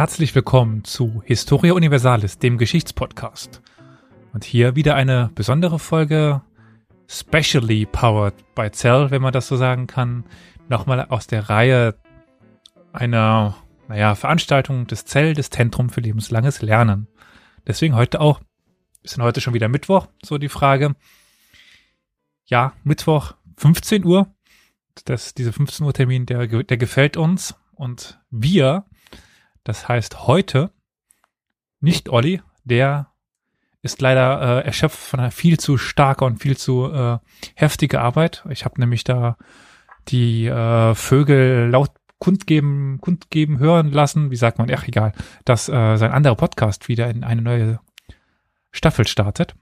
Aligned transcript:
herzlich 0.00 0.34
willkommen 0.34 0.82
zu 0.82 1.22
Historia 1.26 1.74
Universalis, 1.74 2.38
dem 2.38 2.56
Geschichtspodcast. 2.56 3.60
Und 4.32 4.44
hier 4.44 4.74
wieder 4.74 4.94
eine 4.94 5.30
besondere 5.34 5.78
Folge, 5.78 6.40
specially 7.06 7.84
powered 7.84 8.32
by 8.54 8.70
Cell, 8.70 9.10
wenn 9.10 9.20
man 9.20 9.34
das 9.34 9.46
so 9.46 9.58
sagen 9.58 9.86
kann. 9.86 10.24
Nochmal 10.70 11.04
aus 11.10 11.26
der 11.26 11.50
Reihe 11.50 11.96
einer, 12.94 13.58
naja, 13.88 14.14
Veranstaltung 14.14 14.86
des 14.86 15.04
Zell, 15.04 15.34
des 15.34 15.50
Zentrum 15.50 15.90
für 15.90 16.00
lebenslanges 16.00 16.62
Lernen. 16.62 17.06
Deswegen 17.66 17.94
heute 17.94 18.22
auch, 18.22 18.40
ist 19.02 19.18
denn 19.18 19.22
heute 19.22 19.42
schon 19.42 19.52
wieder 19.52 19.68
Mittwoch, 19.68 20.06
so 20.24 20.38
die 20.38 20.48
Frage. 20.48 20.96
Ja, 22.46 22.72
Mittwoch, 22.84 23.34
15 23.58 24.06
Uhr. 24.06 24.34
Das, 25.04 25.34
diese 25.34 25.52
15 25.52 25.84
Uhr 25.84 25.92
Termin, 25.92 26.24
der, 26.24 26.46
der 26.46 26.78
gefällt 26.78 27.18
uns. 27.18 27.54
Und 27.74 28.18
wir 28.30 28.86
das 29.70 29.86
heißt 29.86 30.26
heute 30.26 30.72
nicht 31.78 32.08
Olli, 32.08 32.42
der 32.64 33.12
ist 33.82 34.00
leider 34.00 34.58
äh, 34.62 34.66
erschöpft 34.66 34.98
von 34.98 35.20
einer 35.20 35.30
viel 35.30 35.60
zu 35.60 35.78
starker 35.78 36.26
und 36.26 36.42
viel 36.42 36.56
zu 36.56 36.92
äh, 36.92 37.18
heftige 37.54 38.00
Arbeit. 38.00 38.44
Ich 38.50 38.64
habe 38.64 38.80
nämlich 38.80 39.04
da 39.04 39.36
die 40.08 40.46
äh, 40.46 40.94
Vögel 40.96 41.70
laut 41.70 41.92
kundgeben, 42.18 42.98
kundgeben 43.00 43.60
hören 43.60 43.92
lassen, 43.92 44.32
wie 44.32 44.36
sagt 44.36 44.58
man, 44.58 44.68
ach 44.74 44.88
egal, 44.88 45.12
dass 45.44 45.68
äh, 45.68 45.96
sein 45.96 46.10
anderer 46.10 46.34
Podcast 46.34 46.88
wieder 46.88 47.08
in 47.08 47.22
eine 47.22 47.40
neue 47.40 47.78
Staffel 48.72 49.06
startet. 49.06 49.54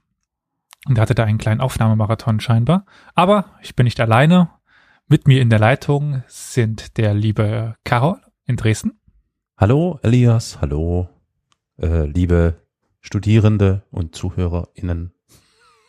Und 0.87 0.97
er 0.97 1.03
hatte 1.03 1.13
da 1.13 1.23
einen 1.23 1.37
kleinen 1.37 1.61
Aufnahmemarathon 1.61 2.39
scheinbar. 2.39 2.87
Aber 3.13 3.45
ich 3.61 3.75
bin 3.75 3.83
nicht 3.83 3.99
alleine. 3.99 4.49
Mit 5.07 5.27
mir 5.27 5.39
in 5.39 5.51
der 5.51 5.59
Leitung 5.59 6.23
sind 6.25 6.97
der 6.97 7.13
liebe 7.13 7.75
Carol 7.83 8.19
in 8.47 8.55
Dresden. 8.55 8.98
Hallo 9.61 9.99
Elias, 10.03 10.61
hallo 10.61 11.09
äh, 11.81 12.05
liebe 12.05 12.61
Studierende 13.01 13.83
und 13.91 14.15
ZuhörerInnen. 14.15 15.11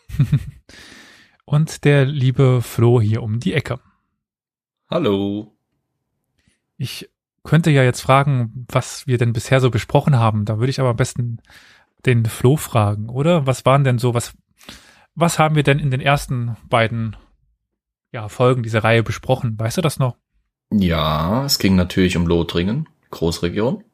und 1.45 1.85
der 1.85 2.05
liebe 2.05 2.63
Flo 2.63 3.01
hier 3.01 3.23
um 3.23 3.39
die 3.39 3.53
Ecke. 3.53 3.79
Hallo. 4.91 5.55
Ich 6.79 7.11
könnte 7.45 7.71
ja 7.71 7.85
jetzt 7.85 8.01
fragen, 8.01 8.67
was 8.73 9.07
wir 9.07 9.19
denn 9.19 9.33
bisher 9.33 9.61
so 9.61 9.71
besprochen 9.71 10.19
haben. 10.19 10.47
Da 10.47 10.59
würde 10.59 10.71
ich 10.71 10.81
aber 10.81 10.91
am 10.91 10.97
besten 10.97 11.39
den 12.05 12.25
Flo 12.27 12.57
fragen, 12.57 13.09
oder? 13.09 13.47
Was 13.47 13.65
waren 13.65 13.85
denn 13.85 13.99
so, 13.99 14.15
was, 14.15 14.33
was 15.15 15.39
haben 15.39 15.55
wir 15.55 15.63
denn 15.63 15.79
in 15.79 15.93
den 15.93 16.01
ersten 16.01 16.57
beiden 16.69 17.15
ja, 18.11 18.29
Folgen 18.29 18.65
dieser 18.65 18.83
Reihe 18.83 19.05
besprochen? 19.05 19.57
Weißt 19.57 19.77
du 19.77 19.81
das 19.81 20.01
noch? 20.01 20.17
Ja, 20.73 21.45
es 21.45 21.61
ging 21.61 21.77
natürlich 21.77 22.17
um 22.17 22.27
Lothringen. 22.27 22.89
Großregion. 23.11 23.85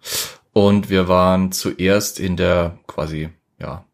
Und 0.53 0.89
wir 0.89 1.09
waren 1.09 1.53
zuerst 1.53 2.19
in 2.19 2.37
der 2.37 2.79
quasi, 2.87 3.31
ja, 3.59 3.85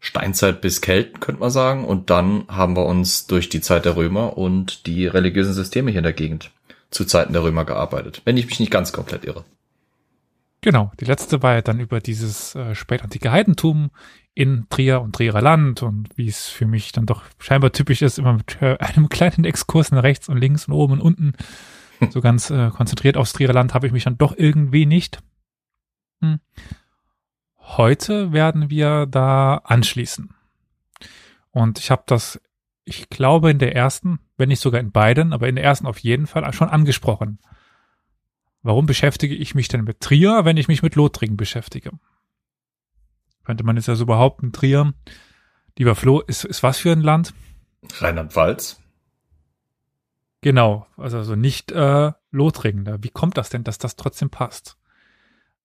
Steinzeit 0.00 0.60
bis 0.60 0.80
Kelten, 0.80 1.20
könnte 1.20 1.40
man 1.40 1.50
sagen. 1.50 1.84
Und 1.84 2.10
dann 2.10 2.44
haben 2.48 2.76
wir 2.76 2.86
uns 2.86 3.26
durch 3.26 3.48
die 3.48 3.60
Zeit 3.60 3.84
der 3.84 3.96
Römer 3.96 4.38
und 4.38 4.86
die 4.86 5.06
religiösen 5.06 5.54
Systeme 5.54 5.90
hier 5.90 5.98
in 5.98 6.04
der 6.04 6.12
Gegend 6.12 6.52
zu 6.90 7.04
Zeiten 7.04 7.32
der 7.32 7.42
Römer 7.42 7.64
gearbeitet. 7.64 8.22
Wenn 8.24 8.36
ich 8.36 8.46
mich 8.46 8.60
nicht 8.60 8.72
ganz 8.72 8.92
komplett 8.92 9.24
irre. 9.24 9.44
Genau, 10.60 10.90
die 10.98 11.04
letzte 11.04 11.42
war 11.42 11.54
ja 11.54 11.62
dann 11.62 11.78
über 11.78 12.00
dieses 12.00 12.54
äh, 12.54 12.74
spätantike 12.74 13.30
Heidentum 13.30 13.90
in 14.34 14.66
Trier 14.70 15.00
und 15.00 15.14
Trierer 15.14 15.40
Land 15.40 15.82
und 15.82 16.08
wie 16.16 16.28
es 16.28 16.48
für 16.48 16.66
mich 16.66 16.90
dann 16.90 17.06
doch 17.06 17.22
scheinbar 17.38 17.72
typisch 17.72 18.02
ist, 18.02 18.18
immer 18.18 18.32
mit 18.32 18.60
äh, 18.60 18.76
einem 18.80 19.08
kleinen 19.08 19.44
Exkurs 19.44 19.92
nach 19.92 20.02
rechts 20.02 20.28
und 20.28 20.38
links 20.38 20.66
und 20.66 20.74
oben 20.74 20.94
und 20.94 21.00
unten 21.00 21.32
so 22.10 22.20
ganz 22.20 22.50
äh, 22.50 22.70
konzentriert 22.70 23.16
aufs 23.16 23.32
Trierer 23.32 23.52
Land 23.52 23.74
habe 23.74 23.86
ich 23.86 23.92
mich 23.92 24.04
dann 24.04 24.18
doch 24.18 24.34
irgendwie 24.36 24.86
nicht. 24.86 25.20
Hm. 26.20 26.40
Heute 27.58 28.32
werden 28.32 28.70
wir 28.70 29.06
da 29.06 29.56
anschließen. 29.56 30.34
Und 31.50 31.78
ich 31.78 31.90
habe 31.90 32.02
das, 32.06 32.40
ich 32.84 33.08
glaube, 33.08 33.50
in 33.50 33.58
der 33.58 33.74
ersten, 33.74 34.20
wenn 34.36 34.48
nicht 34.48 34.60
sogar 34.60 34.80
in 34.80 34.92
beiden, 34.92 35.32
aber 35.32 35.48
in 35.48 35.56
der 35.56 35.64
ersten 35.64 35.86
auf 35.86 35.98
jeden 35.98 36.26
Fall 36.26 36.50
schon 36.52 36.68
angesprochen. 36.68 37.38
Warum 38.62 38.86
beschäftige 38.86 39.34
ich 39.34 39.54
mich 39.54 39.68
denn 39.68 39.84
mit 39.84 40.00
Trier, 40.00 40.44
wenn 40.44 40.56
ich 40.56 40.68
mich 40.68 40.82
mit 40.82 40.94
Lothringen 40.94 41.36
beschäftige? 41.36 41.90
Könnte 43.44 43.64
man 43.64 43.76
jetzt 43.76 43.88
also 43.88 44.06
behaupten, 44.06 44.52
Trier, 44.52 44.92
lieber 45.78 45.94
Flo, 45.94 46.20
ist, 46.20 46.44
ist 46.44 46.62
was 46.62 46.78
für 46.78 46.92
ein 46.92 47.00
Land? 47.00 47.34
Rheinland-Pfalz. 47.98 48.80
Genau, 50.40 50.86
also, 50.96 51.34
nicht 51.34 51.72
äh, 51.72 52.12
Lothringen. 52.30 53.02
Wie 53.02 53.10
kommt 53.10 53.36
das 53.36 53.50
denn, 53.50 53.64
dass 53.64 53.78
das 53.78 53.96
trotzdem 53.96 54.30
passt? 54.30 54.76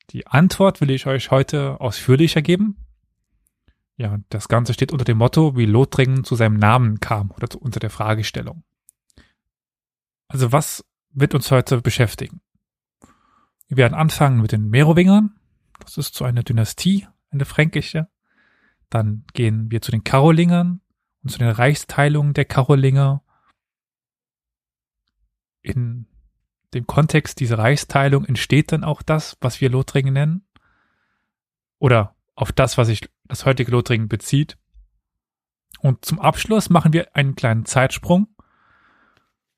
Die 0.10 0.28
Antwort 0.28 0.82
will 0.82 0.90
ich 0.90 1.06
euch 1.06 1.32
heute 1.32 1.80
ausführlicher 1.80 2.42
geben. 2.42 2.78
Ja, 3.96 4.18
das 4.30 4.48
Ganze 4.48 4.74
steht 4.74 4.92
unter 4.92 5.06
dem 5.06 5.18
Motto, 5.20 5.56
wie 5.56 5.66
Lothringen 5.66 6.24
zu 6.24 6.36
seinem 6.36 6.58
Namen 6.58 7.00
kam 7.00 7.32
oder 7.32 7.50
zu, 7.50 7.60
unter 7.60 7.80
der 7.80 7.92
Fragestellung. 7.92 8.64
Also 10.28 10.52
was 10.52 10.84
wird 11.12 11.36
uns 11.36 11.52
heute 11.52 11.80
beschäftigen? 11.82 12.42
Wir 13.68 13.78
werden 13.78 13.94
anfangen 13.94 14.42
mit 14.42 14.52
den 14.52 14.70
Merowingern. 14.70 15.36
Das 15.80 15.98
ist 15.98 16.16
so 16.16 16.26
eine 16.26 16.44
Dynastie, 16.44 17.08
eine 17.30 17.46
fränkische. 17.46 18.08
Dann 18.90 19.26
gehen 19.34 19.70
wir 19.72 19.82
zu 19.82 19.92
den 19.92 20.04
Karolingern 20.04 20.82
und 21.24 21.30
zu 21.30 21.38
den 21.38 21.50
Reichsteilungen 21.50 22.34
der 22.34 22.46
Karolinger 22.46 23.24
in 25.64 26.06
dem 26.74 26.86
Kontext 26.86 27.40
dieser 27.40 27.58
Reichsteilung 27.58 28.26
entsteht 28.26 28.72
dann 28.72 28.84
auch 28.84 29.02
das, 29.02 29.38
was 29.42 29.62
wir 29.62 29.70
Lothringen 29.70 30.14
nennen? 30.14 30.46
Oder 31.80 32.16
auf 32.36 32.52
das, 32.52 32.78
was 32.78 32.88
sich 32.88 33.10
das 33.26 33.46
heutige 33.46 33.72
Lothringen 33.72 34.08
bezieht? 34.08 34.58
Und 35.80 36.06
zum 36.06 36.20
Abschluss 36.20 36.70
machen 36.70 36.94
wir 36.94 37.16
einen 37.16 37.36
kleinen 37.36 37.66
Zeitsprung 37.66 38.28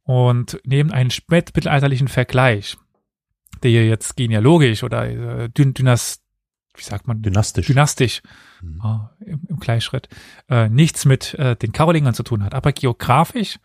und 0.04 0.60
nehmen 0.64 0.92
einen 0.92 1.12
spätmittelalterlichen 1.12 2.08
Vergleich, 2.08 2.78
der 3.64 3.72
hier 3.72 3.88
jetzt 3.88 4.16
genealogisch 4.16 4.84
oder 4.84 5.08
äh, 5.08 5.50
dynast, 5.50 6.24
wie 6.76 6.84
sagt 6.84 7.08
man? 7.08 7.22
Dynastisch. 7.22 7.68
Dynastisch 7.68 8.22
mhm. 8.62 8.82
äh, 8.84 9.32
im, 9.32 9.42
im 9.48 9.60
Gleichschritt 9.60 10.10
äh, 10.50 10.68
nichts 10.70 11.06
mit 11.06 11.34
äh, 11.36 11.56
den 11.56 11.72
Karolingern 11.72 12.14
zu 12.14 12.24
tun 12.24 12.44
hat, 12.44 12.54
aber 12.54 12.72
geografisch 12.72 13.60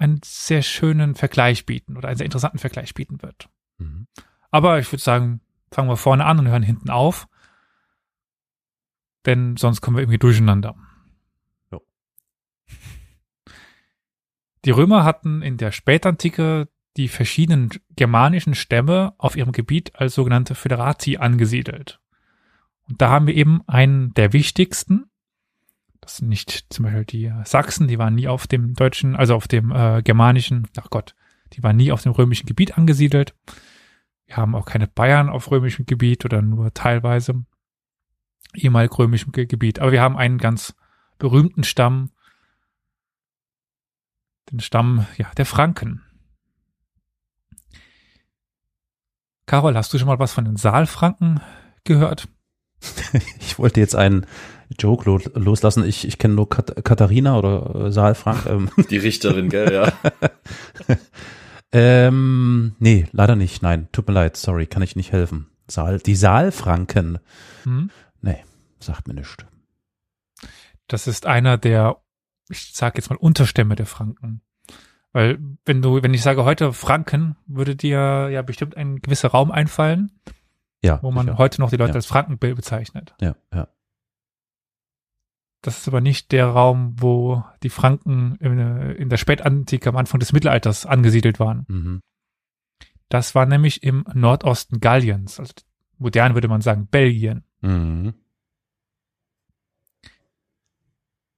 einen 0.00 0.20
sehr 0.24 0.62
schönen 0.62 1.14
Vergleich 1.14 1.66
bieten 1.66 1.96
oder 1.96 2.08
einen 2.08 2.16
sehr 2.16 2.24
interessanten 2.24 2.58
Vergleich 2.58 2.94
bieten 2.94 3.22
wird. 3.22 3.48
Mhm. 3.78 4.06
Aber 4.50 4.78
ich 4.78 4.90
würde 4.90 5.02
sagen, 5.02 5.40
fangen 5.70 5.88
wir 5.88 5.96
vorne 5.96 6.24
an 6.24 6.38
und 6.38 6.48
hören 6.48 6.62
hinten 6.62 6.90
auf. 6.90 7.28
Denn 9.26 9.56
sonst 9.56 9.80
kommen 9.80 9.96
wir 9.96 10.02
irgendwie 10.02 10.18
durcheinander. 10.18 10.74
Jo. 11.70 11.82
Die 14.64 14.70
Römer 14.70 15.04
hatten 15.04 15.42
in 15.42 15.58
der 15.58 15.72
Spätantike 15.72 16.68
die 16.96 17.08
verschiedenen 17.08 17.70
germanischen 17.94 18.54
Stämme 18.54 19.14
auf 19.18 19.36
ihrem 19.36 19.52
Gebiet 19.52 19.94
als 19.96 20.14
sogenannte 20.14 20.54
Föderati 20.54 21.18
angesiedelt. 21.18 22.00
Und 22.88 23.00
da 23.00 23.10
haben 23.10 23.26
wir 23.26 23.34
eben 23.34 23.62
einen 23.68 24.12
der 24.14 24.32
wichtigsten, 24.32 25.10
das 26.00 26.16
sind 26.16 26.28
nicht 26.28 26.66
zum 26.70 26.84
Beispiel 26.84 27.04
die 27.04 27.32
Sachsen, 27.44 27.88
die 27.88 27.98
waren 27.98 28.14
nie 28.14 28.28
auf 28.28 28.46
dem 28.46 28.74
deutschen, 28.74 29.16
also 29.16 29.34
auf 29.34 29.48
dem 29.48 29.70
äh, 29.70 30.02
germanischen, 30.02 30.68
ach 30.78 30.90
Gott, 30.90 31.14
die 31.52 31.62
waren 31.62 31.76
nie 31.76 31.92
auf 31.92 32.02
dem 32.02 32.12
römischen 32.12 32.46
Gebiet 32.46 32.78
angesiedelt. 32.78 33.34
Wir 34.26 34.36
haben 34.36 34.54
auch 34.54 34.64
keine 34.64 34.86
Bayern 34.86 35.28
auf 35.28 35.50
römischem 35.50 35.86
Gebiet 35.86 36.24
oder 36.24 36.40
nur 36.40 36.72
teilweise 36.72 37.44
ehemalig 38.54 38.96
römischem 38.98 39.32
Gebiet. 39.32 39.80
Aber 39.80 39.92
wir 39.92 40.00
haben 40.00 40.16
einen 40.16 40.38
ganz 40.38 40.74
berühmten 41.18 41.64
Stamm, 41.64 42.10
den 44.50 44.60
Stamm 44.60 45.06
ja, 45.16 45.30
der 45.36 45.46
Franken. 45.46 46.02
Carol, 49.46 49.76
hast 49.76 49.92
du 49.92 49.98
schon 49.98 50.06
mal 50.06 50.20
was 50.20 50.32
von 50.32 50.44
den 50.44 50.56
Saalfranken 50.56 51.40
gehört? 51.84 52.28
ich 53.40 53.58
wollte 53.58 53.80
jetzt 53.80 53.96
einen 53.96 54.26
Joke 54.78 55.04
lo 55.04 55.18
loslassen. 55.34 55.84
Ich, 55.84 56.06
ich 56.06 56.18
kenne 56.18 56.34
nur 56.34 56.48
Kat 56.48 56.84
Katharina 56.84 57.38
oder 57.38 57.86
äh, 57.86 57.92
Saalfrank. 57.92 58.46
Ähm. 58.46 58.70
Die 58.90 58.98
Richterin, 58.98 59.48
gell, 59.48 59.72
ja. 59.72 59.92
ähm, 61.72 62.74
nee, 62.78 63.06
leider 63.12 63.36
nicht. 63.36 63.62
Nein, 63.62 63.88
tut 63.92 64.06
mir 64.08 64.14
leid, 64.14 64.36
sorry, 64.36 64.66
kann 64.66 64.82
ich 64.82 64.96
nicht 64.96 65.12
helfen. 65.12 65.46
Saal, 65.68 65.98
die 65.98 66.16
Saalfranken. 66.16 67.18
Hm? 67.62 67.90
Nee, 68.20 68.44
sagt 68.80 69.08
mir 69.08 69.14
nichts. 69.14 69.36
Das 70.88 71.06
ist 71.06 71.26
einer 71.26 71.58
der, 71.58 71.98
ich 72.48 72.72
sag 72.74 72.96
jetzt 72.96 73.10
mal, 73.10 73.16
Unterstämme 73.16 73.76
der 73.76 73.86
Franken. 73.86 74.42
Weil, 75.12 75.38
wenn 75.64 75.82
du, 75.82 76.02
wenn 76.02 76.14
ich 76.14 76.22
sage 76.22 76.44
heute 76.44 76.72
Franken, 76.72 77.36
würde 77.46 77.76
dir 77.76 78.28
ja 78.30 78.42
bestimmt 78.42 78.76
ein 78.76 79.00
gewisser 79.00 79.28
Raum 79.28 79.50
einfallen. 79.50 80.12
Ja. 80.82 81.00
Wo 81.02 81.10
man 81.10 81.26
sicher. 81.26 81.38
heute 81.38 81.60
noch 81.60 81.70
die 81.70 81.76
Leute 81.76 81.90
ja. 81.90 81.96
als 81.96 82.06
Frankenbild 82.06 82.56
bezeichnet. 82.56 83.14
Ja, 83.20 83.36
ja. 83.52 83.68
Das 85.62 85.78
ist 85.78 85.88
aber 85.88 86.00
nicht 86.00 86.32
der 86.32 86.46
Raum, 86.46 86.94
wo 86.98 87.44
die 87.62 87.68
Franken 87.68 88.36
in, 88.36 88.58
in 88.58 89.08
der 89.10 89.18
Spätantike 89.18 89.90
am 89.90 89.96
Anfang 89.96 90.18
des 90.18 90.32
Mittelalters 90.32 90.86
angesiedelt 90.86 91.38
waren. 91.38 91.66
Mhm. 91.68 92.00
Das 93.10 93.34
war 93.34 93.44
nämlich 93.44 93.82
im 93.82 94.04
Nordosten 94.14 94.80
Galliens, 94.80 95.38
also 95.38 95.52
modern 95.98 96.34
würde 96.34 96.48
man 96.48 96.62
sagen 96.62 96.86
Belgien. 96.86 97.44
Mhm. 97.60 98.14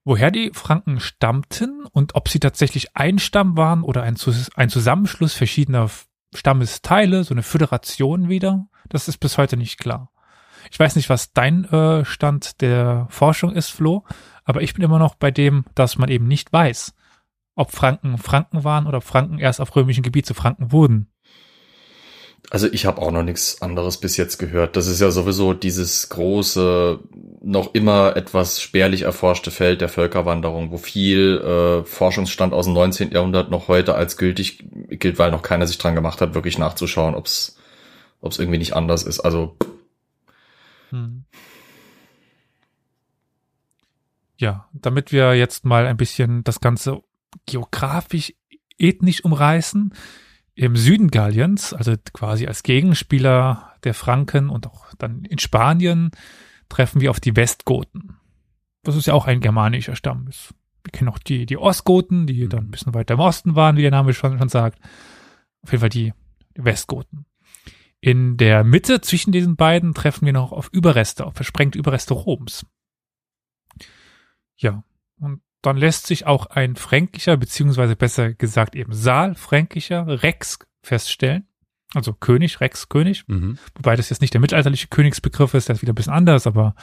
Woher 0.05 0.31
die 0.31 0.51
Franken 0.53 1.01
stammten 1.01 1.85
und 1.87 2.15
ob 2.15 2.29
sie 2.29 2.41
tatsächlich 2.41 2.97
ein 2.97 3.19
Stamm 3.19 3.57
waren 3.57 3.83
oder 3.83 4.03
ein, 4.03 4.17
ein 4.57 4.69
Zusammenschluss 4.69 5.33
verschiedener 5.35 5.89
Stammesteile, 6.35 7.25
so 7.25 7.35
eine 7.35 7.43
Föderation 7.43 8.29
wieder, 8.29 8.67
das 8.89 9.09
ist 9.09 9.19
bis 9.19 9.39
heute 9.39 9.57
nicht 9.57 9.79
klar. 9.79 10.11
Ich 10.71 10.79
weiß 10.79 10.97
nicht, 10.97 11.09
was 11.09 11.33
dein 11.33 11.65
äh, 11.65 12.05
Stand 12.05 12.61
der 12.61 13.07
Forschung 13.11 13.53
ist, 13.53 13.71
Flo, 13.71 14.05
aber 14.45 14.63
ich 14.63 14.75
bin 14.75 14.85
immer 14.85 14.99
noch 14.99 15.15
bei 15.15 15.31
dem, 15.31 15.65
dass 15.75 15.99
man 15.99 16.09
eben 16.09 16.27
nicht 16.27 16.53
weiß, 16.53 16.95
ob 17.55 17.73
Franken 17.73 18.19
Franken 18.19 18.65
waren 18.65 18.87
oder 18.87 18.99
ob 18.99 19.05
Franken 19.05 19.39
erst 19.39 19.61
auf 19.61 19.75
römischem 19.77 20.03
Gebiet 20.03 20.27
zu 20.27 20.35
Franken 20.35 20.73
wurden. 20.73 21.13
Also 22.51 22.67
ich 22.71 22.87
habe 22.87 23.01
auch 23.01 23.13
noch 23.13 23.23
nichts 23.23 23.63
anderes 23.63 23.99
bis 23.99 24.17
jetzt 24.17 24.39
gehört. 24.39 24.77
Das 24.77 24.87
ist 24.87 25.01
ja 25.01 25.11
sowieso 25.11 25.55
dieses 25.55 26.09
große, 26.09 26.99
noch 27.41 27.73
immer 27.73 28.17
etwas 28.17 28.61
spärlich 28.61 29.03
erforschte 29.03 29.51
Feld 29.51 29.81
der 29.81 29.89
Völkerwanderung, 29.89 30.71
wo 30.71 30.77
viel 30.77 31.39
äh, 31.39 31.85
Forschungsstand 31.85 32.53
aus 32.53 32.67
dem 32.67 32.75
19. 32.75 33.13
Jahrhundert 33.13 33.51
noch 33.51 33.69
heute 33.69 33.95
als 33.95 34.17
gültig 34.17 34.65
gilt, 34.91 35.19
weil 35.19 35.31
noch 35.31 35.43
keiner 35.43 35.67
sich 35.67 35.79
dran 35.79 35.95
gemacht 35.95 36.21
hat, 36.21 36.35
wirklich 36.35 36.59
nachzuschauen, 36.59 37.15
ob 37.15 37.27
es 37.27 37.57
irgendwie 38.21 38.59
nicht 38.59 38.75
anders 38.75 39.05
ist. 39.05 39.21
Also 39.21 39.57
hm. 40.93 41.25
Ja, 44.37 44.69
damit 44.73 45.13
wir 45.13 45.35
jetzt 45.35 45.65
mal 45.65 45.87
ein 45.87 45.97
bisschen 45.97 46.45
das 46.45 46.61
Ganze 46.61 47.03
geografisch, 47.47 48.35
ethnisch 48.79 49.25
umreißen, 49.25 49.95
im 50.55 50.77
Süden 50.77 51.09
Galliens, 51.09 51.73
also 51.73 51.95
quasi 52.13 52.47
als 52.47 52.63
Gegenspieler 52.63 53.73
der 53.85 53.95
Franken 53.95 54.51
und 54.51 54.67
auch 54.67 54.93
dann 54.99 55.25
in 55.25 55.39
Spanien, 55.39 56.11
treffen 56.69 57.01
wir 57.01 57.11
auf 57.11 57.21
die 57.21 57.37
Westgoten. 57.37 58.17
Das 58.83 58.97
ist 58.97 59.07
ja 59.07 59.15
auch 59.15 59.27
ein 59.27 59.41
germanischer 59.41 59.97
Stamm. 59.97 60.27
Wir 60.27 60.91
kennen 60.91 61.09
auch 61.09 61.19
die, 61.19 61.47
die 61.47 61.57
Ostgoten, 61.57 62.27
die 62.27 62.49
dann 62.49 62.65
ein 62.65 62.71
bisschen 62.71 62.95
weiter 62.95 63.15
im 63.15 63.21
Osten 63.21 63.55
waren, 63.55 63.77
wie 63.77 63.83
der 63.83 63.91
Name 63.91 64.13
schon, 64.13 64.39
schon 64.39 64.49
sagt. 64.49 64.79
Auf 65.63 65.71
jeden 65.71 65.81
Fall 65.81 65.89
die 65.89 66.13
Westgoten. 66.57 67.25
In 68.05 68.37
der 68.37 68.65
Mitte 68.65 69.01
zwischen 69.01 69.31
diesen 69.31 69.55
beiden 69.55 69.95
treffen 69.95 70.27
wir 70.27 70.33
noch 70.33 70.51
auf 70.51 70.69
Überreste, 70.73 71.25
auf 71.25 71.37
versprengte 71.37 71.79
Überreste 71.79 72.15
Roms. 72.15 72.67
Ja, 74.57 74.83
und 75.21 75.41
dann 75.63 75.77
lässt 75.77 76.09
sich 76.09 76.27
auch 76.27 76.47
ein 76.47 76.75
fränkischer, 76.75 77.37
beziehungsweise 77.37 77.95
besser 77.95 78.35
gesagt 78.35 78.75
eben 78.75 78.93
saalfränkischer 78.93 80.25
Rex 80.25 80.59
feststellen. 80.83 81.47
Also 81.95 82.13
König, 82.13 82.61
Rex, 82.61 82.89
König. 82.89 83.23
Mhm. 83.29 83.57
Wobei 83.77 83.95
das 83.95 84.11
jetzt 84.11 84.21
nicht 84.21 84.35
der 84.35 84.41
mittelalterliche 84.41 84.89
Königsbegriff 84.89 85.55
ist, 85.55 85.69
der 85.69 85.77
ist 85.77 85.83
wieder 85.83 85.93
ein 85.93 85.95
bisschen 85.95 86.13
anders, 86.13 86.49
aber 86.49 86.75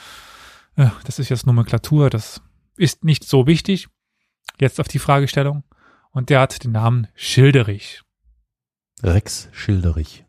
äh, 0.76 0.88
das 1.04 1.18
ist 1.18 1.28
jetzt 1.28 1.46
Nomenklatur, 1.46 2.08
das 2.08 2.40
ist 2.76 3.04
nicht 3.04 3.24
so 3.24 3.46
wichtig. 3.46 3.88
Jetzt 4.58 4.80
auf 4.80 4.88
die 4.88 4.98
Fragestellung. 4.98 5.64
Und 6.12 6.30
der 6.30 6.40
hat 6.40 6.64
den 6.64 6.72
Namen 6.72 7.08
Schilderich. 7.14 8.02
Rex 9.02 9.50
Schilderich. 9.52 10.24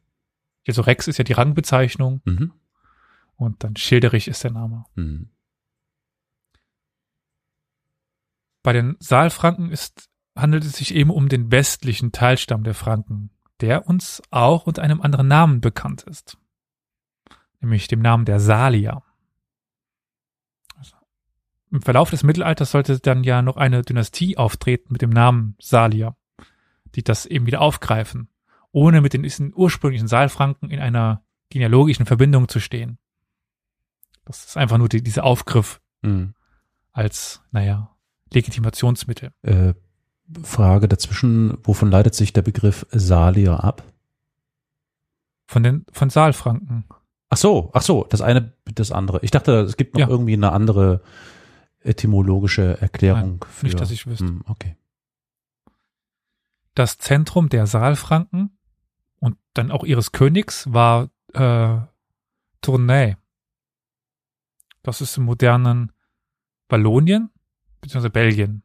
Also 0.67 0.81
Rex 0.81 1.07
ist 1.07 1.17
ja 1.17 1.23
die 1.23 1.33
Rangbezeichnung. 1.33 2.21
Mhm. 2.25 2.53
Und 3.35 3.63
dann 3.63 3.75
Schilderich 3.75 4.27
ist 4.27 4.43
der 4.43 4.51
Name. 4.51 4.85
Mhm. 4.95 5.29
Bei 8.63 8.73
den 8.73 8.95
Saalfranken 8.99 9.71
ist, 9.71 10.09
handelt 10.35 10.63
es 10.63 10.73
sich 10.73 10.93
eben 10.93 11.09
um 11.09 11.29
den 11.29 11.51
westlichen 11.51 12.11
Teilstamm 12.11 12.63
der 12.63 12.75
Franken, 12.75 13.31
der 13.59 13.87
uns 13.87 14.21
auch 14.29 14.67
unter 14.67 14.83
einem 14.83 15.01
anderen 15.01 15.27
Namen 15.27 15.61
bekannt 15.61 16.03
ist. 16.03 16.37
Nämlich 17.59 17.87
dem 17.87 18.01
Namen 18.01 18.25
der 18.25 18.39
Salier. 18.39 19.01
Also, 20.77 20.95
Im 21.71 21.81
Verlauf 21.81 22.11
des 22.11 22.23
Mittelalters 22.23 22.71
sollte 22.71 22.99
dann 22.99 23.23
ja 23.23 23.41
noch 23.41 23.57
eine 23.57 23.81
Dynastie 23.81 24.37
auftreten 24.37 24.93
mit 24.93 25.01
dem 25.01 25.11
Namen 25.11 25.55
Salier, 25.59 26.15
die 26.95 27.03
das 27.03 27.25
eben 27.25 27.47
wieder 27.47 27.61
aufgreifen, 27.61 28.29
ohne 28.71 29.01
mit 29.01 29.13
den 29.13 29.25
ursprünglichen 29.53 30.07
Saalfranken 30.07 30.69
in 30.69 30.79
einer 30.79 31.23
genealogischen 31.49 32.05
Verbindung 32.05 32.47
zu 32.47 32.59
stehen. 32.59 32.97
Das 34.25 34.45
ist 34.45 34.57
einfach 34.57 34.77
nur 34.77 34.89
die, 34.89 35.03
dieser 35.03 35.23
Aufgriff 35.23 35.81
mhm. 36.01 36.33
als, 36.91 37.41
naja, 37.51 37.95
Legitimationsmittel. 38.31 39.31
Äh, 39.41 39.73
Frage 40.43 40.87
dazwischen, 40.87 41.57
wovon 41.63 41.91
leitet 41.91 42.15
sich 42.15 42.31
der 42.31 42.41
Begriff 42.41 42.85
Salier 42.91 43.63
ab? 43.63 43.83
Von 45.47 45.63
den, 45.63 45.85
von 45.91 46.09
Saalfranken. 46.09 46.85
Ach 47.29 47.37
so, 47.37 47.71
ach 47.73 47.81
so, 47.81 48.05
das 48.09 48.21
eine, 48.21 48.53
das 48.65 48.91
andere. 48.91 49.19
Ich 49.23 49.31
dachte, 49.31 49.59
es 49.61 49.75
gibt 49.75 49.95
noch 49.95 50.01
ja. 50.01 50.07
irgendwie 50.07 50.33
eine 50.33 50.53
andere 50.53 51.01
etymologische 51.81 52.79
Erklärung 52.81 53.39
Nein, 53.39 53.49
für. 53.49 53.65
Nicht, 53.65 53.79
dass 53.79 53.91
ich 53.91 54.07
wüsste. 54.07 54.27
Hm, 54.27 54.43
okay. 54.47 54.77
Das 56.75 56.97
Zentrum 56.97 57.49
der 57.49 57.67
Saalfranken 57.67 58.57
und 59.21 59.37
dann 59.53 59.71
auch 59.71 59.85
ihres 59.85 60.11
Königs 60.11 60.71
war 60.73 61.09
äh, 61.33 61.77
Tournai. 62.59 63.15
Das 64.83 64.99
ist 64.99 65.17
im 65.17 65.23
modernen 65.23 65.93
Wallonien 66.67 67.29
beziehungsweise 67.79 68.09
Belgien. 68.09 68.63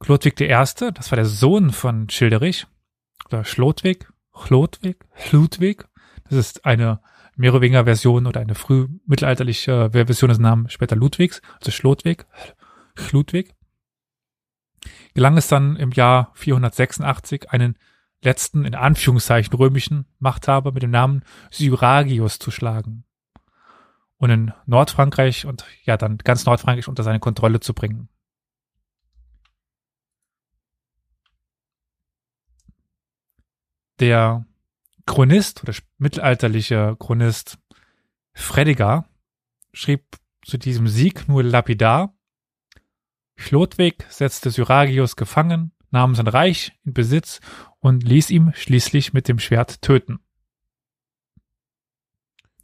Chlodwig 0.00 0.40
I., 0.40 0.48
das 0.48 1.10
war 1.10 1.16
der 1.16 1.26
Sohn 1.26 1.70
von 1.70 2.08
Schilderich, 2.08 2.66
oder 3.26 3.44
Schlodwig, 3.44 4.10
Chlodwig, 4.32 5.04
Chludwig. 5.14 5.86
Das 6.24 6.38
ist 6.38 6.64
eine 6.64 7.00
Merowinger 7.36 7.84
Version 7.84 8.26
oder 8.26 8.40
eine 8.40 8.54
frühmittelalterliche 8.54 9.90
Version 9.92 10.28
des 10.28 10.38
Namens 10.38 10.72
später 10.72 10.96
Ludwigs, 10.96 11.42
also 11.58 11.70
Schlodwig, 11.70 12.26
Chludwig. 12.94 13.54
Gelang 15.14 15.36
es 15.36 15.48
dann 15.48 15.76
im 15.76 15.90
Jahr 15.90 16.32
486 16.34 17.50
einen 17.50 17.76
letzten, 18.22 18.64
in 18.64 18.74
Anführungszeichen, 18.74 19.54
römischen 19.54 20.06
Machthaber 20.18 20.72
mit 20.72 20.82
dem 20.82 20.90
Namen 20.90 21.24
Syragius 21.50 22.38
zu 22.38 22.50
schlagen 22.50 23.04
und 24.18 24.30
in 24.30 24.52
Nordfrankreich 24.66 25.46
und 25.46 25.64
ja 25.84 25.96
dann 25.96 26.18
ganz 26.18 26.44
Nordfrankreich 26.44 26.88
unter 26.88 27.02
seine 27.02 27.20
Kontrolle 27.20 27.60
zu 27.60 27.72
bringen. 27.72 28.08
Der 33.98 34.46
Chronist 35.06 35.62
oder 35.62 35.74
mittelalterliche 35.98 36.96
Chronist 36.98 37.58
Frediger 38.32 39.08
schrieb 39.72 40.04
zu 40.44 40.58
diesem 40.58 40.88
Sieg 40.88 41.28
nur 41.28 41.42
lapidar, 41.42 42.14
Chlodwig 43.36 44.04
setzte 44.10 44.50
Syragius 44.50 45.16
gefangen, 45.16 45.72
nahm 45.90 46.14
sein 46.14 46.26
Reich 46.26 46.72
in 46.84 46.92
Besitz 46.92 47.40
und 47.78 48.02
ließ 48.04 48.30
ihm 48.30 48.52
schließlich 48.54 49.12
mit 49.12 49.28
dem 49.28 49.38
Schwert 49.38 49.82
töten. 49.82 50.20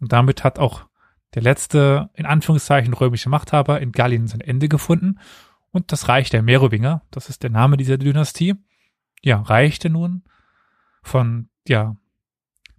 Und 0.01 0.13
damit 0.13 0.45
hat 0.45 0.59
auch 0.59 0.87
der 1.35 1.43
letzte, 1.43 2.11
in 2.15 2.27
Anführungszeichen, 2.27 2.95
römische 2.95 3.29
Machthaber 3.29 3.81
in 3.81 3.93
Gallien 3.93 4.27
sein 4.27 4.41
Ende 4.41 4.69
gefunden 4.69 5.19
und 5.71 5.93
das 5.93 6.09
Reich 6.09 6.31
der 6.31 6.43
Merowinger, 6.43 7.03
das 7.11 7.29
ist 7.29 7.43
der 7.43 7.51
Name 7.51 7.77
dieser 7.77 7.99
Dynastie, 7.99 8.55
ja, 9.23 9.41
reichte 9.41 9.91
nun 9.91 10.25
von, 11.03 11.49
ja, 11.67 11.97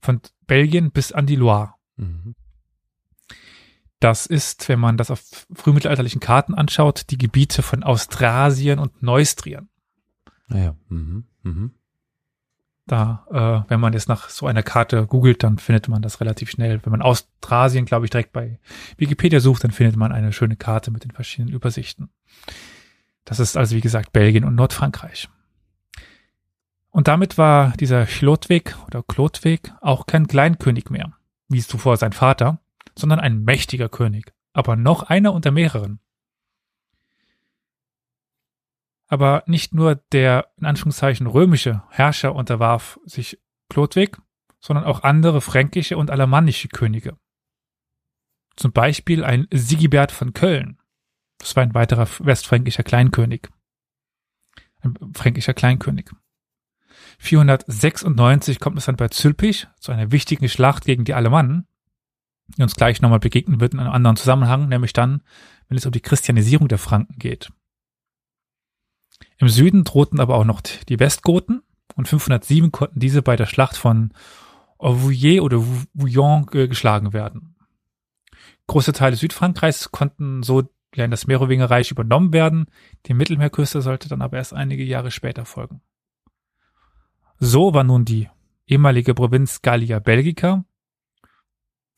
von 0.02 0.22
Belgien 0.46 0.92
bis 0.92 1.12
an 1.12 1.26
die 1.26 1.36
Loire. 1.36 1.74
Mhm. 1.98 2.36
Das 4.00 4.28
ist, 4.28 4.70
wenn 4.70 4.80
man 4.80 4.98
das 4.98 5.10
auf 5.10 5.48
frühmittelalterlichen 5.54 6.22
Karten 6.22 6.54
anschaut, 6.54 7.10
die 7.10 7.18
Gebiete 7.18 7.64
von 7.64 7.84
Austrasien 7.84 8.80
und 8.80 9.02
Neustrien. 9.02 9.70
Naja, 10.48 10.76
mhm. 10.90 11.26
Mhm. 11.44 11.72
Da, 12.86 13.26
äh, 13.66 13.70
wenn 13.70 13.82
man 13.82 13.92
jetzt 13.92 14.08
nach 14.08 14.30
so 14.30 14.48
einer 14.48 14.64
Karte 14.64 15.06
googelt, 15.08 15.44
dann 15.44 15.58
findet 15.58 15.90
man 15.90 16.02
das 16.02 16.22
relativ 16.22 16.50
schnell. 16.50 16.80
Wenn 16.84 16.92
man 16.92 17.02
Austrasien, 17.02 17.86
glaube 17.86 18.06
ich, 18.06 18.12
direkt 18.12 18.32
bei 18.32 18.60
Wikipedia 18.96 19.42
sucht, 19.42 19.66
dann 19.66 19.72
findet 19.72 19.98
man 19.98 20.14
eine 20.14 20.32
schöne 20.32 20.56
Karte 20.56 20.90
mit 20.90 21.04
den 21.04 21.12
verschiedenen 21.12 21.54
Übersichten. 21.54 22.10
Das 23.26 23.42
ist 23.42 23.58
also, 23.58 23.76
wie 23.76 23.82
gesagt, 23.82 24.14
Belgien 24.14 24.46
und 24.46 24.56
Nordfrankreich. 24.56 25.28
Und 26.90 27.10
damit 27.10 27.38
war 27.38 27.74
dieser 27.78 28.06
Chlodwig 28.06 28.76
oder 28.88 29.04
Chlodwig 29.04 29.74
auch 29.82 30.06
kein 30.06 30.28
Kleinkönig 30.28 30.90
mehr, 30.90 31.14
wie 31.50 31.60
es 31.60 31.68
zuvor 31.68 31.98
sein 31.98 32.14
Vater, 32.14 32.60
sondern 32.98 33.20
ein 33.20 33.44
mächtiger 33.44 33.90
König, 33.90 34.34
aber 34.54 34.78
noch 34.78 35.04
einer 35.04 35.34
unter 35.34 35.52
mehreren. 35.52 36.00
Aber 39.08 39.44
nicht 39.48 39.74
nur 39.74 39.96
der 39.96 40.52
in 40.58 40.66
Anführungszeichen 40.66 41.28
römische 41.28 41.84
Herrscher 41.90 42.36
unterwarf 42.36 43.00
sich 43.06 43.40
Chlodwig, 43.70 44.18
sondern 44.60 44.86
auch 44.86 45.04
andere 45.04 45.42
fränkische 45.42 45.98
und 45.98 46.12
alemannische 46.12 46.68
Könige. 46.68 47.18
Zum 48.56 48.72
Beispiel 48.72 49.24
ein 49.24 49.48
Sigibert 49.52 50.12
von 50.12 50.34
Köln. 50.34 50.80
Das 51.38 51.56
war 51.56 51.64
ein 51.64 51.76
weiterer 51.76 52.08
westfränkischer 52.20 52.84
Kleinkönig. 52.84 53.50
Ein 54.82 54.96
fränkischer 55.14 55.54
Kleinkönig. 55.54 56.10
496 57.20 58.60
kommt 58.60 58.78
es 58.78 58.86
dann 58.86 58.96
bei 58.96 59.08
Zülpich 59.08 59.68
zu 59.80 59.92
einer 59.92 60.12
wichtigen 60.12 60.50
Schlacht 60.50 60.86
gegen 60.86 61.04
die 61.04 61.14
Alemannen, 61.14 61.68
die 62.48 62.64
uns 62.64 62.76
gleich 62.76 63.02
nochmal 63.02 63.20
begegnen 63.20 63.60
wird 63.60 63.74
in 63.74 63.80
einem 63.80 63.92
anderen 63.92 64.18
Zusammenhang, 64.18 64.68
nämlich 64.68 64.94
dann, 64.94 65.24
wenn 65.68 65.78
es 65.78 65.86
um 65.86 65.92
die 65.92 66.02
Christianisierung 66.02 66.68
der 66.68 66.78
Franken 66.78 67.18
geht. 67.18 67.52
Im 69.38 69.50
Süden 69.50 69.84
drohten 69.84 70.20
aber 70.20 70.36
auch 70.36 70.46
noch 70.46 70.62
die 70.62 71.00
Westgoten 71.00 71.62
und 71.96 72.08
507 72.08 72.72
konnten 72.72 73.00
diese 73.00 73.22
bei 73.22 73.36
der 73.36 73.46
Schlacht 73.46 73.78
von 73.78 74.12
Auvouillé 74.80 75.42
oder 75.42 75.64
Vouillon 75.94 76.46
geschlagen 76.46 77.14
werden. 77.14 77.56
Große 78.68 78.94
Teile 78.94 79.16
Südfrankreichs 79.16 79.92
konnten 79.92 80.44
so 80.44 80.64
ja 80.94 81.06
in 81.06 81.12
das 81.12 81.28
Merowingerreich 81.28 81.92
übernommen 81.92 82.34
werden. 82.34 82.66
Die 83.06 83.14
Mittelmeerküste 83.14 83.82
sollte 83.82 84.10
dann 84.10 84.22
aber 84.22 84.38
erst 84.38 84.54
einige 84.54 84.84
Jahre 84.84 85.12
später 85.12 85.46
folgen. 85.46 85.82
So 87.40 87.74
war 87.74 87.84
nun 87.84 88.06
die 88.06 88.30
ehemalige 88.66 89.14
Provinz 89.14 89.62
Gallia 89.62 90.00
Belgica, 90.00 90.66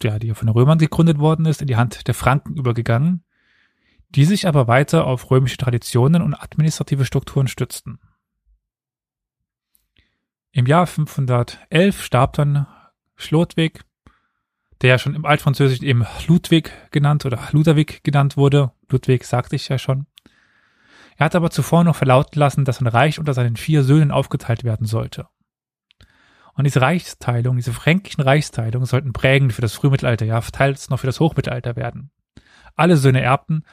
ja, 0.03 0.19
die 0.19 0.27
ja 0.27 0.33
von 0.33 0.47
den 0.47 0.53
Römern 0.53 0.77
gegründet 0.77 1.17
worden 1.17 1.45
ist, 1.45 1.61
in 1.61 1.67
die 1.67 1.75
Hand 1.75 2.07
der 2.07 2.13
Franken 2.13 2.55
übergegangen, 2.55 3.23
die 4.09 4.25
sich 4.25 4.47
aber 4.47 4.67
weiter 4.67 5.05
auf 5.05 5.29
römische 5.29 5.57
Traditionen 5.57 6.21
und 6.21 6.33
administrative 6.33 7.05
Strukturen 7.05 7.47
stützten. 7.47 7.99
Im 10.51 10.65
Jahr 10.65 10.87
511 10.87 12.01
starb 12.01 12.33
dann 12.33 12.65
Schlotwig, 13.15 13.81
der 14.81 14.91
ja 14.91 14.97
schon 14.97 15.13
im 15.13 15.25
Altfranzösischen 15.25 15.85
eben 15.85 16.05
Ludwig 16.27 16.71
genannt 16.91 17.25
oder 17.25 17.39
Ludwig 17.51 18.03
genannt 18.03 18.37
wurde. 18.37 18.71
Ludwig 18.89 19.25
sagte 19.25 19.55
ich 19.55 19.67
ja 19.67 19.77
schon. 19.77 20.07
Er 21.17 21.25
hat 21.25 21.35
aber 21.35 21.51
zuvor 21.51 21.83
noch 21.83 21.97
verlauten 21.97 22.39
lassen, 22.39 22.65
dass 22.65 22.77
sein 22.77 22.87
Reich 22.87 23.19
unter 23.19 23.33
seinen 23.33 23.57
vier 23.57 23.83
Söhnen 23.83 24.09
aufgeteilt 24.09 24.63
werden 24.63 24.87
sollte. 24.87 25.27
Und 26.53 26.63
diese 26.63 26.81
Reichsteilung, 26.81 27.57
diese 27.57 27.73
fränkischen 27.73 28.23
Reichsteilungen 28.23 28.85
sollten 28.85 29.13
prägend 29.13 29.53
für 29.53 29.61
das 29.61 29.73
Frühmittelalter, 29.73 30.25
ja, 30.25 30.41
teils 30.41 30.89
noch 30.89 30.99
für 30.99 31.07
das 31.07 31.19
Hochmittelalter 31.19 31.75
werden. 31.75 32.11
Alle 32.75 32.97
Söhne 32.97 33.21
erbten 33.21 33.63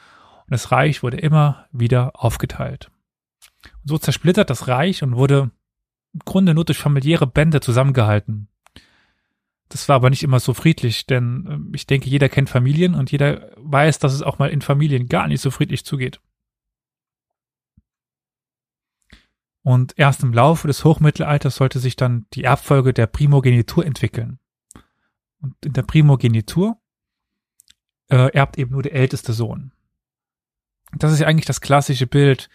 und 0.47 0.53
das 0.53 0.71
Reich 0.71 1.03
wurde 1.03 1.17
immer 1.17 1.67
wieder 1.71 2.11
aufgeteilt. 2.15 2.89
Und 3.81 3.89
so 3.89 3.97
zersplittert 3.97 4.49
das 4.49 4.67
Reich 4.67 5.03
und 5.03 5.17
wurde 5.17 5.51
im 6.13 6.21
Grunde 6.23 6.53
nur 6.53 6.63
durch 6.63 6.77
familiäre 6.77 7.27
Bände 7.27 7.59
zusammengehalten. 7.59 8.47
Das 9.67 9.89
war 9.89 9.97
aber 9.97 10.09
nicht 10.09 10.23
immer 10.23 10.39
so 10.39 10.53
friedlich, 10.53 11.05
denn 11.05 11.45
ähm, 11.49 11.71
ich 11.75 11.85
denke, 11.85 12.09
jeder 12.09 12.29
kennt 12.29 12.49
Familien 12.49 12.95
und 12.95 13.11
jeder 13.11 13.51
weiß, 13.57 13.99
dass 13.99 14.13
es 14.13 14.21
auch 14.21 14.39
mal 14.39 14.49
in 14.49 14.61
Familien 14.61 15.07
gar 15.07 15.27
nicht 15.27 15.41
so 15.41 15.51
friedlich 15.51 15.83
zugeht. 15.83 16.21
Und 19.63 19.97
erst 19.97 20.23
im 20.23 20.31
Laufe 20.31 20.67
des 20.67 20.85
Hochmittelalters 20.85 21.57
sollte 21.57 21.79
sich 21.79 21.97
dann 21.97 22.25
die 22.31 22.45
Erbfolge 22.45 22.93
der 22.93 23.07
Primogenitur 23.07 23.85
entwickeln. 23.85 24.39
Und 25.41 25.55
in 25.65 25.73
der 25.73 25.83
Primogenitur 25.83 26.77
äh, 28.09 28.31
erbt 28.31 28.57
eben 28.57 28.71
nur 28.71 28.83
der 28.83 28.93
älteste 28.93 29.33
Sohn. 29.33 29.73
Das 30.93 31.11
ist 31.11 31.19
ja 31.19 31.27
eigentlich 31.27 31.45
das 31.45 31.61
klassische 31.61 32.07
Bild 32.07 32.49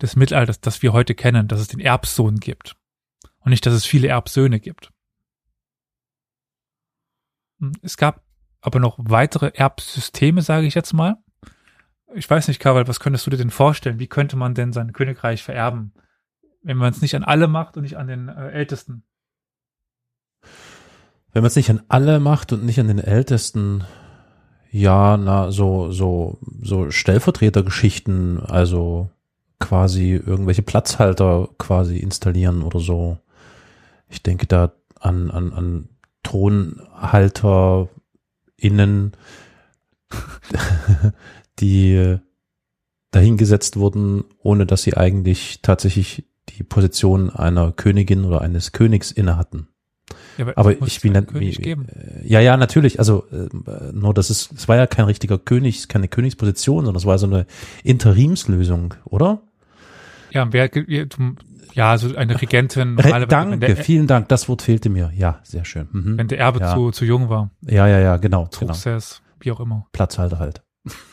des 0.00 0.16
Mittelalters, 0.16 0.60
das 0.60 0.82
wir 0.82 0.92
heute 0.92 1.14
kennen, 1.14 1.48
dass 1.48 1.60
es 1.60 1.68
den 1.68 1.80
Erbsohn 1.80 2.40
gibt. 2.40 2.76
Und 3.40 3.50
nicht, 3.50 3.66
dass 3.66 3.74
es 3.74 3.84
viele 3.84 4.08
Erbsöhne 4.08 4.58
gibt. 4.58 4.90
Hm, 7.60 7.72
es 7.82 7.96
gab 7.96 8.22
aber 8.60 8.80
noch 8.80 8.96
weitere 8.98 9.52
Erbsysteme, 9.54 10.40
sage 10.40 10.66
ich 10.66 10.74
jetzt 10.74 10.94
mal. 10.94 11.16
Ich 12.14 12.28
weiß 12.28 12.48
nicht, 12.48 12.60
Karl, 12.60 12.88
was 12.88 13.00
könntest 13.00 13.26
du 13.26 13.30
dir 13.30 13.36
denn 13.36 13.50
vorstellen? 13.50 13.98
Wie 13.98 14.06
könnte 14.06 14.36
man 14.36 14.54
denn 14.54 14.72
sein 14.72 14.92
Königreich 14.92 15.42
vererben, 15.42 15.92
wenn 16.62 16.76
man 16.76 16.90
es 16.90 17.02
nicht 17.02 17.14
an 17.14 17.24
alle 17.24 17.48
macht 17.48 17.76
und 17.76 17.82
nicht 17.82 17.98
an 17.98 18.06
den 18.06 18.28
äh, 18.28 18.50
Ältesten? 18.50 19.04
Wenn 21.32 21.42
man 21.42 21.48
es 21.48 21.56
nicht 21.56 21.70
an 21.70 21.82
alle 21.88 22.20
macht 22.20 22.52
und 22.52 22.64
nicht 22.64 22.78
an 22.78 22.88
den 22.88 23.00
Ältesten, 23.00 23.84
ja, 24.74 25.16
na, 25.16 25.50
so, 25.52 25.92
so, 25.92 26.38
so 26.60 26.90
Stellvertretergeschichten, 26.90 28.40
also 28.40 29.08
quasi 29.60 30.14
irgendwelche 30.14 30.62
Platzhalter 30.62 31.48
quasi 31.58 31.98
installieren 31.98 32.60
oder 32.60 32.80
so. 32.80 33.18
Ich 34.08 34.24
denke 34.24 34.48
da 34.48 34.72
an, 34.98 35.30
an, 35.30 35.52
an 35.52 35.88
ThronhalterInnen, 36.24 39.12
die 41.60 42.18
dahingesetzt 43.12 43.76
wurden, 43.76 44.24
ohne 44.42 44.66
dass 44.66 44.82
sie 44.82 44.96
eigentlich 44.96 45.62
tatsächlich 45.62 46.24
die 46.48 46.64
Position 46.64 47.30
einer 47.30 47.70
Königin 47.70 48.24
oder 48.24 48.40
eines 48.40 48.72
Königs 48.72 49.12
inne 49.12 49.36
hatten. 49.36 49.68
Ja, 50.38 50.46
aber, 50.46 50.58
aber 50.58 50.86
ich 50.86 51.00
bin 51.00 51.14
dann, 51.14 51.26
wie, 51.32 51.50
geben. 51.52 51.86
Äh, 51.88 52.26
ja, 52.26 52.40
ja, 52.40 52.56
natürlich. 52.56 52.98
Also 52.98 53.24
äh, 53.32 53.48
nur 53.92 54.14
das 54.14 54.30
ist, 54.30 54.52
es 54.52 54.68
war 54.68 54.76
ja 54.76 54.86
kein 54.86 55.04
richtiger 55.04 55.38
König, 55.38 55.88
keine 55.88 56.08
Königsposition, 56.08 56.84
sondern 56.84 57.00
es 57.00 57.06
war 57.06 57.18
so 57.18 57.26
eine 57.26 57.46
Interimslösung, 57.82 58.94
oder? 59.04 59.42
Ja, 60.32 60.52
wer, 60.52 60.70
ja, 61.74 61.98
so 61.98 62.14
eine 62.16 62.40
Regentin. 62.40 62.98
Re 62.98 63.26
Danke, 63.26 63.58
der, 63.58 63.76
vielen 63.76 64.06
Dank. 64.06 64.28
Das 64.28 64.48
Wort 64.48 64.62
fehlte 64.62 64.88
mir. 64.88 65.12
Ja, 65.16 65.40
sehr 65.42 65.64
schön. 65.64 65.88
Mhm. 65.92 66.18
Wenn 66.18 66.28
der 66.28 66.38
Erbe 66.38 66.60
ja. 66.60 66.74
zu, 66.74 66.90
zu 66.92 67.04
jung 67.04 67.28
war. 67.28 67.50
Ja, 67.62 67.86
ja, 67.86 67.98
ja, 67.98 68.16
genau. 68.16 68.46
Truchsess, 68.46 69.22
genau. 69.22 69.36
wie 69.40 69.52
auch 69.52 69.60
immer. 69.60 69.86
Platzhalter 69.92 70.38
halt. 70.38 70.62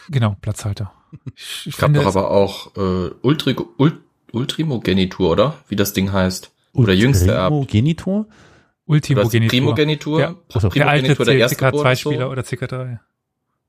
Genau, 0.10 0.36
Platzhalter. 0.42 0.92
Ich, 1.36 1.64
ich 1.68 1.78
gab 1.78 1.94
doch 1.94 2.06
aber 2.06 2.32
auch 2.32 2.76
äh, 2.78 3.10
Ultri 3.22 3.56
Ult 3.78 3.96
Ultrimogenitur, 4.32 5.30
oder? 5.30 5.56
Wie 5.68 5.76
das 5.76 5.92
Ding 5.92 6.14
heißt. 6.14 6.52
Oder 6.74 6.94
jüngste 6.94 7.32
Erbe. 7.32 7.56
Ultrimogenitur? 7.56 8.28
Ultimogenitur. 8.92 9.50
Primogenitur. 9.50 10.20
Ja. 10.20 10.36
Primogenitur 10.50 11.26
der 11.26 11.34
der 11.34 11.42
erste 11.42 11.66
CK2-Spieler 11.66 12.30
oder 12.30 12.42
CK3. 12.42 13.00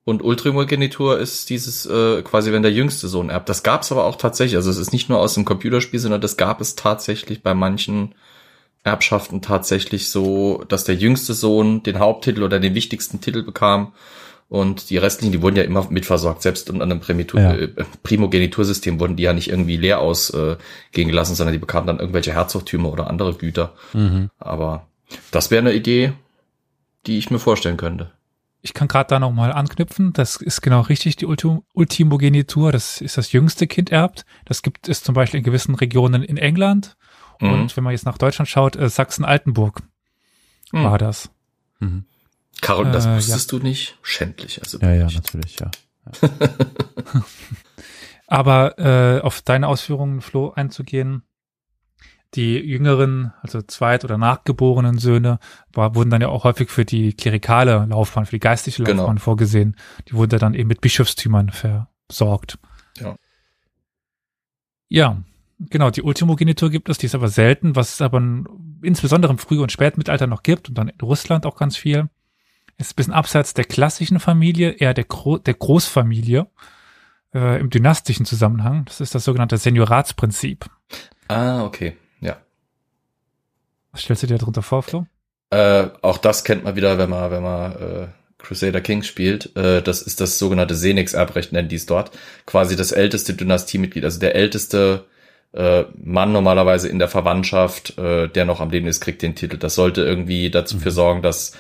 Und 0.05 0.23
Ultrimogenitur 0.23 1.19
ist 1.19 1.49
dieses 1.49 1.87
äh, 1.87 2.23
quasi, 2.23 2.53
wenn 2.53 2.63
der 2.63 2.73
jüngste 2.73 3.07
Sohn 3.07 3.31
erbt. 3.31 3.49
Das 3.49 3.63
gab 3.63 3.83
es 3.83 3.93
aber 3.93 4.05
auch 4.05 4.17
tatsächlich. 4.17 4.57
Also 4.57 4.69
es 4.69 4.79
ist 4.79 4.93
nicht 4.93 5.09
nur 5.09 5.21
aus 5.21 5.35
dem 5.35 5.45
Computerspiel, 5.45 6.01
sondern 6.01 6.21
das 6.21 6.37
gab 6.37 6.61
es 6.61 6.75
tatsächlich 6.75 7.43
bei 7.45 7.55
manchen 7.55 8.17
Erbschaften 8.83 9.43
tatsächlich 9.43 10.11
so, 10.11 10.65
dass 10.67 10.83
der 10.83 10.97
jüngste 10.97 11.35
Sohn 11.35 11.85
den 11.85 12.01
Haupttitel 12.01 12.43
oder 12.43 12.59
den 12.59 12.75
wichtigsten 12.75 13.21
Titel 13.21 13.45
bekam 13.45 13.93
und 14.53 14.91
die 14.91 14.99
restlichen, 14.99 15.33
die 15.33 15.41
wurden 15.41 15.57
ja 15.57 15.63
immer 15.63 15.87
mitversorgt. 15.89 16.43
Selbst 16.43 16.69
an 16.69 16.83
einem 16.83 17.01
Primitur 17.01 17.41
ja. 17.41 17.55
äh, 17.55 17.69
Primogenitursystem 18.03 18.99
wurden 18.99 19.17
die 19.17 19.23
ja 19.23 19.33
nicht 19.33 19.49
irgendwie 19.49 19.79
leer 19.79 20.01
ausgehen 20.01 20.59
äh, 20.95 21.05
gelassen, 21.05 21.37
sondern 21.37 21.55
die 21.55 21.59
bekamen 21.59 21.87
dann 21.87 22.01
irgendwelche 22.01 22.35
Herzogtümer 22.35 22.93
oder 22.93 23.09
andere 23.09 23.33
Güter. 23.33 23.73
Mhm. 23.95 24.29
Aber 24.39 24.89
das 25.31 25.51
wäre 25.51 25.61
eine 25.61 25.73
Idee, 25.73 26.13
die 27.07 27.19
ich 27.19 27.31
mir 27.31 27.39
vorstellen 27.39 27.77
könnte 27.77 28.13
ich 28.63 28.75
kann 28.75 28.89
gerade 28.89 29.09
da 29.09 29.19
nochmal 29.19 29.53
anknüpfen. 29.53 30.13
Das 30.13 30.37
ist 30.37 30.63
genau 30.63 30.81
richtig, 30.83 31.17
die 31.17 31.27
Ultim 31.27 31.63
Ultimogenitur. 31.75 32.71
Das 32.71 33.01
ist 33.01 33.19
das 33.19 33.33
jüngste 33.33 33.67
Kind 33.67 33.91
erbt. 33.91 34.25
Das 34.45 34.63
gibt 34.63 34.89
es 34.89 35.03
zum 35.03 35.15
Beispiel 35.15 35.39
in 35.39 35.45
gewissen 35.45 35.75
Regionen 35.75 36.23
in 36.23 36.37
England. 36.37 36.97
Mhm. 37.41 37.53
Und 37.53 37.77
wenn 37.77 37.85
man 37.85 37.93
jetzt 37.93 38.07
nach 38.07 38.19
Deutschland 38.19 38.49
schaut, 38.49 38.77
äh, 38.77 38.89
Sachsen-Altenburg 38.89 39.83
mhm. 40.71 40.85
war 40.85 40.97
das. 40.97 41.31
Mhm. 41.81 42.05
Carol, 42.61 42.93
das 42.93 43.07
äh, 43.07 43.17
wusstest 43.17 43.53
ja. 43.53 43.59
du 43.59 43.65
nicht? 43.65 43.99
Schändlich. 44.03 44.63
Also 44.63 44.79
ja, 44.79 44.95
ja, 44.95 45.09
natürlich, 45.11 45.59
ja. 45.59 45.71
ja. 46.23 46.29
Aber 48.29 48.79
äh, 48.79 49.21
auf 49.21 49.43
deine 49.43 49.67
Ausführungen, 49.67 50.21
Flo, 50.21 50.53
einzugehen, 50.53 51.25
die 52.35 52.57
jüngeren, 52.59 53.33
also 53.43 53.61
zweit- 53.63 54.05
oder 54.05 54.17
nachgeborenen 54.17 54.99
Söhne, 54.99 55.39
war, 55.73 55.95
wurden 55.95 56.11
dann 56.11 56.23
ja 56.23 56.29
auch 56.29 56.45
häufig 56.45 56.71
für 56.71 56.85
die 56.85 57.13
klerikale 57.13 57.87
Laufbahn, 57.89 58.27
für 58.27 58.37
die 58.37 58.41
geistliche 58.41 58.83
genau. 58.83 59.03
Laufbahn 59.03 59.17
genau. 59.17 59.25
vorgesehen. 59.25 59.77
Die 60.09 60.15
wurde 60.15 60.39
dann 60.39 60.55
eben 60.55 60.69
mit 60.69 60.81
Bischofstümern 60.81 61.51
versorgt. 61.51 62.59
Ja. 62.99 63.17
Ja, 64.89 65.23
genau, 65.59 65.91
die 65.91 66.03
Ultimogenitur 66.03 66.71
gibt 66.71 66.89
es, 66.89 66.99
die 66.99 67.07
ist 67.07 67.15
aber 67.15 67.29
selten, 67.29 67.77
was 67.77 67.95
es 67.95 68.01
aber 68.01 68.23
insbesondere 68.83 69.33
im 69.33 69.39
Früh- 69.39 69.61
und 69.61 69.73
Spätmittelalter 69.73 70.27
noch 70.27 70.43
gibt 70.43 70.69
und 70.69 70.77
dann 70.77 70.89
in 70.89 71.01
Russland 71.01 71.47
auch 71.47 71.57
ganz 71.57 71.77
viel. 71.77 72.09
Ist 72.79 72.93
ein 72.93 72.97
bisschen 72.97 73.13
abseits 73.13 73.55
der 73.55 73.65
klassischen 73.65 74.21
Familie, 74.21 74.71
eher 74.71 74.95
der, 74.95 75.05
Gro 75.05 75.39
der 75.39 75.55
Großfamilie 75.55 76.47
äh, 77.35 77.61
im 77.61 77.71
dynastischen 77.71 78.27
Zusammenhang. 78.27 78.85
Das 78.87 79.01
ist 79.01 79.15
das 79.15 79.25
sogenannte 79.25 79.59
Senioratsprinzip. 79.59 80.67
Ah, 81.29 81.65
okay. 81.65 81.97
Was 83.93 84.03
stellst 84.03 84.23
du 84.23 84.27
dir 84.27 84.39
darunter 84.39 84.63
vor, 84.63 84.83
Flo? 84.83 85.07
Äh, 85.51 85.89
auch 86.01 86.19
das 86.19 86.45
kennt 86.45 86.65
man 86.65 86.77
wieder, 86.77 86.99
wenn 86.99 87.11
man, 87.11 87.31
wenn 87.31 87.43
man 87.43 87.73
äh, 87.73 88.07
Crusader 88.39 88.81
Kings 88.81 89.07
spielt. 89.07 89.55
Äh, 89.57 89.83
das 89.83 90.03
ist 90.03 90.21
das 90.21 90.39
sogenannte 90.39 90.75
Senix-Erbrecht, 90.75 91.53
nennen 91.53 91.69
die 91.69 91.77
es 91.77 91.87
dort. 91.87 92.11
Quasi 92.47 92.75
das 92.75 92.93
älteste 92.93 93.35
Dynastiemitglied, 93.35 94.05
also 94.05 94.19
der 94.19 94.35
älteste 94.35 95.05
äh, 95.53 95.85
Mann 96.03 96.33
normalerweise 96.33 96.89
in 96.89 96.99
der 96.99 97.09
Verwandtschaft, 97.09 97.99
äh, 97.99 98.29
der 98.29 98.47
noch 98.47 98.61
am 98.61 98.71
Leben 98.71 98.87
ist, 98.87 99.01
kriegt 99.01 99.21
den 99.21 99.35
Titel. 99.35 99.59
Das 99.59 99.75
sollte 99.75 100.03
irgendwie 100.03 100.51
dazu 100.51 100.77
mhm. 100.77 100.81
für 100.81 100.91
sorgen, 100.91 101.23
dass 101.23 101.53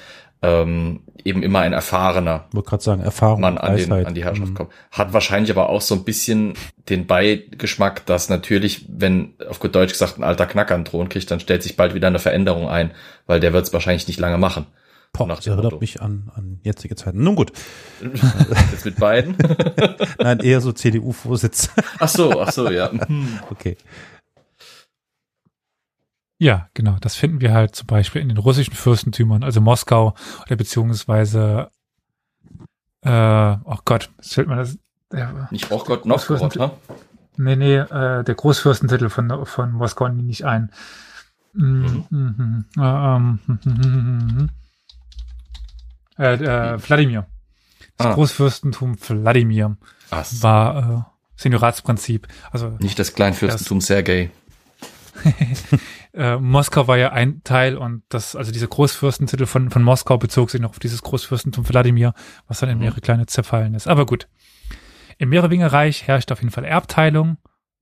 ähm, 0.43 1.01
eben 1.25 1.43
immer 1.43 1.61
ein 1.61 1.73
erfahrener 1.73 2.47
wollte 2.53 2.71
gerade 2.71 2.83
sagen, 2.83 3.03
Erfahrung, 3.03 3.41
Mann 3.41 3.59
an, 3.59 3.77
den, 3.77 3.93
an 3.93 4.15
die 4.15 4.25
Herrschaft 4.25 4.51
mhm. 4.51 4.55
kommt. 4.55 4.71
Hat 4.91 5.13
wahrscheinlich 5.13 5.51
aber 5.51 5.69
auch 5.69 5.81
so 5.81 5.95
ein 5.95 6.05
bisschen 6.05 6.55
den 6.89 7.07
Beigeschmack, 7.07 8.05
dass 8.07 8.29
natürlich, 8.29 8.87
wenn 8.89 9.35
auf 9.49 9.61
gut 9.61 9.75
Deutsch 9.75 9.93
gesagt 9.93 10.19
ein 10.19 10.25
alter 10.25 10.47
Knacker 10.47 10.75
einen 10.75 10.85
Thron 10.85 11.09
kriegt, 11.09 11.31
dann 11.31 11.41
stellt 11.41 11.63
sich 11.63 11.77
bald 11.77 11.95
wieder 11.95 12.09
eine 12.09 12.19
Veränderung 12.19 12.69
ein, 12.69 12.91
weil 13.27 13.41
der 13.41 13.53
wird 13.53 13.67
es 13.67 13.73
wahrscheinlich 13.73 14.09
nicht 14.09 14.19
lange 14.19 14.39
machen. 14.39 14.67
Boah, 15.13 15.29
das 15.29 15.47
erinnert 15.47 15.79
mich 15.79 16.01
an, 16.01 16.33
an 16.35 16.59
jetzige 16.63 16.97
Zeiten. 16.97 17.23
Nun 17.23 17.37
gut. 17.37 17.53
Jetzt 18.73 18.87
mit 18.87 18.97
beiden? 18.97 19.37
Nein, 20.19 20.41
eher 20.41 20.63
so 20.63 20.73
CDU-Vorsitz. 20.73 21.69
Ach 21.99 22.09
so, 22.09 22.41
ach 22.41 22.51
so, 22.51 22.71
ja. 22.71 22.91
Okay. 23.51 23.77
Ja, 26.43 26.69
genau. 26.75 26.97
Das 27.01 27.15
finden 27.15 27.41
wir 27.41 27.53
halt 27.55 27.77
zum 27.77 27.87
Beispiel 27.87 28.21
in 28.21 28.29
den 28.29 28.37
russischen 28.37 28.75
Fürstentümern, 28.75 29.45
also 29.45 29.61
Moskau 29.61 30.17
oder 30.45 30.57
beziehungsweise, 30.57 31.71
äh, 33.03 33.57
oh 33.63 33.79
Gott, 33.85 34.11
es 34.19 34.35
fällt 34.35 34.49
mir 34.49 34.57
das. 34.57 34.77
Der, 35.13 35.47
Nicht 35.53 35.71
auch 35.71 35.85
Gott, 35.87 36.05
Novgorod, 36.05 36.57
ne? 36.57 36.73
Nee, 37.37 37.55
nee, 37.55 37.77
äh, 37.77 38.25
der 38.25 38.35
Großfürstentitel 38.35 39.09
von, 39.09 39.47
von 39.47 39.71
Moskau 39.71 40.09
nicht 40.09 40.45
ein. 40.45 40.73
Mhm. 41.53 42.07
Mhm. 42.11 42.65
Äh, 42.77 42.83
ähm, 42.83 44.51
äh, 46.19 46.35
äh, 46.35 46.89
Wladimir. 46.89 47.27
Das 47.99 48.09
ah. 48.09 48.15
Großfürstentum 48.15 48.97
Wladimir 48.99 49.77
Was? 50.11 50.43
war 50.43 51.07
äh, 51.07 51.41
Senioratsprinzip. 51.41 52.27
Also 52.51 52.71
nicht 52.81 52.99
das 52.99 53.15
Kleinfürstentum 53.15 53.81
Sergei. 53.81 54.33
äh, 56.15 56.37
Moskau 56.37 56.89
war 56.89 56.97
ja 56.97 57.13
ein 57.13 57.43
Teil 57.45 57.77
und 57.77 58.03
das, 58.09 58.35
also 58.35 58.53
dieser 58.53 58.67
Großfürstentitel 58.67 59.47
von, 59.47 59.71
von 59.71 59.83
Moskau 59.83 60.19
bezog 60.19 60.51
sich 60.51 60.61
noch 60.61 60.71
auf 60.71 60.79
dieses 60.79 61.03
Großfürstentum 61.03 61.69
Wladimir, 61.69 62.15
was 62.49 62.61
dann 62.61 62.71
in 62.71 62.77
mhm. 62.77 62.85
mehrere 62.85 63.01
kleine 63.01 63.27
zerfallen 63.27 63.75
ist. 63.75 63.89
Aber 63.89 64.07
gut. 64.07 64.29
Im 65.19 65.29
Merowingerreich 65.29 66.09
herrscht 66.09 66.33
auf 66.33 66.41
jeden 66.41 66.51
Fall 66.51 66.65
Erbteilung. 66.65 67.37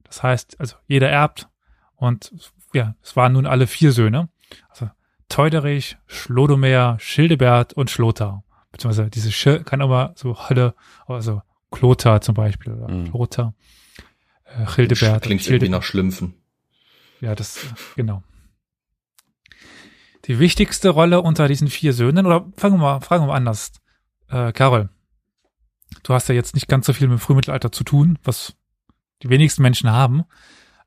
Das 0.05 0.23
heißt, 0.23 0.59
also 0.59 0.77
jeder 0.87 1.09
erbt 1.09 1.49
und 1.97 2.33
ja, 2.73 2.95
es 3.03 3.17
waren 3.17 3.33
nun 3.33 3.47
alle 3.47 3.67
vier 3.67 3.93
Söhne. 3.93 4.29
Also 4.69 4.91
Teuderich, 5.29 5.97
Schlodomer, 6.07 6.97
Schildebert 6.99 7.73
und 7.73 7.91
Schlotar. 7.91 8.43
Beziehungsweise 8.73 9.11
diese 9.11 9.33
Sch 9.33 9.65
kann 9.65 9.81
immer 9.81 10.13
so 10.17 10.49
Hölle, 10.49 10.75
also 11.07 11.43
Klotar 11.71 12.21
zum 12.21 12.35
Beispiel 12.35 12.73
oder 12.73 12.93
mhm. 12.93 13.07
Lothar, 13.13 13.55
äh, 14.45 14.67
Schildebert. 14.67 15.23
Klingt 15.23 15.47
irgendwie 15.47 15.69
nach 15.69 15.83
Schlümpfen. 15.83 16.35
Ja, 17.21 17.35
das, 17.35 17.67
genau. 17.97 18.23
Die 20.27 20.39
wichtigste 20.39 20.91
Rolle 20.91 21.23
unter 21.23 21.49
diesen 21.49 21.69
vier 21.69 21.93
Söhnen, 21.93 22.27
oder 22.27 22.47
fangen 22.57 22.77
wir 22.77 22.83
mal, 22.83 23.01
fragen 23.01 23.25
wir 23.25 23.29
mal 23.29 23.37
anders. 23.37 23.73
Äh, 24.29 24.53
Carol, 24.53 24.91
du 26.03 26.15
hast 26.15 26.29
ja 26.29 26.35
jetzt 26.35 26.55
nicht 26.55 26.69
ganz 26.69 26.87
so 26.87 26.93
viel 26.93 27.09
mit 27.09 27.19
dem 27.19 27.21
Frühmittelalter 27.21 27.73
zu 27.73 27.85
tun, 27.85 28.19
was 28.23 28.55
die 29.23 29.29
wenigsten 29.29 29.63
Menschen 29.63 29.91
haben. 29.91 30.25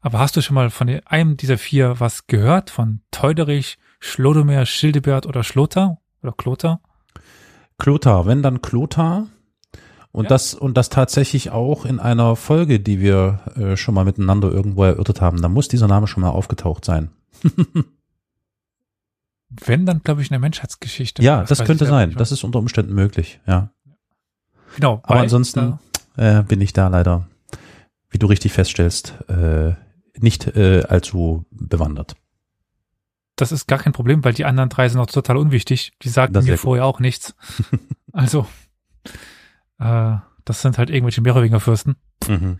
Aber 0.01 0.19
hast 0.19 0.35
du 0.35 0.41
schon 0.41 0.55
mal 0.55 0.69
von 0.69 0.89
einem 1.05 1.37
dieser 1.37 1.57
vier 1.57 1.99
was 1.99 2.27
gehört? 2.27 2.69
Von 2.69 3.01
Teuderich, 3.11 3.77
Schlodomer, 3.99 4.65
Schildebert 4.65 5.25
oder 5.25 5.43
Schlotter? 5.43 5.97
Oder 6.21 6.33
Kloter? 6.33 6.81
Klotar, 7.77 8.25
wenn 8.25 8.43
dann 8.43 8.61
Klotar. 8.61 9.27
Und 10.13 10.25
ja. 10.25 10.29
das, 10.29 10.53
und 10.53 10.77
das 10.77 10.89
tatsächlich 10.89 11.49
auch 11.49 11.85
in 11.85 11.99
einer 11.99 12.35
Folge, 12.35 12.79
die 12.79 12.99
wir 12.99 13.39
äh, 13.55 13.75
schon 13.75 13.95
mal 13.95 14.05
miteinander 14.05 14.51
irgendwo 14.51 14.83
erörtert 14.83 15.21
haben. 15.21 15.41
Da 15.41 15.49
muss 15.49 15.67
dieser 15.67 15.87
Name 15.87 16.05
schon 16.05 16.21
mal 16.21 16.29
aufgetaucht 16.29 16.85
sein. 16.85 17.09
Wenn, 19.49 19.87
dann 19.87 20.03
glaube 20.03 20.21
ich 20.21 20.27
in 20.27 20.33
der 20.33 20.39
Menschheitsgeschichte. 20.39 21.23
Ja, 21.23 21.41
das, 21.41 21.57
das 21.57 21.65
könnte 21.65 21.87
sein. 21.87 22.13
Das 22.15 22.31
ist 22.31 22.43
unter 22.43 22.59
Umständen 22.59 22.93
möglich, 22.93 23.39
ja. 23.47 23.71
Genau. 24.75 25.01
Aber 25.03 25.21
ansonsten 25.21 25.79
äh, 26.15 26.43
bin 26.43 26.61
ich 26.61 26.73
da 26.73 26.89
leider, 26.89 27.27
wie 28.11 28.19
du 28.19 28.27
richtig 28.27 28.53
feststellst, 28.53 29.15
äh, 29.29 29.73
nicht 30.19 30.45
äh, 30.55 30.83
allzu 30.83 31.45
bewandert. 31.49 32.15
Das 33.35 33.51
ist 33.51 33.65
gar 33.67 33.79
kein 33.79 33.93
Problem, 33.93 34.23
weil 34.23 34.33
die 34.33 34.45
anderen 34.45 34.69
drei 34.69 34.87
sind 34.89 35.01
auch 35.01 35.07
total 35.07 35.37
unwichtig. 35.37 35.93
Die 36.03 36.09
sagten 36.09 36.43
mir 36.43 36.59
vorher 36.59 36.85
auch 36.85 36.99
nichts. 36.99 37.35
also 38.11 38.45
äh, 39.83 40.19
das 40.45 40.61
sind 40.61 40.77
halt 40.77 40.89
irgendwelche 40.89 41.21
Merowinger 41.21 41.59
Fürsten. 41.59 41.95
Mhm. 42.27 42.59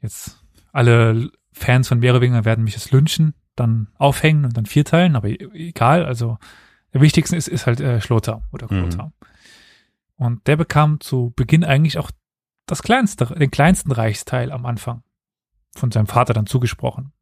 Jetzt 0.00 0.42
alle 0.72 1.30
Fans 1.52 1.88
von 1.88 1.98
Merowinger 1.98 2.44
werden 2.44 2.64
mich 2.64 2.74
jetzt 2.74 2.92
lynchen, 2.92 3.34
dann 3.56 3.88
aufhängen 3.98 4.44
und 4.44 4.56
dann 4.56 4.66
vierteilen, 4.66 5.16
aber 5.16 5.28
e-, 5.28 5.48
egal. 5.54 6.04
Also 6.04 6.38
der 6.92 7.00
wichtigste 7.00 7.36
ist, 7.36 7.48
ist 7.48 7.66
halt 7.66 7.80
äh, 7.80 8.00
Schlotter 8.00 8.42
oder 8.52 8.66
Klotter. 8.68 9.04
Mhm. 9.04 9.12
Und 10.16 10.46
der 10.46 10.56
bekam 10.56 11.00
zu 11.00 11.32
Beginn 11.36 11.64
eigentlich 11.64 11.98
auch 11.98 12.10
das 12.66 12.82
kleinste, 12.82 13.26
den 13.26 13.50
kleinsten 13.50 13.92
Reichsteil 13.92 14.52
am 14.52 14.66
Anfang 14.66 15.02
von 15.74 15.90
seinem 15.90 16.06
Vater 16.06 16.34
dann 16.34 16.46
zugesprochen. 16.46 17.12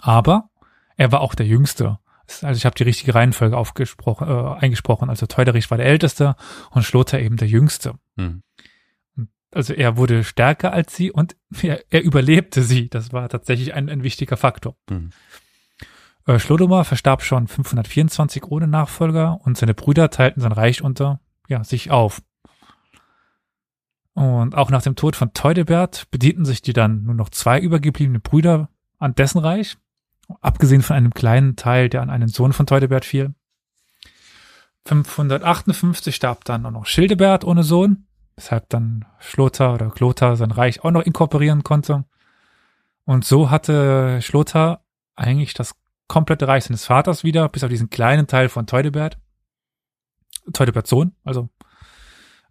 Aber 0.00 0.50
er 0.96 1.12
war 1.12 1.20
auch 1.20 1.34
der 1.34 1.46
Jüngste 1.46 1.98
also 2.42 2.56
ich 2.56 2.64
habe 2.64 2.74
die 2.74 2.84
richtige 2.84 3.14
Reihenfolge 3.14 3.56
aufgesprochen, 3.56 4.28
äh, 4.28 4.58
eingesprochen. 4.60 5.10
Also 5.10 5.26
Teuderich 5.26 5.70
war 5.70 5.78
der 5.78 5.86
Älteste 5.86 6.36
und 6.70 6.82
Schlotter 6.82 7.20
eben 7.20 7.36
der 7.36 7.48
Jüngste. 7.48 7.94
Hm. 8.16 8.42
Also 9.52 9.72
er 9.72 9.96
wurde 9.96 10.22
stärker 10.22 10.72
als 10.72 10.94
sie 10.94 11.10
und 11.10 11.36
er, 11.62 11.82
er 11.90 12.02
überlebte 12.02 12.62
sie. 12.62 12.88
Das 12.88 13.12
war 13.12 13.28
tatsächlich 13.28 13.74
ein, 13.74 13.88
ein 13.88 14.02
wichtiger 14.02 14.36
Faktor. 14.36 14.76
Hm. 14.88 15.10
Äh, 16.26 16.38
Schlodomer 16.38 16.84
verstarb 16.84 17.22
schon 17.22 17.48
524 17.48 18.44
ohne 18.44 18.66
Nachfolger 18.66 19.40
und 19.42 19.56
seine 19.56 19.74
Brüder 19.74 20.10
teilten 20.10 20.40
sein 20.40 20.52
Reich 20.52 20.82
unter 20.82 21.20
ja, 21.48 21.64
sich 21.64 21.90
auf. 21.90 22.22
Und 24.14 24.54
auch 24.54 24.70
nach 24.70 24.82
dem 24.82 24.96
Tod 24.96 25.16
von 25.16 25.32
Teudebert 25.32 26.10
bedienten 26.10 26.44
sich 26.44 26.62
die 26.62 26.72
dann 26.72 27.04
nur 27.04 27.14
noch 27.14 27.30
zwei 27.30 27.60
übergebliebene 27.60 28.20
Brüder 28.20 28.68
an 28.98 29.14
dessen 29.14 29.38
Reich 29.38 29.76
abgesehen 30.40 30.82
von 30.82 30.96
einem 30.96 31.12
kleinen 31.12 31.56
Teil, 31.56 31.88
der 31.88 32.02
an 32.02 32.10
einen 32.10 32.28
Sohn 32.28 32.52
von 32.52 32.66
Teudebert 32.66 33.04
fiel. 33.04 33.34
558 34.86 36.14
starb 36.14 36.44
dann 36.44 36.64
auch 36.66 36.70
noch 36.70 36.86
Schildebert 36.86 37.44
ohne 37.44 37.62
Sohn, 37.62 38.06
weshalb 38.36 38.68
dann 38.70 39.04
Schlotter 39.18 39.74
oder 39.74 39.90
Klotter 39.90 40.36
sein 40.36 40.50
Reich 40.50 40.82
auch 40.84 40.90
noch 40.90 41.02
inkorporieren 41.02 41.62
konnte. 41.62 42.04
Und 43.04 43.24
so 43.24 43.50
hatte 43.50 44.22
Schlotter 44.22 44.82
eigentlich 45.16 45.54
das 45.54 45.74
komplette 46.08 46.48
Reich 46.48 46.64
seines 46.64 46.84
Vaters 46.84 47.24
wieder, 47.24 47.48
bis 47.48 47.62
auf 47.62 47.70
diesen 47.70 47.90
kleinen 47.90 48.26
Teil 48.26 48.48
von 48.48 48.66
Teudebert. 48.66 49.18
Teudeberts 50.52 50.90
Sohn, 50.90 51.12
also. 51.24 51.50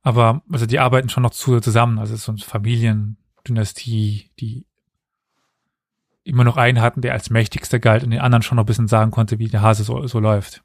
Aber, 0.02 0.44
also 0.50 0.66
die 0.66 0.80
arbeiten 0.80 1.10
schon 1.10 1.24
noch 1.24 1.32
zusammen, 1.32 2.00
also 2.00 2.14
es 2.14 2.22
ist 2.22 2.26
so 2.26 2.32
eine 2.32 2.40
Familiendynastie, 2.40 4.32
die 4.40 4.66
immer 6.30 6.44
noch 6.44 6.58
einen 6.58 6.82
hatten, 6.82 7.02
der 7.02 7.14
als 7.14 7.30
mächtigster 7.30 7.80
galt 7.80 8.04
und 8.04 8.12
den 8.12 8.22
anderen 8.22 8.44
schon 8.44 8.56
noch 8.56 8.64
ein 8.64 8.68
bisschen 8.68 8.88
sagen 8.88 9.12
konnte, 9.12 9.40
wie 9.40 9.48
der 9.48 9.62
Hase 9.62 9.84
so, 9.84 10.08
so 10.08 10.20
läuft. 10.20 10.64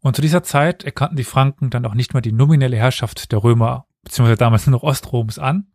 Und 0.00 0.16
zu 0.16 0.22
dieser 0.22 0.42
Zeit 0.42 0.84
erkannten 0.84 1.16
die 1.16 1.24
Franken 1.24 1.70
dann 1.70 1.84
auch 1.84 1.94
nicht 1.94 2.14
mehr 2.14 2.22
die 2.22 2.32
nominelle 2.32 2.76
Herrschaft 2.76 3.32
der 3.32 3.42
Römer, 3.42 3.86
beziehungsweise 4.02 4.38
damals 4.38 4.66
nur 4.66 4.72
noch 4.72 4.82
Ostroms 4.82 5.38
an. 5.38 5.72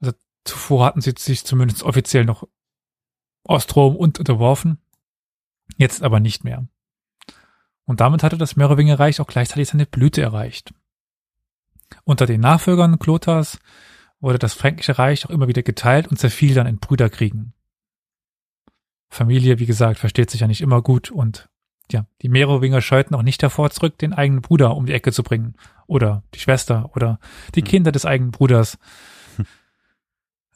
Also 0.00 0.14
zuvor 0.44 0.86
hatten 0.86 1.00
sie 1.00 1.14
sich 1.16 1.44
zumindest 1.44 1.82
offiziell 1.82 2.24
noch 2.24 2.48
Ostrom 3.44 3.96
und 3.96 4.18
unterworfen, 4.18 4.78
jetzt 5.76 6.02
aber 6.02 6.20
nicht 6.20 6.44
mehr. 6.44 6.66
Und 7.84 8.00
damit 8.00 8.22
hatte 8.22 8.36
das 8.36 8.56
Merowingerreich 8.56 9.20
auch 9.20 9.26
gleichzeitig 9.26 9.68
seine 9.68 9.86
Blüte 9.86 10.20
erreicht. 10.20 10.74
Unter 12.04 12.26
den 12.26 12.40
Nachfolgern 12.40 12.98
Klotas 12.98 13.58
wurde 14.20 14.38
das 14.38 14.54
Fränkische 14.54 14.98
Reich 14.98 15.26
auch 15.26 15.30
immer 15.30 15.48
wieder 15.48 15.62
geteilt 15.62 16.08
und 16.08 16.18
zerfiel 16.18 16.54
dann 16.54 16.66
in 16.66 16.78
Brüderkriegen. 16.78 17.52
Familie, 19.08 19.58
wie 19.58 19.66
gesagt, 19.66 19.98
versteht 19.98 20.30
sich 20.30 20.40
ja 20.40 20.46
nicht 20.46 20.60
immer 20.60 20.82
gut 20.82 21.10
und 21.10 21.48
ja, 21.90 22.06
die 22.20 22.28
Merowinger 22.28 22.82
scheuten 22.82 23.14
auch 23.14 23.22
nicht 23.22 23.42
davor 23.42 23.70
zurück, 23.70 23.96
den 23.98 24.12
eigenen 24.12 24.42
Bruder 24.42 24.76
um 24.76 24.84
die 24.86 24.92
Ecke 24.92 25.12
zu 25.12 25.22
bringen 25.22 25.54
oder 25.86 26.22
die 26.34 26.38
Schwester 26.38 26.90
oder 26.94 27.18
die 27.54 27.62
hm. 27.62 27.66
Kinder 27.66 27.92
des 27.92 28.04
eigenen 28.04 28.30
Bruders. 28.30 28.78
Hm. 29.36 29.46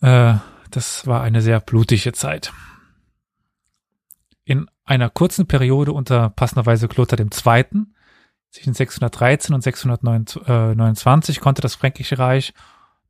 Äh, 0.03 0.39
das 0.71 1.07
war 1.07 1.23
eine 1.23 1.41
sehr 1.41 1.61
blutige 1.61 2.13
Zeit. 2.13 2.53
In 4.45 4.69
einer 4.85 5.09
kurzen 5.09 5.47
Periode 5.47 5.93
unter 5.93 6.29
passenderweise 6.31 6.89
Kloster 6.89 7.19
II. 7.19 7.87
zwischen 8.51 8.75
613 8.75 9.55
und 9.55 9.63
629 9.63 11.41
konnte 11.41 11.63
das 11.63 11.77
Fränkische 11.77 12.19
Reich 12.19 12.53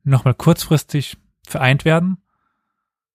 nochmal 0.03 0.33
kurzfristig 0.33 1.17
vereint 1.45 1.85
werden. 1.85 2.17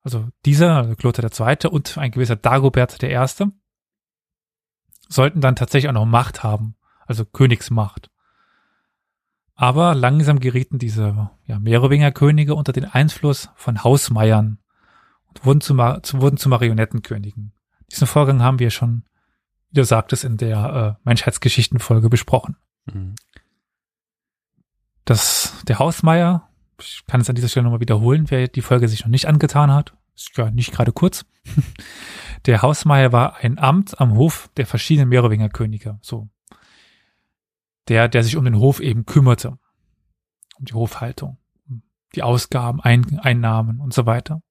Also 0.02 0.28
dieser, 0.44 0.76
also 0.76 0.94
Kloter 0.96 1.22
II. 1.22 1.70
und 1.70 1.98
ein 1.98 2.10
gewisser 2.10 2.36
Dagobert 2.36 3.02
I. 3.02 3.26
sollten 5.08 5.40
dann 5.40 5.56
tatsächlich 5.56 5.88
auch 5.88 5.94
noch 5.94 6.06
Macht 6.06 6.42
haben, 6.42 6.76
also 7.06 7.24
Königsmacht. 7.24 8.10
Aber 9.54 9.94
langsam 9.94 10.38
gerieten 10.38 10.78
diese 10.78 11.30
ja, 11.46 11.58
Merowinger 11.58 12.12
Könige 12.12 12.54
unter 12.54 12.72
den 12.72 12.84
Einfluss 12.84 13.50
von 13.56 13.82
Hausmeiern 13.82 14.58
und 15.26 15.44
wurden 15.44 15.60
zu, 15.60 15.76
wurden 15.76 16.36
zu 16.36 16.48
Marionettenkönigen. 16.48 17.52
Diesen 17.90 18.06
Vorgang 18.06 18.42
haben 18.42 18.60
wir 18.60 18.70
schon 18.70 19.04
wie 19.70 19.74
du 19.74 19.84
sagtest, 19.84 20.24
in 20.24 20.36
der 20.36 20.96
äh, 20.98 21.02
Menschheitsgeschichtenfolge 21.04 22.08
besprochen. 22.08 22.56
Mhm. 22.86 23.14
Das, 25.04 25.54
der 25.66 25.78
Hausmeier, 25.78 26.47
ich 26.80 27.04
kann 27.06 27.20
es 27.20 27.28
an 27.28 27.34
dieser 27.34 27.48
Stelle 27.48 27.64
nochmal 27.64 27.80
wiederholen, 27.80 28.30
wer 28.30 28.48
die 28.48 28.62
Folge 28.62 28.88
sich 28.88 29.04
noch 29.04 29.10
nicht 29.10 29.26
angetan 29.26 29.72
hat, 29.72 29.94
ist 30.14 30.36
ja 30.36 30.50
nicht 30.50 30.72
gerade 30.72 30.92
kurz. 30.92 31.24
Der 32.46 32.62
Hausmeier 32.62 33.12
war 33.12 33.36
ein 33.36 33.58
Amt 33.58 34.00
am 34.00 34.14
Hof 34.14 34.48
der 34.56 34.66
verschiedenen 34.66 35.08
Merowinger 35.08 35.48
Könige, 35.48 35.98
so. 36.02 36.28
Der, 37.88 38.08
der 38.08 38.22
sich 38.22 38.36
um 38.36 38.44
den 38.44 38.58
Hof 38.58 38.80
eben 38.80 39.06
kümmerte. 39.06 39.58
Um 40.56 40.64
die 40.64 40.74
Hofhaltung, 40.74 41.38
die 42.14 42.22
Ausgaben, 42.22 42.80
Ein 42.80 43.18
Einnahmen 43.18 43.80
und 43.80 43.92
so 43.92 44.06
weiter. 44.06 44.42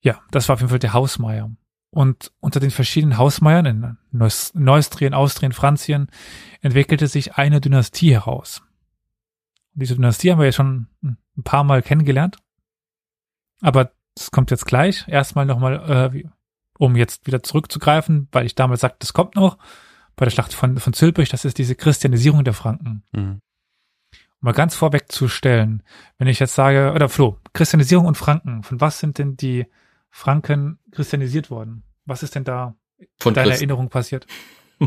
Ja, 0.00 0.22
das 0.30 0.48
war 0.48 0.54
auf 0.54 0.60
jeden 0.60 0.70
Fall 0.70 0.78
der 0.78 0.94
Hausmeier. 0.94 1.50
Und 1.90 2.32
unter 2.40 2.60
den 2.60 2.70
verschiedenen 2.70 3.18
Hausmeiern 3.18 3.66
in 3.66 3.96
Neustrien, 4.54 5.12
Austrien, 5.12 5.52
Franzien 5.52 6.08
entwickelte 6.60 7.06
sich 7.06 7.34
eine 7.34 7.60
Dynastie 7.60 8.12
heraus. 8.12 8.62
Und 9.74 9.82
diese 9.82 9.94
Dynastie 9.94 10.30
haben 10.30 10.38
wir 10.38 10.46
ja 10.46 10.52
schon 10.52 10.88
ein 11.02 11.42
paar 11.44 11.64
Mal 11.64 11.82
kennengelernt. 11.82 12.36
Aber 13.60 13.92
das 14.14 14.30
kommt 14.30 14.50
jetzt 14.50 14.66
gleich. 14.66 15.06
Erstmal 15.08 15.46
nochmal, 15.46 16.12
äh, 16.14 16.24
um 16.78 16.96
jetzt 16.96 17.26
wieder 17.26 17.42
zurückzugreifen, 17.42 18.28
weil 18.32 18.46
ich 18.46 18.54
damals 18.54 18.80
sagte, 18.80 18.98
das 19.00 19.12
kommt 19.12 19.36
noch 19.36 19.58
bei 20.16 20.26
der 20.26 20.30
Schlacht 20.30 20.52
von, 20.52 20.78
von 20.78 20.92
Zülpich, 20.92 21.30
das 21.30 21.46
ist 21.46 21.58
diese 21.58 21.74
Christianisierung 21.74 22.44
der 22.44 22.52
Franken. 22.52 23.04
Mhm. 23.12 23.40
Um 24.12 24.46
mal 24.46 24.52
ganz 24.52 24.74
vorweg 24.74 25.10
zu 25.10 25.28
stellen, 25.28 25.82
wenn 26.18 26.28
ich 26.28 26.38
jetzt 26.40 26.54
sage, 26.54 26.92
oder 26.94 27.08
Flo, 27.08 27.38
Christianisierung 27.52 28.06
und 28.06 28.16
Franken, 28.16 28.62
von 28.62 28.80
was 28.80 28.98
sind 28.98 29.18
denn 29.18 29.36
die 29.36 29.66
Franken 30.10 30.78
christianisiert 30.90 31.50
worden? 31.50 31.84
Was 32.04 32.22
ist 32.22 32.34
denn 32.34 32.44
da 32.44 32.74
von 33.18 33.32
deiner 33.32 33.48
Christ 33.48 33.62
Erinnerung 33.62 33.88
passiert? 33.88 34.26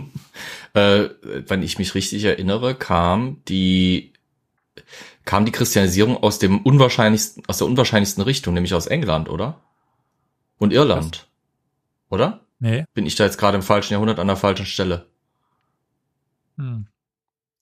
äh, 0.74 1.10
wenn 1.48 1.63
ich 1.63 1.80
mich 1.80 1.96
richtig 1.96 2.24
erinnere, 2.24 2.76
kam 2.76 3.43
die 3.48 4.12
kam 5.26 5.46
die 5.46 5.52
Christianisierung 5.52 6.18
aus 6.18 6.40
dem 6.40 6.62
unwahrscheinlichsten, 6.62 7.44
aus 7.48 7.58
der 7.58 7.68
unwahrscheinlichsten 7.68 8.24
Richtung, 8.24 8.54
nämlich 8.54 8.74
aus 8.74 8.88
England, 8.88 9.30
oder? 9.30 9.62
Und 10.58 10.74
Irland. 10.74 11.28
Was? 12.10 12.20
Oder? 12.20 12.40
Nee. 12.60 12.86
Bin 12.94 13.06
ich 13.06 13.16
da 13.16 13.26
jetzt 13.26 13.38
gerade 13.38 13.58
im 13.58 13.64
falschen 13.64 13.94
Jahrhundert 13.94 14.20
an 14.20 14.28
der 14.28 14.36
falschen 14.36 14.66
Stelle? 14.66 15.08
Hm. 16.58 16.88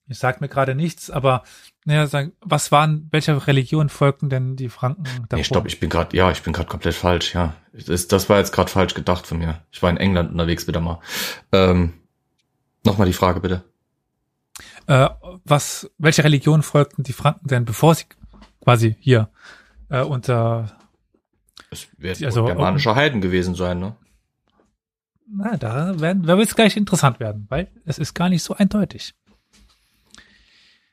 Ich 0.08 0.20
sag 0.20 0.42
mir 0.42 0.50
gerade 0.50 0.76
nichts, 0.76 1.10
aber 1.10 1.44
naja, 1.86 2.06
sagen, 2.06 2.34
was 2.42 2.72
waren, 2.72 3.08
welche 3.12 3.48
Religion 3.48 3.88
folgten 3.88 4.30
denn 4.30 4.58
die 4.58 4.68
Franken 4.68 5.04
davor? 5.04 5.38
Nee, 5.38 5.44
stopp, 5.44 5.68
ich 5.68 5.80
bin 5.80 5.90
gerade, 5.90 6.16
ja, 6.18 6.32
ich 6.32 6.44
bin 6.44 6.52
gerade 6.52 6.68
komplett 6.68 6.96
falsch, 6.96 7.34
ja. 7.34 7.56
Das, 7.72 8.08
das 8.10 8.30
war 8.30 8.40
jetzt 8.40 8.52
gerade 8.52 8.70
falsch 8.70 8.94
gedacht 8.94 9.26
von 9.26 9.38
mir. 9.38 9.64
Ich 9.72 9.82
war 9.82 9.90
in 9.90 9.98
England 9.98 10.32
unterwegs 10.32 10.68
wieder 10.68 10.82
mal. 10.82 11.00
Ähm, 11.54 11.94
Nochmal 12.84 13.08
die 13.08 13.14
Frage 13.14 13.40
bitte. 13.40 13.64
Äh, 14.92 15.10
was, 15.46 15.90
welche 16.00 16.26
Religion 16.26 16.64
folgten 16.64 17.04
die 17.04 17.14
Franken 17.14 17.48
denn, 17.48 17.64
bevor 17.64 17.96
sie 17.96 18.04
quasi 18.62 18.98
hier 19.00 19.32
äh, 19.88 20.02
unter 20.02 20.78
es 21.70 21.88
wird 21.98 22.22
also, 22.22 22.44
germanischer 22.44 22.94
Heiden 22.94 23.22
gewesen 23.22 23.56
sein, 23.56 23.80
ne? 23.80 23.96
Na, 25.34 25.56
da 25.56 25.98
werden, 26.02 26.24
da 26.24 26.38
wird 26.38 26.50
es 26.50 26.56
gleich 26.56 26.76
interessant 26.76 27.22
werden, 27.22 27.46
weil 27.48 27.72
es 27.86 28.00
ist 28.00 28.16
gar 28.16 28.28
nicht 28.28 28.44
so 28.44 28.54
eindeutig. 28.54 29.14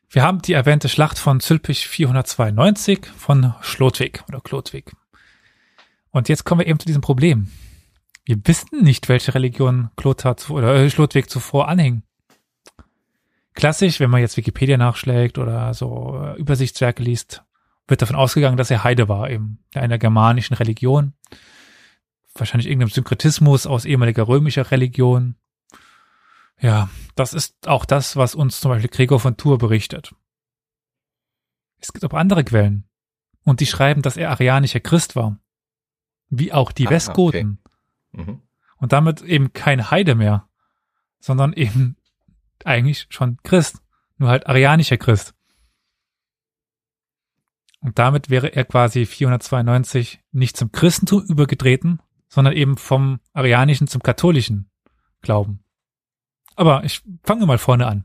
Wir 0.09 0.23
haben 0.23 0.43
die 0.43 0.53
erwähnte 0.53 0.89
Schlacht 0.89 1.19
von 1.19 1.41
Zülpich 1.41 1.89
492 1.89 3.05
von 3.17 3.53
Schlotwig 3.63 4.23
oder 4.29 4.41
Klotwig. 4.41 4.93
Und 6.11 6.29
jetzt 6.29 6.45
kommen 6.45 6.61
wir 6.61 6.69
eben 6.69 6.79
zu 6.79 6.87
diesem 6.87 7.03
Problem. 7.03 7.51
Wir 8.25 8.39
wissen 8.45 8.85
nicht, 8.85 9.09
welche 9.09 9.35
Religion 9.35 9.91
Klotar 9.97 10.37
oder 10.51 10.77
äh, 10.77 10.89
Schlotwig 10.89 11.29
zuvor 11.29 11.67
anhing 11.67 12.05
klassisch, 13.59 13.99
wenn 13.99 14.09
man 14.09 14.21
jetzt 14.21 14.37
Wikipedia 14.37 14.77
nachschlägt 14.77 15.37
oder 15.37 15.75
so 15.75 16.17
äh, 16.23 16.39
Übersichtswerke 16.39 17.03
liest, 17.03 17.43
wird 17.89 18.01
davon 18.01 18.15
ausgegangen, 18.15 18.57
dass 18.57 18.71
er 18.71 18.85
Heide 18.85 19.09
war, 19.09 19.29
eben 19.31 19.59
einer 19.75 19.99
germanischen 19.99 20.55
Religion. 20.55 21.15
Wahrscheinlich 22.35 22.69
irgendeinem 22.69 22.91
Synkretismus 22.91 23.67
aus 23.67 23.85
ehemaliger 23.85 24.29
römischer 24.29 24.71
Religion. 24.71 25.35
Ja, 26.61 26.89
das 27.17 27.35
ist 27.35 27.67
auch 27.67 27.85
das, 27.85 28.15
was 28.15 28.37
uns 28.37 28.61
zum 28.61 28.71
Beispiel 28.71 28.91
Gregor 28.91 29.19
von 29.19 29.37
Tours 29.37 29.59
berichtet. 29.59 30.15
Es 31.81 31.93
gibt 31.93 32.05
aber 32.05 32.19
andere 32.19 32.45
Quellen. 32.45 32.85
Und 33.43 33.59
die 33.59 33.67
schreiben, 33.67 34.03
dass 34.03 34.17
er 34.17 34.31
arianischer 34.31 34.81
Christ 34.81 35.17
war. 35.17 35.41
Wie 36.29 36.53
auch 36.53 36.71
die 36.71 36.87
ah, 36.87 36.91
Westgoten. 36.91 37.59
Okay. 38.13 38.23
Mhm. 38.23 38.43
Und 38.77 38.93
damit 38.93 39.23
eben 39.23 39.53
kein 39.53 39.91
Heide 39.91 40.15
mehr, 40.15 40.49
sondern 41.19 41.53
eben 41.55 41.97
eigentlich 42.67 43.07
schon 43.11 43.39
Christ, 43.43 43.79
nur 44.19 44.29
halt 44.29 44.47
arianischer 44.47 44.97
Christ. 44.97 45.35
Und 47.81 47.99
damit 47.99 48.29
wäre 48.29 48.49
er 48.49 48.65
quasi 48.65 49.07
492 49.07 50.21
nicht 50.33 50.57
zum 50.57 50.73
Christentum 50.73 51.23
übergetreten, 51.23 52.01
sondern 52.29 52.55
eben 52.55 52.77
vom 52.77 53.21
arianischen 53.33 53.87
zum 53.87 54.03
katholischen 54.03 54.69
Glauben. 55.23 55.61
Aber 56.57 56.83
ich 56.85 57.03
fange 57.23 57.47
mal 57.47 57.59
vorne 57.59 57.87
an. 57.87 58.05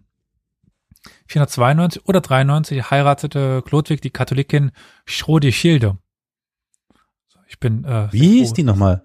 492 1.27 2.05
oder 2.05 2.21
93 2.21 2.91
heiratete 2.91 3.61
Chlodwig 3.65 4.01
die 4.01 4.11
Katholikin 4.11 4.71
Schrodeschilde. 5.05 5.97
Ich 7.47 7.59
bin 7.59 7.83
äh, 7.83 8.11
Wie 8.11 8.39
hieß 8.39 8.53
die 8.53 8.63
nochmal? 8.63 9.03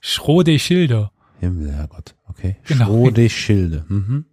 Schrodeschilde. 0.00 1.10
Himmel, 1.38 1.72
Herrgott. 1.72 2.16
Okay. 2.26 2.56
Genau. 2.66 2.86
Schrodeschilde. 2.86 3.84
Mhm. 3.88 4.24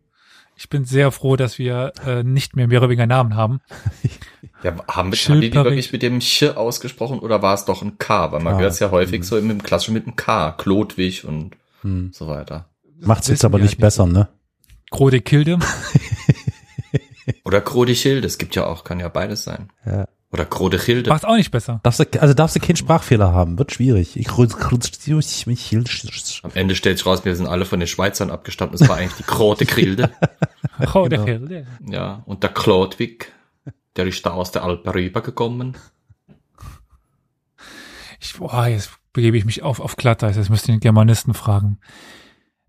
Ich 0.58 0.70
bin 0.70 0.86
sehr 0.86 1.12
froh, 1.12 1.36
dass 1.36 1.60
wir 1.60 1.94
äh, 2.06 2.24
nicht 2.24 2.56
mehr 2.56 2.68
mehrere 2.68 2.96
Namen 3.08 3.36
haben. 3.36 3.62
Ja, 4.64 4.72
haben 4.88 5.12
wir 5.12 5.18
haben 5.20 5.42
die, 5.42 5.52
die 5.52 5.58
wirklich 5.58 5.92
mit 5.92 6.02
dem 6.02 6.22
Sch 6.22 6.44
ausgesprochen 6.44 7.20
oder 7.20 7.44
war 7.44 7.54
es 7.54 7.66
doch 7.66 7.84
ein 7.84 8.00
K? 8.00 8.32
Weil 8.32 8.42
man 8.42 8.56
ah, 8.56 8.60
hört 8.60 8.72
es 8.72 8.80
ja 8.80 8.90
häufig 8.90 9.18
hm. 9.18 9.24
so 9.24 9.38
im, 9.38 9.52
im 9.52 9.62
Klassischen 9.62 9.94
mit 9.94 10.08
dem 10.08 10.16
K, 10.16 10.54
Klodwig 10.54 11.24
und 11.24 11.56
hm. 11.82 12.12
so 12.12 12.28
weiter. 12.28 12.70
Macht's 13.00 13.28
jetzt 13.28 13.46
aber 13.46 13.60
nicht 13.60 13.74
halt 13.74 13.82
besser, 13.82 14.08
ne? 14.08 14.30
Grode 14.90 15.22
Kilde. 15.22 15.60
oder 17.44 17.62
Grode 17.62 17.92
Hilde, 17.92 18.26
es 18.26 18.40
gibt 18.40 18.56
ja 18.56 18.66
auch, 18.66 18.84
kann 18.84 19.00
ja 19.00 19.10
beides 19.10 19.44
sein. 19.44 19.70
Ja. 19.86 20.08
Oder 20.32 20.46
Grode 20.46 20.80
Hilde. 20.80 21.10
Macht 21.10 21.26
auch 21.26 21.36
nicht 21.36 21.52
besser. 21.52 21.80
Darfst 21.84 22.00
du, 22.00 22.22
also 22.22 22.34
darfst 22.34 22.56
du 22.56 22.60
keinen 22.60 22.76
Sprachfehler 22.76 23.32
haben, 23.32 23.58
wird 23.58 23.72
schwierig. 23.72 24.18
Ich, 24.18 24.28
Am 26.44 26.52
Ende 26.56 26.76
stellt 26.76 26.98
sich 26.98 27.06
raus, 27.06 27.24
wir 27.24 27.36
sind 27.36 27.48
alle 27.48 27.66
von 27.66 27.80
den 27.80 27.88
Schweizern 27.88 28.32
abgestammt. 28.32 28.74
Das 28.74 28.88
war 28.90 28.98
eigentlich 28.98 29.14
die 29.14 29.24
Grote 29.24 29.66
Gilde. 29.66 30.12
Grote 30.82 31.24
Gilde. 31.24 31.68
Ja, 31.88 32.24
und 32.26 32.44
der 32.44 32.50
Klodwig, 32.50 33.32
der 33.96 34.08
ist 34.08 34.26
da 34.26 34.32
aus 34.32 34.52
der 34.52 34.64
Alpe 34.64 34.94
rübergekommen. 34.94 35.78
Ich, 38.20 38.36
boah, 38.38 38.68
jetzt 38.68 38.92
begebe 39.14 39.38
ich 39.38 39.46
mich 39.46 39.64
auf, 39.64 39.80
auf 39.80 39.96
Glatteis. 39.96 40.36
Jetzt 40.36 40.50
müsste 40.50 40.72
ich 40.72 40.78
den 40.78 40.82
Germanisten 40.82 41.34
fragen. 41.34 41.80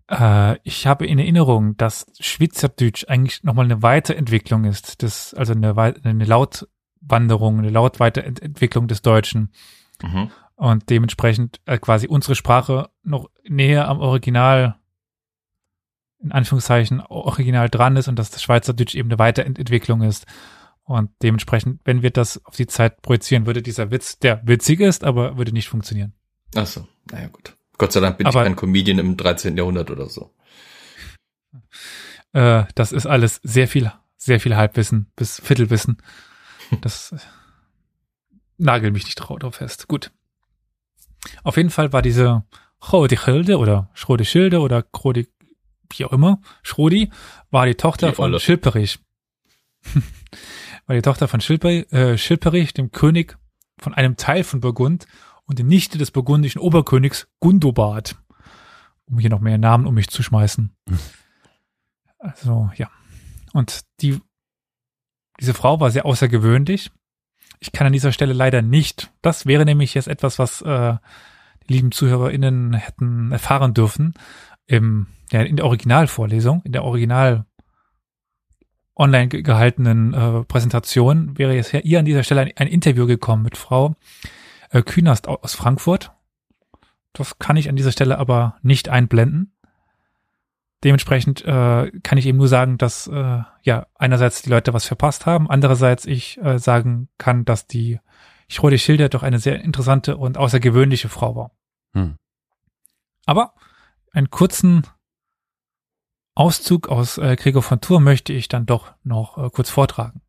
Äh, 0.09 0.57
ich 0.63 0.87
habe 0.87 1.05
in 1.05 1.19
Erinnerung, 1.19 1.75
dass 1.77 2.05
Schweizerdeutsch 2.19 3.05
eigentlich 3.07 3.43
nochmal 3.43 3.65
eine 3.65 3.81
Weiterentwicklung 3.81 4.63
ist. 4.63 5.03
Das, 5.03 5.33
also 5.33 5.53
eine, 5.53 5.75
eine 6.03 6.25
laut 6.25 6.67
Wanderung, 7.07 7.59
eine 7.59 7.69
Lautweiterentwicklung 7.69 8.87
des 8.87 9.01
Deutschen. 9.01 9.51
Mhm. 10.01 10.31
Und 10.55 10.89
dementsprechend 10.89 11.61
äh, 11.65 11.77
quasi 11.77 12.07
unsere 12.07 12.35
Sprache 12.35 12.89
noch 13.03 13.29
näher 13.47 13.87
am 13.87 13.99
Original, 13.99 14.75
in 16.19 16.31
Anführungszeichen, 16.31 17.01
Original 17.01 17.69
dran 17.69 17.95
ist 17.95 18.07
und 18.07 18.17
dass 18.17 18.31
das 18.31 18.41
Schweizerdeutsch 18.41 18.95
eben 18.95 19.09
eine 19.09 19.19
Weiterentwicklung 19.19 20.01
ist. 20.01 20.25
Und 20.83 21.11
dementsprechend, 21.21 21.81
wenn 21.83 22.01
wir 22.01 22.11
das 22.11 22.43
auf 22.45 22.55
die 22.55 22.65
Zeit 22.65 23.01
projizieren, 23.01 23.45
würde 23.45 23.61
dieser 23.61 23.91
Witz, 23.91 24.19
der 24.19 24.41
witzig 24.47 24.79
ist, 24.79 25.03
aber 25.03 25.37
würde 25.37 25.51
nicht 25.51 25.67
funktionieren. 25.67 26.13
Ach 26.55 26.65
so, 26.65 26.87
naja 27.11 27.27
gut. 27.27 27.57
Gott 27.77 27.91
sei 27.91 27.99
Dank 27.99 28.17
bin 28.17 28.25
aber, 28.25 28.41
ich 28.41 28.45
kein 28.45 28.55
Comedian 28.55 28.97
im 28.97 29.17
13. 29.17 29.57
Jahrhundert 29.57 29.91
oder 29.91 30.09
so. 30.09 30.33
Äh, 32.33 32.63
das 32.75 32.91
ist 32.91 33.05
alles 33.05 33.39
sehr 33.43 33.67
viel, 33.67 33.91
sehr 34.15 34.39
viel 34.39 34.55
Halbwissen 34.55 35.11
bis 35.15 35.39
Viertelwissen. 35.39 35.97
Das 36.81 37.13
nagel 38.57 38.91
mich 38.91 39.05
nicht 39.05 39.15
drauf 39.15 39.55
fest. 39.55 39.87
Gut. 39.87 40.11
Auf 41.43 41.57
jeden 41.57 41.69
Fall 41.69 41.93
war 41.93 42.01
diese 42.01 42.43
Schilde 42.81 43.57
oder 43.57 43.89
Schilde 43.95 44.59
oder 44.59 44.83
Chrodi, 44.83 45.27
wie 45.89 46.05
auch 46.05 46.13
immer, 46.13 46.39
Schrodi, 46.63 47.11
war 47.49 47.65
die 47.65 47.75
Tochter 47.75 48.09
die 48.09 48.15
von 48.15 48.39
Schilperich. 48.39 48.99
war 50.85 50.95
die 50.95 51.01
Tochter 51.01 51.27
von 51.27 51.41
Schilperich, 51.41 51.91
äh, 51.91 52.17
Schilperich, 52.17 52.73
dem 52.73 52.91
König 52.91 53.37
von 53.79 53.93
einem 53.93 54.17
Teil 54.17 54.43
von 54.43 54.59
Burgund 54.59 55.07
und 55.45 55.59
die 55.59 55.63
Nichte 55.63 55.97
des 55.97 56.11
burgundischen 56.11 56.59
Oberkönigs 56.59 57.27
Gundobad. 57.39 58.15
Um 59.05 59.19
hier 59.19 59.29
noch 59.29 59.39
mehr 59.39 59.57
Namen 59.57 59.87
um 59.87 59.93
mich 59.93 60.09
zu 60.09 60.21
schmeißen. 60.21 60.75
Also, 62.19 62.69
ja. 62.75 62.89
Und 63.53 63.81
die 64.01 64.19
diese 65.39 65.53
Frau 65.53 65.79
war 65.79 65.91
sehr 65.91 66.05
außergewöhnlich. 66.05 66.91
Ich 67.59 67.71
kann 67.71 67.87
an 67.87 67.93
dieser 67.93 68.11
Stelle 68.11 68.33
leider 68.33 68.61
nicht. 68.61 69.11
Das 69.21 69.45
wäre 69.45 69.65
nämlich 69.65 69.93
jetzt 69.93 70.07
etwas, 70.07 70.39
was 70.39 70.61
äh, 70.61 70.95
die 71.67 71.73
lieben 71.73 71.91
ZuhörerInnen 71.91 72.73
hätten 72.73 73.31
erfahren 73.31 73.73
dürfen. 73.73 74.13
im, 74.67 75.07
ja, 75.31 75.41
in 75.41 75.55
der 75.55 75.65
Originalvorlesung, 75.65 76.61
in 76.63 76.71
der 76.71 76.83
Original 76.83 77.45
online 78.95 79.27
gehaltenen 79.27 80.13
äh, 80.13 80.43
Präsentation 80.43 81.37
wäre 81.37 81.55
jetzt 81.55 81.71
hier 81.71 81.99
an 81.99 82.05
dieser 82.05 82.23
Stelle 82.23 82.41
ein, 82.41 82.51
ein 82.55 82.67
Interview 82.67 83.05
gekommen 83.05 83.43
mit 83.43 83.57
Frau 83.57 83.95
äh, 84.71 84.81
Künast 84.81 85.27
aus 85.27 85.53
Frankfurt. 85.53 86.11
Das 87.13 87.39
kann 87.39 87.57
ich 87.57 87.69
an 87.69 87.75
dieser 87.75 87.91
Stelle 87.91 88.17
aber 88.17 88.57
nicht 88.61 88.89
einblenden. 88.89 89.56
Dementsprechend 90.83 91.43
äh, 91.43 91.91
kann 92.03 92.17
ich 92.17 92.27
eben 92.27 92.37
nur 92.37 92.47
sagen, 92.47 92.77
dass 92.77 93.07
äh, 93.07 93.41
ja 93.63 93.87
einerseits 93.95 94.43
die 94.43 94.49
Leute 94.49 94.73
was 94.73 94.85
verpasst 94.85 95.25
haben, 95.25 95.49
andererseits 95.49 96.05
ich 96.05 96.37
äh, 96.37 96.59
sagen 96.59 97.09
kann, 97.17 97.45
dass 97.45 97.65
die 97.65 97.99
Schrode 98.47 98.77
Schilder 98.77 99.09
doch 99.09 99.23
eine 99.23 99.39
sehr 99.39 99.61
interessante 99.61 100.17
und 100.17 100.37
außergewöhnliche 100.37 101.09
Frau 101.09 101.35
war. 101.35 101.51
Hm. 101.93 102.17
Aber 103.25 103.53
einen 104.11 104.29
kurzen 104.29 104.83
Auszug 106.35 106.87
aus 106.87 107.17
äh, 107.17 107.35
Gregor 107.35 107.63
von 107.63 107.81
Tour 107.81 107.99
möchte 107.99 108.31
ich 108.31 108.47
dann 108.47 108.67
doch 108.67 108.93
noch 109.03 109.37
äh, 109.37 109.49
kurz 109.49 109.71
vortragen. 109.71 110.21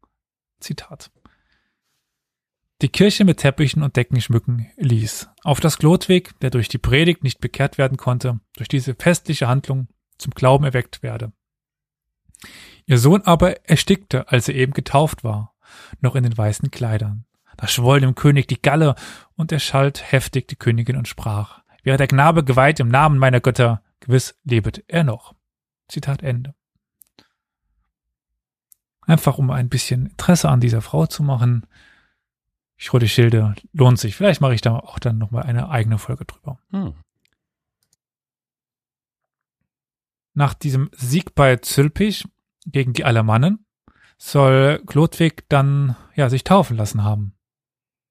Zitat. 0.58 1.10
Die 2.80 2.88
Kirche 2.88 3.24
mit 3.24 3.38
Teppichen 3.38 3.82
und 3.82 3.96
Decken 3.96 4.20
schmücken 4.20 4.70
ließ. 4.76 5.28
Auf 5.42 5.60
das 5.60 5.78
Glotweg, 5.78 6.38
der 6.40 6.50
durch 6.50 6.68
die 6.68 6.78
Predigt 6.78 7.22
nicht 7.22 7.40
bekehrt 7.40 7.76
werden 7.76 7.98
konnte, 7.98 8.40
durch 8.56 8.68
diese 8.68 8.94
festliche 8.94 9.48
Handlung 9.48 9.88
zum 10.18 10.32
Glauben 10.32 10.64
erweckt 10.64 11.02
werde. 11.02 11.32
Ihr 12.86 12.98
Sohn 12.98 13.22
aber 13.22 13.68
erstickte, 13.68 14.28
als 14.30 14.48
er 14.48 14.54
eben 14.54 14.72
getauft 14.72 15.24
war, 15.24 15.54
noch 16.00 16.14
in 16.14 16.22
den 16.22 16.36
weißen 16.36 16.70
Kleidern. 16.70 17.24
Da 17.56 17.66
schwoll 17.66 18.00
dem 18.00 18.14
König 18.14 18.46
die 18.48 18.62
Galle, 18.62 18.94
und 19.34 19.52
er 19.52 19.58
schalt 19.58 20.12
heftig 20.12 20.48
die 20.48 20.56
Königin 20.56 20.96
und 20.96 21.08
sprach, 21.08 21.62
wäre 21.82 21.96
der 21.96 22.06
Knabe 22.06 22.44
geweiht 22.44 22.80
im 22.80 22.88
Namen 22.88 23.18
meiner 23.18 23.40
Götter, 23.40 23.82
gewiss 24.00 24.38
lebet 24.44 24.84
er 24.88 25.04
noch. 25.04 25.34
Zitat 25.88 26.22
Ende. 26.22 26.54
Einfach 29.02 29.38
um 29.38 29.50
ein 29.50 29.68
bisschen 29.68 30.06
Interesse 30.06 30.48
an 30.50 30.60
dieser 30.60 30.82
Frau 30.82 31.06
zu 31.06 31.22
machen. 31.22 31.66
Schilde 32.76 33.54
lohnt 33.72 33.98
sich. 33.98 34.14
Vielleicht 34.14 34.40
mache 34.40 34.54
ich 34.54 34.60
da 34.60 34.76
auch 34.76 34.98
dann 34.98 35.18
nochmal 35.18 35.44
eine 35.44 35.70
eigene 35.70 35.98
Folge 35.98 36.26
drüber. 36.26 36.58
Hm. 36.70 36.94
Nach 40.38 40.54
diesem 40.54 40.88
Sieg 40.92 41.34
bei 41.34 41.56
Zülpich 41.56 42.24
gegen 42.64 42.92
die 42.92 43.04
Alemannen 43.04 43.66
soll 44.18 44.80
Chlodwig 44.86 45.48
dann 45.48 45.96
ja 46.14 46.30
sich 46.30 46.44
taufen 46.44 46.76
lassen 46.76 47.02
haben. 47.02 47.34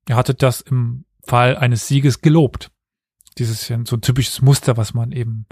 Er 0.10 0.18
hatte 0.18 0.34
das 0.34 0.60
im 0.60 1.06
Fall 1.26 1.56
eines 1.56 1.88
Sieges 1.88 2.20
gelobt. 2.20 2.70
Dieses 3.38 3.68
so 3.68 3.74
ein 3.74 4.02
typisches 4.02 4.42
Muster, 4.42 4.76
was 4.76 4.94
man 4.94 5.14
eben 5.14 5.46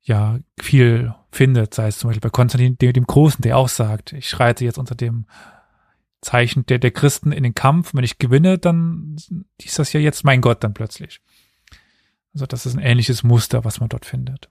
ja 0.00 0.38
viel 0.60 1.12
findet, 1.32 1.74
sei 1.74 1.88
es 1.88 1.98
zum 1.98 2.10
Beispiel 2.10 2.20
bei 2.20 2.30
Konstantin 2.30 2.78
dem, 2.78 2.92
dem 2.92 3.06
Großen, 3.08 3.42
der 3.42 3.58
auch 3.58 3.68
sagt, 3.68 4.12
ich 4.12 4.28
schreite 4.28 4.64
jetzt 4.64 4.78
unter 4.78 4.94
dem 4.94 5.26
Zeichen 6.20 6.66
der, 6.66 6.78
der 6.78 6.92
Christen 6.92 7.32
in 7.32 7.42
den 7.42 7.54
Kampf. 7.54 7.94
Wenn 7.94 8.04
ich 8.04 8.18
gewinne, 8.18 8.58
dann 8.58 9.16
ist 9.60 9.80
das 9.80 9.92
ja 9.92 9.98
jetzt 9.98 10.22
mein 10.22 10.40
Gott 10.40 10.62
dann 10.62 10.72
plötzlich. 10.72 11.20
Also 12.32 12.46
das 12.46 12.64
ist 12.64 12.76
ein 12.76 12.80
ähnliches 12.80 13.24
Muster, 13.24 13.64
was 13.64 13.80
man 13.80 13.88
dort 13.88 14.06
findet. 14.06 14.50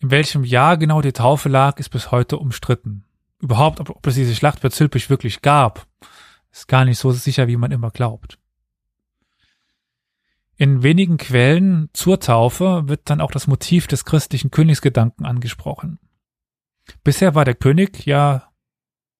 In 0.00 0.10
welchem 0.10 0.44
Jahr 0.44 0.78
genau 0.78 1.02
die 1.02 1.12
Taufe 1.12 1.48
lag, 1.48 1.78
ist 1.78 1.90
bis 1.90 2.10
heute 2.10 2.38
umstritten. 2.38 3.04
Überhaupt, 3.38 3.80
ob, 3.80 3.90
ob 3.90 4.06
es 4.06 4.14
diese 4.14 4.34
Schlacht 4.34 4.62
bei 4.62 4.70
Zülpich 4.70 5.10
wirklich 5.10 5.42
gab, 5.42 5.86
ist 6.50 6.68
gar 6.68 6.84
nicht 6.84 6.98
so 6.98 7.12
sicher, 7.12 7.48
wie 7.48 7.56
man 7.56 7.70
immer 7.70 7.90
glaubt. 7.90 8.38
In 10.56 10.82
wenigen 10.82 11.16
Quellen 11.16 11.88
zur 11.92 12.20
Taufe 12.20 12.82
wird 12.86 13.08
dann 13.08 13.20
auch 13.20 13.30
das 13.30 13.46
Motiv 13.46 13.86
des 13.86 14.04
christlichen 14.04 14.50
Königsgedanken 14.50 15.24
angesprochen. 15.24 15.98
Bisher 17.04 17.34
war 17.34 17.44
der 17.44 17.54
König 17.54 18.04
ja, 18.04 18.50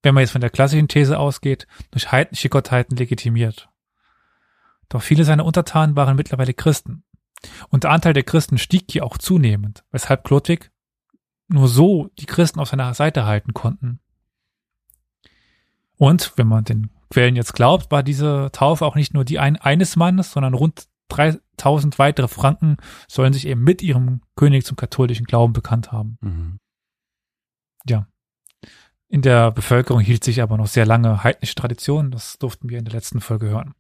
wenn 0.03 0.15
man 0.15 0.23
jetzt 0.23 0.33
von 0.33 0.41
der 0.41 0.51
klassischen 0.51 0.89
These 0.89 1.19
ausgeht, 1.19 1.67
durch 1.91 2.11
heidnische 2.11 2.49
Gottheiten 2.49 2.97
legitimiert. 2.97 3.71
Doch 4.89 5.03
viele 5.03 5.25
seiner 5.25 5.45
Untertanen 5.45 5.97
waren 5.97 6.17
mittlerweile 6.17 6.53
Christen. 6.53 7.05
Und 7.69 7.85
der 7.85 7.91
Anteil 7.91 8.13
der 8.13 8.25
Christen 8.25 8.59
stieg 8.59 8.87
hier 8.91 9.05
auch 9.05 9.17
zunehmend, 9.17 9.85
weshalb 9.93 10.25
Chlodwig 10.25 10.70
nur 11.53 11.69
so 11.69 12.11
die 12.19 12.27
Christen 12.27 12.61
auf 12.61 12.69
seiner 12.69 12.95
Seite 12.95 13.27
halten 13.27 13.55
konnten. 13.55 14.01
Und, 15.97 16.33
wenn 16.37 16.47
man 16.47 16.65
den 16.65 16.91
Quellen 17.11 17.37
jetzt 17.37 17.55
glaubt, 17.55 17.91
war 17.91 18.03
diese 18.03 18.51
Taufe 18.53 18.87
auch 18.87 18.95
nicht 18.95 19.13
nur 19.13 19.25
die 19.25 19.39
ein, 19.39 19.57
eines 19.57 19.97
Mannes, 19.97 20.33
sondern 20.33 20.55
rund 20.55 20.87
3000 21.09 21.99
weitere 21.99 22.29
Franken 22.29 22.77
sollen 23.09 23.33
sich 23.33 23.47
eben 23.47 23.63
mit 23.63 23.83
ihrem 23.83 24.23
König 24.37 24.65
zum 24.65 24.77
katholischen 24.77 25.27
Glauben 25.27 25.53
bekannt 25.53 25.93
haben. 25.93 26.19
Mhm. 26.21 26.59
Ja. 27.87 28.07
In 29.09 29.23
der 29.23 29.51
Bevölkerung 29.51 30.01
hielt 30.01 30.23
sich 30.23 30.41
aber 30.41 30.57
noch 30.57 30.69
sehr 30.69 30.87
lange 30.87 31.25
heidnische 31.25 31.57
Tradition. 31.57 32.13
Das 32.13 32.39
durften 32.39 32.69
wir 32.69 32.79
in 32.79 32.85
der 32.85 32.95
letzten 32.95 33.21
Folge 33.21 33.49
hören. 33.49 33.75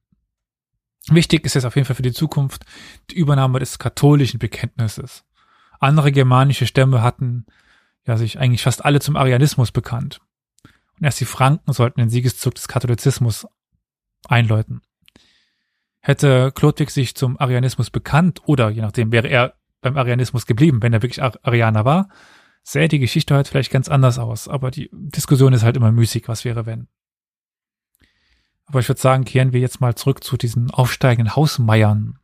Wichtig 1.09 1.47
ist 1.47 1.57
es 1.57 1.65
auf 1.65 1.77
jeden 1.77 1.87
Fall 1.87 1.97
für 1.97 2.03
die 2.03 2.13
Zukunft 2.13 2.65
die 3.11 3.17
Übernahme 3.17 3.61
des 3.61 3.79
katholischen 3.79 4.39
Bekenntnisses. 4.39 5.25
Andere 5.81 6.13
germanische 6.13 6.67
Stämme 6.67 7.03
hatten 7.03 7.47
ja 8.07 8.17
sich 8.17 8.39
eigentlich 8.39 8.63
fast 8.63 8.85
alle 8.85 9.01
zum 9.01 9.17
Arianismus 9.17 9.73
bekannt. 9.73 10.21
Und 10.97 11.05
erst 11.05 11.21
die 11.21 11.25
Franken 11.25 11.73
sollten 11.73 12.01
den 12.01 12.11
Siegeszug 12.11 12.55
des 12.55 12.69
Katholizismus 12.69 13.47
einläuten. 14.29 14.83
Hätte 16.01 16.53
Chlodwig 16.53 16.91
sich 16.91 17.15
zum 17.15 17.39
Arianismus 17.41 17.91
bekannt 17.91 18.43
oder 18.45 18.71
je 18.71 18.83
nachdem 18.83 19.11
wäre 19.11 19.29
er 19.29 19.55
beim 19.81 19.97
Arianismus 19.97 20.47
geblieben, 20.47 20.83
wenn 20.83 20.93
er 20.93 21.03
wirklich 21.03 21.23
Arianer 21.23 21.85
war, 21.85 22.09
sähe 22.63 22.89
die 22.89 22.99
Geschichte 22.99 23.35
heute 23.35 23.51
vielleicht 23.51 23.73
ganz 23.73 23.89
anders 23.89 24.19
aus. 24.19 24.49
Aber 24.49 24.71
die 24.71 24.91
Diskussion 24.93 25.55
ist 25.55 25.63
halt 25.63 25.77
immer 25.77 25.93
müßig, 25.93 26.29
was 26.29 26.45
wäre 26.45 26.67
wenn. 26.67 26.89
Aber 28.67 28.81
ich 28.81 28.89
würde 28.89 29.01
sagen, 29.01 29.25
kehren 29.25 29.53
wir 29.53 29.61
jetzt 29.61 29.81
mal 29.81 29.95
zurück 29.95 30.23
zu 30.23 30.37
diesen 30.37 30.71
aufsteigenden 30.71 31.35
Hausmeiern. 31.35 32.20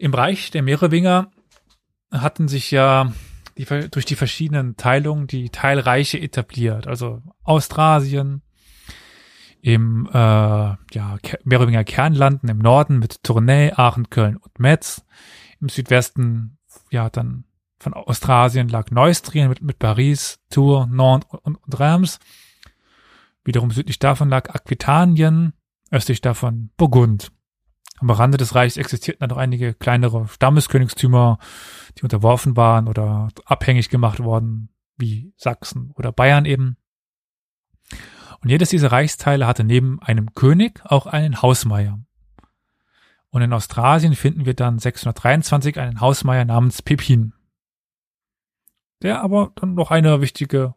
Im 0.00 0.14
Reich 0.14 0.50
der 0.50 0.62
Merowinger 0.62 1.30
hatten 2.10 2.48
sich 2.48 2.70
ja 2.70 3.12
die, 3.58 3.66
durch 3.90 4.06
die 4.06 4.16
verschiedenen 4.16 4.78
Teilungen 4.78 5.26
die 5.26 5.50
Teilreiche 5.50 6.18
etabliert. 6.18 6.86
Also 6.86 7.20
Austrasien, 7.42 8.40
im 9.60 10.08
äh, 10.10 10.14
ja, 10.14 11.18
Merowinger 11.44 11.84
Kernlanden 11.84 12.48
im 12.48 12.56
Norden 12.60 12.98
mit 12.98 13.22
Tournai, 13.22 13.76
Aachen, 13.76 14.08
Köln 14.08 14.38
und 14.38 14.58
Metz. 14.58 15.04
Im 15.60 15.68
Südwesten 15.68 16.56
ja 16.90 17.10
dann 17.10 17.44
von 17.78 17.92
Austrasien 17.92 18.68
lag 18.68 18.90
Neustrien 18.90 19.50
mit, 19.50 19.60
mit 19.60 19.78
Paris, 19.78 20.40
Tours, 20.48 20.88
Nantes 20.90 21.28
und, 21.42 21.56
und 21.56 21.78
Reims. 21.78 22.20
Wiederum 23.44 23.70
südlich 23.70 23.98
davon 23.98 24.30
lag 24.30 24.48
Aquitanien, 24.48 25.52
östlich 25.90 26.22
davon 26.22 26.70
Burgund. 26.78 27.32
Am 28.00 28.10
Rande 28.10 28.38
des 28.38 28.54
Reichs 28.54 28.76
existierten 28.76 29.20
dann 29.20 29.30
noch 29.30 29.36
einige 29.36 29.74
kleinere 29.74 30.26
Stammeskönigstümer, 30.28 31.38
die 31.98 32.02
unterworfen 32.02 32.56
waren 32.56 32.88
oder 32.88 33.28
abhängig 33.44 33.90
gemacht 33.90 34.20
worden, 34.20 34.70
wie 34.96 35.32
Sachsen 35.36 35.92
oder 35.94 36.10
Bayern 36.10 36.46
eben. 36.46 36.76
Und 38.42 38.48
jedes 38.48 38.70
dieser 38.70 38.90
Reichsteile 38.90 39.46
hatte 39.46 39.64
neben 39.64 40.00
einem 40.00 40.34
König 40.34 40.80
auch 40.84 41.06
einen 41.06 41.42
Hausmeier. 41.42 42.00
Und 43.28 43.42
in 43.42 43.52
Austrasien 43.52 44.14
finden 44.14 44.46
wir 44.46 44.54
dann 44.54 44.78
623 44.78 45.78
einen 45.78 46.00
Hausmeier 46.00 46.44
namens 46.44 46.80
Pepin. 46.82 47.34
Der 49.02 49.22
aber 49.22 49.52
dann 49.56 49.74
noch 49.74 49.90
eine 49.90 50.20
wichtige 50.20 50.74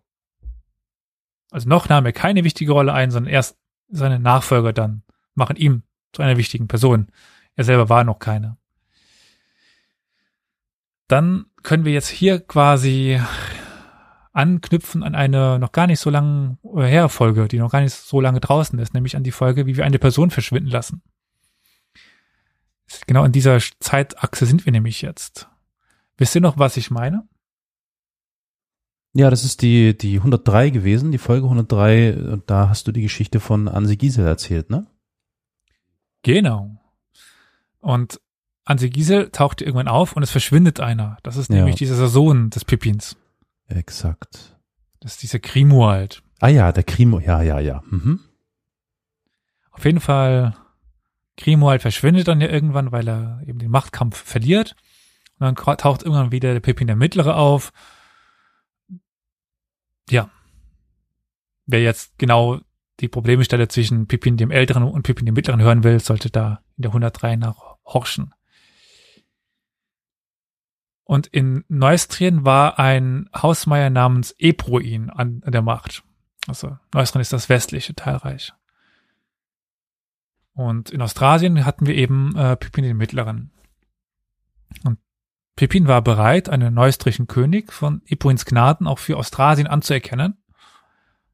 also 1.53 1.69
noch 1.69 1.87
nahm 1.87 2.05
er 2.07 2.13
keine 2.13 2.43
wichtige 2.43 2.71
Rolle 2.71 2.93
ein, 2.93 3.11
sondern 3.11 3.31
erst 3.31 3.59
seine 3.87 4.19
Nachfolger 4.19 4.73
dann 4.73 5.03
machen 5.35 5.55
ihm 5.55 5.83
zu 6.13 6.21
einer 6.21 6.37
wichtigen 6.37 6.67
Person. 6.67 7.07
Er 7.55 7.63
selber 7.63 7.89
war 7.89 8.03
noch 8.03 8.19
keine. 8.19 8.57
Dann 11.07 11.45
können 11.61 11.85
wir 11.85 11.93
jetzt 11.93 12.07
hier 12.07 12.39
quasi 12.39 13.19
anknüpfen 14.31 15.03
an 15.03 15.15
eine 15.15 15.59
noch 15.59 15.71
gar 15.71 15.87
nicht 15.87 15.99
so 15.99 16.09
lange 16.09 16.57
her 16.75 17.09
Folge, 17.09 17.47
die 17.47 17.59
noch 17.59 17.71
gar 17.71 17.81
nicht 17.81 17.93
so 17.93 18.19
lange 18.19 18.39
draußen 18.39 18.79
ist, 18.79 18.93
nämlich 18.93 19.15
an 19.15 19.23
die 19.23 19.31
Folge, 19.31 19.65
wie 19.65 19.77
wir 19.77 19.85
eine 19.85 19.99
Person 19.99 20.31
verschwinden 20.31 20.69
lassen. 20.69 21.03
Genau 23.07 23.23
in 23.25 23.31
dieser 23.31 23.59
Zeitachse 23.79 24.45
sind 24.45 24.65
wir 24.65 24.71
nämlich 24.71 25.01
jetzt. 25.01 25.49
Wisst 26.17 26.35
ihr 26.35 26.41
noch, 26.41 26.57
was 26.57 26.77
ich 26.77 26.91
meine? 26.91 27.27
Ja, 29.13 29.29
das 29.29 29.43
ist 29.43 29.61
die, 29.61 29.95
die 29.95 30.17
103 30.17 30.71
gewesen, 30.71 31.11
die 31.11 31.19
Folge 31.19 31.45
103. 31.45 32.15
Und 32.31 32.49
da 32.49 32.69
hast 32.69 32.87
du 32.87 32.91
die 32.91 33.03
Geschichte 33.03 33.39
von 33.39 33.67
Anse 33.67 33.95
Giesel 33.95 34.25
erzählt, 34.25 34.69
ne? 34.71 34.87
Genau. 36.23 36.77
Und 37.79 38.19
Anse 38.65 38.89
Giesel 38.89 39.29
taucht 39.29 39.61
irgendwann 39.61 39.87
auf 39.87 40.15
und 40.15 40.23
es 40.23 40.31
verschwindet 40.31 40.79
einer. 40.79 41.17
Das 41.23 41.35
ist 41.35 41.49
nämlich 41.49 41.75
ja. 41.75 41.79
dieser 41.79 42.07
Sohn 42.07 42.49
des 42.49 42.65
Pippins. 42.65 43.17
Exakt. 43.67 44.57
Das 45.01 45.13
ist 45.13 45.23
dieser 45.23 45.39
Grimoald. 45.39 46.23
Ah 46.39 46.47
ja, 46.47 46.71
der 46.71 46.83
Grimo, 46.83 47.19
ja, 47.19 47.41
ja, 47.41 47.59
ja. 47.59 47.83
Mhm. 47.89 48.21
Auf 49.71 49.83
jeden 49.85 49.99
Fall 49.99 50.55
Grimoald 51.37 51.81
verschwindet 51.81 52.27
dann 52.27 52.41
ja 52.41 52.47
irgendwann, 52.47 52.91
weil 52.91 53.07
er 53.07 53.41
eben 53.45 53.59
den 53.59 53.71
Machtkampf 53.71 54.17
verliert. 54.17 54.75
Und 55.39 55.57
dann 55.57 55.77
taucht 55.77 56.03
irgendwann 56.03 56.31
wieder 56.31 56.53
der 56.53 56.59
Pippin 56.59 56.87
der 56.87 56.95
Mittlere 56.95 57.35
auf. 57.35 57.73
Ja. 60.09 60.29
Wer 61.65 61.81
jetzt 61.81 62.17
genau 62.17 62.61
die 62.99 63.07
Problemstelle 63.07 63.67
zwischen 63.67 64.07
Pippin 64.07 64.37
dem 64.37 64.51
Älteren 64.51 64.83
und 64.83 65.03
Pippin 65.03 65.25
dem 65.25 65.35
Mittleren 65.35 65.61
hören 65.61 65.83
will, 65.83 65.99
sollte 65.99 66.29
da 66.29 66.61
in 66.77 66.83
der 66.83 66.91
103 66.91 67.35
nach 67.35 67.77
horchen. 67.85 68.33
Und 71.05 71.27
in 71.27 71.65
Neustrien 71.67 72.45
war 72.45 72.79
ein 72.79 73.29
Hausmeier 73.35 73.89
namens 73.89 74.33
Ebroin 74.37 75.09
an, 75.09 75.41
der 75.45 75.61
Macht. 75.61 76.03
Also 76.47 76.77
Neustrien 76.93 77.21
ist 77.21 77.33
das 77.33 77.49
westliche 77.49 77.93
Teilreich. 77.93 78.53
Und 80.53 80.91
in 80.91 81.01
Austrasien 81.01 81.65
hatten 81.65 81.87
wir 81.87 81.95
eben 81.95 82.35
äh, 82.37 82.55
Pippin 82.55 82.83
den 82.83 82.97
Mittleren. 82.97 83.51
Und 84.83 84.99
Pippin 85.55 85.87
war 85.87 86.01
bereit, 86.01 86.49
einen 86.49 86.73
neustrischen 86.73 87.27
König 87.27 87.73
von 87.73 88.01
Ebroins 88.05 88.45
Gnaden 88.45 88.87
auch 88.87 88.99
für 88.99 89.17
Austrasien 89.17 89.67
anzuerkennen, 89.67 90.42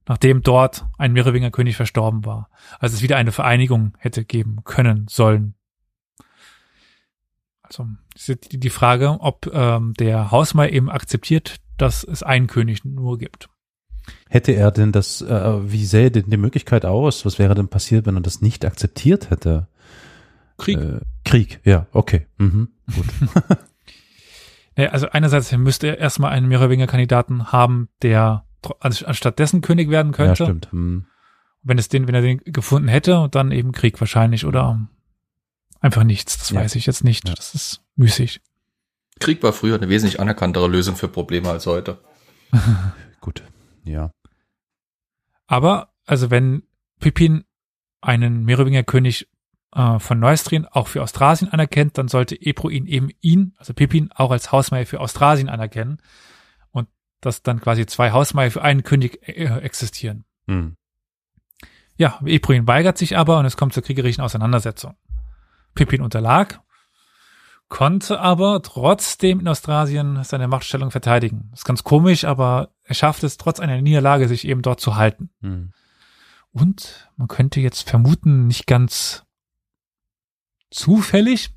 nachdem 0.09 0.41
dort 0.41 0.87
ein 0.97 1.13
Merowinger 1.13 1.51
König 1.51 1.75
verstorben 1.75 2.25
war. 2.25 2.49
Also 2.79 2.95
es 2.95 3.03
wieder 3.03 3.15
eine 3.15 3.31
Vereinigung 3.31 3.93
hätte 3.99 4.25
geben 4.25 4.63
können 4.65 5.05
sollen. 5.07 5.53
Also 7.61 7.85
die 8.41 8.69
Frage, 8.71 9.17
ob 9.19 9.45
ähm, 9.53 9.93
der 9.93 10.31
Hausmeier 10.31 10.71
eben 10.71 10.89
akzeptiert, 10.89 11.57
dass 11.77 12.03
es 12.03 12.23
einen 12.23 12.47
König 12.47 12.83
nur 12.83 13.19
gibt. 13.19 13.49
Hätte 14.27 14.53
er 14.53 14.71
denn 14.71 14.91
das, 14.91 15.21
äh, 15.21 15.71
wie 15.71 15.85
sähe 15.85 16.09
denn 16.09 16.31
die 16.31 16.37
Möglichkeit 16.37 16.85
aus? 16.85 17.23
Was 17.23 17.37
wäre 17.37 17.53
denn 17.53 17.67
passiert, 17.67 18.07
wenn 18.07 18.15
er 18.15 18.21
das 18.21 18.41
nicht 18.41 18.65
akzeptiert 18.65 19.29
hätte? 19.29 19.67
Krieg. 20.57 20.79
Äh, 20.79 21.01
Krieg, 21.23 21.61
ja, 21.63 21.85
okay. 21.91 22.25
Mhm, 22.39 22.69
gut. 22.95 23.05
naja, 24.75 24.89
also 24.89 25.07
einerseits 25.11 25.51
müsste 25.51 25.85
er 25.85 25.99
erstmal 25.99 26.31
einen 26.31 26.47
Merowinger-Kandidaten 26.47 27.51
haben, 27.51 27.89
der 28.01 28.48
anstatt 28.79 29.39
dessen 29.39 29.61
König 29.61 29.89
werden 29.89 30.11
könnte. 30.11 30.43
Ja, 30.43 30.47
stimmt. 30.47 30.71
Mhm. 30.71 31.05
Wenn 31.61 31.77
es 31.77 31.89
den, 31.89 32.07
wenn 32.07 32.15
er 32.15 32.21
den 32.21 32.39
gefunden 32.39 32.87
hätte, 32.87 33.27
dann 33.31 33.51
eben 33.51 33.71
Krieg 33.71 33.99
wahrscheinlich 33.99 34.45
oder 34.45 34.87
einfach 35.79 36.03
nichts. 36.03 36.37
Das 36.37 36.49
ja. 36.51 36.61
weiß 36.61 36.75
ich 36.75 36.85
jetzt 36.85 37.03
nicht. 37.03 37.27
Ja. 37.27 37.35
Das 37.35 37.53
ist 37.55 37.81
müßig. 37.95 38.41
Krieg 39.19 39.43
war 39.43 39.53
früher 39.53 39.75
eine 39.75 39.89
wesentlich 39.89 40.19
anerkanntere 40.19 40.67
Lösung 40.67 40.95
für 40.95 41.07
Probleme 41.09 41.49
als 41.49 41.65
heute. 41.65 41.99
Gut, 43.21 43.43
ja. 43.83 44.11
Aber, 45.47 45.89
also 46.05 46.31
wenn 46.31 46.63
Pippin 46.99 47.43
einen 48.01 48.45
Merowinger 48.45 48.83
König 48.83 49.27
äh, 49.73 49.99
von 49.99 50.19
Neustrien 50.19 50.65
auch 50.65 50.87
für 50.87 51.03
Austrasien 51.03 51.51
anerkennt, 51.51 51.97
dann 51.97 52.07
sollte 52.07 52.41
Ebroin 52.41 52.85
eben 52.85 53.09
ihn, 53.21 53.53
also 53.57 53.73
Pippin, 53.73 54.11
auch 54.13 54.31
als 54.31 54.51
Hausmeier 54.51 54.85
für 54.85 54.99
Austrasien 55.01 55.49
anerkennen. 55.49 56.01
Dass 57.21 57.43
dann 57.43 57.59
quasi 57.59 57.85
zwei 57.85 58.11
Hausmeier 58.11 58.51
für 58.51 58.61
einen 58.61 58.83
König 58.83 59.27
äh, 59.27 59.59
existieren. 59.59 60.25
Hm. 60.47 60.75
Ja, 61.97 62.19
Ebroin 62.25 62.65
weigert 62.65 62.97
sich 62.97 63.17
aber 63.17 63.39
und 63.39 63.45
es 63.45 63.57
kommt 63.57 63.73
zur 63.73 63.83
kriegerischen 63.83 64.23
Auseinandersetzung. 64.23 64.95
Pippin 65.75 66.01
unterlag, 66.01 66.61
konnte 67.67 68.19
aber 68.19 68.61
trotzdem 68.61 69.41
in 69.41 69.47
Austrasien 69.47 70.23
seine 70.23 70.47
Machtstellung 70.47 70.91
verteidigen. 70.91 71.49
Das 71.51 71.61
ist 71.61 71.65
ganz 71.65 71.83
komisch, 71.83 72.23
aber 72.23 72.71
er 72.83 72.95
schafft 72.95 73.23
es 73.23 73.37
trotz 73.37 73.59
einer 73.59 73.81
Niederlage, 73.81 74.27
sich 74.27 74.47
eben 74.47 74.61
dort 74.61 74.79
zu 74.79 74.95
halten. 74.95 75.29
Hm. 75.41 75.73
Und 76.51 77.11
man 77.15 77.27
könnte 77.27 77.59
jetzt 77.59 77.87
vermuten, 77.87 78.47
nicht 78.47 78.65
ganz 78.65 79.25
zufällig, 80.71 81.53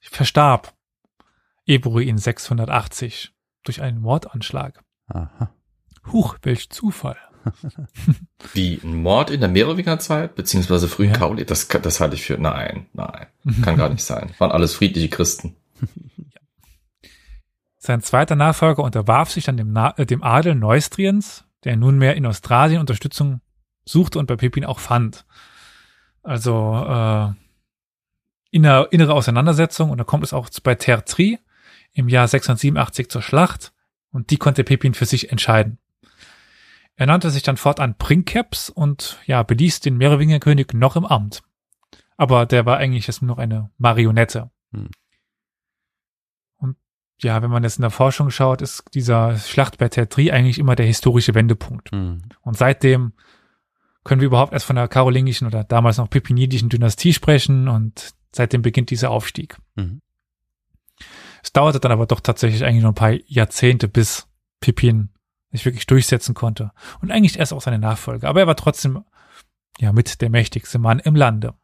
verstarb 0.00 0.74
Ebori 1.64 2.08
in 2.08 2.18
680 2.18 3.32
durch 3.64 3.82
einen 3.82 4.00
Mordanschlag. 4.00 4.82
Aha. 5.08 5.52
Huch, 6.10 6.36
welch 6.42 6.70
Zufall. 6.70 7.16
Wie 8.52 8.80
ein 8.82 9.02
Mord 9.02 9.30
in 9.30 9.40
der 9.40 9.48
Merowingerzeit, 9.48 10.34
beziehungsweise 10.34 10.88
frühen 10.88 11.10
ja. 11.10 11.18
Kauli, 11.18 11.44
das, 11.44 11.68
das 11.68 12.00
halte 12.00 12.14
ich 12.14 12.24
für, 12.24 12.38
nein, 12.38 12.86
nein, 12.92 13.26
kann 13.62 13.76
gar 13.76 13.88
nicht 13.88 14.04
sein. 14.04 14.32
Waren 14.38 14.52
alles 14.52 14.74
friedliche 14.74 15.08
Christen. 15.08 15.56
Sein 17.84 18.00
zweiter 18.00 18.36
Nachfolger 18.36 18.84
unterwarf 18.84 19.32
sich 19.32 19.42
dann 19.42 19.56
dem, 19.56 19.72
Na 19.72 19.90
äh, 19.98 20.06
dem 20.06 20.22
Adel 20.22 20.54
Neustriens, 20.54 21.44
der 21.64 21.76
nunmehr 21.76 22.14
in 22.14 22.26
Australien 22.26 22.78
Unterstützung 22.78 23.40
suchte 23.84 24.20
und 24.20 24.26
bei 24.26 24.36
Pippin 24.36 24.64
auch 24.64 24.78
fand. 24.78 25.26
Also 26.22 26.86
äh, 26.88 27.32
inner, 28.52 28.86
innere 28.92 29.14
Auseinandersetzung 29.14 29.90
und 29.90 29.98
da 29.98 30.04
kommt 30.04 30.22
es 30.22 30.32
auch 30.32 30.48
bei 30.62 30.76
Tertri 30.76 31.40
im 31.92 32.08
Jahr 32.08 32.28
687 32.28 33.08
zur 33.08 33.22
Schlacht 33.22 33.72
und 34.10 34.30
die 34.30 34.36
konnte 34.36 34.64
Pippin 34.64 34.94
für 34.94 35.06
sich 35.06 35.30
entscheiden. 35.30 35.78
Er 36.96 37.06
nannte 37.06 37.30
sich 37.30 37.42
dann 37.42 37.56
fortan 37.56 37.96
Princeps 37.96 38.70
und 38.70 39.18
ja, 39.26 39.42
beließ 39.42 39.80
den 39.80 39.96
Merowinger-König 39.96 40.74
noch 40.74 40.96
im 40.96 41.04
Amt. 41.04 41.42
Aber 42.16 42.46
der 42.46 42.66
war 42.66 42.76
eigentlich 42.76 43.06
jetzt 43.06 43.22
nur 43.22 43.28
noch 43.28 43.38
eine 43.38 43.70
Marionette. 43.78 44.50
Hm. 44.72 44.90
Und 46.56 46.76
ja, 47.20 47.42
wenn 47.42 47.50
man 47.50 47.62
jetzt 47.62 47.78
in 47.78 47.82
der 47.82 47.90
Forschung 47.90 48.30
schaut, 48.30 48.62
ist 48.62 48.84
dieser 48.94 49.38
Schlacht 49.38 49.78
bei 49.78 49.88
Tertri 49.88 50.30
eigentlich 50.30 50.58
immer 50.58 50.76
der 50.76 50.86
historische 50.86 51.34
Wendepunkt. 51.34 51.90
Hm. 51.90 52.22
Und 52.42 52.56
seitdem 52.56 53.14
können 54.04 54.20
wir 54.20 54.26
überhaupt 54.26 54.52
erst 54.52 54.66
von 54.66 54.76
der 54.76 54.88
karolingischen 54.88 55.46
oder 55.46 55.64
damals 55.64 55.98
noch 55.98 56.10
pipinidischen 56.10 56.68
Dynastie 56.68 57.12
sprechen 57.12 57.68
und 57.68 58.14
seitdem 58.32 58.62
beginnt 58.62 58.90
dieser 58.90 59.10
Aufstieg. 59.10 59.56
Mhm. 59.76 60.00
Es 61.42 61.52
dauerte 61.52 61.80
dann 61.80 61.92
aber 61.92 62.06
doch 62.06 62.20
tatsächlich 62.20 62.64
eigentlich 62.64 62.82
noch 62.82 62.90
ein 62.90 62.94
paar 62.94 63.14
Jahrzehnte, 63.26 63.88
bis 63.88 64.28
Pippin 64.60 65.10
sich 65.50 65.64
wirklich 65.64 65.86
durchsetzen 65.86 66.34
konnte. 66.34 66.72
Und 67.00 67.10
eigentlich 67.10 67.38
erst 67.38 67.52
auch 67.52 67.60
seine 67.60 67.78
Nachfolger. 67.78 68.28
Aber 68.28 68.40
er 68.40 68.46
war 68.46 68.56
trotzdem 68.56 69.04
ja 69.78 69.92
mit 69.92 70.20
der 70.20 70.30
mächtigste 70.30 70.78
Mann 70.78 70.98
im 70.98 71.16
Lande. 71.16 71.54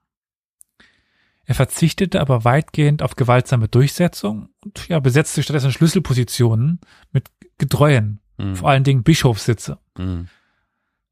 Er 1.44 1.54
verzichtete 1.54 2.20
aber 2.20 2.44
weitgehend 2.44 3.02
auf 3.02 3.16
gewaltsame 3.16 3.68
Durchsetzung 3.68 4.50
und 4.62 4.86
ja, 4.88 5.00
besetzte 5.00 5.42
stattdessen 5.42 5.72
Schlüsselpositionen 5.72 6.80
mit 7.10 7.30
Getreuen, 7.56 8.20
mhm. 8.36 8.54
vor 8.54 8.68
allen 8.68 8.84
Dingen 8.84 9.02
Bischofssitze. 9.02 9.78
Mhm. 9.96 10.28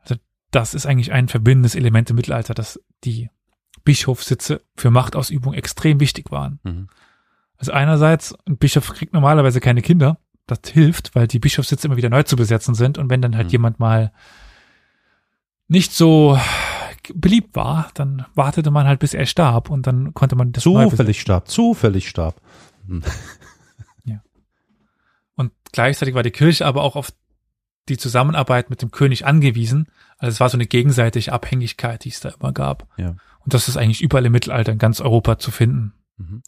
Also 0.01 0.17
das 0.51 0.75
ist 0.75 0.85
eigentlich 0.85 1.13
ein 1.13 1.29
verbindendes 1.29 1.75
Element 1.75 2.11
im 2.11 2.17
Mittelalter, 2.17 2.53
dass 2.53 2.79
die 3.05 3.31
Bischofssitze 3.85 4.61
für 4.77 4.91
Machtausübung 4.91 5.55
extrem 5.55 6.01
wichtig 6.01 6.31
waren. 6.31 6.61
Mhm. 6.65 6.89
Also 7.59 7.73
einerseits, 7.73 8.35
ein 8.47 8.59
Bischof 8.59 8.93
kriegt 8.93 9.13
normalerweise 9.13 9.61
keine 9.61 9.83
Kinder, 9.83 10.19
das 10.47 10.61
hilft, 10.71 11.15
weil 11.15 11.27
die 11.27 11.39
Bischofssitze 11.39 11.87
immer 11.87 11.97
wieder 11.97 12.11
neu 12.11 12.23
zu 12.23 12.37
besetzen 12.37 12.75
sind 12.75 12.99
und 12.99 13.11
wenn 13.11 13.23
dann 13.23 13.37
halt 13.37 13.47
mhm. 13.47 13.53
jemand 13.53 13.81
mal 13.81 14.13
nicht 15.69 15.93
so 15.93 16.39
beliebt 17.15 17.55
war, 17.57 17.91
dann 17.95 18.27
wartete 18.35 18.71
man 18.71 18.87
halt, 18.87 19.01
bis 19.01 19.15
er 19.15 19.27
starb 19.27 19.71
und 19.71 19.87
dann 19.87 20.15
konnte 20.15 20.37
man 20.37 20.53
das 20.53 20.63
zufällig 20.63 21.21
starb, 21.21 21.49
zufällig 21.49 22.09
starb. 22.09 22.41
Hm. 22.87 23.03
ja. 24.05 24.23
Und 25.37 25.53
gleichzeitig 25.73 26.15
war 26.15 26.23
die 26.23 26.31
Kirche 26.31 26.67
aber 26.67 26.83
auch 26.83 26.97
auf 26.97 27.13
die 27.89 27.97
Zusammenarbeit 27.97 28.71
mit 28.71 28.83
dem 28.83 28.91
König 28.91 29.27
angewiesen. 29.27 29.87
Also 30.19 30.33
es 30.33 30.41
war 30.41 30.49
so 30.49 30.57
eine 30.57 30.67
gegenseitige 30.67 31.33
Abhängigkeit, 31.33 32.05
die 32.05 32.09
es 32.09 32.21
da 32.21 32.31
immer 32.31 32.53
gab. 32.53 32.89
Ja. 32.97 33.11
Und 33.41 33.55
das 33.55 33.69
ist 33.69 33.77
eigentlich 33.77 34.03
überall 34.03 34.27
im 34.27 34.33
Mittelalter 34.33 34.73
in 34.73 34.79
ganz 34.79 35.01
Europa 35.01 35.39
zu 35.39 35.51
finden. 35.51 35.93
Mhm. 36.17 36.43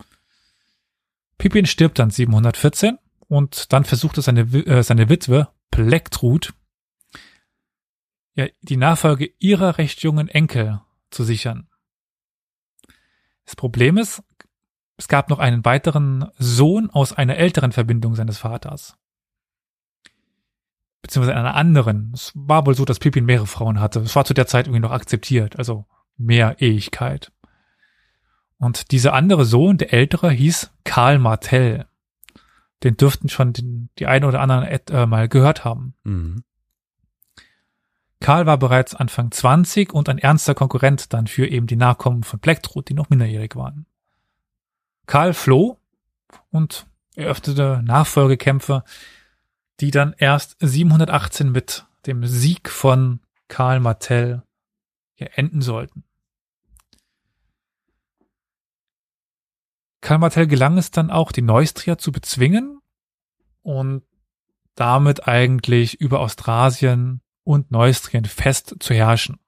Pippin 1.38 1.66
stirbt 1.66 1.98
dann 1.98 2.10
714 2.10 2.98
und 3.28 3.72
dann 3.72 3.84
versuchte 3.84 4.22
seine, 4.22 4.40
äh, 4.40 4.82
seine 4.82 5.08
Witwe 5.08 5.48
Plektrud 5.70 6.52
ja, 8.38 8.46
die 8.62 8.76
Nachfolge 8.76 9.32
ihrer 9.40 9.78
recht 9.78 10.00
jungen 10.02 10.28
Enkel 10.28 10.80
zu 11.10 11.24
sichern. 11.24 11.68
Das 13.44 13.56
Problem 13.56 13.98
ist, 13.98 14.22
es 14.96 15.08
gab 15.08 15.28
noch 15.28 15.40
einen 15.40 15.64
weiteren 15.64 16.30
Sohn 16.38 16.88
aus 16.90 17.12
einer 17.12 17.36
älteren 17.36 17.72
Verbindung 17.72 18.14
seines 18.14 18.38
Vaters. 18.38 18.96
Beziehungsweise 21.02 21.36
einer 21.36 21.56
anderen. 21.56 22.12
Es 22.14 22.32
war 22.34 22.64
wohl 22.66 22.74
so, 22.74 22.84
dass 22.84 23.00
Pippin 23.00 23.24
mehrere 23.24 23.46
Frauen 23.46 23.80
hatte. 23.80 24.00
Es 24.00 24.14
war 24.14 24.24
zu 24.24 24.34
der 24.34 24.46
Zeit 24.46 24.66
irgendwie 24.66 24.82
noch 24.82 24.92
akzeptiert, 24.92 25.58
also 25.58 25.86
mehr 26.16 26.60
Ehigkeit. 26.60 27.32
Und 28.58 28.90
dieser 28.90 29.12
andere 29.14 29.44
Sohn, 29.44 29.78
der 29.78 29.92
ältere, 29.92 30.30
hieß 30.30 30.70
Karl 30.84 31.18
Martell 31.18 31.86
den 32.84 32.96
dürften 32.96 33.28
schon 33.28 33.52
den, 33.52 33.90
die 33.98 34.06
einen 34.06 34.24
oder 34.24 34.40
anderen 34.40 34.64
äh, 34.64 35.06
mal 35.06 35.28
gehört 35.28 35.64
haben. 35.64 35.94
Mhm. 36.04 36.44
Karl 38.20 38.46
war 38.46 38.58
bereits 38.58 38.94
Anfang 38.94 39.30
20 39.30 39.92
und 39.92 40.08
ein 40.08 40.18
ernster 40.18 40.54
Konkurrent 40.54 41.12
dann 41.12 41.26
für 41.26 41.46
eben 41.46 41.66
die 41.66 41.76
Nachkommen 41.76 42.24
von 42.24 42.40
Plektrud, 42.40 42.88
die 42.88 42.94
noch 42.94 43.10
minderjährig 43.10 43.54
waren. 43.54 43.86
Karl 45.06 45.34
floh 45.34 45.78
und 46.50 46.86
eröffnete 47.14 47.80
Nachfolgekämpfe, 47.84 48.82
die 49.80 49.90
dann 49.90 50.14
erst 50.18 50.56
718 50.60 51.50
mit 51.52 51.86
dem 52.06 52.26
Sieg 52.26 52.68
von 52.68 53.20
Karl 53.46 53.80
Martell 53.80 54.42
ja, 55.16 55.26
enden 55.34 55.62
sollten. 55.62 56.04
Karl 60.00 60.18
Martell 60.18 60.46
gelang 60.46 60.78
es 60.78 60.90
dann 60.90 61.10
auch, 61.10 61.32
die 61.32 61.42
Neustrier 61.42 61.98
zu 61.98 62.12
bezwingen 62.12 62.80
und 63.62 64.02
damit 64.74 65.26
eigentlich 65.26 66.00
über 66.00 66.20
Austrasien 66.20 67.20
und 67.42 67.70
Neustrien 67.70 68.24
fest 68.24 68.76
zu 68.78 68.94
herrschen. 68.94 69.38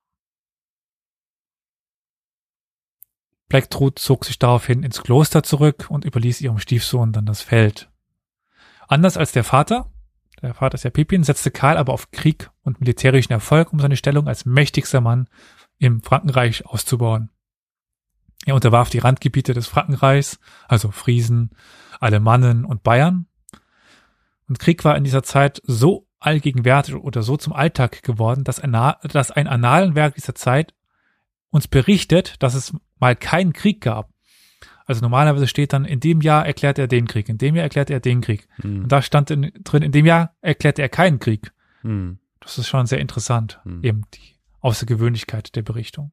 Blacktrud 3.49 3.99
zog 3.99 4.25
sich 4.25 4.39
daraufhin 4.39 4.83
ins 4.83 5.03
Kloster 5.03 5.43
zurück 5.43 5.87
und 5.89 6.05
überließ 6.05 6.41
ihrem 6.41 6.59
Stiefsohn 6.59 7.13
dann 7.13 7.27
das 7.27 7.43
Feld. 7.43 7.91
Anders 8.89 9.17
als 9.17 9.33
der 9.33 9.45
Vater, 9.45 9.93
der 10.41 10.55
Vater 10.55 10.77
ist 10.77 10.85
ja 10.85 10.91
Pippin, 10.91 11.25
setzte 11.25 11.51
Karl 11.51 11.77
aber 11.77 11.93
auf 11.93 12.11
Krieg 12.11 12.51
und 12.63 12.81
militärischen 12.81 13.33
Erfolg, 13.33 13.73
um 13.73 13.81
seine 13.81 13.97
Stellung 13.97 14.29
als 14.29 14.47
mächtigster 14.47 15.01
Mann 15.01 15.29
im 15.79 16.01
Frankenreich 16.03 16.65
auszubauen. 16.67 17.31
Er 18.47 18.55
unterwarf 18.55 18.91
die 18.91 18.99
Randgebiete 18.99 19.53
des 19.53 19.67
Frankenreichs, 19.67 20.41
also 20.67 20.91
Friesen, 20.91 21.51
Alemannen 22.01 22.65
und 22.65 22.83
Bayern. 22.83 23.27
Und 24.49 24.59
Krieg 24.59 24.85
war 24.85 24.97
in 24.97 25.05
dieser 25.05 25.23
Zeit 25.23 25.61
so 25.65 26.07
allgegenwärtig 26.19 26.95
oder 26.95 27.23
so 27.23 27.37
zum 27.37 27.53
Alltag 27.53 28.03
geworden, 28.03 28.45
dass 28.45 28.61
ein, 28.61 28.73
dass 28.73 29.31
ein 29.31 29.47
Analenwerk 29.47 30.15
dieser 30.15 30.35
Zeit 30.35 30.75
uns 31.51 31.69
berichtet, 31.69 32.43
dass 32.43 32.55
es 32.55 32.75
mal 32.99 33.17
keinen 33.17 33.53
Krieg 33.53 33.81
gab. 33.81 34.11
Also 34.87 35.03
normalerweise 35.03 35.47
steht 35.47 35.73
dann, 35.73 35.85
in 35.85 36.01
dem 36.01 36.21
Jahr 36.21 36.45
erklärt 36.47 36.79
er 36.79 36.89
den 36.89 37.07
Krieg, 37.07 37.29
in 37.29 37.39
dem 37.39 37.55
Jahr 37.55 37.63
erklärt 37.63 37.91
er 37.91 38.01
den 38.01 38.21
Krieg. 38.21 38.49
Mhm. 38.63 38.83
Und 38.83 38.89
da 38.93 39.03
stand 39.03 39.31
in, 39.31 39.53
drin, 39.63 39.83
in 39.83 39.93
dem 39.93 40.07
Jahr 40.07 40.35
erklärt 40.41 40.79
er 40.79 40.89
keinen 40.89 41.21
Krieg. 41.21 41.53
Mhm. 41.83 42.19
Das 42.41 42.59
ist 42.59 42.69
schon 42.69 42.87
sehr 42.87 42.99
interessant, 42.99 43.61
mhm. 43.65 43.85
eben 43.85 44.03
die 44.15 44.37
Außergewöhnlichkeit 44.61 45.55
der 45.55 45.63
Berichtung. 45.63 46.11
Hm. 46.11 46.13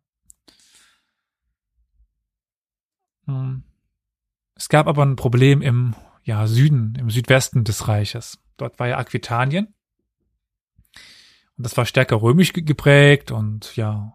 Es 4.55 4.69
gab 4.69 4.87
aber 4.87 5.03
ein 5.03 5.15
Problem 5.15 5.61
im 5.61 5.95
ja, 6.23 6.47
Süden, 6.47 6.95
im 6.95 7.09
Südwesten 7.09 7.63
des 7.63 7.87
Reiches. 7.87 8.39
Dort 8.57 8.79
war 8.79 8.87
ja 8.87 8.97
Aquitanien. 8.97 9.73
Und 11.57 11.65
das 11.65 11.75
war 11.77 11.85
stärker 11.85 12.21
römisch 12.21 12.53
geprägt 12.53 13.31
und 13.31 13.75
ja, 13.75 14.13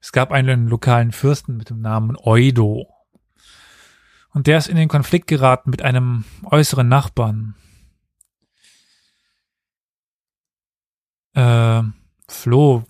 es 0.00 0.12
gab 0.12 0.32
einen 0.32 0.68
lokalen 0.68 1.12
Fürsten 1.12 1.56
mit 1.56 1.70
dem 1.70 1.80
Namen 1.80 2.16
Eudo. 2.18 2.92
Und 4.30 4.46
der 4.46 4.58
ist 4.58 4.68
in 4.68 4.76
den 4.76 4.88
Konflikt 4.88 5.28
geraten 5.28 5.70
mit 5.70 5.80
einem 5.80 6.24
äußeren 6.44 6.86
Nachbarn. 6.86 7.54
Äh, 11.32 11.82
Flo, 12.28 12.84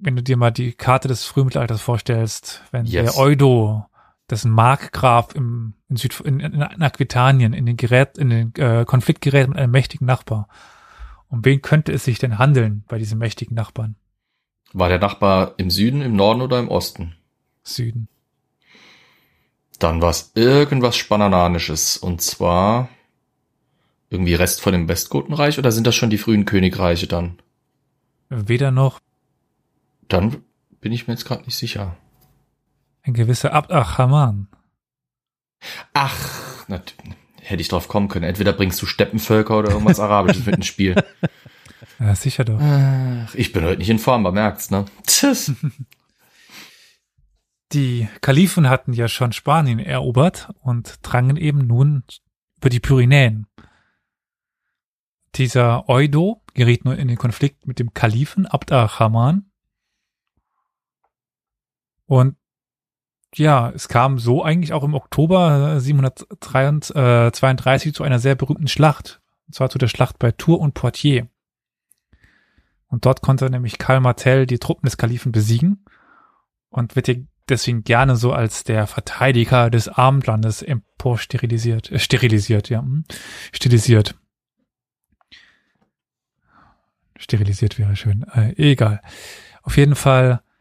wenn 0.00 0.16
du 0.16 0.22
dir 0.22 0.36
mal 0.36 0.50
die 0.50 0.72
Karte 0.72 1.08
des 1.08 1.24
Frühmittelalters 1.24 1.80
vorstellst, 1.80 2.62
wenn 2.70 2.84
yes. 2.84 3.14
der 3.14 3.16
Eudo, 3.16 3.86
dessen 4.32 4.50
Markgraf 4.50 5.34
im, 5.34 5.74
in, 5.90 5.96
Süd, 5.96 6.18
in, 6.20 6.40
in 6.40 6.62
Aquitanien 6.62 7.52
in 7.52 7.66
den, 7.66 7.76
Gerät, 7.76 8.16
in 8.16 8.30
den 8.30 8.54
äh, 8.56 8.84
Konflikt 8.86 9.20
gerät 9.20 9.46
mit 9.48 9.58
einem 9.58 9.70
mächtigen 9.70 10.06
Nachbar. 10.06 10.48
Um 11.28 11.44
wen 11.44 11.60
könnte 11.60 11.92
es 11.92 12.04
sich 12.04 12.18
denn 12.18 12.38
handeln 12.38 12.82
bei 12.88 12.98
diesem 12.98 13.18
mächtigen 13.18 13.54
Nachbarn? 13.54 13.94
War 14.72 14.88
der 14.88 14.98
Nachbar 14.98 15.54
im 15.58 15.70
Süden, 15.70 16.00
im 16.00 16.16
Norden 16.16 16.40
oder 16.40 16.58
im 16.58 16.68
Osten? 16.68 17.14
Süden. 17.62 18.08
Dann 19.78 20.00
war 20.00 20.10
es 20.10 20.32
irgendwas 20.34 20.96
Spanananisches. 20.96 21.98
Und 21.98 22.22
zwar 22.22 22.88
irgendwie 24.08 24.34
Rest 24.34 24.62
von 24.62 24.72
dem 24.72 24.88
Westgotenreich 24.88 25.58
oder 25.58 25.72
sind 25.72 25.86
das 25.86 25.94
schon 25.94 26.10
die 26.10 26.18
frühen 26.18 26.46
Königreiche 26.46 27.06
dann? 27.06 27.38
Weder 28.30 28.70
noch. 28.70 28.98
Dann 30.08 30.42
bin 30.80 30.92
ich 30.92 31.06
mir 31.06 31.14
jetzt 31.14 31.26
gerade 31.26 31.44
nicht 31.44 31.56
sicher. 31.56 31.96
Ein 33.02 33.14
gewisser 33.14 33.52
Abd 33.52 33.72
Achaman. 33.72 34.48
Ach, 35.92 36.64
na, 36.68 36.82
hätte 37.40 37.60
ich 37.60 37.68
drauf 37.68 37.88
kommen 37.88 38.08
können. 38.08 38.24
Entweder 38.24 38.52
bringst 38.52 38.80
du 38.80 38.86
Steppenvölker 38.86 39.58
oder 39.58 39.70
irgendwas 39.72 40.00
Arabisches 40.00 40.46
mit 40.46 40.56
ins 40.56 40.66
Spiel. 40.66 40.94
Ja, 41.98 42.14
sicher 42.14 42.44
doch. 42.44 42.60
Ach, 42.60 43.34
ich 43.34 43.52
bin 43.52 43.64
heute 43.64 43.78
nicht 43.78 43.90
in 43.90 43.98
Form, 43.98 44.22
man 44.22 44.34
merkt's, 44.34 44.70
ne? 44.70 44.84
Tschüss. 45.06 45.52
Die 47.72 48.08
Kalifen 48.20 48.68
hatten 48.68 48.92
ja 48.92 49.08
schon 49.08 49.32
Spanien 49.32 49.78
erobert 49.78 50.50
und 50.60 50.98
drangen 51.02 51.36
eben 51.38 51.66
nun 51.66 52.04
über 52.58 52.68
die 52.68 52.80
Pyrenäen. 52.80 53.46
Dieser 55.36 55.88
Eudo 55.88 56.42
geriet 56.52 56.84
nun 56.84 56.96
in 56.96 57.08
den 57.08 57.16
Konflikt 57.16 57.66
mit 57.66 57.78
dem 57.78 57.94
Kalifen 57.94 58.46
Abd 58.46 58.74
al-Haman. 58.74 59.50
Und 62.04 62.36
ja, 63.34 63.70
es 63.70 63.88
kam 63.88 64.18
so 64.18 64.44
eigentlich 64.44 64.72
auch 64.72 64.84
im 64.84 64.94
Oktober 64.94 65.80
732 65.80 67.94
zu 67.94 68.02
einer 68.02 68.18
sehr 68.18 68.34
berühmten 68.34 68.68
Schlacht. 68.68 69.20
Und 69.46 69.54
zwar 69.54 69.70
zu 69.70 69.78
der 69.78 69.88
Schlacht 69.88 70.18
bei 70.18 70.32
Tours 70.32 70.60
und 70.60 70.74
Poitiers. 70.74 71.26
Und 72.88 73.06
dort 73.06 73.22
konnte 73.22 73.48
nämlich 73.48 73.78
Karl 73.78 74.00
Martell 74.00 74.46
die 74.46 74.58
Truppen 74.58 74.86
des 74.86 74.98
Kalifen 74.98 75.32
besiegen 75.32 75.84
und 76.68 76.94
wird 76.94 77.06
hier 77.06 77.24
deswegen 77.48 77.84
gerne 77.84 78.16
so 78.16 78.32
als 78.32 78.64
der 78.64 78.86
Verteidiger 78.86 79.70
des 79.70 79.88
Abendlandes 79.88 80.62
emporsterilisiert, 80.62 81.90
äh, 81.90 81.98
sterilisiert, 81.98 82.68
ja, 82.68 82.80
hm, 82.80 83.04
stilisiert. 83.52 84.14
Sterilisiert 87.16 87.78
wäre 87.78 87.96
schön, 87.96 88.24
äh, 88.34 88.52
egal. 88.56 89.00
Auf 89.62 89.76
jeden 89.76 89.94
Fall, 89.94 90.40
äh, 90.40 90.51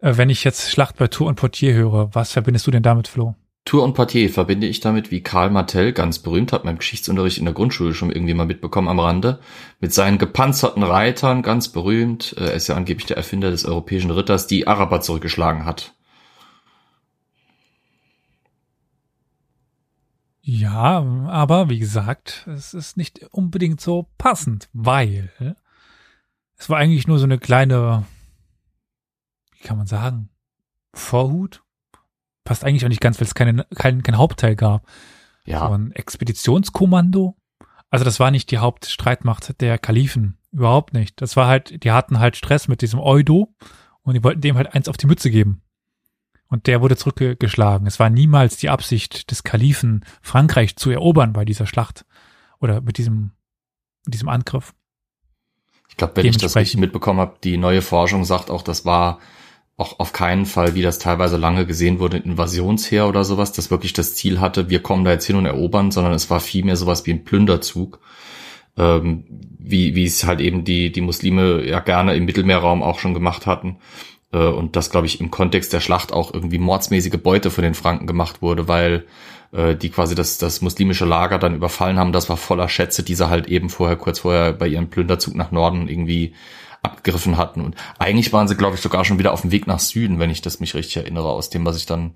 wenn 0.00 0.30
ich 0.30 0.44
jetzt 0.44 0.70
Schlacht 0.70 0.96
bei 0.96 1.08
Tour 1.08 1.28
und 1.28 1.36
Portier 1.36 1.74
höre, 1.74 2.14
was 2.14 2.32
verbindest 2.32 2.66
du 2.66 2.70
denn 2.70 2.82
damit, 2.82 3.08
Flo? 3.08 3.34
Tour 3.64 3.84
und 3.84 3.94
Portier 3.94 4.30
verbinde 4.30 4.66
ich 4.66 4.80
damit, 4.80 5.10
wie 5.10 5.22
Karl 5.22 5.50
Martell, 5.50 5.92
ganz 5.92 6.18
berühmt, 6.18 6.52
hat 6.52 6.64
mein 6.64 6.78
Geschichtsunterricht 6.78 7.38
in 7.38 7.44
der 7.44 7.54
Grundschule 7.54 7.94
schon 7.94 8.10
irgendwie 8.10 8.34
mal 8.34 8.46
mitbekommen 8.46 8.88
am 8.88 8.98
Rande, 8.98 9.40
mit 9.80 9.92
seinen 9.92 10.18
gepanzerten 10.18 10.82
Reitern, 10.82 11.42
ganz 11.42 11.68
berühmt, 11.68 12.34
äh, 12.38 12.46
er 12.46 12.54
ist 12.54 12.68
ja 12.68 12.74
angeblich 12.74 13.06
der 13.06 13.18
Erfinder 13.18 13.50
des 13.50 13.66
europäischen 13.66 14.10
Ritters, 14.10 14.46
die 14.46 14.66
Araber 14.66 15.02
zurückgeschlagen 15.02 15.66
hat. 15.66 15.94
Ja, 20.42 21.04
aber 21.28 21.68
wie 21.68 21.78
gesagt, 21.78 22.48
es 22.48 22.74
ist 22.74 22.96
nicht 22.96 23.26
unbedingt 23.30 23.80
so 23.80 24.08
passend, 24.18 24.68
weil 24.72 25.54
es 26.56 26.68
war 26.68 26.78
eigentlich 26.78 27.06
nur 27.06 27.18
so 27.18 27.24
eine 27.24 27.38
kleine, 27.38 28.04
wie 29.60 29.66
kann 29.66 29.76
man 29.76 29.86
sagen, 29.86 30.30
Vorhut 30.94 31.62
passt 32.44 32.64
eigentlich 32.64 32.84
auch 32.84 32.88
nicht 32.88 33.00
ganz, 33.00 33.20
weil 33.20 33.26
es 33.26 33.34
keine, 33.34 33.64
kein, 33.74 34.02
kein 34.02 34.16
Hauptteil 34.18 34.56
gab. 34.56 34.86
Ja. 35.44 35.68
So 35.68 35.74
ein 35.74 35.92
Expeditionskommando. 35.92 37.36
Also 37.90 38.04
das 38.04 38.18
war 38.18 38.30
nicht 38.30 38.50
die 38.50 38.58
Hauptstreitmacht 38.58 39.60
der 39.60 39.78
Kalifen. 39.78 40.38
Überhaupt 40.50 40.94
nicht. 40.94 41.20
Das 41.20 41.36
war 41.36 41.46
halt, 41.46 41.84
die 41.84 41.92
hatten 41.92 42.18
halt 42.18 42.36
Stress 42.36 42.68
mit 42.68 42.82
diesem 42.82 42.98
Eudo 42.98 43.54
und 44.02 44.14
die 44.14 44.24
wollten 44.24 44.40
dem 44.40 44.56
halt 44.56 44.74
eins 44.74 44.88
auf 44.88 44.96
die 44.96 45.06
Mütze 45.06 45.30
geben. 45.30 45.62
Und 46.48 46.66
der 46.66 46.80
wurde 46.80 46.96
zurückgeschlagen. 46.96 47.86
Es 47.86 48.00
war 48.00 48.10
niemals 48.10 48.56
die 48.56 48.70
Absicht 48.70 49.30
des 49.30 49.44
Kalifen, 49.44 50.04
Frankreich 50.20 50.74
zu 50.76 50.90
erobern 50.90 51.32
bei 51.32 51.44
dieser 51.44 51.66
Schlacht 51.66 52.04
oder 52.58 52.80
mit 52.80 52.98
diesem, 52.98 53.32
mit 54.04 54.14
diesem 54.14 54.28
Angriff. 54.28 54.74
Ich 55.88 55.96
glaube, 55.96 56.16
wenn 56.16 56.26
ich 56.26 56.38
das 56.38 56.56
richtig 56.56 56.80
mitbekommen 56.80 57.20
habe, 57.20 57.36
die 57.44 57.56
neue 57.56 57.82
Forschung 57.82 58.24
sagt 58.24 58.50
auch, 58.50 58.62
das 58.62 58.84
war 58.84 59.20
auch 59.80 59.98
auf 59.98 60.12
keinen 60.12 60.46
Fall, 60.46 60.74
wie 60.74 60.82
das 60.82 60.98
teilweise 60.98 61.36
lange 61.36 61.66
gesehen 61.66 61.98
wurde, 61.98 62.18
Invasionsheer 62.18 63.08
oder 63.08 63.24
sowas, 63.24 63.52
das 63.52 63.70
wirklich 63.70 63.92
das 63.92 64.14
Ziel 64.14 64.40
hatte, 64.40 64.68
wir 64.70 64.82
kommen 64.82 65.04
da 65.04 65.12
jetzt 65.12 65.26
hin 65.26 65.36
und 65.36 65.46
erobern, 65.46 65.90
sondern 65.90 66.12
es 66.12 66.30
war 66.30 66.40
vielmehr 66.40 66.76
sowas 66.76 67.06
wie 67.06 67.12
ein 67.12 67.24
Plünderzug, 67.24 68.00
ähm, 68.76 69.24
wie, 69.58 69.94
wie 69.94 70.04
es 70.04 70.24
halt 70.24 70.40
eben 70.40 70.64
die, 70.64 70.92
die 70.92 71.00
Muslime 71.00 71.66
ja 71.66 71.80
gerne 71.80 72.14
im 72.14 72.24
Mittelmeerraum 72.24 72.82
auch 72.82 72.98
schon 72.98 73.14
gemacht 73.14 73.46
hatten. 73.46 73.78
Äh, 74.32 74.38
und 74.38 74.76
das, 74.76 74.90
glaube 74.90 75.06
ich, 75.06 75.20
im 75.20 75.30
Kontext 75.30 75.72
der 75.72 75.80
Schlacht 75.80 76.12
auch 76.12 76.32
irgendwie 76.32 76.58
mordsmäßige 76.58 77.20
Beute 77.22 77.50
von 77.50 77.64
den 77.64 77.74
Franken 77.74 78.06
gemacht 78.06 78.42
wurde, 78.42 78.68
weil 78.68 79.06
äh, 79.52 79.74
die 79.76 79.90
quasi 79.90 80.14
das, 80.14 80.38
das 80.38 80.60
muslimische 80.60 81.04
Lager 81.04 81.38
dann 81.38 81.54
überfallen 81.54 81.98
haben. 81.98 82.12
Das 82.12 82.28
war 82.28 82.36
voller 82.36 82.68
Schätze, 82.68 83.02
die 83.02 83.14
sie 83.14 83.28
halt 83.28 83.48
eben 83.48 83.70
vorher, 83.70 83.96
kurz 83.96 84.20
vorher 84.20 84.52
bei 84.52 84.68
ihrem 84.68 84.88
Plünderzug 84.90 85.34
nach 85.34 85.50
Norden 85.50 85.88
irgendwie 85.88 86.34
abgegriffen 86.82 87.36
hatten. 87.36 87.60
Und 87.60 87.76
eigentlich 87.98 88.32
waren 88.32 88.48
sie, 88.48 88.56
glaube 88.56 88.76
ich, 88.76 88.82
sogar 88.82 89.04
schon 89.04 89.18
wieder 89.18 89.32
auf 89.32 89.42
dem 89.42 89.50
Weg 89.50 89.66
nach 89.66 89.80
Süden, 89.80 90.18
wenn 90.18 90.30
ich 90.30 90.42
das 90.42 90.60
mich 90.60 90.74
richtig 90.74 90.96
erinnere, 90.96 91.28
aus 91.28 91.50
dem, 91.50 91.64
was 91.64 91.76
ich 91.76 91.86
dann 91.86 92.12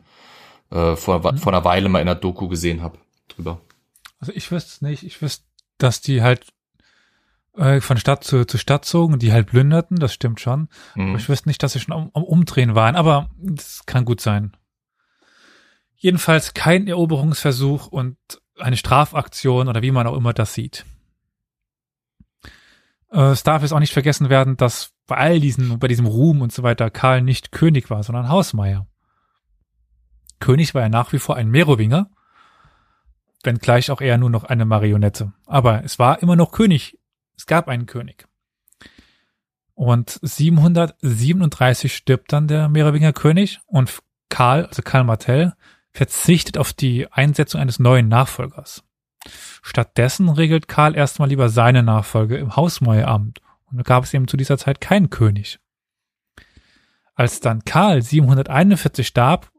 äh, 0.70 0.96
vor, 0.96 1.32
mhm. 1.32 1.38
vor 1.38 1.52
einer 1.52 1.64
Weile 1.64 1.88
mal 1.88 2.00
in 2.00 2.06
der 2.06 2.14
Doku 2.14 2.48
gesehen 2.48 2.82
habe 2.82 2.98
drüber. 3.28 3.60
Also 4.20 4.32
ich 4.34 4.50
wüsste 4.50 4.70
es 4.70 4.82
nicht. 4.82 5.02
Ich 5.02 5.20
wüsste, 5.20 5.44
dass 5.78 6.00
die 6.00 6.22
halt 6.22 6.46
äh, 7.56 7.80
von 7.80 7.96
Stadt 7.96 8.24
zu, 8.24 8.46
zu 8.46 8.58
Stadt 8.58 8.84
zogen, 8.84 9.18
die 9.18 9.32
halt 9.32 9.48
plünderten, 9.48 9.98
das 9.98 10.14
stimmt 10.14 10.40
schon. 10.40 10.68
Mhm. 10.94 11.10
Aber 11.10 11.18
ich 11.18 11.28
wüsste 11.28 11.48
nicht, 11.48 11.62
dass 11.62 11.72
sie 11.72 11.80
schon 11.80 11.94
am, 11.94 12.10
am 12.14 12.24
Umdrehen 12.24 12.74
waren, 12.74 12.96
aber 12.96 13.30
das 13.38 13.86
kann 13.86 14.04
gut 14.04 14.20
sein. 14.20 14.56
Jedenfalls 15.96 16.54
kein 16.54 16.86
Eroberungsversuch 16.86 17.86
und 17.86 18.16
eine 18.58 18.76
Strafaktion 18.76 19.68
oder 19.68 19.82
wie 19.82 19.90
man 19.90 20.06
auch 20.06 20.16
immer 20.16 20.32
das 20.32 20.54
sieht. 20.54 20.84
Äh, 23.14 23.30
es 23.30 23.42
darf 23.42 23.62
jetzt 23.62 23.72
auch 23.72 23.80
nicht 23.80 23.92
vergessen 23.92 24.28
werden, 24.28 24.56
dass 24.56 24.92
bei 25.06 25.16
all 25.16 25.40
diesen, 25.40 25.78
bei 25.78 25.88
diesem 25.88 26.06
Ruhm 26.06 26.42
und 26.42 26.52
so 26.52 26.62
weiter 26.62 26.90
Karl 26.90 27.22
nicht 27.22 27.52
König 27.52 27.88
war, 27.88 28.02
sondern 28.02 28.28
Hausmeier. 28.28 28.86
König 30.40 30.74
war 30.74 30.82
er 30.82 30.88
nach 30.88 31.12
wie 31.12 31.18
vor 31.18 31.36
ein 31.36 31.48
Merowinger 31.48 32.10
wenngleich 33.44 33.90
auch 33.90 34.00
eher 34.00 34.18
nur 34.18 34.30
noch 34.30 34.44
eine 34.44 34.64
Marionette. 34.64 35.32
Aber 35.46 35.84
es 35.84 35.98
war 35.98 36.22
immer 36.22 36.36
noch 36.36 36.52
König. 36.52 36.98
Es 37.36 37.46
gab 37.46 37.68
einen 37.68 37.86
König. 37.86 38.26
Und 39.74 40.18
737 40.22 41.94
stirbt 41.94 42.32
dann 42.32 42.48
der 42.48 42.68
Merowinger 42.68 43.12
König 43.12 43.60
und 43.66 43.98
Karl, 44.28 44.66
also 44.66 44.82
Karl 44.82 45.04
Martell, 45.04 45.52
verzichtet 45.92 46.58
auf 46.58 46.72
die 46.72 47.10
Einsetzung 47.12 47.60
eines 47.60 47.78
neuen 47.78 48.08
Nachfolgers. 48.08 48.84
Stattdessen 49.62 50.28
regelt 50.28 50.68
Karl 50.68 50.94
erstmal 50.94 51.28
lieber 51.28 51.48
seine 51.48 51.82
Nachfolge 51.82 52.36
im 52.36 52.56
Hausmeieramt 52.56 53.40
und 53.66 53.78
da 53.78 53.82
gab 53.82 54.04
es 54.04 54.14
eben 54.14 54.28
zu 54.28 54.36
dieser 54.36 54.58
Zeit 54.58 54.80
keinen 54.80 55.10
König. 55.10 55.58
Als 57.14 57.40
dann 57.40 57.64
Karl 57.64 58.02
741 58.02 59.06
starb, 59.06 59.50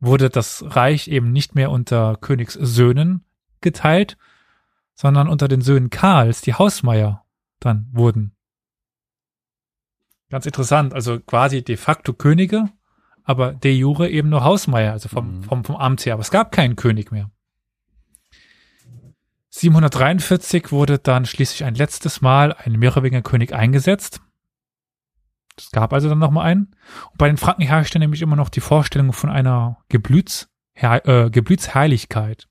wurde 0.00 0.30
das 0.30 0.64
Reich 0.66 1.08
eben 1.08 1.32
nicht 1.32 1.54
mehr 1.54 1.70
unter 1.70 2.16
Königssöhnen 2.20 3.24
geteilt, 3.60 4.16
sondern 4.94 5.28
unter 5.28 5.48
den 5.48 5.60
Söhnen 5.60 5.90
Karls, 5.90 6.40
die 6.40 6.54
Hausmeier, 6.54 7.24
dann 7.58 7.88
wurden. 7.92 8.36
Ganz 10.30 10.46
interessant, 10.46 10.94
also 10.94 11.20
quasi 11.20 11.62
de 11.62 11.76
facto 11.76 12.12
Könige, 12.12 12.68
aber 13.24 13.52
de 13.52 13.72
jure 13.72 14.08
eben 14.08 14.28
nur 14.28 14.44
Hausmeier, 14.44 14.92
also 14.92 15.08
vom, 15.08 15.38
mhm. 15.38 15.42
vom, 15.42 15.64
vom 15.64 15.76
Amt 15.76 16.04
her. 16.06 16.14
Aber 16.14 16.22
es 16.22 16.30
gab 16.30 16.52
keinen 16.52 16.76
König 16.76 17.10
mehr. 17.10 17.30
743 19.56 20.72
wurde 20.72 20.98
dann 20.98 21.26
schließlich 21.26 21.62
ein 21.62 21.76
letztes 21.76 22.20
Mal 22.20 22.54
ein 22.54 22.72
Merowinger 22.72 23.22
König 23.22 23.52
eingesetzt. 23.54 24.20
Es 25.56 25.70
gab 25.70 25.92
also 25.92 26.08
dann 26.08 26.18
nochmal 26.18 26.46
einen. 26.46 26.74
Und 27.12 27.18
bei 27.18 27.28
den 27.28 27.36
Franken 27.36 27.62
herrschte 27.62 28.00
nämlich 28.00 28.20
immer 28.20 28.34
noch 28.34 28.48
die 28.48 28.60
Vorstellung 28.60 29.12
von 29.12 29.30
einer 29.30 29.78
Geblüts, 29.88 30.50
äh, 30.74 31.30
Geblütsheiligkeit. 31.30 32.48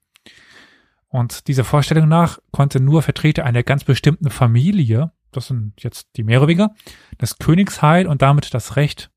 Und 1.09 1.49
dieser 1.49 1.65
Vorstellung 1.65 2.07
nach 2.07 2.39
konnte 2.51 2.79
nur 2.79 3.01
Vertreter 3.01 3.43
einer 3.43 3.63
ganz 3.63 3.83
bestimmten 3.83 4.29
Familie, 4.29 5.11
das 5.33 5.47
sind 5.47 5.83
jetzt 5.83 6.07
die 6.15 6.23
Merowinger, 6.23 6.73
das 7.17 7.37
Königsheil 7.37 8.07
und 8.07 8.21
damit 8.21 8.53
das 8.53 8.77
Recht, 8.77 9.11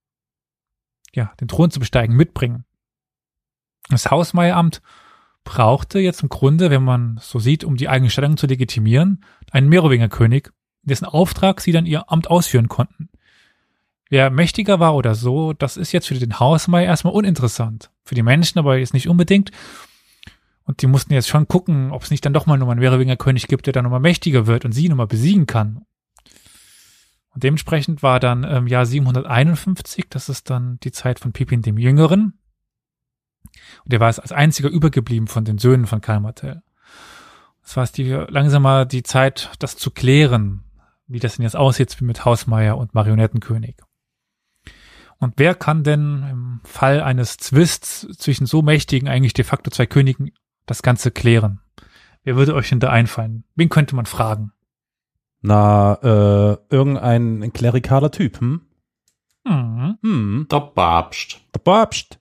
ja, 1.15 1.33
den 1.41 1.47
Thron 1.47 1.71
zu 1.71 1.79
besteigen, 1.79 2.17
mitbringen. 2.17 2.65
Das 3.91 4.11
Hausmeieramt 4.11 4.83
brauchte 5.47 6.01
jetzt 6.01 6.23
im 6.23 6.29
Grunde, 6.29 6.69
wenn 6.69 6.83
man 6.83 7.19
so 7.23 7.39
sieht, 7.39 7.65
um 7.65 7.77
die 7.77 7.89
eigene 7.89 8.11
Stellung 8.11 8.37
zu 8.37 8.47
legitimieren, 8.47 9.25
einen 9.53 9.71
Merowinger 9.71 10.11
König, 10.11 10.53
dessen 10.83 11.07
Auftrag 11.07 11.63
sie 11.63 11.73
dann 11.73 11.87
ihr 11.87 12.11
Amt 12.11 12.29
ausführen 12.29 12.69
konnten. 12.69 13.09
Wer 14.11 14.31
mächtiger 14.31 14.81
war 14.81 14.95
oder 14.95 15.15
so, 15.15 15.53
das 15.53 15.77
ist 15.77 15.93
jetzt 15.93 16.09
für 16.09 16.15
den 16.15 16.39
Hausmeier 16.39 16.87
erstmal 16.87 17.15
uninteressant. 17.15 17.91
Für 18.05 18.15
die 18.15 18.23
Menschen 18.23 18.59
aber 18.59 18.77
jetzt 18.77 18.93
nicht 18.93 19.09
unbedingt. 19.09 19.53
Und 20.65 20.83
die 20.83 20.89
mussten 20.89 21.15
jetzt 21.15 21.29
schon 21.29 21.49
gucken, 21.49 21.93
ob 21.93 22.03
es 22.03 22.11
nicht 22.11 22.27
dann 22.27 22.33
doch 22.33 22.47
mal 22.47 22.59
nochmal 22.59 22.75
einen 22.75 22.81
Merowinger 22.81 23.17
König 23.17 23.47
gibt, 23.47 23.67
der 23.67 23.73
dann 23.73 23.85
nochmal 23.85 24.01
mächtiger 24.01 24.47
wird 24.47 24.65
und 24.65 24.73
sie 24.73 24.89
nochmal 24.89 25.07
besiegen 25.07 25.47
kann. 25.47 25.87
Und 27.31 27.45
dementsprechend 27.45 28.03
war 28.03 28.19
dann 28.19 28.43
im 28.43 28.51
ähm, 28.51 28.67
Jahr 28.67 28.85
751, 28.85 30.07
das 30.11 30.29
ist 30.29 30.51
dann 30.51 30.79
die 30.83 30.93
Zeit 30.93 31.21
von 31.21 31.33
Pippin 31.33 31.63
dem 31.63 31.79
Jüngeren. 31.79 32.35
Und 33.85 33.93
der 33.93 34.01
war 34.01 34.07
als 34.07 34.33
einziger 34.33 34.69
übergeblieben 34.69 35.29
von 35.29 35.45
den 35.45 35.59
Söhnen 35.59 35.87
von 35.87 36.01
Karl 36.01 36.21
Martell. 36.21 36.63
Das 37.63 37.77
war 37.77 37.85
es 37.85 37.93
die, 37.93 38.05
langsam 38.11 38.63
mal 38.63 38.87
die 38.87 39.03
Zeit, 39.03 39.51
das 39.59 39.77
zu 39.77 39.91
klären, 39.91 40.63
wie 41.07 41.19
das 41.19 41.37
denn 41.37 41.43
jetzt 41.43 41.57
aussieht 41.57 42.01
mit 42.01 42.25
Hausmeier 42.25 42.79
und 42.79 42.95
Marionettenkönig. 42.95 43.77
Und 45.19 45.35
wer 45.37 45.55
kann 45.55 45.83
denn 45.83 46.27
im 46.31 46.61
Fall 46.65 47.01
eines 47.01 47.39
Zwists 47.39 48.07
zwischen 48.19 48.47
so 48.47 48.63
mächtigen, 48.63 49.09
eigentlich 49.09 49.35
de 49.35 49.45
facto 49.45 49.71
zwei 49.71 49.87
Königen, 49.87 50.33
das 50.67 50.83
Ganze 50.83 51.11
klären? 51.11 51.61
Wer 52.23 52.37
würde 52.37 52.55
euch 52.55 52.69
denn 52.69 52.81
da 52.81 52.91
einfallen? 52.91 53.45
Wen 53.55 53.69
könnte 53.69 53.97
man 53.97 54.07
fragen? 54.07 54.53
Na, 55.41 55.95
äh, 56.03 56.57
irgendein 56.71 57.53
klerikaler 57.53 58.11
Typ, 58.11 58.41
hm? 58.41 58.63
Mhm. 59.45 59.99
Hm. 60.03 60.47
Der 60.51 60.61
Papst. 60.61 61.41
Der 61.55 61.61
Papst. 61.61 62.19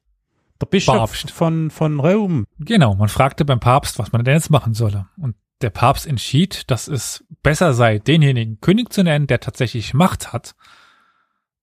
Der 0.62 0.68
Bischof 0.68 0.96
Papst. 0.96 1.32
von, 1.32 1.70
von 1.70 2.00
Rom. 2.00 2.46
Genau, 2.60 2.96
man 2.96 3.10
fragte 3.10 3.44
beim 3.46 3.60
Papst, 3.60 4.00
was 4.00 4.12
man 4.12 4.24
denn 4.24 4.36
jetzt 4.36 4.50
machen 4.50 4.74
solle. 4.74 5.08
Und 5.18 5.36
der 5.62 5.70
Papst 5.70 6.08
entschied, 6.08 6.70
dass 6.72 6.88
es 6.88 7.26
besser 7.44 7.74
sei, 7.74 8.00
denjenigen 8.00 8.60
König 8.62 8.92
zu 8.92 9.04
nennen, 9.04 9.28
der 9.28 9.40
tatsächlich 9.40 9.94
Macht 9.94 10.34
hat, 10.34 10.56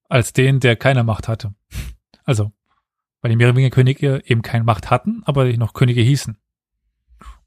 als 0.09 0.33
den, 0.33 0.61
der 0.61 0.77
keine 0.77 1.05
Macht 1.05 1.29
hatte. 1.29 1.55
Also, 2.25 2.53
weil 3.21 3.31
die 3.31 3.37
Merowinger 3.37 3.71
Könige 3.71 4.23
eben 4.25 4.43
keine 4.43 4.65
Macht 4.65 4.91
hatten, 4.91 5.23
aber 5.25 5.47
die 5.47 5.57
noch 5.57 5.73
Könige 5.73 6.03
hießen. 6.03 6.37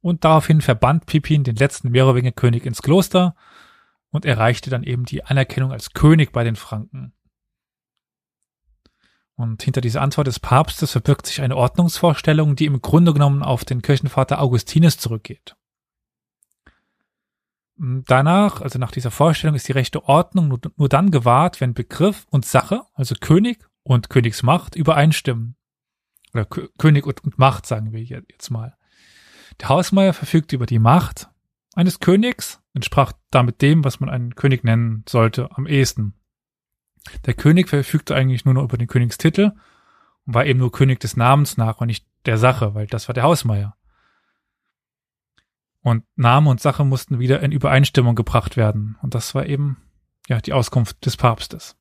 Und 0.01 0.23
daraufhin 0.23 0.61
verband 0.61 1.05
Pippin 1.05 1.43
den 1.43 1.55
letzten 1.55 1.91
Merowinger 1.91 2.31
König 2.31 2.65
ins 2.65 2.81
Kloster 2.81 3.35
und 4.11 4.25
erreichte 4.25 4.69
dann 4.69 4.83
eben 4.83 5.05
die 5.05 5.23
Anerkennung 5.23 5.71
als 5.71 5.93
König 5.93 6.31
bei 6.31 6.43
den 6.43 6.55
Franken. 6.55 7.13
Und 9.35 9.61
hinter 9.63 9.81
dieser 9.81 10.01
Antwort 10.01 10.27
des 10.27 10.39
Papstes 10.39 10.91
verbirgt 10.91 11.27
sich 11.27 11.41
eine 11.41 11.57
Ordnungsvorstellung, 11.57 12.55
die 12.55 12.65
im 12.65 12.81
Grunde 12.81 13.13
genommen 13.13 13.43
auf 13.43 13.65
den 13.65 13.81
Kirchenvater 13.81 14.41
Augustinus 14.41 14.97
zurückgeht. 14.97 15.55
Danach, 17.77 18.61
also 18.61 18.79
nach 18.79 18.91
dieser 18.91 19.11
Vorstellung, 19.11 19.55
ist 19.55 19.67
die 19.67 19.73
rechte 19.73 20.05
Ordnung 20.05 20.47
nur, 20.47 20.61
nur 20.77 20.87
dann 20.87 21.11
gewahrt, 21.11 21.59
wenn 21.59 21.73
Begriff 21.73 22.25
und 22.29 22.45
Sache, 22.45 22.83
also 22.93 23.15
König 23.19 23.67
und 23.83 24.09
Königsmacht, 24.09 24.75
übereinstimmen. 24.75 25.57
Oder 26.33 26.45
K 26.45 26.69
König 26.77 27.05
und, 27.05 27.21
und 27.25 27.37
Macht, 27.37 27.65
sagen 27.65 27.91
wir 27.91 28.01
jetzt 28.01 28.49
mal. 28.49 28.77
Der 29.59 29.69
Hausmeier 29.69 30.13
verfügt 30.13 30.53
über 30.53 30.65
die 30.65 30.79
Macht 30.79 31.29
eines 31.75 31.99
Königs, 31.99 32.61
entsprach 32.73 33.11
damit 33.31 33.61
dem, 33.61 33.83
was 33.83 33.99
man 33.99 34.09
einen 34.09 34.35
König 34.35 34.63
nennen 34.63 35.03
sollte, 35.07 35.49
am 35.51 35.67
ehesten. 35.67 36.13
Der 37.25 37.33
König 37.33 37.69
verfügte 37.69 38.15
eigentlich 38.15 38.45
nur 38.45 38.53
noch 38.53 38.63
über 38.63 38.77
den 38.77 38.87
Königstitel 38.87 39.51
und 40.25 40.33
war 40.33 40.45
eben 40.45 40.59
nur 40.59 40.71
König 40.71 40.99
des 40.99 41.17
Namens 41.17 41.57
nach 41.57 41.81
und 41.81 41.87
nicht 41.87 42.05
der 42.25 42.37
Sache, 42.37 42.75
weil 42.75 42.87
das 42.87 43.07
war 43.07 43.13
der 43.13 43.23
Hausmeier. 43.23 43.75
Und 45.81 46.03
Name 46.15 46.49
und 46.49 46.59
Sache 46.59 46.83
mussten 46.83 47.19
wieder 47.19 47.41
in 47.41 47.51
Übereinstimmung 47.51 48.15
gebracht 48.15 48.57
werden. 48.57 48.97
Und 49.03 49.13
das 49.13 49.35
war 49.35 49.45
eben, 49.45 49.77
ja, 50.27 50.41
die 50.41 50.53
Auskunft 50.53 51.05
des 51.05 51.15
Papstes. 51.15 51.75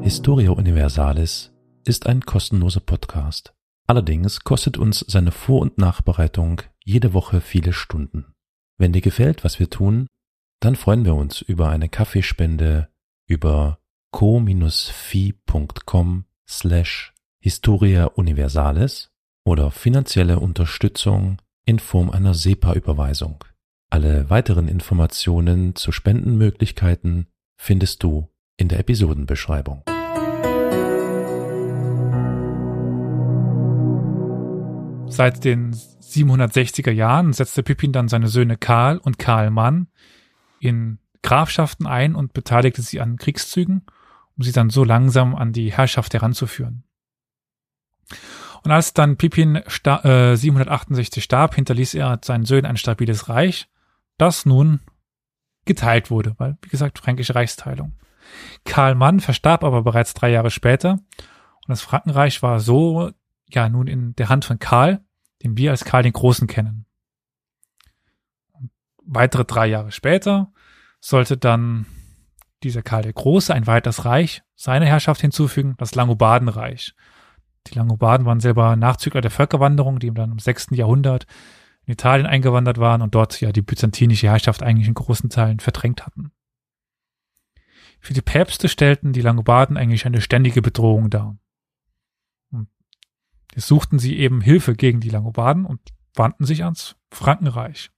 Historia 0.00 0.50
Universalis 0.50 1.52
ist 1.84 2.06
ein 2.06 2.20
kostenloser 2.20 2.80
Podcast. 2.80 3.52
Allerdings 3.86 4.40
kostet 4.44 4.78
uns 4.78 5.00
seine 5.00 5.32
Vor- 5.32 5.62
und 5.62 5.78
Nachbereitung 5.78 6.62
jede 6.84 7.14
Woche 7.14 7.40
viele 7.40 7.72
Stunden. 7.72 8.33
Wenn 8.76 8.92
dir 8.92 9.02
gefällt, 9.02 9.44
was 9.44 9.60
wir 9.60 9.70
tun, 9.70 10.08
dann 10.60 10.74
freuen 10.76 11.04
wir 11.04 11.14
uns 11.14 11.40
über 11.40 11.68
eine 11.68 11.88
Kaffeespende 11.88 12.88
über 13.26 13.78
co-fi.com 14.10 15.04
slash 16.48 17.12
Historia 17.40 18.06
Universalis 18.06 19.10
oder 19.44 19.70
finanzielle 19.70 20.40
Unterstützung 20.40 21.40
in 21.64 21.78
Form 21.78 22.10
einer 22.10 22.34
SEPA-Überweisung. 22.34 23.44
Alle 23.90 24.28
weiteren 24.30 24.66
Informationen 24.68 25.76
zu 25.76 25.92
Spendenmöglichkeiten 25.92 27.28
findest 27.56 28.02
du 28.02 28.28
in 28.56 28.68
der 28.68 28.80
Episodenbeschreibung. 28.80 29.84
Seit 35.06 35.44
den 35.44 35.76
760er 36.14 36.90
Jahren 36.90 37.32
setzte 37.32 37.62
Pippin 37.62 37.92
dann 37.92 38.08
seine 38.08 38.28
Söhne 38.28 38.56
Karl 38.56 38.98
und 38.98 39.18
Karl 39.18 39.50
Mann 39.50 39.88
in 40.60 40.98
Grafschaften 41.22 41.86
ein 41.86 42.14
und 42.14 42.32
beteiligte 42.32 42.82
sie 42.82 43.00
an 43.00 43.16
Kriegszügen, 43.16 43.86
um 44.36 44.44
sie 44.44 44.52
dann 44.52 44.70
so 44.70 44.84
langsam 44.84 45.34
an 45.34 45.52
die 45.52 45.72
Herrschaft 45.72 46.14
heranzuführen. 46.14 46.84
Und 48.62 48.70
als 48.70 48.94
dann 48.94 49.16
Pippin 49.16 49.62
sta 49.66 50.32
äh, 50.32 50.36
768 50.36 51.22
starb, 51.22 51.54
hinterließ 51.54 51.94
er 51.94 52.18
seinen 52.24 52.44
Söhnen 52.44 52.66
ein 52.66 52.76
stabiles 52.76 53.28
Reich, 53.28 53.68
das 54.16 54.46
nun 54.46 54.80
geteilt 55.64 56.10
wurde, 56.10 56.34
weil, 56.38 56.56
wie 56.62 56.68
gesagt, 56.68 56.98
fränkische 56.98 57.34
Reichsteilung. 57.34 57.94
Karl 58.64 58.94
Mann 58.94 59.20
verstarb 59.20 59.64
aber 59.64 59.82
bereits 59.82 60.14
drei 60.14 60.30
Jahre 60.30 60.50
später 60.50 60.92
und 60.92 61.68
das 61.68 61.82
Frankenreich 61.82 62.42
war 62.42 62.60
so, 62.60 63.10
ja, 63.48 63.68
nun 63.68 63.86
in 63.86 64.14
der 64.16 64.28
Hand 64.28 64.44
von 64.44 64.58
Karl, 64.58 65.04
den 65.42 65.56
wir 65.56 65.70
als 65.70 65.84
Karl 65.84 66.02
den 66.02 66.12
Großen 66.12 66.46
kennen. 66.46 66.86
Und 68.52 68.70
weitere 69.04 69.44
drei 69.44 69.66
Jahre 69.66 69.92
später 69.92 70.52
sollte 71.00 71.36
dann 71.36 71.86
dieser 72.62 72.82
Karl 72.82 73.02
der 73.02 73.12
Große 73.12 73.52
ein 73.52 73.66
weiteres 73.66 74.04
Reich 74.04 74.42
seine 74.54 74.86
Herrschaft 74.86 75.20
hinzufügen, 75.20 75.74
das 75.78 75.94
Langobardenreich. 75.94 76.94
Die 77.66 77.74
Langobarden 77.74 78.26
waren 78.26 78.40
selber 78.40 78.76
Nachzügler 78.76 79.20
der 79.20 79.30
Völkerwanderung, 79.30 79.98
die 79.98 80.12
dann 80.12 80.32
im 80.32 80.38
sechsten 80.38 80.74
Jahrhundert 80.74 81.26
in 81.86 81.92
Italien 81.92 82.26
eingewandert 82.26 82.78
waren 82.78 83.02
und 83.02 83.14
dort 83.14 83.40
ja 83.40 83.52
die 83.52 83.62
byzantinische 83.62 84.28
Herrschaft 84.28 84.62
eigentlich 84.62 84.88
in 84.88 84.94
großen 84.94 85.30
Teilen 85.30 85.60
verdrängt 85.60 86.06
hatten. 86.06 86.32
Für 88.00 88.14
die 88.14 88.22
Päpste 88.22 88.68
stellten 88.68 89.12
die 89.12 89.22
Langobarden 89.22 89.76
eigentlich 89.76 90.04
eine 90.04 90.20
ständige 90.20 90.60
Bedrohung 90.60 91.10
dar. 91.10 91.36
Jetzt 93.54 93.66
suchten 93.66 93.98
sie 93.98 94.18
eben 94.18 94.40
Hilfe 94.40 94.74
gegen 94.74 95.00
die 95.00 95.10
Langobarden 95.10 95.64
und 95.64 95.80
wandten 96.14 96.44
sich 96.44 96.64
ans 96.64 96.96
Frankenreich. 97.10 97.90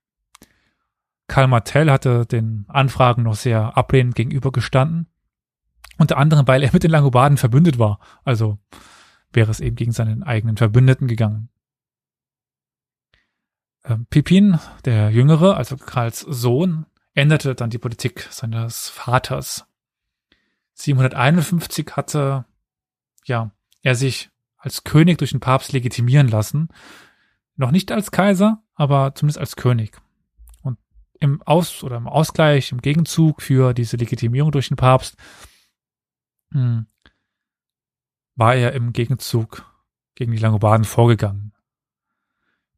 Karl 1.29 1.49
Martell 1.49 1.91
hatte 1.91 2.27
den 2.27 2.65
Anfragen 2.69 3.23
noch 3.23 3.35
sehr 3.35 3.77
ablehnend 3.77 4.15
gegenübergestanden. 4.15 5.09
Unter 5.99 6.19
anderem, 6.19 6.47
weil 6.47 6.63
er 6.63 6.73
mit 6.73 6.83
den 6.83 6.91
Langobarden 6.91 7.39
verbündet 7.39 7.79
war. 7.79 7.99
Also 8.25 8.59
wäre 9.33 9.51
es 9.51 9.61
eben 9.61 9.77
gegen 9.77 9.93
seinen 9.93 10.23
eigenen 10.23 10.57
Verbündeten 10.57 11.09
gegangen. 11.09 11.49
Ähm, 13.85 14.07
Pipin, 14.07 14.59
der 14.85 15.11
Jüngere, 15.11 15.57
also 15.57 15.77
Karls 15.77 16.21
Sohn, 16.21 16.87
änderte 17.15 17.55
dann 17.55 17.71
die 17.71 17.79
Politik 17.79 18.29
seines 18.31 18.89
Vaters. 18.89 19.67
751 20.75 21.93
hatte, 21.93 22.45
ja, 23.25 23.51
er 23.83 23.95
sich 23.95 24.31
als 24.67 24.83
König 24.83 25.19
durch 25.19 25.31
den 25.31 25.39
Papst 25.39 25.73
legitimieren 25.73 26.27
lassen. 26.27 26.69
Noch 27.55 27.71
nicht 27.71 27.93
als 27.93 28.11
Kaiser, 28.11 28.65
aber 28.75 29.15
zumindest 29.15 29.39
als 29.39 29.55
König. 29.55 29.97
Und 30.61 30.77
im 31.21 31.41
Aus- 31.43 31.85
oder 31.85 31.97
im 31.97 32.09
Ausgleich, 32.09 32.73
im 32.73 32.83
Gegenzug 32.83 33.41
für 33.41 33.73
diese 33.73 33.97
Legitimierung 33.97 34.51
durch 34.51 34.67
den 34.67 34.77
Papst, 34.77 35.17
hm, 36.51 36.87
war 38.35 38.57
er 38.57 38.73
im 38.73 38.93
Gegenzug 38.93 39.65
gegen 40.17 40.33
die 40.33 40.39
Langobarden 40.39 40.85
vorgegangen. 40.85 41.53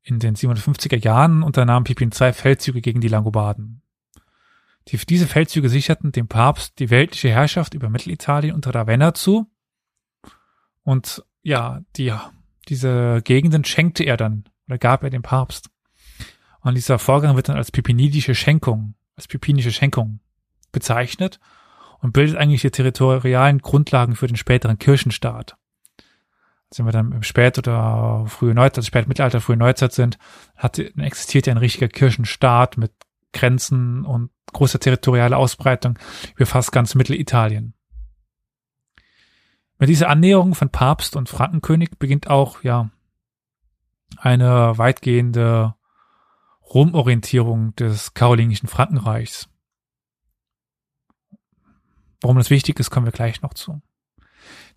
In 0.03 0.19
den 0.19 0.37
750er 0.37 1.03
Jahren 1.03 1.43
unternahm 1.43 1.85
Pipin 1.85 2.13
zwei 2.13 2.35
Feldzüge 2.35 2.83
gegen 2.83 3.01
die 3.01 3.09
Langobarden. 3.09 3.83
Die, 4.89 4.99
diese 4.99 5.27
Feldzüge 5.27 5.71
sicherten 5.71 6.13
dem 6.13 6.29
Papst 6.29 6.79
die 6.81 6.91
weltliche 6.91 7.31
Herrschaft 7.31 7.73
über 7.73 7.89
Mittelitalien 7.89 8.55
und 8.55 8.67
Ravenna 8.67 9.15
zu. 9.15 9.51
Und 10.83 11.25
ja, 11.49 11.81
die, 11.97 12.13
diese 12.69 13.23
Gegenden 13.25 13.65
schenkte 13.65 14.05
er 14.05 14.19
dann 14.19 14.45
oder 14.67 14.77
gab 14.77 15.03
er 15.03 15.11
dem 15.11 15.23
Papst. 15.23 15.71
Und 16.61 16.75
dieser 16.75 16.99
Vorgang 16.99 17.37
wird 17.37 17.49
dann 17.49 17.57
als 17.57 17.73
pipinidische 17.73 18.35
Schenkung, 18.35 18.95
als 19.17 19.29
pipinische 19.29 19.73
Schenkung 19.73 20.21
bezeichnet 20.73 21.41
und 22.01 22.13
bildet 22.13 22.37
eigentlich 22.37 22.61
die 22.61 22.71
territorialen 22.71 23.61
Grundlagen 23.61 24.15
für 24.15 24.27
den 24.27 24.37
späteren 24.37 24.79
Kirchenstaat. 24.79 25.57
Wenn 26.77 26.85
wir 26.85 26.93
dann 26.93 27.13
im 27.13 27.23
Spät- 27.23 27.57
oder 27.57 28.27
frühe 28.27 28.53
Neuzeit, 28.53 28.79
also 28.79 28.89
Spätmittelalter, 28.89 29.41
frühe 29.41 29.57
Neuzeit 29.57 29.95
sind, 29.95 30.19
hat, 30.55 30.79
existiert 30.79 31.47
ja 31.47 31.55
ein 31.55 31.59
richtiger 31.59 31.89
Kirchenstaat 31.89 32.77
mit 32.77 32.93
Grenzen 33.33 34.05
und 34.05 34.31
großer 34.53 34.79
territoriale 34.79 35.39
Ausbreitung 35.39 35.99
über 36.37 36.45
fast 36.45 36.73
ganz 36.73 36.95
Mittelitalien. 36.95 37.73
Mit 39.79 39.89
dieser 39.89 40.09
Annäherung 40.09 40.55
von 40.55 40.71
Papst 40.71 41.15
und 41.15 41.29
Frankenkönig 41.29 41.91
beginnt 41.99 42.29
auch, 42.29 42.63
ja, 42.65 42.91
eine 44.17 44.77
weitgehende 44.77 45.75
Romorientierung 46.63 47.75
des 47.77 48.15
karolingischen 48.15 48.69
Frankenreichs. 48.69 49.49
Warum 52.21 52.37
das 52.37 52.51
wichtig 52.51 52.81
ist, 52.81 52.91
kommen 52.91 53.07
wir 53.07 53.13
gleich 53.13 53.43
noch 53.43 53.55
zu. 53.55 53.81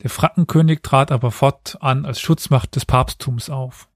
Der 0.04 0.10
Frankenkönig 0.10 0.82
trat 0.82 1.12
aber 1.12 1.32
fortan 1.32 2.06
als 2.06 2.20
Schutzmacht 2.20 2.76
des 2.76 2.86
Papsttums 2.86 3.49
auf. 3.49 3.89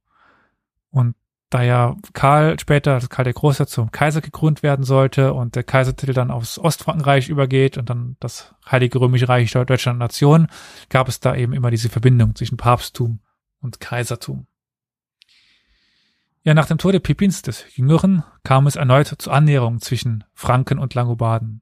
Und 0.89 1.15
da 1.55 1.63
ja 1.63 1.95
Karl 2.11 2.59
später, 2.59 2.95
also 2.95 3.07
Karl 3.07 3.23
der 3.23 3.33
Große, 3.33 3.65
zum 3.65 3.89
Kaiser 3.89 4.19
gekrönt 4.19 4.61
werden 4.61 4.83
sollte 4.83 5.33
und 5.33 5.55
der 5.55 5.63
Kaisertitel 5.63 6.13
dann 6.13 6.29
aufs 6.29 6.59
Ostfrankenreich 6.59 7.29
übergeht 7.29 7.77
und 7.77 7.89
dann 7.89 8.17
das 8.19 8.53
Heilige 8.69 8.99
Römische 8.99 9.29
Reich 9.29 9.51
Deutschland 9.51 9.97
Nation, 9.97 10.47
gab 10.89 11.07
es 11.07 11.21
da 11.21 11.33
eben 11.33 11.53
immer 11.53 11.71
diese 11.71 11.87
Verbindung 11.87 12.35
zwischen 12.35 12.57
Papsttum 12.57 13.21
und 13.61 13.79
Kaisertum. 13.79 14.47
Ja, 16.43 16.53
nach 16.53 16.67
dem 16.67 16.77
Tode 16.77 16.99
Pippins 16.99 17.41
des 17.41 17.65
Jüngeren 17.75 18.23
kam 18.43 18.67
es 18.67 18.75
erneut 18.75 19.07
zur 19.07 19.31
Annäherung 19.31 19.79
zwischen 19.79 20.25
Franken 20.33 20.77
und 20.77 20.93
Langobarden. 20.93 21.61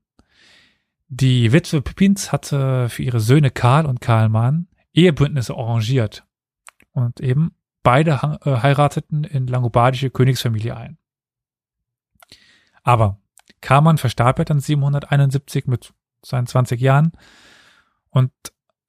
Die 1.07 1.51
Witwe 1.51 1.83
Pippins 1.83 2.31
hatte 2.31 2.89
für 2.89 3.03
ihre 3.03 3.19
Söhne 3.19 3.51
Karl 3.51 3.85
und 3.85 4.01
Karlmann 4.01 4.67
Ehebündnisse 4.93 5.53
arrangiert 5.53 6.25
und 6.93 7.19
eben 7.19 7.55
beide 7.83 8.39
äh, 8.45 8.61
heirateten 8.61 9.23
in 9.23 9.47
langobardische 9.47 10.09
Königsfamilie 10.09 10.75
ein. 10.75 10.97
Aber 12.83 13.19
Karlmann 13.61 13.97
verstarb 13.97 14.39
ja 14.39 14.45
dann 14.45 14.59
771 14.59 15.67
mit 15.67 15.93
seinen 16.21 16.47
20 16.47 16.79
Jahren 16.81 17.11
und 18.09 18.31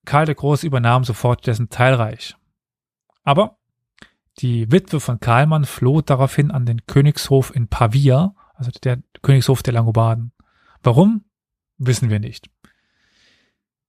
Karl 0.05 0.27
der 0.27 0.35
Große 0.35 0.67
übernahm 0.67 1.05
sofort 1.05 1.47
dessen 1.47 1.71
Teilreich. 1.71 2.37
Aber 3.23 3.59
die 4.39 4.71
Witwe 4.71 5.01
von 5.01 5.21
Karlmann 5.21 5.65
floh 5.65 6.01
daraufhin 6.01 6.51
an 6.51 6.67
den 6.67 6.87
Königshof 6.87 7.55
in 7.55 7.69
Pavia, 7.69 8.35
also 8.55 8.71
der 8.71 9.03
Königshof 9.23 9.63
der 9.63 9.75
Langobarden. 9.75 10.33
Warum? 10.83 11.25
Wissen 11.79 12.11
wir 12.11 12.21
nicht. 12.21 12.51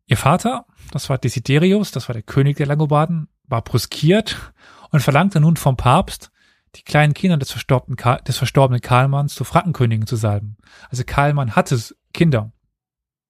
Ihr 0.08 0.18
Vater, 0.18 0.66
das 0.91 1.10
war 1.10 1.18
Desiderius, 1.18 1.91
das 1.91 2.08
war 2.08 2.14
der 2.14 2.24
König 2.24 2.58
der 2.58 2.68
Langobarden, 2.68 3.28
war 3.43 3.64
bruskiert 3.64 4.53
und 4.92 5.02
verlangte 5.02 5.40
nun 5.40 5.58
vom 5.58 5.78
Papst, 5.78 6.32
die 6.76 6.84
kleinen 6.84 7.14
Kinder 7.14 7.38
des 7.38 7.52
verstorbenen, 7.52 7.96
Karl, 7.96 8.22
des 8.22 8.38
verstorbenen 8.38 8.82
Karlmanns 8.82 9.36
zu 9.36 9.44
Frankenkönigen 9.44 10.08
zu 10.08 10.16
salben. 10.16 10.58
Also 10.90 11.04
Karlmann 11.06 11.56
hatte 11.56 11.80
Kinder. 12.14 12.52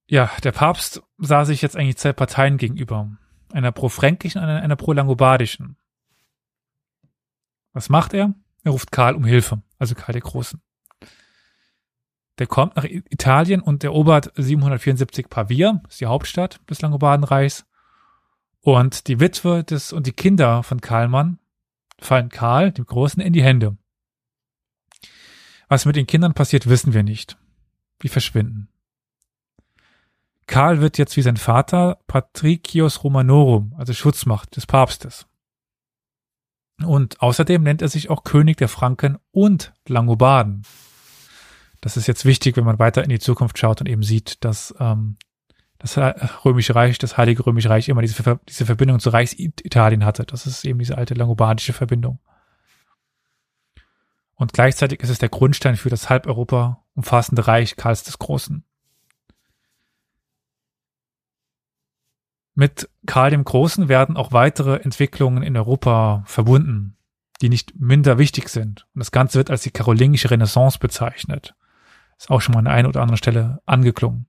Ja, 0.08 0.30
der 0.44 0.52
Papst 0.52 1.02
sah 1.18 1.46
sich 1.46 1.62
jetzt 1.62 1.76
eigentlich 1.76 1.98
zwei 1.98 2.14
Parteien 2.14 2.58
gegenüber. 2.58 3.18
Einer 3.54 3.72
pro-fränkischen 3.72 4.42
und 4.42 4.50
einer 4.50 4.76
pro-langobardischen. 4.76 5.78
Was 7.74 7.90
macht 7.90 8.14
er? 8.14 8.34
Er 8.64 8.72
ruft 8.72 8.92
Karl 8.92 9.16
um 9.16 9.26
Hilfe, 9.26 9.62
also 9.78 9.96
Karl 9.96 10.14
der 10.14 10.22
Großen. 10.22 10.62
Der 12.40 12.48
kommt 12.48 12.76
nach 12.76 12.84
Italien 12.84 13.62
und 13.62 13.84
erobert 13.84 14.32
774 14.36 15.30
Pavia, 15.30 15.82
ist 15.88 16.02
die 16.02 16.06
Hauptstadt 16.06 16.60
des 16.70 16.82
Langobardenreichs. 16.82 17.66
Und 18.62 19.08
die 19.08 19.20
Witwe 19.20 19.64
des 19.64 19.94
und 19.94 20.08
die 20.08 20.12
Kinder 20.12 20.64
von 20.64 20.82
Karlmann 20.82 21.38
fallen 22.00 22.30
Karl, 22.30 22.72
dem 22.72 22.86
Großen, 22.86 23.22
in 23.22 23.34
die 23.34 23.44
Hände. 23.44 23.78
Was 25.68 25.86
mit 25.86 25.96
den 25.96 26.08
Kindern 26.08 26.34
passiert, 26.34 26.68
wissen 26.68 26.94
wir 26.94 27.04
nicht. 27.04 27.38
Die 28.02 28.10
verschwinden. 28.10 28.70
Karl 30.48 30.80
wird 30.80 30.98
jetzt 30.98 31.18
wie 31.18 31.22
sein 31.22 31.38
Vater 31.38 32.00
Patricius 32.08 33.04
Romanorum, 33.04 33.74
also 33.78 33.94
Schutzmacht 33.94 34.56
des 34.56 34.68
Papstes. 34.68 35.26
Und 36.84 37.22
außerdem 37.22 37.64
nennt 37.64 37.82
er 37.82 37.88
sich 37.88 38.10
auch 38.10 38.24
König 38.24 38.58
der 38.58 38.68
Franken 38.68 39.18
und 39.32 39.74
Langobarden. 39.88 40.64
Das 41.82 41.98
ist 41.98 42.08
jetzt 42.08 42.26
wichtig, 42.26 42.58
wenn 42.58 42.66
man 42.66 42.80
weiter 42.80 43.04
in 43.04 43.10
die 43.10 43.20
Zukunft 43.20 43.58
schaut 43.58 43.80
und 43.80 43.88
eben 43.88 44.04
sieht, 44.04 44.44
dass 44.44 44.76
ähm, 44.80 45.18
das 45.86 46.46
Römische 46.46 46.74
Reich, 46.74 46.98
das 46.98 47.18
Heilige 47.18 47.46
Römische 47.46 47.70
Reich 47.70 47.90
immer 47.90 48.02
diese, 48.02 48.40
diese 48.50 48.66
Verbindung 48.66 49.00
zu 49.00 49.10
Reichsitalien 49.10 50.04
hatte. 50.04 50.26
Das 50.26 50.48
ist 50.48 50.66
eben 50.66 50.80
diese 50.80 50.98
alte 50.98 51.14
langobardische 51.14 51.74
Verbindung. 51.74 52.20
Und 54.36 54.52
gleichzeitig 54.52 55.02
ist 55.02 55.10
es 55.10 55.20
der 55.20 55.30
Grundstein 55.30 55.78
für 55.78 55.90
das 55.90 56.10
halb 56.10 56.28
Europa 56.28 56.84
umfassende 56.96 57.48
Reich 57.48 57.76
Karls 57.76 58.04
des 58.04 58.18
Großen. 58.20 58.64
Mit 62.56 62.90
Karl 63.06 63.32
dem 63.32 63.44
Großen 63.44 63.88
werden 63.88 64.18
auch 64.18 64.32
weitere 64.32 64.78
Entwicklungen 64.78 65.44
in 65.44 65.56
Europa 65.56 66.24
verbunden, 66.26 66.98
die 67.42 67.50
nicht 67.50 67.80
minder 67.80 68.18
wichtig 68.18 68.50
sind. 68.50 68.88
Und 68.96 69.00
das 69.00 69.12
Ganze 69.12 69.38
wird 69.38 69.52
als 69.52 69.62
die 69.62 69.72
karolingische 69.72 70.32
Renaissance 70.32 70.80
bezeichnet. 70.80 71.54
Ist 72.18 72.30
auch 72.30 72.42
schon 72.42 72.54
mal 72.54 72.60
an 72.60 72.68
einer 72.68 72.90
oder 72.90 73.02
anderen 73.02 73.18
Stelle 73.18 73.62
angeklungen. 73.66 74.28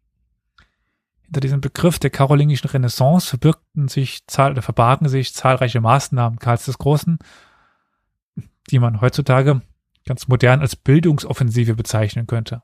Hinter 1.27 1.41
diesem 1.41 1.61
Begriff 1.61 1.99
der 1.99 2.11
karolingischen 2.11 2.71
Renaissance 2.71 3.29
verbirgten 3.29 3.89
sich 3.89 4.27
zahl 4.27 4.53
oder 4.53 4.63
verbargen 4.63 5.09
sich 5.09 5.35
zahlreiche 5.35 5.81
Maßnahmen 5.81 6.39
Karls 6.39 6.67
des 6.67 6.79
Großen, 6.79 7.19
die 8.71 8.79
man 8.79 9.01
heutzutage 9.01 9.61
ganz 10.07 10.29
modern 10.29 10.61
als 10.61 10.77
Bildungsoffensive 10.77 11.75
bezeichnen 11.75 12.27
könnte. 12.27 12.63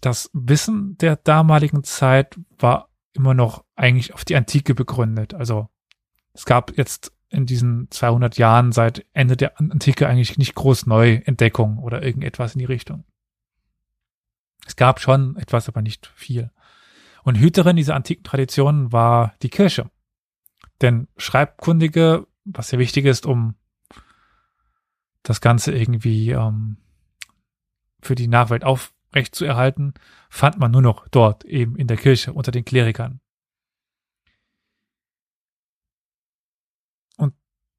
Das 0.00 0.28
Wissen 0.32 0.98
der 0.98 1.16
damaligen 1.16 1.84
Zeit 1.84 2.38
war 2.58 2.88
immer 3.14 3.32
noch 3.32 3.64
eigentlich 3.76 4.12
auf 4.12 4.24
die 4.24 4.36
Antike 4.36 4.74
begründet. 4.74 5.34
Also 5.34 5.68
es 6.32 6.44
gab 6.44 6.76
jetzt 6.76 7.12
in 7.30 7.46
diesen 7.46 7.90
200 7.90 8.36
Jahren 8.36 8.72
seit 8.72 9.06
Ende 9.12 9.36
der 9.36 9.58
Antike 9.58 10.08
eigentlich 10.08 10.36
nicht 10.36 10.54
groß 10.54 10.86
Neuentdeckungen 10.86 11.78
oder 11.78 12.02
irgendetwas 12.02 12.54
in 12.54 12.58
die 12.58 12.64
Richtung. 12.64 13.04
Es 14.66 14.76
gab 14.76 15.00
schon 15.00 15.36
etwas, 15.36 15.68
aber 15.68 15.82
nicht 15.82 16.10
viel. 16.14 16.50
Und 17.22 17.38
Hüterin 17.38 17.76
dieser 17.76 17.94
antiken 17.94 18.24
Traditionen 18.24 18.92
war 18.92 19.34
die 19.42 19.50
Kirche. 19.50 19.90
Denn 20.80 21.08
Schreibkundige, 21.16 22.26
was 22.44 22.68
sehr 22.68 22.78
wichtig 22.78 23.06
ist, 23.06 23.26
um 23.26 23.54
das 25.22 25.40
Ganze 25.40 25.72
irgendwie 25.72 26.30
ähm, 26.30 26.76
für 28.02 28.14
die 28.14 28.28
Nachwelt 28.28 28.64
aufrecht 28.64 29.34
zu 29.34 29.44
erhalten, 29.44 29.94
fand 30.28 30.58
man 30.58 30.70
nur 30.70 30.82
noch 30.82 31.08
dort, 31.08 31.44
eben 31.44 31.76
in 31.76 31.86
der 31.86 31.96
Kirche, 31.96 32.32
unter 32.32 32.52
den 32.52 32.64
Klerikern. 32.64 33.20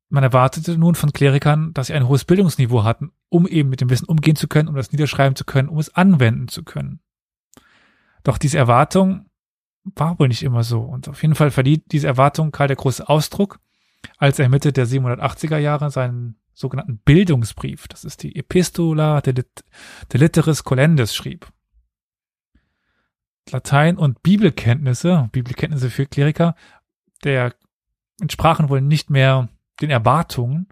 Man 0.09 0.23
erwartete 0.23 0.77
nun 0.77 0.95
von 0.95 1.13
Klerikern, 1.13 1.73
dass 1.73 1.87
sie 1.87 1.93
ein 1.93 2.07
hohes 2.07 2.25
Bildungsniveau 2.25 2.83
hatten, 2.83 3.11
um 3.29 3.47
eben 3.47 3.69
mit 3.69 3.81
dem 3.81 3.89
Wissen 3.89 4.05
umgehen 4.05 4.35
zu 4.35 4.47
können, 4.47 4.69
um 4.69 4.75
das 4.75 4.91
niederschreiben 4.91 5.35
zu 5.35 5.45
können, 5.45 5.69
um 5.69 5.79
es 5.79 5.93
anwenden 5.95 6.47
zu 6.47 6.63
können. 6.63 6.99
Doch 8.23 8.37
diese 8.37 8.57
Erwartung 8.57 9.29
war 9.83 10.17
wohl 10.19 10.27
nicht 10.27 10.43
immer 10.43 10.63
so. 10.63 10.81
Und 10.81 11.09
auf 11.09 11.21
jeden 11.21 11.35
Fall 11.35 11.51
verdient 11.51 11.91
diese 11.91 12.07
Erwartung 12.07 12.51
Karl 12.51 12.67
der 12.67 12.77
Große 12.77 13.07
Ausdruck, 13.07 13.59
als 14.17 14.39
er 14.39 14.49
Mitte 14.49 14.73
der 14.73 14.87
780er 14.87 15.57
Jahre 15.57 15.89
seinen 15.91 16.37
sogenannten 16.53 16.99
Bildungsbrief, 16.99 17.87
das 17.87 18.05
ist 18.05 18.23
die 18.23 18.35
Epistola 18.35 19.21
de, 19.21 19.33
de 19.33 19.45
Litteris 20.13 20.63
Colendis, 20.63 21.13
schrieb. 21.13 21.47
Latein 23.51 23.97
und 23.97 24.23
Bibelkenntnisse, 24.23 25.29
Bibelkenntnisse 25.31 25.89
für 25.89 26.05
Kleriker, 26.05 26.55
der 27.23 27.53
entsprachen 28.21 28.69
wohl 28.69 28.81
nicht 28.81 29.09
mehr 29.09 29.49
den 29.81 29.89
Erwartungen. 29.89 30.67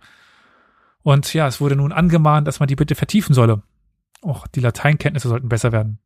Und 1.02 1.34
ja, 1.34 1.48
es 1.48 1.60
wurde 1.60 1.76
nun 1.76 1.92
angemahnt, 1.92 2.48
dass 2.48 2.60
man 2.60 2.68
die 2.68 2.76
bitte 2.76 2.96
vertiefen 2.96 3.34
solle. 3.34 3.64
Auch 4.22 4.48
die 4.48 4.62
Lateinkenntnisse 4.62 5.28
sollten 5.28 5.50
besser 5.50 5.72
werden. 5.72 6.00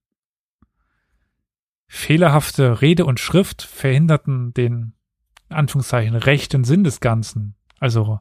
Fehlerhafte 1.88 2.82
Rede 2.82 3.06
und 3.06 3.20
Schrift 3.20 3.62
verhinderten 3.62 4.54
den, 4.54 4.94
in 5.50 5.56
Anführungszeichen, 5.56 6.16
rechten 6.16 6.64
Sinn 6.64 6.84
des 6.84 7.00
Ganzen. 7.00 7.56
Also, 7.80 8.20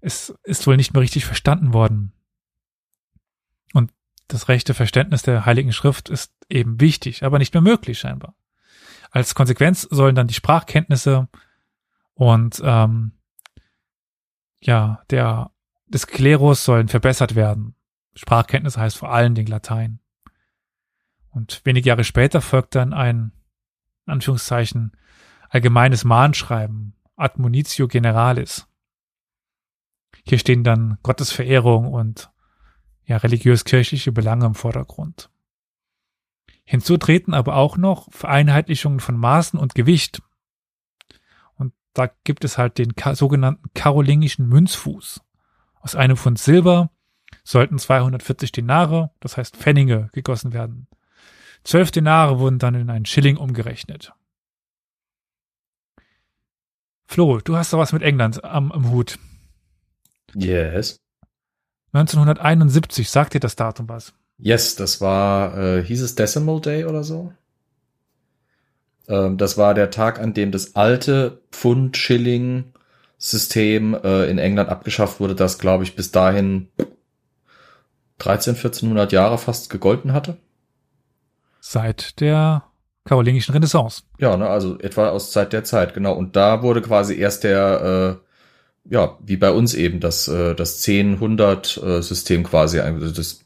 es 0.00 0.34
ist 0.44 0.66
wohl 0.66 0.76
nicht 0.76 0.92
mehr 0.92 1.02
richtig 1.02 1.24
verstanden 1.24 1.72
worden. 1.72 2.12
Und 3.72 3.92
das 4.28 4.48
rechte 4.48 4.74
Verständnis 4.74 5.22
der 5.22 5.44
Heiligen 5.44 5.72
Schrift 5.72 6.08
ist 6.08 6.32
eben 6.48 6.80
wichtig, 6.80 7.24
aber 7.24 7.38
nicht 7.38 7.54
mehr 7.54 7.62
möglich 7.62 7.98
scheinbar. 7.98 8.34
Als 9.10 9.34
Konsequenz 9.34 9.82
sollen 9.82 10.14
dann 10.14 10.28
die 10.28 10.34
Sprachkenntnisse 10.34 11.28
und 12.14 12.60
ähm, 12.62 13.12
ja, 14.60 15.02
der 15.10 15.50
des 15.86 16.06
Klerus 16.06 16.64
sollen 16.64 16.88
verbessert 16.88 17.34
werden. 17.34 17.74
Sprachkenntnis 18.14 18.76
heißt 18.76 18.96
vor 18.96 19.12
allen 19.12 19.34
Dingen 19.34 19.48
Latein. 19.48 20.00
Und 21.30 21.60
wenige 21.64 21.88
Jahre 21.88 22.04
später 22.04 22.40
folgt 22.40 22.74
dann 22.74 22.92
ein, 22.92 23.32
in 24.06 24.14
Anführungszeichen, 24.14 24.92
allgemeines 25.48 26.04
Mahnschreiben, 26.04 26.94
Admonitio 27.16 27.88
Generalis. 27.88 28.66
Hier 30.26 30.38
stehen 30.38 30.64
dann 30.64 30.98
Gottesverehrung 31.02 31.92
und 31.92 32.30
ja, 33.04 33.16
religiös-kirchliche 33.16 34.12
Belange 34.12 34.46
im 34.46 34.54
Vordergrund. 34.54 35.30
Hinzu 36.64 36.98
treten 36.98 37.32
aber 37.32 37.56
auch 37.56 37.78
noch 37.78 38.12
Vereinheitlichungen 38.12 39.00
von 39.00 39.16
Maßen 39.16 39.58
und 39.58 39.74
Gewicht. 39.74 40.20
Da 41.94 42.10
gibt 42.24 42.44
es 42.44 42.58
halt 42.58 42.78
den 42.78 42.94
sogenannten 43.14 43.70
karolingischen 43.74 44.48
Münzfuß. 44.48 45.20
Aus 45.80 45.94
einem 45.94 46.16
Pfund 46.16 46.38
Silber 46.38 46.90
sollten 47.44 47.78
240 47.78 48.52
Denare, 48.52 49.10
das 49.20 49.36
heißt 49.36 49.56
Pfennige, 49.56 50.10
gegossen 50.12 50.52
werden. 50.52 50.86
Zwölf 51.64 51.90
Denare 51.90 52.38
wurden 52.38 52.58
dann 52.58 52.74
in 52.74 52.90
einen 52.90 53.06
Schilling 53.06 53.36
umgerechnet. 53.36 54.12
Flo, 57.06 57.40
du 57.40 57.56
hast 57.56 57.72
da 57.72 57.78
was 57.78 57.92
mit 57.92 58.02
England 58.02 58.44
am, 58.44 58.70
am 58.70 58.90
Hut. 58.90 59.18
Yes. 60.34 61.00
1971, 61.92 63.08
sagt 63.08 63.34
dir 63.34 63.40
das 63.40 63.56
Datum 63.56 63.88
was? 63.88 64.12
Yes, 64.36 64.76
das 64.76 65.00
war, 65.00 65.56
äh, 65.56 65.82
hieß 65.82 66.02
es 66.02 66.14
Decimal 66.14 66.60
Day 66.60 66.84
oder 66.84 67.02
so? 67.02 67.32
Ähm, 69.08 69.38
das 69.38 69.58
war 69.58 69.74
der 69.74 69.90
Tag, 69.90 70.20
an 70.20 70.34
dem 70.34 70.52
das 70.52 70.76
alte 70.76 71.40
Pfund-Schilling-System 71.50 73.94
äh, 73.94 74.30
in 74.30 74.38
England 74.38 74.68
abgeschafft 74.68 75.18
wurde, 75.20 75.34
das, 75.34 75.58
glaube 75.58 75.82
ich, 75.84 75.96
bis 75.96 76.12
dahin 76.12 76.68
13, 78.18 78.54
1400 78.54 79.10
Jahre 79.12 79.38
fast 79.38 79.70
gegolten 79.70 80.12
hatte. 80.12 80.36
Seit 81.60 82.20
der 82.20 82.64
karolingischen 83.04 83.54
Renaissance. 83.54 84.02
Ja, 84.18 84.36
ne, 84.36 84.48
also 84.48 84.78
etwa 84.78 85.08
aus 85.08 85.32
Zeit 85.32 85.52
der 85.52 85.64
Zeit, 85.64 85.94
genau. 85.94 86.14
Und 86.14 86.36
da 86.36 86.62
wurde 86.62 86.80
quasi 86.82 87.16
erst 87.16 87.42
der, 87.44 88.20
äh, 88.86 88.92
ja, 88.92 89.16
wie 89.24 89.38
bei 89.38 89.50
uns 89.50 89.74
eben, 89.74 90.00
das, 90.00 90.28
äh, 90.28 90.54
das 90.54 90.84
10-100-System 90.84 92.40
äh, 92.40 92.44
quasi, 92.44 92.80
also 92.80 93.10
das 93.10 93.44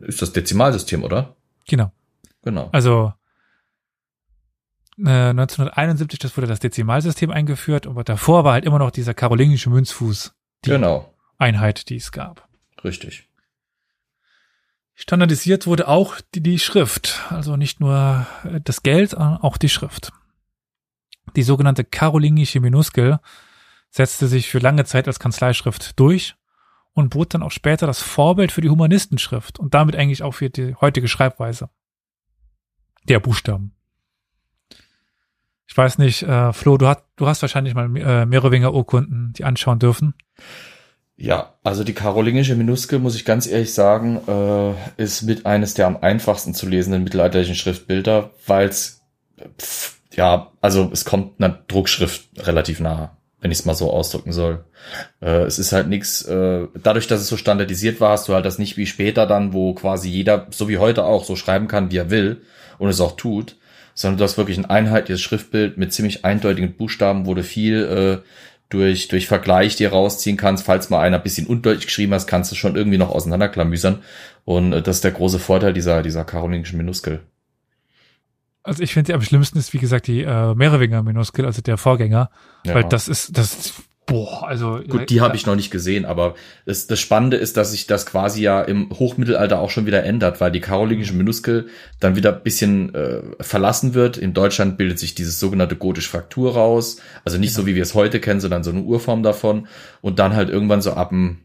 ist 0.00 0.22
das 0.22 0.32
Dezimalsystem, 0.32 1.04
oder? 1.04 1.36
Genau. 1.68 1.92
Genau. 2.42 2.70
Also 2.72 3.12
äh, 4.98 5.30
1971, 5.30 6.18
das 6.18 6.36
wurde 6.36 6.46
das 6.46 6.60
Dezimalsystem 6.60 7.30
eingeführt, 7.30 7.86
aber 7.86 8.04
davor 8.04 8.44
war 8.44 8.54
halt 8.54 8.64
immer 8.64 8.78
noch 8.78 8.90
dieser 8.90 9.14
karolingische 9.14 9.70
Münzfuß 9.70 10.34
die 10.64 10.70
genau. 10.70 11.12
Einheit, 11.38 11.88
die 11.88 11.96
es 11.96 12.12
gab. 12.12 12.48
Richtig. 12.82 13.28
Standardisiert 14.94 15.66
wurde 15.66 15.88
auch 15.88 16.20
die, 16.34 16.42
die 16.42 16.58
Schrift, 16.58 17.22
also 17.28 17.56
nicht 17.56 17.80
nur 17.80 18.26
äh, 18.44 18.60
das 18.62 18.82
Geld, 18.82 19.10
sondern 19.10 19.36
auch 19.36 19.58
die 19.58 19.68
Schrift. 19.68 20.12
Die 21.36 21.42
sogenannte 21.42 21.84
karolingische 21.84 22.60
Minuskel 22.60 23.20
setzte 23.90 24.26
sich 24.26 24.48
für 24.48 24.58
lange 24.58 24.84
Zeit 24.84 25.06
als 25.06 25.18
Kanzleischrift 25.18 25.98
durch 26.00 26.34
und 26.94 27.10
bot 27.10 27.34
dann 27.34 27.42
auch 27.42 27.50
später 27.50 27.86
das 27.86 28.00
Vorbild 28.00 28.52
für 28.52 28.62
die 28.62 28.70
Humanistenschrift 28.70 29.58
und 29.58 29.74
damit 29.74 29.96
eigentlich 29.96 30.22
auch 30.22 30.32
für 30.32 30.48
die 30.48 30.74
heutige 30.76 31.08
Schreibweise 31.08 31.68
der 33.04 33.20
Buchstaben. 33.20 33.75
Ich 35.68 35.76
weiß 35.76 35.98
nicht, 35.98 36.22
äh, 36.22 36.52
Flo, 36.52 36.76
du, 36.78 36.86
hast, 36.86 37.02
du 37.16 37.26
hast 37.26 37.42
wahrscheinlich 37.42 37.74
mal 37.74 37.94
äh, 37.96 38.26
Merowinger 38.26 38.72
Urkunden 38.72 39.32
die 39.36 39.44
anschauen 39.44 39.78
dürfen. 39.78 40.14
Ja, 41.16 41.54
also 41.62 41.82
die 41.82 41.94
karolingische 41.94 42.56
Minuskel, 42.56 42.98
muss 42.98 43.16
ich 43.16 43.24
ganz 43.24 43.46
ehrlich 43.46 43.72
sagen, 43.72 44.20
äh, 44.28 45.02
ist 45.02 45.22
mit 45.22 45.46
eines 45.46 45.74
der 45.74 45.86
am 45.86 45.96
einfachsten 45.96 46.54
zu 46.54 46.68
lesenden 46.68 47.04
mittelalterlichen 47.04 47.54
Schriftbilder, 47.54 48.30
weil 48.46 48.68
es, 48.68 49.02
ja, 50.12 50.52
also 50.60 50.90
es 50.92 51.04
kommt 51.04 51.40
einer 51.40 51.58
Druckschrift 51.66 52.46
relativ 52.46 52.80
nahe 52.80 53.10
wenn 53.46 53.52
ich 53.52 53.60
es 53.60 53.64
mal 53.64 53.74
so 53.74 53.92
ausdrücken 53.92 54.32
soll. 54.32 54.64
Äh, 55.20 55.42
es 55.42 55.60
ist 55.60 55.72
halt 55.72 55.88
nichts, 55.88 56.22
äh, 56.22 56.66
dadurch, 56.82 57.06
dass 57.06 57.20
es 57.20 57.28
so 57.28 57.36
standardisiert 57.36 58.00
war, 58.00 58.10
hast 58.10 58.28
du 58.28 58.34
halt 58.34 58.44
das 58.44 58.58
nicht 58.58 58.76
wie 58.76 58.86
später 58.86 59.26
dann, 59.26 59.52
wo 59.52 59.72
quasi 59.74 60.08
jeder, 60.08 60.46
so 60.50 60.68
wie 60.68 60.78
heute 60.78 61.04
auch, 61.04 61.24
so 61.24 61.36
schreiben 61.36 61.68
kann, 61.68 61.92
wie 61.92 61.98
er 61.98 62.10
will 62.10 62.42
und 62.78 62.88
es 62.88 63.00
auch 63.00 63.16
tut, 63.16 63.56
sondern 63.96 64.18
du 64.18 64.24
hast 64.24 64.36
wirklich 64.36 64.58
ein 64.58 64.66
einheitliches 64.66 65.22
Schriftbild 65.22 65.78
mit 65.78 65.92
ziemlich 65.92 66.24
eindeutigen 66.24 66.74
Buchstaben, 66.74 67.26
wo 67.26 67.34
du 67.34 67.42
viel 67.42 68.22
äh, 68.22 68.28
durch, 68.68 69.08
durch 69.08 69.26
Vergleich 69.26 69.74
dir 69.76 69.90
rausziehen 69.90 70.36
kannst. 70.36 70.66
Falls 70.66 70.90
mal 70.90 71.00
einer 71.00 71.18
bisschen 71.18 71.46
undeutlich 71.46 71.86
geschrieben 71.86 72.12
hast, 72.12 72.26
kannst 72.26 72.52
du 72.52 72.56
schon 72.56 72.76
irgendwie 72.76 72.98
noch 72.98 73.10
auseinanderklamüsern. 73.10 74.02
Und 74.44 74.72
äh, 74.74 74.82
das 74.82 74.96
ist 74.96 75.04
der 75.04 75.12
große 75.12 75.38
Vorteil 75.38 75.72
dieser, 75.72 76.02
dieser 76.02 76.24
karolingischen 76.24 76.76
Minuskel. 76.76 77.22
Also 78.62 78.82
ich 78.82 78.92
finde, 78.92 79.14
am 79.14 79.22
schlimmsten 79.22 79.58
ist, 79.58 79.72
wie 79.72 79.78
gesagt, 79.78 80.08
die 80.08 80.22
äh, 80.22 80.54
Merowinger 80.54 81.02
Minuskel, 81.02 81.46
also 81.46 81.62
der 81.62 81.78
Vorgänger, 81.78 82.30
ja. 82.64 82.74
weil 82.74 82.84
das 82.84 83.08
ist, 83.08 83.38
das 83.38 83.54
ist, 83.54 83.74
boah, 84.06 84.46
also. 84.46 84.80
Gut, 84.88 85.10
die 85.10 85.16
ja, 85.16 85.22
habe 85.22 85.36
ich 85.36 85.46
noch 85.46 85.56
nicht 85.56 85.70
gesehen, 85.70 86.04
aber 86.04 86.34
das, 86.64 86.86
das 86.86 87.00
Spannende 87.00 87.36
ist, 87.36 87.56
dass 87.56 87.72
sich 87.72 87.86
das 87.86 88.06
quasi 88.06 88.42
ja 88.42 88.62
im 88.62 88.90
Hochmittelalter 88.90 89.60
auch 89.60 89.70
schon 89.70 89.86
wieder 89.86 90.04
ändert, 90.04 90.40
weil 90.40 90.52
die 90.52 90.60
karolingische 90.60 91.12
Minuskel 91.12 91.66
dann 92.00 92.16
wieder 92.16 92.32
bisschen 92.32 92.94
äh, 92.94 93.22
verlassen 93.40 93.94
wird. 93.94 94.16
In 94.16 94.32
Deutschland 94.32 94.78
bildet 94.78 94.98
sich 94.98 95.14
dieses 95.14 95.40
sogenannte 95.40 95.76
gotische 95.76 96.08
Fraktur 96.08 96.54
raus, 96.54 96.98
also 97.24 97.36
nicht 97.38 97.50
ja. 97.50 97.56
so 97.56 97.66
wie 97.66 97.74
wir 97.74 97.82
es 97.82 97.94
heute 97.94 98.20
kennen, 98.20 98.40
sondern 98.40 98.62
so 98.64 98.70
eine 98.70 98.82
Urform 98.82 99.22
davon 99.22 99.66
und 100.00 100.18
dann 100.18 100.34
halt 100.34 100.48
irgendwann 100.48 100.80
so 100.80 100.92
ab 100.92 101.10
dem 101.10 101.38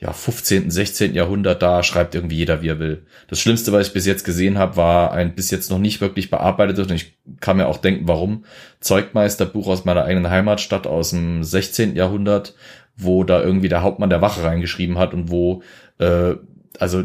ja, 0.00 0.14
15., 0.14 0.70
16. 0.70 1.14
Jahrhundert, 1.14 1.60
da 1.60 1.82
schreibt 1.82 2.14
irgendwie 2.14 2.36
jeder, 2.36 2.62
wie 2.62 2.68
er 2.68 2.78
will. 2.78 3.04
Das 3.28 3.38
Schlimmste, 3.38 3.70
was 3.70 3.88
ich 3.88 3.92
bis 3.92 4.06
jetzt 4.06 4.24
gesehen 4.24 4.56
habe, 4.56 4.76
war 4.76 5.12
ein 5.12 5.34
bis 5.34 5.50
jetzt 5.50 5.70
noch 5.70 5.78
nicht 5.78 6.00
wirklich 6.00 6.30
bearbeitetes, 6.30 6.88
und 6.88 6.94
ich 6.94 7.18
kann 7.40 7.58
mir 7.58 7.66
auch 7.66 7.76
denken, 7.76 8.08
warum, 8.08 8.46
Zeugmeisterbuch 8.80 9.68
aus 9.68 9.84
meiner 9.84 10.04
eigenen 10.04 10.30
Heimatstadt 10.30 10.86
aus 10.86 11.10
dem 11.10 11.44
16. 11.44 11.96
Jahrhundert, 11.96 12.54
wo 12.96 13.24
da 13.24 13.42
irgendwie 13.42 13.68
der 13.68 13.82
Hauptmann 13.82 14.08
der 14.08 14.22
Wache 14.22 14.42
reingeschrieben 14.42 14.96
hat 14.96 15.12
und 15.12 15.30
wo, 15.30 15.62
äh, 15.98 16.34
also 16.78 17.04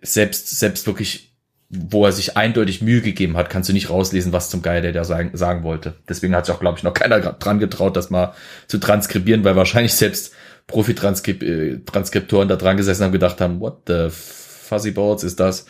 selbst, 0.00 0.58
selbst 0.58 0.86
wirklich 0.86 1.30
wo 1.72 2.04
er 2.04 2.10
sich 2.10 2.36
eindeutig 2.36 2.82
Mühe 2.82 3.00
gegeben 3.00 3.36
hat, 3.36 3.48
kannst 3.48 3.68
du 3.68 3.72
nicht 3.72 3.90
rauslesen, 3.90 4.32
was 4.32 4.50
zum 4.50 4.60
Geier 4.60 4.80
der 4.80 4.92
da 4.92 5.04
sagen, 5.04 5.30
sagen 5.34 5.62
wollte. 5.62 5.94
Deswegen 6.08 6.34
hat 6.34 6.46
sich 6.46 6.54
auch, 6.54 6.58
glaube 6.58 6.78
ich, 6.78 6.82
noch 6.82 6.94
keiner 6.94 7.20
dran 7.20 7.60
getraut, 7.60 7.96
das 7.96 8.10
mal 8.10 8.34
zu 8.66 8.78
transkribieren, 8.78 9.44
weil 9.44 9.54
wahrscheinlich 9.54 9.94
selbst 9.94 10.34
Profi-Transkriptoren 10.70 12.48
da 12.48 12.56
dran 12.56 12.76
gesessen 12.76 13.04
haben, 13.04 13.12
gedacht 13.12 13.40
haben, 13.40 13.60
what 13.60 13.82
the 13.86 14.08
fuzzy 14.10 14.90
boards 14.92 15.24
ist 15.24 15.40
das? 15.40 15.66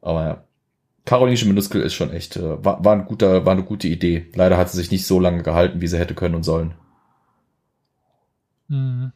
Aber 0.00 0.24
ja. 0.24 0.44
Karolingische 1.04 1.46
Minuskel 1.46 1.82
ist 1.82 1.94
schon 1.94 2.12
echt, 2.12 2.36
äh, 2.36 2.64
war, 2.64 2.84
war, 2.84 2.92
ein 2.92 3.04
guter, 3.04 3.46
war 3.46 3.52
eine 3.52 3.62
gute 3.62 3.86
Idee. 3.86 4.26
Leider 4.34 4.56
hat 4.56 4.70
sie 4.70 4.76
sich 4.76 4.90
nicht 4.90 5.06
so 5.06 5.20
lange 5.20 5.44
gehalten, 5.44 5.80
wie 5.80 5.86
sie 5.86 5.98
hätte 5.98 6.14
können 6.14 6.34
und 6.34 6.42
sollen. 6.42 6.74
Hm. 8.68 9.12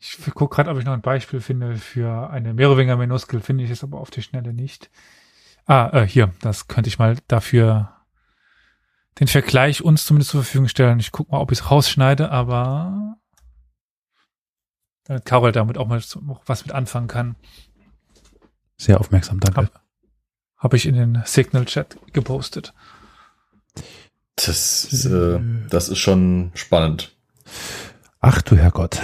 Ich 0.00 0.18
gucke 0.34 0.56
gerade, 0.56 0.70
ob 0.70 0.78
ich 0.78 0.84
noch 0.84 0.92
ein 0.92 1.00
Beispiel 1.00 1.40
finde 1.40 1.76
für 1.76 2.28
eine 2.30 2.52
Merowinger 2.52 2.96
Minuskel, 2.96 3.40
finde 3.40 3.64
ich 3.64 3.70
es 3.70 3.84
aber 3.84 4.00
auf 4.00 4.10
die 4.10 4.22
Schnelle 4.22 4.52
nicht. 4.52 4.90
Ah, 5.66 5.90
äh, 5.92 6.06
hier, 6.06 6.32
das 6.42 6.68
könnte 6.68 6.88
ich 6.88 6.98
mal 6.98 7.16
dafür 7.28 7.90
den 9.20 9.28
Vergleich 9.28 9.82
uns 9.82 10.04
zumindest 10.04 10.32
zur 10.32 10.42
Verfügung 10.42 10.68
stellen. 10.68 10.98
Ich 10.98 11.12
gucke 11.12 11.32
mal, 11.32 11.40
ob 11.40 11.52
ich 11.52 11.60
es 11.60 11.70
rausschneide, 11.70 12.30
aber 12.30 13.16
damit 15.04 15.24
Carol 15.24 15.52
damit 15.52 15.78
auch 15.78 15.86
mal 15.86 16.02
was 16.46 16.64
mit 16.66 16.74
anfangen 16.74 17.08
kann. 17.08 17.36
Sehr 18.76 19.00
aufmerksam, 19.00 19.40
danke. 19.40 19.60
Habe 19.60 19.70
hab 20.56 20.74
ich 20.74 20.86
in 20.86 20.94
den 20.94 21.22
Signal-Chat 21.24 21.98
gepostet. 22.12 22.74
Das, 24.36 24.84
ist, 24.84 25.04
äh, 25.04 25.40
das 25.70 25.88
ist 25.88 25.98
schon 25.98 26.50
spannend. 26.54 27.14
Ach 28.20 28.42
du 28.42 28.56
Herrgott. 28.56 29.00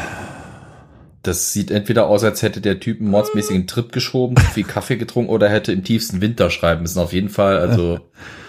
Das 1.22 1.52
sieht 1.52 1.70
entweder 1.70 2.06
aus, 2.06 2.24
als 2.24 2.42
hätte 2.42 2.62
der 2.62 2.80
Typ 2.80 3.00
einen 3.00 3.10
mordsmäßigen 3.10 3.66
Trip 3.66 3.92
geschoben, 3.92 4.38
viel 4.38 4.64
Kaffee 4.64 4.96
getrunken 4.96 5.30
oder 5.30 5.50
hätte 5.50 5.72
im 5.72 5.84
tiefsten 5.84 6.22
Winter 6.22 6.50
schreiben 6.50 6.82
müssen. 6.82 6.98
Auf 6.98 7.12
jeden 7.12 7.28
Fall, 7.28 7.58
also 7.58 8.00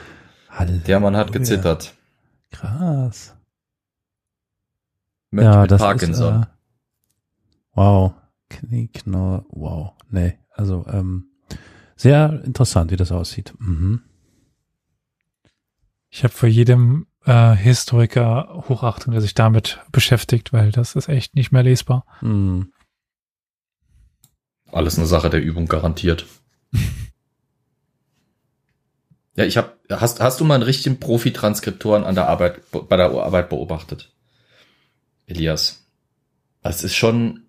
der 0.88 1.00
Mann 1.02 1.18
hat 1.18 1.34
gezittert. 1.34 1.94
Krass. 2.52 3.36
Mensch 5.32 5.46
ja, 5.46 5.68
das 5.68 5.82
Parkinson. 5.82 6.42
Ist, 6.42 6.48
äh, 6.48 6.61
wow. 7.74 8.14
Knieknor, 8.50 9.46
wow. 9.50 9.94
Nee, 10.10 10.38
also 10.52 10.86
ähm, 10.88 11.32
sehr 11.96 12.44
interessant, 12.44 12.92
wie 12.92 12.98
das 12.98 13.12
aussieht. 13.12 13.54
Mhm. 13.60 14.02
Ich 16.10 16.24
habe 16.24 16.34
vor 16.34 16.50
jedem 16.50 17.08
äh, 17.26 17.56
Historiker 17.56 18.66
Hochachtung, 18.68 19.14
der 19.14 19.22
sich 19.22 19.34
damit 19.34 19.80
beschäftigt, 19.92 20.52
weil 20.52 20.72
das 20.72 20.96
ist 20.96 21.08
echt 21.08 21.36
nicht 21.36 21.52
mehr 21.52 21.64
lesbar. 21.64 22.06
Mhm. 22.22 22.74
Alles 24.72 24.98
eine 24.98 25.08
Sache 25.08 25.30
der 25.30 25.42
Übung 25.42 25.68
garantiert. 25.68 26.26
ja, 29.36 29.46
ich 29.46 29.58
habe 29.58 29.78
hast 29.90 30.20
hast 30.20 30.40
du 30.40 30.46
mal 30.46 30.56
einen 30.56 30.64
richtigen 30.64 31.00
Profi-Transkriptoren 31.00 32.04
an 32.04 32.16
der 32.16 32.28
Arbeit 32.28 32.62
bei 32.72 32.98
der 32.98 33.12
Arbeit 33.12 33.50
beobachtet? 33.50 34.14
Elias. 35.26 35.86
Das 36.62 36.84
ist 36.84 36.96
schon 36.96 37.41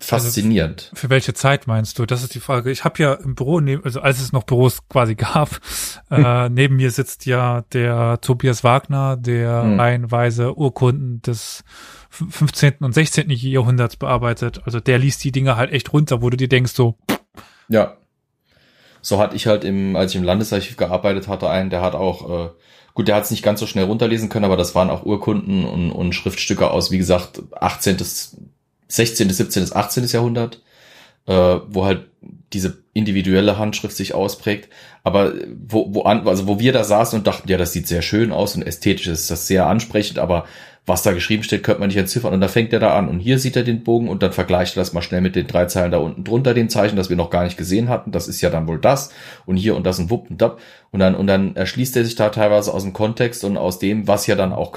Faszinierend. 0.00 0.90
Also 0.90 0.96
für 0.96 1.10
welche 1.10 1.34
Zeit 1.34 1.66
meinst 1.66 1.98
du? 1.98 2.06
Das 2.06 2.22
ist 2.22 2.34
die 2.34 2.40
Frage. 2.40 2.70
Ich 2.70 2.84
habe 2.84 3.02
ja 3.02 3.14
im 3.14 3.34
Büro, 3.34 3.60
also 3.82 4.00
als 4.00 4.20
es 4.20 4.32
noch 4.32 4.44
Büros 4.44 4.86
quasi 4.88 5.16
gab, 5.16 5.60
äh, 6.10 6.48
neben 6.48 6.76
mir 6.76 6.90
sitzt 6.90 7.26
ja 7.26 7.62
der 7.72 8.20
Tobias 8.20 8.62
Wagner, 8.62 9.16
der 9.16 9.62
hm. 9.62 9.80
reihenweise 9.80 10.56
Urkunden 10.56 11.20
des 11.22 11.64
15. 12.10 12.74
und 12.80 12.92
16. 12.92 13.28
Jahrhunderts 13.30 13.96
bearbeitet. 13.96 14.60
Also 14.64 14.78
der 14.78 14.98
liest 14.98 15.24
die 15.24 15.32
Dinge 15.32 15.56
halt 15.56 15.72
echt 15.72 15.92
runter, 15.92 16.22
wo 16.22 16.30
du 16.30 16.36
dir 16.36 16.48
denkst 16.48 16.72
so. 16.72 16.96
Ja. 17.68 17.96
So 19.02 19.18
hatte 19.18 19.36
ich 19.36 19.46
halt 19.46 19.64
im, 19.64 19.96
als 19.96 20.12
ich 20.12 20.18
im 20.18 20.24
Landesarchiv 20.24 20.76
gearbeitet 20.76 21.28
hatte, 21.28 21.50
einen, 21.50 21.70
der 21.70 21.82
hat 21.82 21.94
auch, 21.94 22.46
äh, 22.46 22.50
gut, 22.94 23.08
der 23.08 23.16
hat 23.16 23.24
es 23.24 23.30
nicht 23.30 23.42
ganz 23.42 23.60
so 23.60 23.66
schnell 23.66 23.84
runterlesen 23.84 24.28
können, 24.28 24.44
aber 24.44 24.56
das 24.56 24.74
waren 24.74 24.90
auch 24.90 25.04
Urkunden 25.04 25.64
und, 25.64 25.90
und 25.90 26.12
Schriftstücke 26.14 26.70
aus, 26.70 26.90
wie 26.90 26.98
gesagt, 26.98 27.42
18. 27.52 27.96
16., 28.88 29.30
17., 29.30 29.72
18. 29.72 30.06
Jahrhundert, 30.06 30.62
äh, 31.26 31.32
wo 31.32 31.84
halt 31.84 32.06
diese 32.52 32.78
individuelle 32.94 33.58
Handschrift 33.58 33.96
sich 33.96 34.14
ausprägt. 34.14 34.68
Aber 35.04 35.32
wo, 35.66 35.94
wo, 35.94 36.02
an, 36.02 36.26
also 36.26 36.46
wo 36.46 36.58
wir 36.58 36.72
da 36.72 36.84
saßen 36.84 37.18
und 37.18 37.26
dachten, 37.26 37.48
ja, 37.48 37.58
das 37.58 37.72
sieht 37.72 37.86
sehr 37.86 38.02
schön 38.02 38.32
aus 38.32 38.56
und 38.56 38.62
ästhetisch 38.62 39.06
ist 39.06 39.30
das 39.30 39.46
sehr 39.46 39.66
ansprechend, 39.66 40.18
aber 40.18 40.46
was 40.88 41.02
da 41.02 41.12
geschrieben 41.12 41.42
steht, 41.42 41.62
könnte 41.62 41.80
man 41.80 41.88
nicht 41.88 41.98
entziffern. 41.98 42.32
Und 42.32 42.40
da 42.40 42.48
fängt 42.48 42.72
er 42.72 42.80
da 42.80 42.96
an. 42.96 43.08
Und 43.08 43.20
hier 43.20 43.38
sieht 43.38 43.56
er 43.56 43.62
den 43.62 43.84
Bogen 43.84 44.08
und 44.08 44.22
dann 44.22 44.32
vergleicht 44.32 44.76
er 44.76 44.80
das 44.80 44.94
mal 44.94 45.02
schnell 45.02 45.20
mit 45.20 45.36
den 45.36 45.46
drei 45.46 45.66
Zeilen 45.66 45.92
da 45.92 45.98
unten 45.98 46.24
drunter, 46.24 46.54
den 46.54 46.70
Zeichen, 46.70 46.96
das 46.96 47.10
wir 47.10 47.16
noch 47.16 47.30
gar 47.30 47.44
nicht 47.44 47.58
gesehen 47.58 47.90
hatten. 47.90 48.10
Das 48.10 48.26
ist 48.26 48.40
ja 48.40 48.48
dann 48.48 48.66
wohl 48.66 48.78
das. 48.78 49.10
Und 49.44 49.58
hier 49.58 49.76
und 49.76 49.84
das 49.84 49.98
und 49.98 50.08
wupp 50.08 50.30
und 50.30 50.40
dab. 50.40 50.58
Und 50.90 51.00
dann, 51.00 51.14
und 51.14 51.26
dann 51.26 51.54
erschließt 51.54 51.96
er 51.96 52.04
sich 52.04 52.14
da 52.14 52.30
teilweise 52.30 52.72
aus 52.72 52.82
dem 52.82 52.94
Kontext 52.94 53.44
und 53.44 53.58
aus 53.58 53.78
dem, 53.78 54.08
was 54.08 54.26
ja 54.26 54.36
dann 54.36 54.54
auch, 54.54 54.72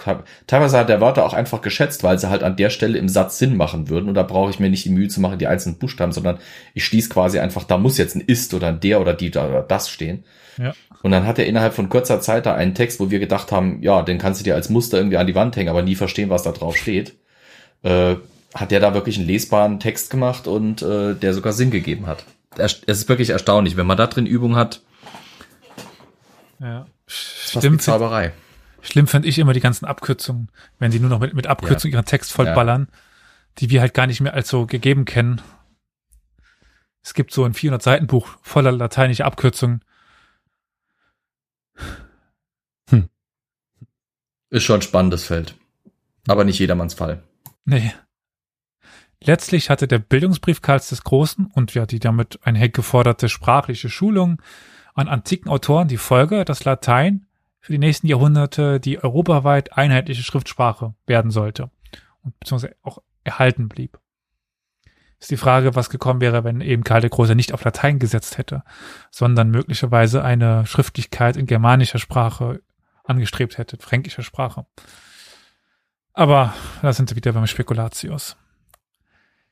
teilweise 0.45 0.77
hat 0.77 0.89
der 0.89 0.99
Wörter 0.99 1.25
auch 1.25 1.33
einfach 1.33 1.61
geschätzt, 1.61 2.03
weil 2.03 2.19
sie 2.19 2.29
halt 2.29 2.43
an 2.43 2.57
der 2.57 2.69
Stelle 2.69 2.97
im 2.97 3.07
Satz 3.07 3.39
Sinn 3.39 3.55
machen 3.55 3.87
würden. 3.87 4.09
Und 4.09 4.15
da 4.15 4.23
brauche 4.23 4.49
ich 4.49 4.59
mir 4.59 4.69
nicht 4.69 4.83
die 4.83 4.89
Mühe 4.89 5.07
zu 5.07 5.21
machen, 5.21 5.39
die 5.39 5.47
einzelnen 5.47 5.77
Buchstaben, 5.77 6.11
sondern 6.11 6.39
ich 6.73 6.83
schließe 6.83 7.09
quasi 7.09 7.39
einfach, 7.39 7.63
da 7.63 7.77
muss 7.77 7.97
jetzt 7.97 8.15
ein 8.15 8.21
ist 8.21 8.53
oder 8.53 8.67
ein 8.67 8.81
der 8.81 8.99
oder 8.99 9.13
die 9.13 9.29
oder 9.29 9.61
das 9.61 9.89
stehen. 9.89 10.25
Ja. 10.57 10.73
Und 11.01 11.11
dann 11.11 11.25
hat 11.25 11.39
er 11.39 11.45
innerhalb 11.45 11.73
von 11.73 11.87
kurzer 11.87 12.19
Zeit 12.19 12.45
da 12.45 12.53
einen 12.55 12.75
Text, 12.75 12.99
wo 12.99 13.09
wir 13.09 13.19
gedacht 13.19 13.51
haben, 13.51 13.81
ja, 13.81 14.03
den 14.03 14.17
kannst 14.17 14.41
du 14.41 14.43
dir 14.43 14.55
als 14.55 14.69
Muster 14.69 14.97
irgendwie 14.97 15.17
an 15.17 15.27
die 15.27 15.35
Wand 15.35 15.55
hängen, 15.55 15.69
aber 15.69 15.81
nie 15.81 15.95
verstehen, 15.95 16.29
was 16.29 16.43
da 16.43 16.51
drauf 16.51 16.75
steht. 16.75 17.15
Äh, 17.83 18.15
hat 18.53 18.71
der 18.71 18.81
da 18.81 18.93
wirklich 18.93 19.17
einen 19.17 19.27
lesbaren 19.27 19.79
Text 19.79 20.09
gemacht 20.09 20.45
und 20.47 20.81
äh, 20.81 21.15
der 21.15 21.33
sogar 21.33 21.53
Sinn 21.53 21.71
gegeben 21.71 22.05
hat. 22.05 22.25
Es 22.57 22.81
ist 22.85 23.07
wirklich 23.07 23.29
erstaunlich, 23.29 23.77
wenn 23.77 23.87
man 23.87 23.97
da 23.97 24.07
drin 24.07 24.25
Übung 24.25 24.57
hat. 24.57 24.81
Ja, 26.61 26.85
stimmt. 27.07 27.81
Zauberei. 27.81 28.33
Schlimm 28.81 29.07
fand 29.07 29.25
ich 29.25 29.37
immer 29.37 29.53
die 29.53 29.59
ganzen 29.59 29.85
Abkürzungen, 29.85 30.49
wenn 30.79 30.91
sie 30.91 30.99
nur 30.99 31.09
noch 31.09 31.19
mit, 31.19 31.33
mit 31.33 31.47
Abkürzungen 31.47 31.93
ja. 31.93 31.99
ihren 31.99 32.05
Text 32.05 32.31
vollballern, 32.31 32.87
ja. 32.89 32.97
die 33.59 33.69
wir 33.69 33.81
halt 33.81 33.93
gar 33.93 34.07
nicht 34.07 34.21
mehr 34.21 34.33
als 34.33 34.47
so 34.47 34.65
gegeben 34.65 35.05
kennen. 35.05 35.41
Es 37.03 37.13
gibt 37.13 37.33
so 37.33 37.43
ein 37.43 37.53
400 37.53 37.81
Seiten 37.81 38.07
Buch 38.07 38.37
voller 38.41 38.71
lateinischer 38.71 39.25
Abkürzungen 39.25 39.83
Ist 44.51 44.63
schon 44.63 44.79
ein 44.79 44.81
spannendes 44.83 45.23
Feld. 45.23 45.55
Aber 46.27 46.43
nicht 46.43 46.59
jedermanns 46.59 46.93
Fall. 46.93 47.23
Nee. 47.65 47.93
Letztlich 49.23 49.69
hatte 49.69 49.87
der 49.87 49.99
Bildungsbrief 49.99 50.61
Karls 50.61 50.89
des 50.89 51.03
Großen 51.03 51.45
und 51.45 51.73
ja 51.73 51.85
die 51.85 51.99
damit 51.99 52.39
einher 52.43 52.69
geforderte 52.69 53.29
sprachliche 53.29 53.89
Schulung 53.89 54.41
an 54.93 55.07
antiken 55.07 55.49
Autoren 55.49 55.87
die 55.87 55.97
Folge, 55.97 56.45
dass 56.45 56.65
Latein 56.65 57.25
für 57.59 57.71
die 57.71 57.77
nächsten 57.77 58.07
Jahrhunderte 58.07 58.79
die 58.79 59.01
europaweit 59.03 59.77
einheitliche 59.77 60.23
Schriftsprache 60.23 60.95
werden 61.05 61.31
sollte 61.31 61.69
und 62.23 62.39
beziehungsweise 62.39 62.75
auch 62.81 62.99
erhalten 63.23 63.69
blieb. 63.69 63.99
Ist 65.19 65.29
die 65.29 65.37
Frage, 65.37 65.75
was 65.75 65.91
gekommen 65.91 66.19
wäre, 66.19 66.43
wenn 66.43 66.61
eben 66.61 66.83
Karl 66.83 67.01
der 67.01 67.11
Große 67.11 67.35
nicht 67.35 67.53
auf 67.53 67.63
Latein 67.63 67.99
gesetzt 67.99 68.39
hätte, 68.39 68.63
sondern 69.11 69.51
möglicherweise 69.51 70.23
eine 70.23 70.65
Schriftlichkeit 70.65 71.37
in 71.37 71.45
germanischer 71.45 71.99
Sprache 71.99 72.61
angestrebt 73.03 73.59
hätte, 73.59 73.77
fränkischer 73.77 74.23
Sprache. 74.23 74.65
Aber 76.13 76.53
da 76.81 76.91
sind 76.91 77.09
wir 77.11 77.15
wieder 77.15 77.33
beim 77.33 77.45
Spekulatius. 77.45 78.35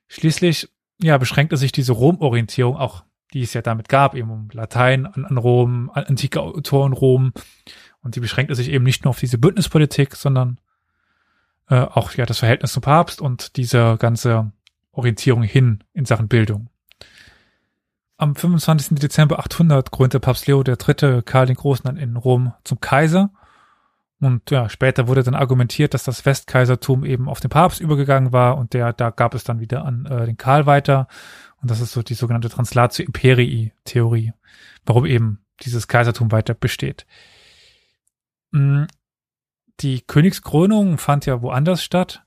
Schließlich, 0.08 0.70
ja, 1.00 1.20
beschränkte 1.20 1.56
sich 1.56 1.72
diese 1.72 1.94
Rom-Orientierung 1.94 2.76
auch, 2.76 3.04
die 3.34 3.42
es 3.42 3.54
ja 3.54 3.62
damit 3.62 3.90
gab, 3.90 4.16
eben 4.16 4.30
um 4.30 4.50
Latein 4.52 5.06
an, 5.06 5.26
an 5.26 5.38
Rom, 5.38 5.92
an 5.94 6.06
antike 6.06 6.42
Autoren 6.42 6.94
Rom. 6.94 7.34
Und 8.02 8.16
die 8.16 8.20
beschränkte 8.20 8.56
sich 8.56 8.70
eben 8.70 8.86
nicht 8.86 9.04
nur 9.04 9.10
auf 9.10 9.20
diese 9.20 9.38
Bündnispolitik, 9.38 10.16
sondern 10.16 10.60
äh, 11.70 11.82
auch 11.82 12.14
ja 12.14 12.26
das 12.26 12.40
Verhältnis 12.40 12.74
zum 12.74 12.82
Papst 12.82 13.22
und 13.22 13.58
diese 13.58 13.98
ganze 13.98 14.52
Orientierung 14.92 15.44
hin 15.44 15.84
in 15.94 16.06
Sachen 16.06 16.28
Bildung. 16.28 16.70
Am 18.18 18.36
25. 18.36 19.00
Dezember 19.00 19.40
800 19.40 19.92
krönte 19.92 20.20
Papst 20.20 20.48
Leo 20.48 20.64
III. 20.64 21.22
Karl 21.24 21.46
den 21.46 21.56
Großen 21.56 21.98
in 21.98 22.18
Rom 22.18 22.54
zum 22.64 22.82
Kaiser 22.82 23.32
und 24.22 24.52
ja, 24.52 24.68
später 24.68 25.08
wurde 25.08 25.24
dann 25.24 25.36
argumentiert, 25.36 25.94
dass 25.94 26.04
das 26.04 26.26
Westkaisertum 26.26 27.06
eben 27.06 27.30
auf 27.30 27.40
den 27.40 27.50
Papst 27.50 27.80
übergegangen 27.80 28.34
war 28.34 28.58
und 28.58 28.74
der, 28.74 28.92
da 28.92 29.12
gab 29.12 29.34
es 29.34 29.46
dann 29.46 29.62
wieder 29.62 29.86
an 29.86 30.06
äh, 30.06 30.26
den 30.26 30.36
Karl 30.36 30.66
weiter. 30.66 31.08
Und 31.62 31.72
das 31.72 31.82
ist 31.82 31.92
so 31.92 32.02
die 32.02 32.14
sogenannte 32.14 32.50
Translatio 32.50 33.06
Imperii 33.06 33.74
Theorie, 33.84 34.34
warum 34.86 35.06
eben 35.06 35.40
dieses 35.62 35.88
Kaisertum 35.88 36.32
weiter 36.32 36.54
besteht. 36.54 37.06
Mm, 38.52 38.86
die 39.82 40.02
Königskrönung 40.02 40.98
fand 40.98 41.26
ja 41.26 41.42
woanders 41.42 41.84
statt, 41.84 42.24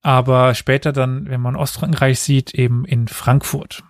aber 0.00 0.54
später 0.54 0.92
dann, 0.92 1.28
wenn 1.28 1.40
man 1.40 1.56
Ostfrankreich 1.56 2.20
sieht, 2.20 2.54
eben 2.54 2.84
in 2.84 3.08
Frankfurt. 3.08 3.82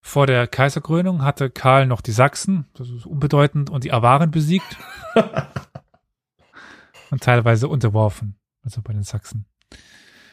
Vor 0.00 0.26
der 0.26 0.46
Kaiserkrönung 0.46 1.22
hatte 1.22 1.50
Karl 1.50 1.86
noch 1.86 2.00
die 2.00 2.12
Sachsen, 2.12 2.66
das 2.74 2.88
ist 2.90 3.06
unbedeutend, 3.06 3.70
und 3.70 3.82
die 3.82 3.92
Awaren 3.92 4.30
besiegt. 4.30 4.76
und 7.10 7.22
teilweise 7.22 7.68
unterworfen, 7.68 8.36
also 8.62 8.82
bei 8.82 8.92
den 8.92 9.02
Sachsen. 9.02 9.46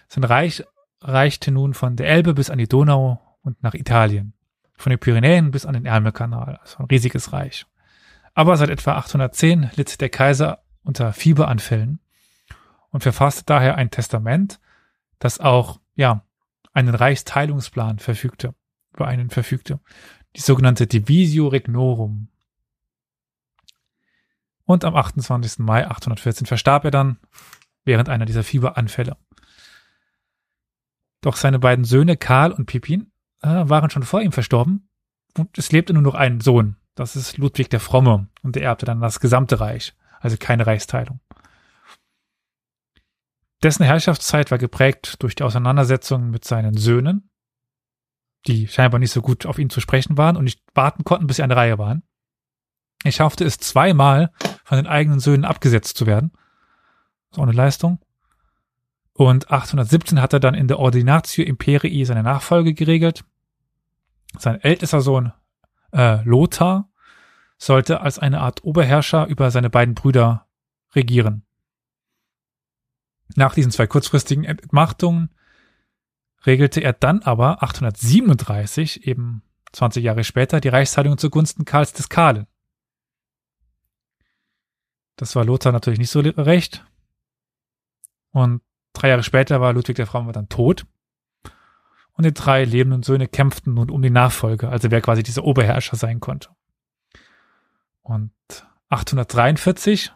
Sein 0.08 0.24
Reich 0.24 0.64
reichte 1.04 1.52
nun 1.52 1.74
von 1.74 1.96
der 1.96 2.08
Elbe 2.08 2.34
bis 2.34 2.50
an 2.50 2.58
die 2.58 2.68
Donau 2.68 3.22
und 3.42 3.62
nach 3.62 3.74
Italien, 3.74 4.34
von 4.76 4.90
den 4.90 5.00
Pyrenäen 5.00 5.52
bis 5.52 5.66
an 5.66 5.74
den 5.74 5.86
Ärmelkanal, 5.86 6.58
also 6.62 6.80
ein 6.80 6.86
riesiges 6.86 7.34
Reich. 7.34 7.66
Aber 8.34 8.58
seit 8.58 8.70
etwa 8.70 8.96
810 8.96 9.72
litt 9.76 10.02
der 10.02 10.10
Kaiser 10.10 10.64
unter 10.84 11.14
Fieberanfällen 11.14 12.00
und 12.90 13.04
verfasste 13.04 13.44
daher 13.46 13.76
ein 13.76 13.92
Testament, 13.92 14.60
das 15.20 15.40
auch, 15.40 15.80
ja, 15.96 16.24
einen 16.74 16.96
Reichsteilungsplan 16.96 18.00
verfügte, 18.00 18.56
über 18.94 19.08
einen 19.08 19.30
verfügte, 19.30 19.80
die 20.36 20.42
sogenannte 20.42 20.88
Divisio 20.88 21.48
Regnorum. 21.48 22.30
Und 24.66 24.86
am 24.86 24.96
28. 24.96 25.60
Mai 25.60 25.88
814 25.88 26.48
verstarb 26.48 26.86
er 26.86 26.92
dann 26.92 27.18
während 27.84 28.10
einer 28.10 28.26
dieser 28.26 28.44
Fieberanfälle. 28.44 29.18
Doch 31.24 31.38
seine 31.38 31.58
beiden 31.58 31.86
Söhne 31.86 32.18
Karl 32.18 32.52
und 32.52 32.66
Pippin 32.66 33.14
äh, 33.42 33.48
waren 33.48 33.90
schon 33.90 34.04
vor 34.04 34.22
ihm 34.22 34.34
verstorben 34.34 34.90
und 35.38 35.58
es 35.58 35.72
lebte 35.72 35.94
nur 35.94 36.04
noch 36.04 36.16
ein 36.16 36.42
Sohn. 36.42 36.76
Das 36.96 37.16
ist 37.16 37.38
Ludwig 37.38 37.70
der 37.70 37.80
Fromme 37.80 38.28
und 38.44 38.58
er 38.58 38.64
erbte 38.64 38.86
dann 38.86 39.00
das 39.00 39.22
gesamte 39.22 39.62
Reich, 39.62 39.96
also 40.20 40.36
keine 40.38 40.68
Reichsteilung. 40.68 41.22
Dessen 43.64 43.86
Herrschaftszeit 43.86 44.52
war 44.52 44.58
geprägt 44.58 45.24
durch 45.24 45.34
die 45.34 45.44
Auseinandersetzungen 45.44 46.30
mit 46.30 46.44
seinen 46.44 46.76
Söhnen, 46.76 47.30
die 48.46 48.68
scheinbar 48.68 49.00
nicht 49.00 49.14
so 49.14 49.22
gut 49.22 49.46
auf 49.46 49.58
ihn 49.58 49.70
zu 49.70 49.80
sprechen 49.80 50.18
waren 50.18 50.36
und 50.36 50.44
nicht 50.44 50.62
warten 50.74 51.06
konnten, 51.06 51.28
bis 51.28 51.38
sie 51.38 51.44
an 51.44 51.50
der 51.50 51.58
Reihe 51.58 51.78
waren. 51.78 52.04
Er 53.06 53.14
schaffte 53.14 53.46
es 53.46 53.58
zweimal, 53.60 54.34
von 54.66 54.76
den 54.76 54.88
eigenen 54.88 55.22
Söhnen 55.22 55.46
abgesetzt 55.46 55.96
zu 55.96 56.06
werden. 56.06 56.34
So 57.32 57.42
eine 57.42 57.54
Leistung. 57.54 58.02
Und 59.14 59.52
817 59.52 60.22
hat 60.22 60.34
er 60.34 60.40
dann 60.40 60.56
in 60.56 60.68
der 60.68 60.80
Ordinatio 60.80 61.46
Imperii 61.46 62.04
seine 62.06 62.24
Nachfolge 62.24 62.74
geregelt. 62.74 63.24
Sein 64.38 64.60
ältester 64.62 65.02
Sohn 65.02 65.32
äh, 65.92 66.24
Lothar 66.24 66.90
sollte 67.58 68.02
als 68.02 68.18
eine 68.18 68.42
Art 68.42 68.64
Oberherrscher 68.64 69.28
über 69.28 69.52
seine 69.52 69.70
beiden 69.70 69.94
Brüder 69.94 70.48
regieren. 70.96 71.46
Nach 73.36 73.54
diesen 73.54 73.72
zwei 73.72 73.88
kurzfristigen 73.88 74.44
Entmachtungen 74.44 75.30
regelte 76.46 76.82
er 76.82 76.94
dann 76.94 77.22
aber 77.22 77.64
837, 77.64 79.08
eben 79.08 79.44
20 79.72 80.04
Jahre 80.04 80.24
später, 80.24 80.60
die 80.60 80.70
Reichsteilung 80.70 81.18
zugunsten 81.18 81.66
Karls 81.66 81.94
des 81.94 82.10
Kahlen. 82.10 82.48
Das 85.16 85.36
war 85.36 85.46
Lothar 85.46 85.72
natürlich 85.72 86.00
nicht 86.00 86.10
so 86.10 86.20
recht. 86.20 86.86
Und 88.32 88.62
drei 88.94 89.10
Jahre 89.10 89.24
später 89.24 89.62
war 89.62 89.74
Ludwig 89.74 89.96
der 89.96 90.08
Frau 90.08 90.32
dann 90.32 90.50
tot. 90.50 90.86
Und 92.14 92.26
die 92.26 92.34
drei 92.34 92.64
lebenden 92.64 93.04
Söhne 93.04 93.28
kämpften 93.28 93.74
nun 93.74 93.90
um 93.90 94.02
die 94.02 94.12
Nachfolge, 94.12 94.70
also 94.70 94.92
wer 94.92 95.02
quasi 95.02 95.24
dieser 95.24 95.44
Oberherrscher 95.44 95.96
sein 95.96 96.20
konnte. 96.20 96.50
Und 98.04 98.32
843 98.90 100.12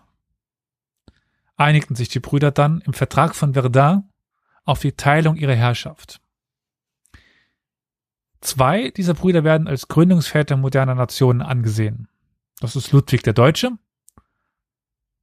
einigten 1.55 1.95
sich 1.95 2.09
die 2.09 2.19
Brüder 2.19 2.51
dann 2.51 2.82
im 2.82 2.93
Vertrag 2.93 3.36
von 3.36 3.53
Verdun 3.53 4.09
auf 4.63 4.80
die 4.80 4.91
Teilung 4.91 5.38
ihrer 5.38 5.55
Herrschaft. 5.55 6.21
Zwei 8.41 8.91
dieser 8.91 9.15
Brüder 9.15 9.43
werden 9.43 9.67
als 9.67 9.88
Gründungsväter 9.88 10.55
moderner 10.55 10.93
Nationen 10.93 11.41
angesehen. 11.41 12.07
Das 12.59 12.75
ist 12.75 12.91
Ludwig 12.91 13.23
der 13.23 13.34
Deutsche 13.34 13.71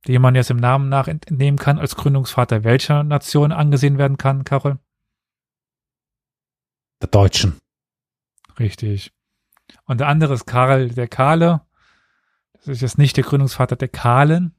den 0.07 0.21
man 0.21 0.35
jetzt 0.35 0.51
im 0.51 0.59
Namen 0.59 0.89
nach 0.89 1.09
entnehmen 1.09 1.59
kann, 1.59 1.79
als 1.79 1.97
Gründungsvater 1.97 2.65
welcher 2.65 3.03
Nation 3.03 3.53
angesehen 3.53 3.99
werden 3.99 4.19
kann, 4.19 4.45
Karol? 4.45 4.79
Der 7.01 7.09
Deutschen. 7.09 7.59
Richtig. 8.59 9.13
Und 9.85 10.01
der 10.01 10.09
andere 10.09 10.35
ist 10.35 10.47
Karl 10.47 10.91
der 10.91 11.09
Kahle. 11.09 11.63
Das 12.53 12.69
ist 12.69 12.83
jetzt 12.83 12.99
nicht 12.99 13.17
der 13.17 13.25
Gründungsvater 13.25 13.77
der 13.77 13.89
Kahlen, 13.89 14.55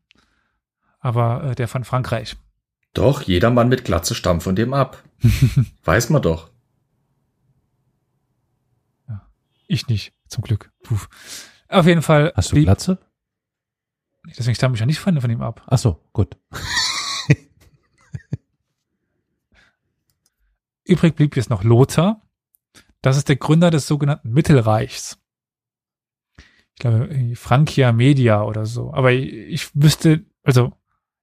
aber 0.99 1.43
äh, 1.43 1.55
der 1.55 1.67
von 1.67 1.83
Frankreich. 1.83 2.35
Doch, 2.93 3.21
jeder 3.21 3.51
Mann 3.51 3.67
mit 3.67 3.83
Glatze 3.83 4.15
stammt 4.15 4.43
von 4.43 4.55
dem 4.55 4.73
ab. 4.73 5.03
Weiß 5.83 6.09
man 6.09 6.21
doch. 6.21 6.49
Ja, 9.07 9.27
ich 9.67 9.87
nicht, 9.87 10.13
zum 10.27 10.43
Glück. 10.43 10.71
Puh. 10.83 10.97
Auf 11.67 11.85
jeden 11.87 12.01
Fall. 12.01 12.31
Hast 12.35 12.51
du 12.51 12.61
Glatze? 12.61 12.99
Deswegen 14.37 14.55
stamme 14.55 14.75
ich 14.75 14.79
ja 14.79 14.85
nicht 14.85 14.99
von, 14.99 15.19
von 15.19 15.29
ihm 15.29 15.41
ab. 15.41 15.63
Ach 15.67 15.77
so, 15.77 16.01
gut. 16.13 16.37
Übrig 20.85 21.15
blieb 21.15 21.35
jetzt 21.35 21.49
noch 21.49 21.63
Lothar. 21.63 22.21
Das 23.01 23.17
ist 23.17 23.29
der 23.29 23.35
Gründer 23.35 23.71
des 23.71 23.87
sogenannten 23.87 24.31
Mittelreichs. 24.31 25.17
Ich 26.37 26.79
glaube, 26.79 27.09
Francia 27.35 27.91
Media 27.91 28.43
oder 28.43 28.65
so. 28.65 28.93
Aber 28.93 29.11
ich, 29.11 29.31
ich 29.31 29.69
wüsste, 29.75 30.25
also 30.43 30.73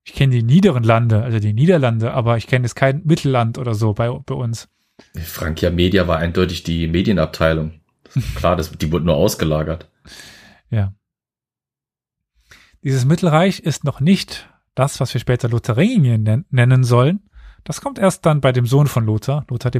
ich 0.05 0.15
kenne 0.15 0.35
die 0.35 0.43
niederen 0.43 0.83
Lande, 0.83 1.23
also 1.23 1.39
die 1.39 1.53
Niederlande, 1.53 2.13
aber 2.13 2.37
ich 2.37 2.47
kenne 2.47 2.65
jetzt 2.65 2.75
kein 2.75 3.03
Mittelland 3.05 3.59
oder 3.59 3.75
so 3.75 3.93
bei, 3.93 4.11
bei 4.11 4.35
uns. 4.35 4.69
Francia 5.15 5.71
Media 5.71 6.09
war 6.09 6.19
eindeutig 6.19 6.63
die 6.63 6.89
Medienabteilung. 6.89 7.81
Klar, 8.35 8.57
das, 8.57 8.73
die 8.73 8.91
wurde 8.91 9.07
nur 9.07 9.17
ausgelagert. 9.17 9.89
Ja. 10.71 10.95
Dieses 12.85 13.05
Mittelreich 13.05 13.61
ist 13.61 13.85
noch 13.85 14.01
nicht 14.01 14.49
das, 14.75 14.99
was 15.01 15.15
wir 15.15 15.21
später 15.21 15.49
Lotharingien 15.49 16.47
nennen 16.51 16.85
sollen. 16.85 17.29
Das 17.65 17.81
kommt 17.81 17.99
erst 17.99 18.27
dann 18.27 18.41
bei 18.41 18.53
dem 18.53 18.67
Sohn 18.67 18.89
von 18.89 19.05
Lothar, 19.05 19.47
Lothar. 19.49 19.71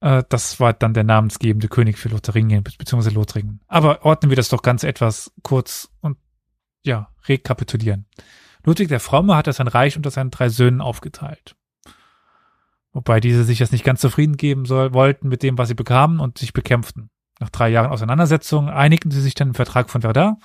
Äh, 0.00 0.22
das 0.28 0.60
war 0.60 0.72
dann 0.72 0.94
der 0.94 1.04
namensgebende 1.04 1.68
König 1.68 1.98
für 1.98 2.08
Lotharingien, 2.08 2.62
beziehungsweise 2.62 3.14
Lothringen. 3.14 3.60
Aber 3.66 4.04
ordnen 4.04 4.30
wir 4.30 4.36
das 4.36 4.48
doch 4.48 4.62
ganz 4.62 4.84
etwas 4.84 5.32
kurz 5.42 5.90
und 6.00 6.18
ja, 6.84 7.10
rekapitulieren. 7.26 8.06
Ludwig 8.64 8.88
der 8.88 9.00
Fromme 9.00 9.34
hat 9.34 9.52
sein 9.52 9.68
Reich 9.68 9.96
unter 9.96 10.10
seinen 10.10 10.30
drei 10.30 10.48
Söhnen 10.48 10.80
aufgeteilt. 10.80 11.56
Wobei 12.92 13.20
diese 13.20 13.44
sich 13.44 13.58
jetzt 13.58 13.72
nicht 13.72 13.84
ganz 13.84 14.00
zufrieden 14.00 14.36
geben 14.36 14.66
soll, 14.66 14.94
wollten 14.94 15.28
mit 15.28 15.42
dem, 15.42 15.58
was 15.58 15.68
sie 15.68 15.74
bekamen 15.74 16.20
und 16.20 16.38
sich 16.38 16.52
bekämpften. 16.52 17.10
Nach 17.38 17.50
drei 17.50 17.68
Jahren 17.68 17.90
Auseinandersetzung 17.90 18.70
einigten 18.70 19.10
sie 19.10 19.20
sich 19.20 19.34
dann 19.34 19.48
im 19.48 19.54
Vertrag 19.54 19.90
von 19.90 20.00
Verdun, 20.00 20.36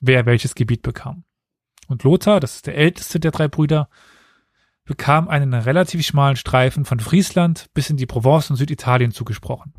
wer 0.00 0.26
welches 0.26 0.54
Gebiet 0.54 0.82
bekam. 0.82 1.24
Und 1.88 2.02
Lothar, 2.02 2.40
das 2.40 2.56
ist 2.56 2.66
der 2.66 2.76
älteste 2.76 3.20
der 3.20 3.30
drei 3.30 3.48
Brüder, 3.48 3.88
bekam 4.84 5.28
einen 5.28 5.54
relativ 5.54 6.04
schmalen 6.04 6.36
Streifen 6.36 6.84
von 6.84 7.00
Friesland 7.00 7.66
bis 7.74 7.90
in 7.90 7.96
die 7.96 8.06
Provence 8.06 8.50
und 8.50 8.56
Süditalien 8.56 9.12
zugesprochen. 9.12 9.74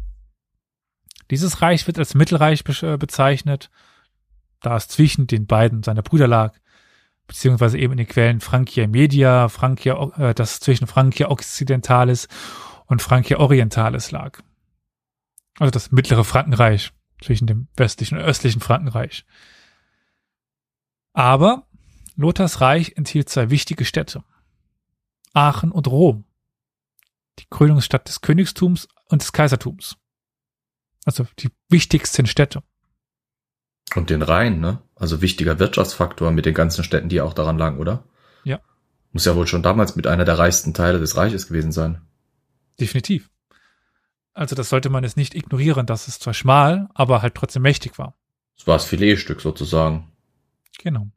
Dieses 1.30 1.61
Reich 1.61 1.88
wird 1.88 1.99
als 1.99 2.16
Mittelreich 2.16 2.64
äh, 2.84 2.97
bezeichnet, 2.97 3.70
da 4.61 4.78
es 4.78 4.88
zwischen 4.88 5.28
den 5.28 5.45
beiden 5.45 5.84
seiner 5.84 6.01
Brüder 6.01 6.28
lag, 6.28 6.53
beziehungsweise 7.28 7.78
eben 7.78 7.93
in 7.93 7.97
den 7.97 8.07
Quellen 8.07 8.39
Francia 8.39 8.88
Media, 8.88 9.49
Francia, 9.49 10.11
äh, 10.18 10.34
das 10.34 10.59
zwischen 10.59 10.88
Francia 10.88 11.30
Occidentalis 11.30 12.28
und 12.86 13.01
Francia 13.01 13.39
Orientalis 13.39 14.11
lag. 14.11 14.41
Also 15.64 15.72
das 15.72 15.93
mittlere 15.93 16.26
Frankenreich 16.26 16.91
zwischen 17.22 17.47
dem 17.47 17.70
westlichen 17.78 18.18
und 18.18 18.24
östlichen 18.26 18.59
Frankenreich. 18.59 19.26
Aber 21.14 21.68
Lothars 22.18 22.59
Reich 22.59 22.97
enthielt 22.97 23.30
zwei 23.30 23.49
wichtige 23.49 23.86
Städte. 23.86 24.26
Aachen 25.32 25.72
und 25.72 25.88
Rom. 25.88 26.26
Die 27.39 27.45
Krönungsstadt 27.49 28.09
des 28.09 28.20
Königstums 28.20 28.89
und 29.05 29.22
des 29.22 29.32
Kaisertums. 29.32 29.95
Also 31.05 31.28
die 31.39 31.49
wichtigsten 31.70 32.28
Städte. 32.28 32.61
Und 33.95 34.09
den 34.09 34.22
Rhein, 34.22 34.59
ne? 34.59 34.82
Also 34.95 35.22
wichtiger 35.22 35.59
Wirtschaftsfaktor 35.59 36.32
mit 36.32 36.45
den 36.45 36.55
ganzen 36.55 36.84
Städten, 36.84 37.07
die 37.07 37.22
auch 37.22 37.34
daran 37.34 37.57
lagen, 37.57 37.80
oder? 37.80 38.03
Ja. 38.43 38.59
Muss 39.14 39.24
ja 39.24 39.34
wohl 39.38 39.47
schon 39.47 39.64
damals 39.64 39.95
mit 39.95 40.07
einer 40.07 40.26
der 40.26 40.38
reichsten 40.38 40.74
Teile 40.74 40.99
des 40.99 41.16
Reiches 41.16 41.47
gewesen 41.47 41.72
sein. 41.72 42.01
Definitiv. 42.78 43.30
Also 44.34 44.55
das 44.55 44.69
sollte 44.69 44.89
man 44.89 45.03
jetzt 45.03 45.17
nicht 45.17 45.36
ignorieren, 45.36 45.86
dass 45.86 46.07
es 46.07 46.19
zwar 46.19 46.34
schmal, 46.34 46.89
aber 46.93 47.21
halt 47.21 47.36
trotzdem 47.36 47.61
mächtig 47.61 47.97
war. 47.99 48.15
Es 48.57 48.65
war 48.65 48.75
das 48.75 48.86
Filetstück 48.86 49.41
sozusagen. 49.41 50.11
Genau. 50.79 51.07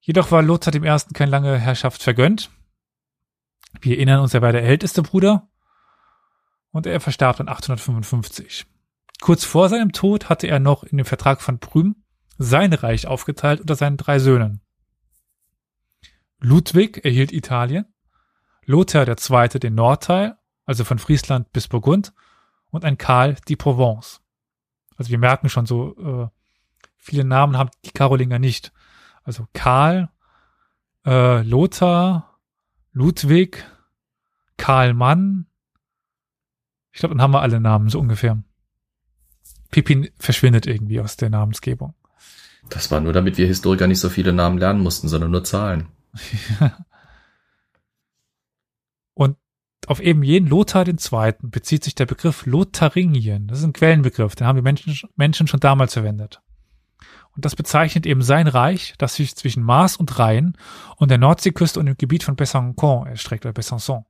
Jedoch 0.00 0.30
war 0.30 0.42
Lothar 0.42 0.70
dem 0.70 0.84
Ersten 0.84 1.14
keine 1.14 1.30
lange 1.30 1.58
Herrschaft 1.58 2.02
vergönnt. 2.02 2.50
Wir 3.80 3.96
erinnern 3.96 4.20
uns, 4.20 4.34
er 4.34 4.42
war 4.42 4.52
der 4.52 4.62
älteste 4.62 5.02
Bruder 5.02 5.48
und 6.70 6.86
er 6.86 7.00
verstarb 7.00 7.38
dann 7.38 7.48
855. 7.48 8.66
Kurz 9.20 9.44
vor 9.44 9.68
seinem 9.70 9.92
Tod 9.92 10.28
hatte 10.28 10.46
er 10.46 10.58
noch 10.58 10.84
in 10.84 10.98
dem 10.98 11.06
Vertrag 11.06 11.40
von 11.40 11.58
Prüm 11.58 11.96
sein 12.36 12.72
Reich 12.72 13.06
aufgeteilt 13.06 13.60
unter 13.60 13.76
seinen 13.76 13.96
drei 13.96 14.18
Söhnen. 14.18 14.60
Ludwig 16.40 17.04
erhielt 17.04 17.32
Italien, 17.32 17.86
Lothar 18.66 19.08
II. 19.08 19.48
den 19.60 19.74
Nordteil 19.74 20.36
also 20.66 20.84
von 20.84 20.98
Friesland 20.98 21.52
bis 21.52 21.68
Burgund, 21.68 22.12
und 22.74 22.84
ein 22.84 22.98
Karl 22.98 23.36
die 23.46 23.54
Provence. 23.54 24.20
Also 24.96 25.10
wir 25.10 25.18
merken 25.18 25.48
schon 25.48 25.64
so, 25.64 25.96
äh, 25.96 26.28
viele 26.96 27.24
Namen 27.24 27.56
haben 27.56 27.70
die 27.84 27.92
Karolinger 27.92 28.40
nicht. 28.40 28.72
Also 29.22 29.46
Karl, 29.52 30.10
äh, 31.06 31.42
Lothar, 31.42 32.40
Ludwig, 32.92 33.64
Karl 34.56 34.92
Mann. 34.92 35.46
Ich 36.92 36.98
glaube, 36.98 37.14
dann 37.14 37.22
haben 37.22 37.32
wir 37.32 37.42
alle 37.42 37.60
Namen 37.60 37.88
so 37.90 38.00
ungefähr. 38.00 38.42
Pippin 39.70 40.10
verschwindet 40.18 40.66
irgendwie 40.66 41.00
aus 41.00 41.16
der 41.16 41.30
Namensgebung. 41.30 41.94
Das 42.70 42.90
war 42.90 43.00
nur, 43.00 43.12
damit 43.12 43.36
wir 43.36 43.46
Historiker 43.46 43.86
nicht 43.86 44.00
so 44.00 44.08
viele 44.08 44.32
Namen 44.32 44.58
lernen 44.58 44.80
mussten, 44.80 45.08
sondern 45.08 45.30
nur 45.30 45.44
Zahlen. 45.44 45.88
Auf 49.86 50.00
eben 50.00 50.22
jeden 50.22 50.48
Lothar 50.48 50.84
Zweiten 50.96 51.50
bezieht 51.50 51.84
sich 51.84 51.94
der 51.94 52.06
Begriff 52.06 52.46
Lotharingien. 52.46 53.46
Das 53.48 53.58
ist 53.58 53.64
ein 53.64 53.72
Quellenbegriff, 53.72 54.34
den 54.34 54.46
haben 54.46 54.56
die 54.56 54.62
Menschen, 54.62 55.08
Menschen 55.16 55.46
schon 55.46 55.60
damals 55.60 55.92
verwendet. 55.92 56.40
Und 57.32 57.44
das 57.44 57.56
bezeichnet 57.56 58.06
eben 58.06 58.22
sein 58.22 58.46
Reich, 58.46 58.94
das 58.98 59.16
sich 59.16 59.34
zwischen 59.34 59.62
Mars 59.62 59.96
und 59.96 60.18
Rhein 60.18 60.56
und 60.96 61.10
der 61.10 61.18
Nordseeküste 61.18 61.80
und 61.80 61.86
dem 61.86 61.96
Gebiet 61.96 62.22
von 62.22 62.36
Besançon 62.36 63.06
erstreckt, 63.06 63.44
oder 63.44 63.52
Besançon. 63.52 64.04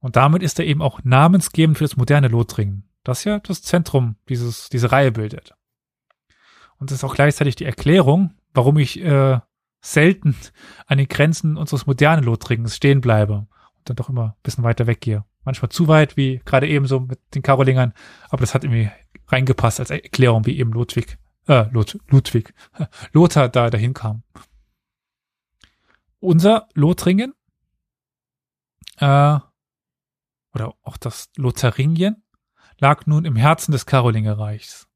Und 0.00 0.16
damit 0.16 0.42
ist 0.42 0.58
er 0.58 0.66
eben 0.66 0.82
auch 0.82 1.00
namensgebend 1.04 1.78
für 1.78 1.84
das 1.84 1.96
moderne 1.96 2.28
Lothringen, 2.28 2.88
das 3.04 3.24
ja 3.24 3.38
das 3.38 3.62
Zentrum 3.62 4.16
dieses, 4.28 4.68
diese 4.68 4.90
Reihe 4.92 5.12
bildet. 5.12 5.54
Und 6.78 6.90
es 6.90 6.98
ist 6.98 7.04
auch 7.04 7.14
gleichzeitig 7.14 7.54
die 7.54 7.64
Erklärung, 7.64 8.34
warum 8.52 8.76
ich 8.78 9.00
äh, 9.00 9.38
selten 9.80 10.36
an 10.86 10.98
den 10.98 11.08
Grenzen 11.08 11.56
unseres 11.56 11.86
modernen 11.86 12.24
Lothringens 12.24 12.76
stehen 12.76 13.00
bleibe 13.00 13.46
dann 13.84 13.96
doch 13.96 14.08
immer 14.08 14.36
ein 14.36 14.42
bisschen 14.42 14.64
weiter 14.64 14.86
weggehe. 14.86 15.24
Manchmal 15.44 15.70
zu 15.70 15.88
weit, 15.88 16.16
wie 16.16 16.40
gerade 16.44 16.68
eben 16.68 16.86
so 16.86 17.00
mit 17.00 17.20
den 17.34 17.42
Karolingern, 17.42 17.92
aber 18.30 18.40
das 18.40 18.54
hat 18.54 18.64
irgendwie 18.64 18.90
reingepasst 19.28 19.80
als 19.80 19.90
Erklärung, 19.90 20.46
wie 20.46 20.58
eben 20.58 20.72
Ludwig, 20.72 21.18
äh, 21.48 21.68
Lud 21.70 21.98
Ludwig, 22.08 22.54
Lothar 23.12 23.48
da 23.48 23.70
dahin 23.70 23.94
kam. 23.94 24.22
Unser 26.20 26.68
Lothringen, 26.74 27.34
äh, 28.96 29.38
oder 30.54 30.74
auch 30.82 30.96
das 30.96 31.30
Lotharingien, 31.36 32.22
lag 32.78 33.06
nun 33.06 33.24
im 33.24 33.36
Herzen 33.36 33.72
des 33.72 33.86
Karolingerreichs. 33.86 34.88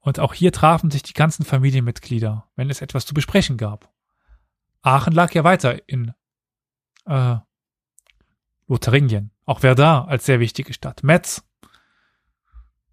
Und 0.00 0.20
auch 0.20 0.34
hier 0.34 0.52
trafen 0.52 0.90
sich 0.90 1.02
die 1.02 1.14
ganzen 1.14 1.44
Familienmitglieder, 1.44 2.46
wenn 2.56 2.68
es 2.68 2.82
etwas 2.82 3.06
zu 3.06 3.14
besprechen 3.14 3.56
gab. 3.56 3.90
Aachen 4.82 5.14
lag 5.14 5.32
ja 5.32 5.44
weiter 5.44 5.88
in 5.88 6.12
äh, 7.06 7.36
Lotharingien. 8.66 9.30
Auch 9.44 9.60
Verdun 9.60 10.08
als 10.08 10.24
sehr 10.24 10.40
wichtige 10.40 10.72
Stadt. 10.72 11.02
Metz, 11.02 11.44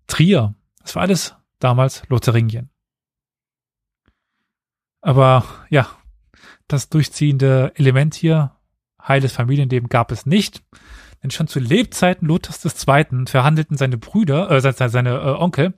Trier, 0.07 0.55
das 0.81 0.95
war 0.95 1.03
alles 1.03 1.35
damals 1.59 2.03
Lotharingien. 2.09 2.69
Aber 5.01 5.45
ja, 5.69 5.87
das 6.67 6.89
durchziehende 6.89 7.71
Element 7.75 8.13
hier, 8.15 8.55
heiles 9.01 9.33
Familienleben, 9.33 9.89
gab 9.89 10.11
es 10.11 10.25
nicht. 10.25 10.63
Denn 11.23 11.31
schon 11.31 11.47
zu 11.47 11.59
Lebzeiten 11.59 12.27
Luthers 12.27 12.65
II. 12.65 13.25
verhandelten 13.27 13.77
seine 13.77 13.97
Brüder, 13.97 14.49
äh, 14.49 14.59
seine, 14.61 14.89
seine 14.89 15.11
äh, 15.11 15.35
Onkel, 15.37 15.73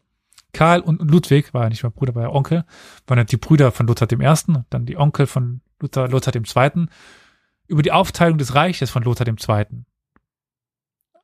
Karl 0.54 0.82
und 0.82 1.02
Ludwig, 1.02 1.54
war 1.54 1.64
ja 1.64 1.70
nicht 1.70 1.84
mehr 1.84 1.92
Bruder, 1.92 2.16
war 2.16 2.24
ja 2.24 2.30
Onkel, 2.30 2.64
waren 3.08 3.18
ja 3.18 3.24
die 3.24 3.38
Brüder 3.38 3.72
von 3.72 3.88
Luther 3.88 4.08
I., 4.12 4.64
dann 4.70 4.86
die 4.86 4.98
Onkel 4.98 5.28
von 5.28 5.62
Luther, 5.80 6.08
Lothar 6.08 6.34
II., 6.36 6.88
über 7.68 7.82
die 7.82 7.92
Aufteilung 7.92 8.38
des 8.38 8.56
Reiches 8.56 8.90
von 8.90 9.04
Lothar 9.04 9.28
II. 9.28 9.86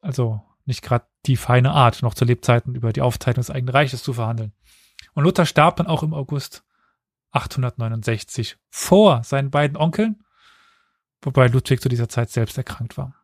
Also 0.01 0.41
nicht 0.65 0.81
gerade 0.81 1.05
die 1.25 1.35
feine 1.35 1.71
Art, 1.71 2.01
noch 2.01 2.13
zu 2.13 2.25
Lebzeiten 2.25 2.75
über 2.75 2.93
die 2.93 3.01
Aufteilung 3.01 3.37
des 3.37 3.51
eigenen 3.51 3.75
Reiches 3.75 4.03
zu 4.03 4.13
verhandeln. 4.13 4.53
Und 5.13 5.23
Luther 5.23 5.45
starb 5.45 5.77
dann 5.77 5.87
auch 5.87 6.03
im 6.03 6.13
August 6.13 6.63
869 7.31 8.57
vor 8.69 9.23
seinen 9.23 9.51
beiden 9.51 9.77
Onkeln, 9.77 10.23
wobei 11.21 11.47
Ludwig 11.47 11.81
zu 11.81 11.89
dieser 11.89 12.09
Zeit 12.09 12.29
selbst 12.29 12.57
erkrankt 12.57 12.97
war. 12.97 13.15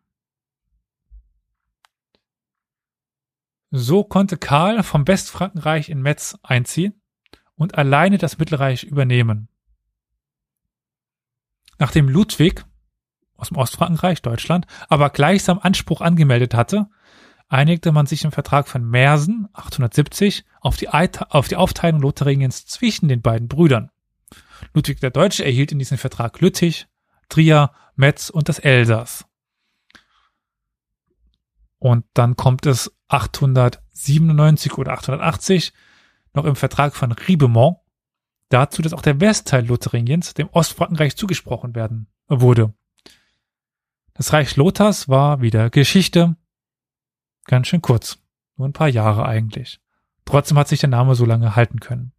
So 3.72 4.04
konnte 4.04 4.38
Karl 4.38 4.84
vom 4.84 5.08
Westfrankenreich 5.08 5.90
in 5.90 6.02
Metz 6.02 6.38
einziehen 6.44 7.02
und 7.56 7.78
alleine 7.78 8.18
das 8.18 8.38
Mittelreich 8.38 8.84
übernehmen. 8.84 9.50
Nachdem 11.78 12.08
Ludwig 12.08 12.66
aus 13.38 13.50
dem 13.50 13.58
Ostfrankenreich, 13.58 14.22
Deutschland, 14.22 14.66
aber 14.90 15.10
gleichsam 15.10 15.60
Anspruch 15.62 16.02
angemeldet 16.02 16.54
hatte, 16.54 16.88
einigte 17.48 17.92
man 17.92 18.06
sich 18.06 18.24
im 18.24 18.32
Vertrag 18.32 18.68
von 18.68 18.84
Mersen 18.84 19.48
870 19.54 20.46
auf 20.62 20.78
die, 20.78 20.90
auf 20.90 21.48
die 21.48 21.56
Aufteilung 21.56 22.02
Lotharingiens 22.02 22.66
zwischen 22.66 23.08
den 23.08 23.22
beiden 23.22 23.48
Brüdern. 23.48 23.92
Ludwig 24.74 25.00
der 25.00 25.12
Deutsche 25.12 25.46
erhielt 25.46 25.72
in 25.72 25.80
diesem 25.80 25.98
Vertrag 25.98 26.40
Lüttich, 26.42 26.88
Trier, 27.30 27.72
Metz 27.96 28.30
und 28.30 28.50
das 28.50 28.60
Elsass. 28.60 29.26
Und 31.78 32.06
dann 32.14 32.36
kommt 32.36 32.66
es 32.66 32.92
897 33.10 34.78
oder 34.78 34.94
880 34.94 35.74
noch 36.34 36.46
im 36.46 36.56
Vertrag 36.56 36.96
von 36.96 37.12
Ribemont 37.12 37.78
dazu, 38.50 38.82
dass 38.82 38.94
auch 38.94 39.02
der 39.02 39.20
Westteil 39.20 39.66
Lotharingiens 39.66 40.34
dem 40.34 40.50
Ostfrankenreich 40.50 41.16
zugesprochen 41.16 41.76
werden 41.76 42.08
wurde. 42.28 42.74
Das 44.16 44.32
Reich 44.32 44.56
Lothars 44.56 45.10
war 45.10 45.42
wieder 45.42 45.70
Geschichte. 45.70 46.38
Ganz 47.44 47.68
schön 47.68 47.82
kurz. 47.82 48.18
Nur 48.56 48.68
ein 48.68 48.74
paar 48.74 48.88
Jahre 48.88 49.26
eigentlich. 49.26 49.82
Trotzdem 50.24 50.58
hat 50.58 50.70
sich 50.70 50.80
der 50.80 50.90
Name 50.90 51.16
so 51.16 51.26
lange 51.26 51.56
halten 51.56 51.82
können. 51.82 52.14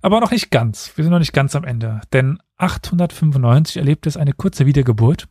Aber 0.00 0.20
noch 0.20 0.30
nicht 0.30 0.50
ganz. 0.50 0.96
Wir 0.96 1.02
sind 1.02 1.10
noch 1.10 1.18
nicht 1.18 1.32
ganz 1.32 1.56
am 1.56 1.64
Ende. 1.64 2.00
Denn 2.12 2.38
895 2.56 3.78
erlebte 3.78 4.08
es 4.08 4.16
eine 4.16 4.32
kurze 4.32 4.64
Wiedergeburt, 4.64 5.28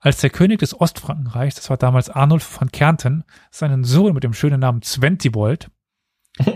als 0.00 0.18
der 0.18 0.30
König 0.30 0.58
des 0.58 0.78
Ostfrankenreichs, 0.78 1.54
das 1.54 1.70
war 1.70 1.76
damals 1.76 2.10
Arnulf 2.10 2.42
von 2.42 2.70
Kärnten, 2.70 3.24
seinen 3.50 3.84
Sohn 3.84 4.12
mit 4.12 4.24
dem 4.24 4.34
schönen 4.34 4.60
Namen 4.60 4.82
Zwentibold, 4.82 5.70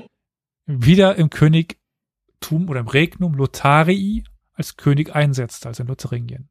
wieder 0.66 1.14
im 1.14 1.30
Königtum 1.30 2.68
oder 2.68 2.80
im 2.80 2.88
Regnum 2.88 3.34
Lotharii 3.34 4.24
als 4.52 4.76
König 4.76 5.14
einsetzte, 5.14 5.68
also 5.68 5.84
in 5.84 5.88
Lotharingien. 5.88 6.50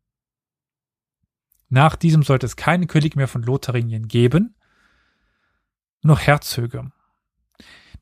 Nach 1.70 1.95
diesem 1.95 2.24
sollte 2.24 2.45
es 2.45 2.55
keinen 2.55 2.88
König 2.88 3.15
mehr 3.15 3.28
von 3.28 3.43
Lotharingien 3.43 4.07
geben, 4.07 4.55
nur 6.01 6.15
noch 6.15 6.22
Herzöge. 6.22 6.91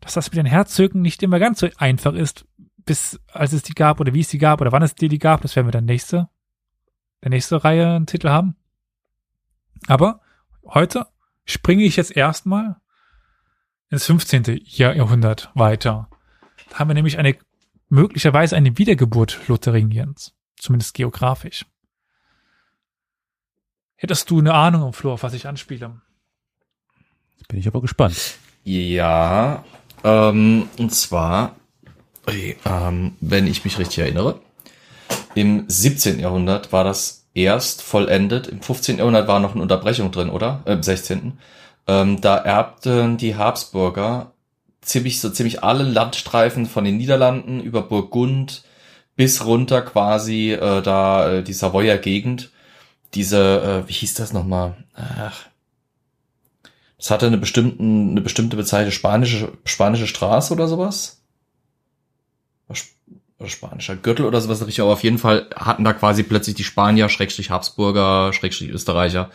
Dass 0.02 0.14
das 0.14 0.30
mit 0.30 0.38
den 0.38 0.46
Herzögen 0.46 1.02
nicht 1.02 1.24
immer 1.24 1.40
ganz 1.40 1.60
so 1.60 1.70
einfach 1.78 2.14
ist, 2.14 2.46
bis 2.86 3.20
als 3.32 3.54
es 3.54 3.64
die 3.64 3.74
gab 3.74 4.00
oder 4.00 4.14
wie 4.14 4.20
es 4.20 4.30
die 4.30 4.38
gab 4.38 4.62
oder 4.62 4.72
wann 4.72 4.84
es 4.84 4.96
die, 4.96 5.08
die 5.08 5.20
gab, 5.20 5.42
das 5.42 5.56
werden 5.56 5.68
wir 5.68 5.72
dann 5.72 5.86
nächste, 5.86 6.30
der 7.24 7.32
nächste 7.32 7.64
Reihe 7.64 7.96
einen 7.96 8.06
Titel 8.06 8.30
haben. 8.30 8.56
Aber 9.88 10.22
heute 10.64 11.08
springe 11.46 11.84
ich 11.84 11.96
jetzt 11.96 12.16
erstmal 12.16 12.76
ins 13.90 14.06
15. 14.06 14.62
Jahrhundert 14.64 15.52
weiter. 15.56 16.10
Da 16.70 16.80
haben 16.80 16.90
wir 16.90 16.96
nämlich 16.96 17.18
eine 17.18 17.38
möglicherweise 17.90 18.56
eine 18.56 18.78
Wiedergeburt 18.78 19.48
Lotharingiens, 19.48 20.36
zumindest 20.58 20.94
geografisch. 20.94 21.66
Hättest 24.06 24.30
du 24.30 24.38
eine 24.38 24.54
Ahnung, 24.54 24.94
Flo, 24.94 25.14
auf 25.14 25.24
was 25.24 25.34
ich 25.34 25.48
anspiele? 25.48 26.00
Jetzt 27.40 27.48
bin 27.48 27.58
ich 27.58 27.66
aber 27.66 27.82
gespannt. 27.82 28.36
Ja, 28.64 29.66
ähm, 30.04 30.70
und 30.78 30.94
zwar, 30.94 31.56
ähm, 32.28 33.16
wenn 33.20 33.48
ich 33.48 33.66
mich 33.66 33.80
richtig 33.80 33.98
erinnere, 33.98 34.42
im 35.34 35.66
17. 35.68 36.20
Jahrhundert 36.20 36.72
war 36.72 36.84
das 36.84 37.26
erst 37.34 37.82
vollendet. 37.82 38.46
Im 38.46 38.62
15. 38.62 39.00
Jahrhundert 39.00 39.28
war 39.28 39.40
noch 39.40 39.54
eine 39.54 39.64
Unterbrechung 39.64 40.12
drin, 40.12 40.30
oder? 40.30 40.62
Äh, 40.66 40.74
Im 40.74 40.84
16. 40.84 41.40
Ähm, 41.88 42.22
da 42.22 42.38
erbten 42.38 43.18
die 43.18 43.36
Habsburger 43.36 44.34
ziemlich 44.82 45.20
so 45.20 45.32
ziemlich 45.32 45.64
alle 45.64 45.84
Landstreifen 45.84 46.68
von 46.68 46.86
den 46.86 46.98
Niederlanden 46.98 47.60
über 47.60 47.82
Burgund 47.82 48.66
bis 49.16 49.44
runter 49.46 49.82
quasi 49.82 50.52
äh, 50.52 50.84
da 50.84 51.38
äh, 51.38 51.44
die 51.44 51.54
Savoyer 51.54 51.98
Gegend 51.98 52.52
diese, 53.16 53.84
äh, 53.86 53.90
wie 53.90 53.94
hieß 53.94 54.14
das 54.16 54.34
nochmal? 54.34 54.76
Ach. 54.94 55.46
Es 56.98 57.12
hatte 57.12 57.28
eine 57.28 57.38
bestimmten, 57.38 58.12
eine 58.12 58.22
bestimmte 58.22 58.56
Bezeichnung, 58.56 58.92
spanische, 58.92 59.52
spanische 59.66 60.08
Straße 60.08 60.54
oder 60.54 60.68
sowas. 60.68 61.22
Oder 63.38 63.50
spanischer 63.50 63.98
Gürtel 63.98 64.26
oder 64.26 64.40
sowas 64.40 64.62
richtig, 64.62 64.82
aber 64.82 64.94
auf 64.94 65.04
jeden 65.04 65.18
Fall 65.18 65.50
hatten 65.56 65.84
da 65.84 65.92
quasi 65.92 66.24
plötzlich 66.24 66.56
die 66.56 66.64
Spanier, 66.64 67.10
Schrägstrich 67.10 67.52
Habsburger, 67.52 68.32
Schrägstrich 68.32 68.70
Österreicher, 68.70 69.30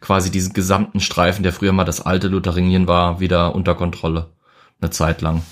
quasi 0.00 0.30
diesen 0.30 0.52
gesamten 0.52 1.00
Streifen, 1.00 1.42
der 1.42 1.54
früher 1.54 1.72
mal 1.72 1.84
das 1.84 2.02
alte 2.02 2.28
Lotharingien 2.28 2.86
war, 2.86 3.18
wieder 3.18 3.54
unter 3.54 3.74
Kontrolle. 3.74 4.30
Eine 4.80 4.90
Zeit 4.90 5.22
lang. 5.22 5.42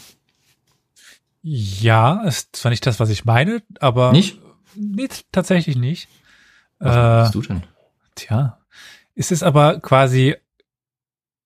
Ja, 1.43 2.23
ist 2.25 2.57
zwar 2.57 2.71
nicht 2.71 2.87
das, 2.87 3.01
was 3.01 3.09
ich 3.09 3.25
meine, 3.25 3.63
aber. 3.81 4.13
Nicht? 4.13 4.39
Nee, 4.75 5.09
tatsächlich 5.33 5.77
nicht. 5.77 6.09
Was 6.79 7.31
äh, 7.31 7.33
du 7.33 7.41
denn? 7.41 7.63
Tja, 8.15 8.61
ist 9.15 9.33
es 9.33 9.43
aber 9.43 9.81
quasi, 9.81 10.37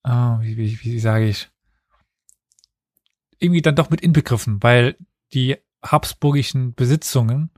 oh, 0.04 0.40
wie, 0.40 0.56
wie, 0.56 0.82
wie 0.82 1.00
sage 1.00 1.28
ich, 1.28 1.48
irgendwie 3.38 3.62
dann 3.62 3.76
doch 3.76 3.90
mit 3.90 4.00
inbegriffen, 4.00 4.62
weil 4.62 4.96
die 5.32 5.56
habsburgischen 5.82 6.74
Besitzungen 6.74 7.50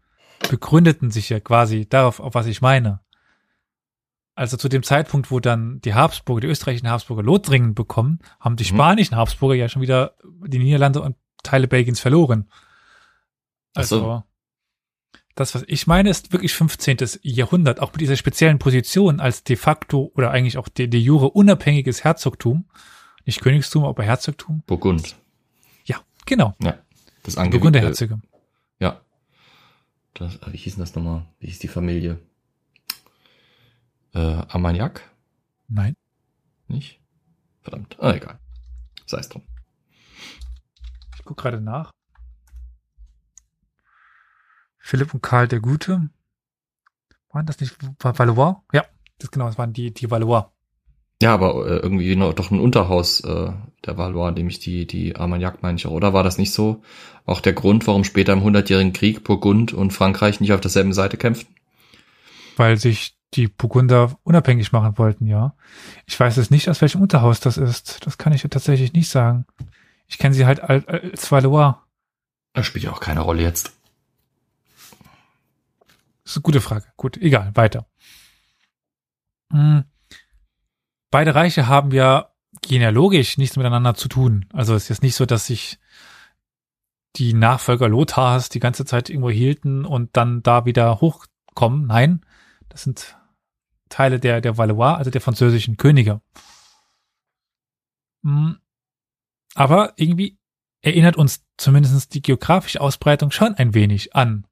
begründeten 0.49 1.11
sich 1.11 1.29
ja 1.29 1.41
quasi 1.41 1.89
darauf, 1.89 2.21
auf 2.21 2.35
was 2.35 2.47
ich 2.47 2.61
meine. 2.61 3.01
Also 4.35 4.57
zu 4.57 4.69
dem 4.69 4.83
Zeitpunkt, 4.83 5.31
wo 5.31 5.41
dann 5.41 5.81
die 5.81 5.95
Habsburger, 5.95 6.41
die 6.41 6.47
österreichischen 6.47 6.89
Habsburger 6.89 7.23
Lothringen 7.23 7.75
bekommen, 7.75 8.21
haben 8.39 8.57
die 8.57 8.65
mhm. 8.65 8.77
spanischen 8.77 9.17
Habsburger 9.17 9.55
ja 9.55 9.69
schon 9.69 9.83
wieder 9.83 10.17
die 10.47 10.59
Niederlande 10.59 11.03
und 11.03 11.17
Teile 11.43 11.69
Belgiens 11.69 12.01
verloren. 12.01 12.51
Also, 13.75 13.99
so 14.01 14.25
das, 15.35 15.55
was 15.55 15.65
ich 15.67 15.87
meine, 15.87 16.11
ist 16.11 16.33
wirklich 16.33 16.53
15. 16.55 16.99
Jahrhundert, 17.23 17.81
auch 17.81 17.93
mit 17.93 18.01
dieser 18.01 18.17
speziellen 18.17 18.59
Position 18.59 19.21
als 19.21 19.45
de 19.45 19.57
facto 19.57 20.11
oder 20.15 20.31
eigentlich 20.31 20.59
auch 20.59 20.69
de, 20.69 20.87
de 20.87 21.01
jure 21.01 21.31
unabhängiges 21.31 22.05
Herzogtum. 22.05 22.67
Nicht 23.25 23.41
Königstum, 23.41 23.85
aber 23.85 24.03
Herzogtum. 24.03 24.63
Burgund. 24.67 25.17
Ja, 25.85 26.01
genau. 26.27 26.55
Ja, 26.61 26.79
das 27.23 27.37
Burgunder 27.37 27.81
Herzöge. 27.81 28.21
Ja. 28.81 29.01
Das, 30.15 30.39
wie 30.51 30.57
hieß 30.57 30.75
denn 30.75 30.83
das 30.83 30.95
nochmal? 30.95 31.27
Wie 31.39 31.47
hieß 31.47 31.61
die 31.61 31.69
Familie? 31.69 32.19
Äh, 34.13 34.19
Armagnac? 34.19 35.09
Nein. 35.69 35.95
Nicht? 36.67 37.01
Verdammt. 37.63 37.97
Ah, 38.01 38.15
egal. 38.15 38.39
Sei 39.07 39.19
es 39.19 39.29
drum. 39.29 39.43
Ich 41.17 41.25
guck 41.25 41.37
gerade 41.37 41.61
nach. 41.61 41.93
Philipp 44.91 45.15
und 45.15 45.23
Karl 45.23 45.47
der 45.47 45.61
Gute. 45.61 46.11
Waren 47.33 47.47
das 47.47 47.61
nicht 47.61 47.77
Valois? 48.01 48.57
Ja, 48.73 48.85
das 49.21 49.31
genau, 49.31 49.47
das 49.47 49.57
waren 49.57 49.73
die, 49.73 49.95
die 49.95 50.11
Valois. 50.11 50.51
Ja, 51.23 51.33
aber 51.33 51.65
äh, 51.65 51.77
irgendwie 51.77 52.17
noch, 52.17 52.35
doch 52.35 52.51
ein 52.51 52.59
Unterhaus 52.59 53.21
äh, 53.21 53.53
der 53.87 53.97
Valois, 53.97 54.33
nämlich 54.33 54.59
die, 54.59 54.89
die 54.89 55.15
Armagnac, 55.15 55.63
meine 55.63 55.77
ich 55.77 55.87
auch. 55.87 55.93
Oder 55.93 56.13
war 56.13 56.25
das 56.25 56.39
nicht 56.39 56.53
so? 56.53 56.83
Auch 57.25 57.41
der 57.41 57.53
Grund, 57.53 57.87
warum 57.87 58.03
später 58.03 58.33
im 58.33 58.43
Hundertjährigen 58.43 58.93
Krieg 58.93 59.23
Burgund 59.23 59.73
und 59.73 59.93
Frankreich 59.93 60.41
nicht 60.41 60.53
auf 60.53 60.61
derselben 60.61 60.93
Seite 60.93 61.17
kämpften? 61.17 61.55
Weil 62.57 62.77
sich 62.77 63.17
die 63.35 63.47
Burgunder 63.47 64.19
unabhängig 64.25 64.73
machen 64.73 64.99
wollten, 64.99 65.29
ja. 65.29 65.55
Ich 66.07 66.19
weiß 66.19 66.37
es 66.37 66.51
nicht, 66.51 66.69
aus 66.69 66.81
welchem 66.81 67.01
Unterhaus 67.01 67.39
das 67.39 67.59
ist. 67.59 68.05
Das 68.07 68.19
kann 68.19 68.33
ich 68.33 68.43
tatsächlich 68.43 68.93
nicht 68.93 69.09
sagen. 69.09 69.47
Ich 70.09 70.19
kenne 70.19 70.35
sie 70.35 70.47
halt 70.47 70.61
als, 70.61 70.89
als 70.89 71.31
Valois. 71.31 71.75
Das 72.55 72.67
spielt 72.67 72.87
ja 72.87 72.91
auch 72.91 72.99
keine 72.99 73.21
Rolle 73.21 73.43
jetzt. 73.43 73.80
Das 76.31 76.37
ist 76.37 76.39
eine 76.39 76.43
gute 76.43 76.61
Frage. 76.61 76.87
Gut, 76.97 77.17
egal, 77.17 77.51
weiter. 77.57 77.91
Hm. 79.51 79.83
Beide 81.11 81.35
Reiche 81.35 81.67
haben 81.67 81.91
ja 81.91 82.31
genealogisch 82.63 83.37
nichts 83.37 83.57
miteinander 83.57 83.97
zu 83.97 84.07
tun. 84.07 84.47
Also 84.53 84.77
es 84.77 84.85
ist 84.85 84.89
jetzt 84.91 85.03
nicht 85.03 85.17
so, 85.17 85.27
dass 85.27 85.47
sich 85.47 85.81
die 87.17 87.33
Nachfolger 87.35 87.89
Lothars 87.89 88.49
die 88.49 88.61
ganze 88.61 88.85
Zeit 88.85 89.11
irgendwo 89.11 89.29
hielten 89.29 89.85
und 89.85 90.17
dann 90.17 90.41
da 90.45 90.67
wieder 90.67 91.01
hochkommen. 91.01 91.89
Nein, 91.89 92.25
das 92.69 92.85
sind 92.85 93.19
Teile 93.89 94.21
der, 94.21 94.41
der 94.41 94.57
Valois, 94.57 94.95
also 94.95 95.11
der 95.11 95.21
französischen 95.21 95.79
Könige. 95.79 96.21
Hm. 98.23 98.57
Aber 99.57 99.95
irgendwie 99.97 100.39
erinnert 100.81 101.17
uns 101.17 101.45
zumindest 101.57 102.15
die 102.15 102.23
geografische 102.23 102.81
Ausbreitung 102.81 103.33
schon 103.33 103.55
ein 103.55 103.75
wenig 103.75 104.15
an 104.15 104.47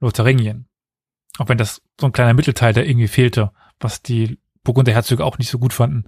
Lotharingien. 0.00 0.68
Auch 1.38 1.48
wenn 1.48 1.58
das 1.58 1.82
so 2.00 2.06
ein 2.06 2.12
kleiner 2.12 2.34
Mittelteil 2.34 2.72
da 2.72 2.80
irgendwie 2.80 3.08
fehlte, 3.08 3.52
was 3.80 4.02
die 4.02 4.38
Burgunder 4.62 4.92
Herzöge 4.92 5.24
auch 5.24 5.38
nicht 5.38 5.50
so 5.50 5.58
gut 5.58 5.72
fanden. 5.72 6.04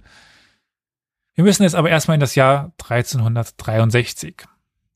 Wir 1.35 1.43
müssen 1.43 1.63
jetzt 1.63 1.75
aber 1.75 1.89
erstmal 1.89 2.15
in 2.15 2.21
das 2.21 2.35
Jahr 2.35 2.73
1363. 2.81 4.43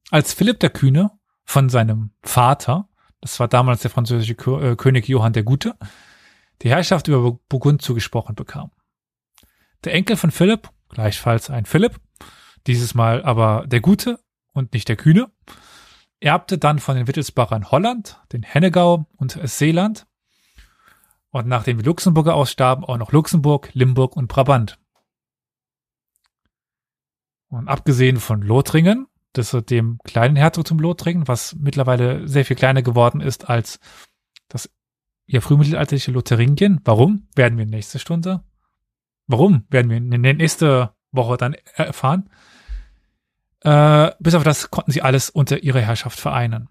Als 0.10 0.34
Philipp 0.34 0.60
der 0.60 0.72
Kühne 0.72 1.12
von 1.46 1.70
seinem 1.70 2.12
Vater, 2.24 2.90
das 3.22 3.40
war 3.40 3.48
damals 3.48 3.82
der 3.82 3.92
französische 3.92 4.34
äh, 4.34 4.76
König 4.76 5.08
Johann 5.08 5.34
der 5.34 5.44
Gute, 5.44 5.76
die 6.62 6.70
Herrschaft 6.70 7.08
über 7.08 7.40
Burgund 7.50 7.82
zugesprochen 7.82 8.36
bekam. 8.36 8.72
Der 9.84 9.94
Enkel 9.94 10.18
von 10.18 10.32
Philipp, 10.32 10.70
gleichfalls 10.90 11.50
ein 11.50 11.66
Philipp, 11.66 12.00
dieses 12.68 12.94
Mal 12.94 13.24
aber 13.24 13.66
der 13.68 13.82
Gute 13.82 14.20
und 14.54 14.74
nicht 14.74 14.90
der 14.90 14.96
Kühne, 14.96 15.32
erbte 16.20 16.58
dann 16.58 16.80
von 16.80 16.96
den 16.96 17.08
Wittelsbachern 17.08 17.72
Holland, 17.72 18.20
den 18.32 18.44
Hennegau 18.44 19.08
und 19.18 19.40
Seeland 19.44 20.08
und 21.32 21.48
nachdem 21.48 21.78
die 21.78 21.86
Luxemburger 21.86 22.36
ausstarben, 22.36 22.86
auch 22.86 22.98
noch 22.98 23.12
Luxemburg, 23.12 23.70
Limburg 23.74 24.16
und 24.16 24.28
Brabant. 24.28 24.78
Und 27.48 27.68
abgesehen 27.68 28.18
von 28.18 28.42
Lothringen, 28.42 29.08
das 29.34 29.54
ist 29.54 29.70
dem 29.70 29.98
kleinen 30.04 30.36
Herzogtum 30.36 30.80
Lothringen, 30.80 31.28
was 31.28 31.56
mittlerweile 31.56 32.28
sehr 32.28 32.46
viel 32.46 32.56
kleiner 32.56 32.82
geworden 32.82 33.22
ist 33.22 33.50
als 33.50 33.80
das 34.50 34.70
ja 35.26 35.40
frühmittelalterliche 35.40 36.12
Lotharingien. 36.12 36.82
Warum? 36.84 37.28
Werden 37.36 37.58
wir 37.58 37.66
nächste 37.66 38.00
Stunde. 38.00 38.44
Warum? 39.28 39.66
Werden 39.70 39.90
wir 39.90 39.98
in 39.98 40.24
der 40.24 40.34
nächsten 40.34 40.90
Woche 41.12 41.38
dann 41.38 41.56
erfahren. 41.76 42.30
Äh, 43.62 44.12
bis 44.20 44.36
auf 44.36 44.44
das 44.44 44.72
konnten 44.72 44.92
sie 44.92 45.02
alles 45.02 45.30
unter 45.30 45.64
ihrer 45.64 45.80
Herrschaft 45.80 46.20
vereinen. 46.20 46.70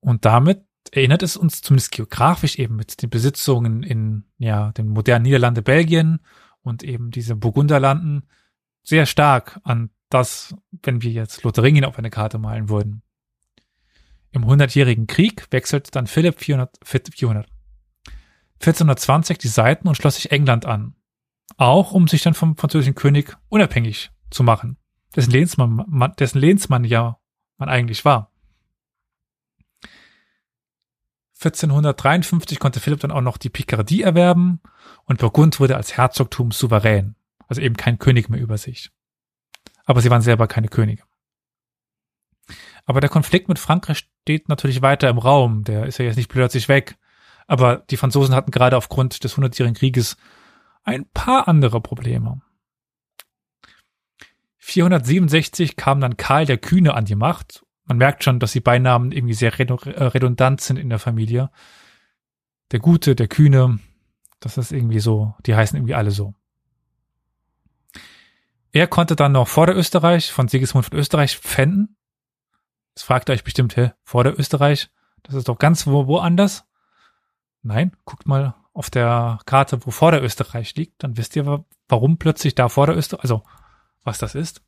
Und 0.00 0.24
damit 0.24 0.66
erinnert 0.92 1.22
es 1.22 1.36
uns 1.36 1.62
zumindest 1.62 1.90
geografisch 1.90 2.58
eben 2.58 2.76
mit 2.76 3.02
den 3.02 3.10
Besitzungen 3.10 3.82
in 3.82 4.24
ja 4.38 4.70
den 4.72 4.88
modernen 4.88 5.24
Niederlande 5.24 5.62
Belgien 5.62 6.20
und 6.60 6.84
eben 6.84 7.10
diese 7.10 7.34
Burgunderlanden 7.34 8.28
sehr 8.82 9.06
stark 9.06 9.58
an 9.64 9.90
das, 10.10 10.54
wenn 10.82 11.02
wir 11.02 11.10
jetzt 11.10 11.42
Lotharingien 11.42 11.86
auf 11.86 11.98
eine 11.98 12.10
Karte 12.10 12.38
malen 12.38 12.68
würden. 12.68 13.02
Im 14.30 14.46
Hundertjährigen 14.46 15.06
Krieg 15.06 15.46
wechselt 15.50 15.94
dann 15.96 16.06
Philipp 16.06 16.40
400, 16.40 16.78
400, 16.84 17.46
1420 18.54 19.38
die 19.38 19.48
Seiten 19.48 19.88
und 19.88 19.94
schloss 19.94 20.16
sich 20.16 20.30
England 20.30 20.66
an. 20.66 20.94
Auch 21.56 21.92
um 21.92 22.08
sich 22.08 22.22
dann 22.22 22.34
vom 22.34 22.56
französischen 22.56 22.94
König 22.94 23.36
unabhängig 23.48 24.10
zu 24.30 24.42
machen, 24.42 24.78
dessen 25.14 25.30
Lehnsmann, 25.30 26.14
dessen 26.18 26.38
Lehnsmann 26.38 26.84
ja 26.84 27.18
man 27.58 27.68
eigentlich 27.68 28.04
war. 28.04 28.31
1453 31.48 32.58
konnte 32.58 32.80
Philipp 32.80 33.00
dann 33.00 33.10
auch 33.10 33.20
noch 33.20 33.36
die 33.36 33.50
Picardie 33.50 34.02
erwerben 34.02 34.60
und 35.04 35.18
Burgund 35.18 35.60
wurde 35.60 35.76
als 35.76 35.96
Herzogtum 35.96 36.52
souverän, 36.52 37.16
also 37.48 37.60
eben 37.60 37.76
kein 37.76 37.98
König 37.98 38.28
mehr 38.28 38.40
über 38.40 38.58
sich. 38.58 38.90
Aber 39.84 40.00
sie 40.00 40.10
waren 40.10 40.22
selber 40.22 40.46
keine 40.46 40.68
Könige. 40.68 41.02
Aber 42.84 43.00
der 43.00 43.10
Konflikt 43.10 43.48
mit 43.48 43.58
Frankreich 43.58 44.08
steht 44.22 44.48
natürlich 44.48 44.82
weiter 44.82 45.08
im 45.08 45.18
Raum, 45.18 45.64
der 45.64 45.86
ist 45.86 45.98
ja 45.98 46.04
jetzt 46.04 46.16
nicht 46.16 46.30
plötzlich 46.30 46.68
weg. 46.68 46.96
Aber 47.46 47.78
die 47.90 47.96
Franzosen 47.96 48.34
hatten 48.34 48.50
gerade 48.50 48.76
aufgrund 48.76 49.24
des 49.24 49.36
Hundertjährigen 49.36 49.76
Krieges 49.76 50.16
ein 50.84 51.06
paar 51.12 51.48
andere 51.48 51.80
Probleme. 51.80 52.40
467 54.58 55.76
kam 55.76 56.00
dann 56.00 56.16
Karl 56.16 56.46
der 56.46 56.58
Kühne 56.58 56.94
an 56.94 57.04
die 57.04 57.16
Macht 57.16 57.64
man 57.84 57.98
merkt 57.98 58.24
schon, 58.24 58.38
dass 58.38 58.52
die 58.52 58.60
Beinamen 58.60 59.12
irgendwie 59.12 59.34
sehr 59.34 59.58
äh, 59.58 60.04
redundant 60.04 60.60
sind 60.60 60.76
in 60.76 60.88
der 60.88 60.98
Familie. 60.98 61.50
Der 62.70 62.80
Gute, 62.80 63.14
der 63.14 63.28
Kühne, 63.28 63.78
das 64.40 64.58
ist 64.58 64.72
irgendwie 64.72 65.00
so, 65.00 65.34
die 65.46 65.54
heißen 65.54 65.76
irgendwie 65.76 65.94
alle 65.94 66.10
so. 66.10 66.34
Er 68.72 68.86
konnte 68.86 69.16
dann 69.16 69.32
noch 69.32 69.48
Vorderösterreich 69.48 70.32
von 70.32 70.48
Sigismund 70.48 70.86
von 70.86 70.98
Österreich 70.98 71.38
pfänden. 71.38 71.96
Das 72.94 73.04
fragt 73.04 73.28
euch 73.28 73.44
bestimmt, 73.44 73.76
hä, 73.76 73.92
Vorderösterreich? 74.02 74.90
Das 75.22 75.34
ist 75.34 75.48
doch 75.48 75.58
ganz 75.58 75.86
wo, 75.86 76.06
woanders. 76.06 76.64
Nein, 77.62 77.92
guckt 78.04 78.26
mal 78.26 78.54
auf 78.72 78.88
der 78.88 79.38
Karte, 79.44 79.84
wo 79.84 79.90
Vorderösterreich 79.90 80.74
liegt, 80.76 81.02
dann 81.02 81.16
wisst 81.16 81.36
ihr, 81.36 81.64
warum 81.88 82.16
plötzlich 82.16 82.54
da 82.54 82.68
Vorderösterreich, 82.68 83.22
also 83.22 83.42
was 84.02 84.18
das 84.18 84.34
ist. 84.34 84.62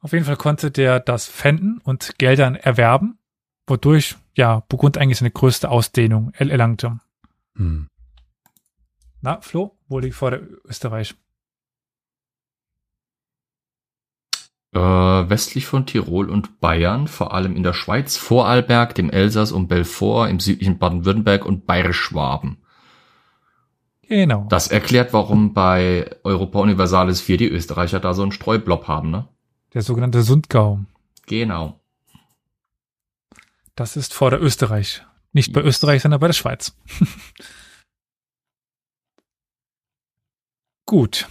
Auf 0.00 0.12
jeden 0.12 0.24
Fall 0.24 0.36
konnte 0.36 0.70
der 0.70 0.98
das 1.00 1.26
fänden 1.26 1.80
und 1.84 2.18
Geldern 2.18 2.56
erwerben, 2.56 3.18
wodurch 3.66 4.16
ja 4.34 4.60
Burgund 4.68 4.96
eigentlich 4.96 5.18
seine 5.18 5.30
größte 5.30 5.70
Ausdehnung 5.70 6.32
erlangte. 6.32 7.00
Hm. 7.56 7.88
Na, 9.20 9.40
Flo, 9.42 9.76
wo 9.88 9.98
liegt 9.98 10.14
vor 10.14 10.30
der 10.30 10.42
Österreich? 10.64 11.14
Äh, 14.72 14.78
westlich 14.78 15.66
von 15.66 15.84
Tirol 15.84 16.30
und 16.30 16.60
Bayern, 16.60 17.08
vor 17.08 17.34
allem 17.34 17.56
in 17.56 17.64
der 17.64 17.72
Schweiz, 17.72 18.16
Vorarlberg, 18.16 18.94
dem 18.94 19.10
Elsass 19.10 19.52
und 19.52 19.66
Belfort, 19.66 20.28
im 20.30 20.40
südlichen 20.40 20.78
Baden-Württemberg 20.78 21.44
und 21.44 21.66
Bayerisch-Schwaben. 21.66 22.58
Genau. 24.08 24.46
Das 24.48 24.68
erklärt, 24.68 25.12
warum 25.12 25.54
bei 25.54 26.16
Europa 26.24 26.60
Universalis 26.60 27.20
4 27.20 27.36
die 27.36 27.48
Österreicher 27.48 28.00
da 28.00 28.14
so 28.14 28.22
einen 28.22 28.32
Streublob 28.32 28.88
haben, 28.88 29.10
ne? 29.10 29.28
Der 29.72 29.82
sogenannte 29.82 30.22
Sundgau. 30.22 30.80
Genau. 31.26 31.78
Das 33.74 33.96
ist 33.96 34.12
vor 34.12 34.30
der 34.30 34.42
Österreich. 34.42 35.04
Nicht 35.32 35.52
bei 35.52 35.62
Österreich, 35.62 36.02
sondern 36.02 36.20
bei 36.20 36.26
der 36.26 36.34
Schweiz. 36.34 36.76
Gut. 40.86 41.28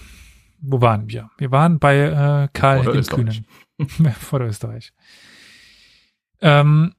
Wo 0.62 0.82
waren 0.82 1.10
wir? 1.10 1.30
Wir 1.38 1.52
waren 1.52 1.80
bei 1.80 1.98
äh, 1.98 2.48
Karl 2.54 2.84
dem 2.84 3.04
Kühnen. 3.06 3.46
vor 4.20 4.40
der 4.40 4.48
Österreich. 4.48 4.94
Ähm, 6.42 6.96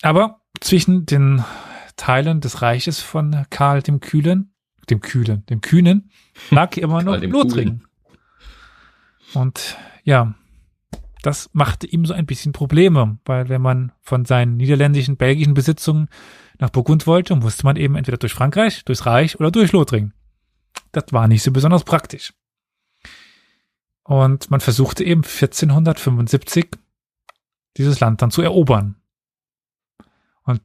aber 0.00 0.40
zwischen 0.60 1.06
den 1.06 1.44
Teilen 1.96 2.40
des 2.40 2.62
Reiches 2.62 3.00
von 3.00 3.46
Karl 3.50 3.82
dem 3.82 4.00
Kühlen, 4.00 4.54
dem 4.90 5.00
Kühlen, 5.00 5.44
dem 5.46 5.60
Kühnen, 5.60 6.10
lag 6.50 6.76
immer 6.76 7.02
noch 7.02 7.20
Lothringen. 7.20 7.86
Und 9.34 9.76
ja, 10.04 10.34
das 11.22 11.50
machte 11.52 11.86
ihm 11.86 12.04
so 12.04 12.14
ein 12.14 12.26
bisschen 12.26 12.52
Probleme, 12.52 13.18
weil 13.24 13.48
wenn 13.48 13.62
man 13.62 13.92
von 14.00 14.24
seinen 14.24 14.56
niederländischen, 14.56 15.16
belgischen 15.16 15.54
Besitzungen 15.54 16.08
nach 16.58 16.70
Burgund 16.70 17.06
wollte, 17.06 17.36
musste 17.36 17.64
man 17.64 17.76
eben 17.76 17.96
entweder 17.96 18.18
durch 18.18 18.34
Frankreich, 18.34 18.84
durchs 18.84 19.06
Reich 19.06 19.38
oder 19.38 19.50
durch 19.50 19.72
Lothringen. 19.72 20.14
Das 20.90 21.04
war 21.10 21.28
nicht 21.28 21.42
so 21.42 21.52
besonders 21.52 21.84
praktisch. 21.84 22.34
Und 24.04 24.50
man 24.50 24.60
versuchte 24.60 25.04
eben 25.04 25.22
1475 25.22 26.70
dieses 27.76 28.00
Land 28.00 28.20
dann 28.20 28.32
zu 28.32 28.42
erobern. 28.42 28.96
Und 30.42 30.60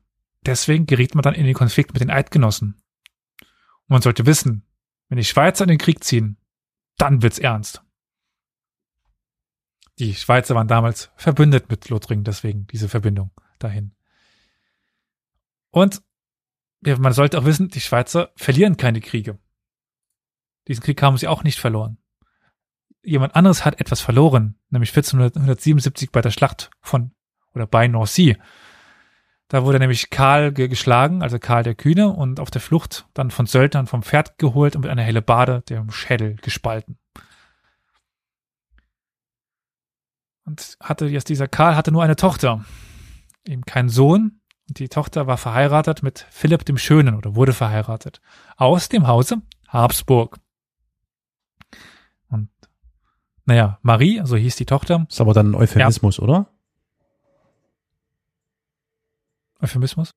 deswegen 0.45 0.87
geriet 0.87 1.13
man 1.13 1.21
dann 1.21 1.35
in 1.35 1.45
den 1.45 1.53
Konflikt 1.53 1.93
mit 1.93 2.01
den 2.01 2.09
Eidgenossen. 2.09 2.81
Und 3.39 3.89
man 3.89 4.01
sollte 4.01 4.25
wissen, 4.25 4.63
wenn 5.07 5.17
die 5.17 5.23
Schweizer 5.23 5.63
in 5.65 5.69
den 5.69 5.77
Krieg 5.77 6.03
ziehen, 6.03 6.37
dann 6.97 7.21
wird's 7.21 7.39
ernst. 7.39 7.83
Die 9.99 10.13
Schweizer 10.13 10.55
waren 10.55 10.67
damals 10.67 11.11
verbündet 11.15 11.69
mit 11.69 11.89
Lothringen, 11.89 12.23
deswegen 12.23 12.67
diese 12.67 12.89
Verbindung 12.89 13.31
dahin. 13.59 13.93
Und 15.71 16.01
ja, 16.85 16.97
man 16.97 17.13
sollte 17.13 17.39
auch 17.39 17.45
wissen, 17.45 17.69
die 17.69 17.79
Schweizer 17.79 18.31
verlieren 18.35 18.77
keine 18.77 19.01
Kriege. 19.01 19.39
Diesen 20.67 20.83
Krieg 20.83 21.01
haben 21.01 21.17
sie 21.17 21.27
auch 21.27 21.43
nicht 21.43 21.59
verloren. 21.59 21.97
Jemand 23.03 23.35
anderes 23.35 23.65
hat 23.65 23.79
etwas 23.79 24.01
verloren, 24.01 24.59
nämlich 24.69 24.89
1477 24.89 26.11
bei 26.11 26.21
der 26.21 26.31
Schlacht 26.31 26.69
von 26.81 27.11
oder 27.53 27.65
bei 27.65 27.87
Nancy. 27.87 28.37
Da 29.47 29.63
wurde 29.63 29.79
nämlich 29.79 30.09
Karl 30.09 30.51
geschlagen, 30.51 31.23
also 31.23 31.39
Karl 31.39 31.63
der 31.63 31.75
Kühne, 31.75 32.09
und 32.09 32.41
auf 32.41 32.51
der 32.51 32.59
Flucht 32.59 33.07
dann 33.13 33.31
von 33.31 33.45
Söldnern 33.45 33.87
vom 33.87 34.03
Pferd 34.03 34.37
geholt 34.37 34.75
und 34.75 34.81
mit 34.81 34.91
einer 34.91 35.03
helle 35.03 35.21
Bade 35.21 35.61
dem 35.61 35.89
Schädel 35.89 36.35
gespalten. 36.35 36.99
Und 40.47 40.77
hatte 40.81 41.07
jetzt 41.07 41.27
dieser 41.27 41.49
Karl 41.49 41.75
hatte 41.75 41.91
nur 41.91 42.03
eine 42.03 42.15
Tochter, 42.15 42.63
eben 43.45 43.63
keinen 43.63 43.89
Sohn. 43.89 44.39
Und 44.69 44.79
die 44.79 44.87
Tochter 44.87 45.27
war 45.27 45.37
verheiratet 45.37 46.03
mit 46.03 46.25
Philipp 46.29 46.63
dem 46.63 46.77
Schönen 46.77 47.15
oder 47.15 47.35
wurde 47.35 47.51
verheiratet 47.51 48.21
aus 48.55 48.87
dem 48.87 49.07
Hause 49.07 49.41
Habsburg. 49.67 50.39
Und 52.29 52.49
naja, 53.45 53.77
Marie, 53.81 54.21
so 54.23 54.37
hieß 54.37 54.55
die 54.55 54.65
Tochter. 54.65 55.05
Ist 55.09 55.19
aber 55.19 55.33
dann 55.33 55.51
ein 55.51 55.55
Euphemismus, 55.55 56.17
ja. 56.17 56.23
oder? 56.23 56.47
Euphemismus? 59.59 60.13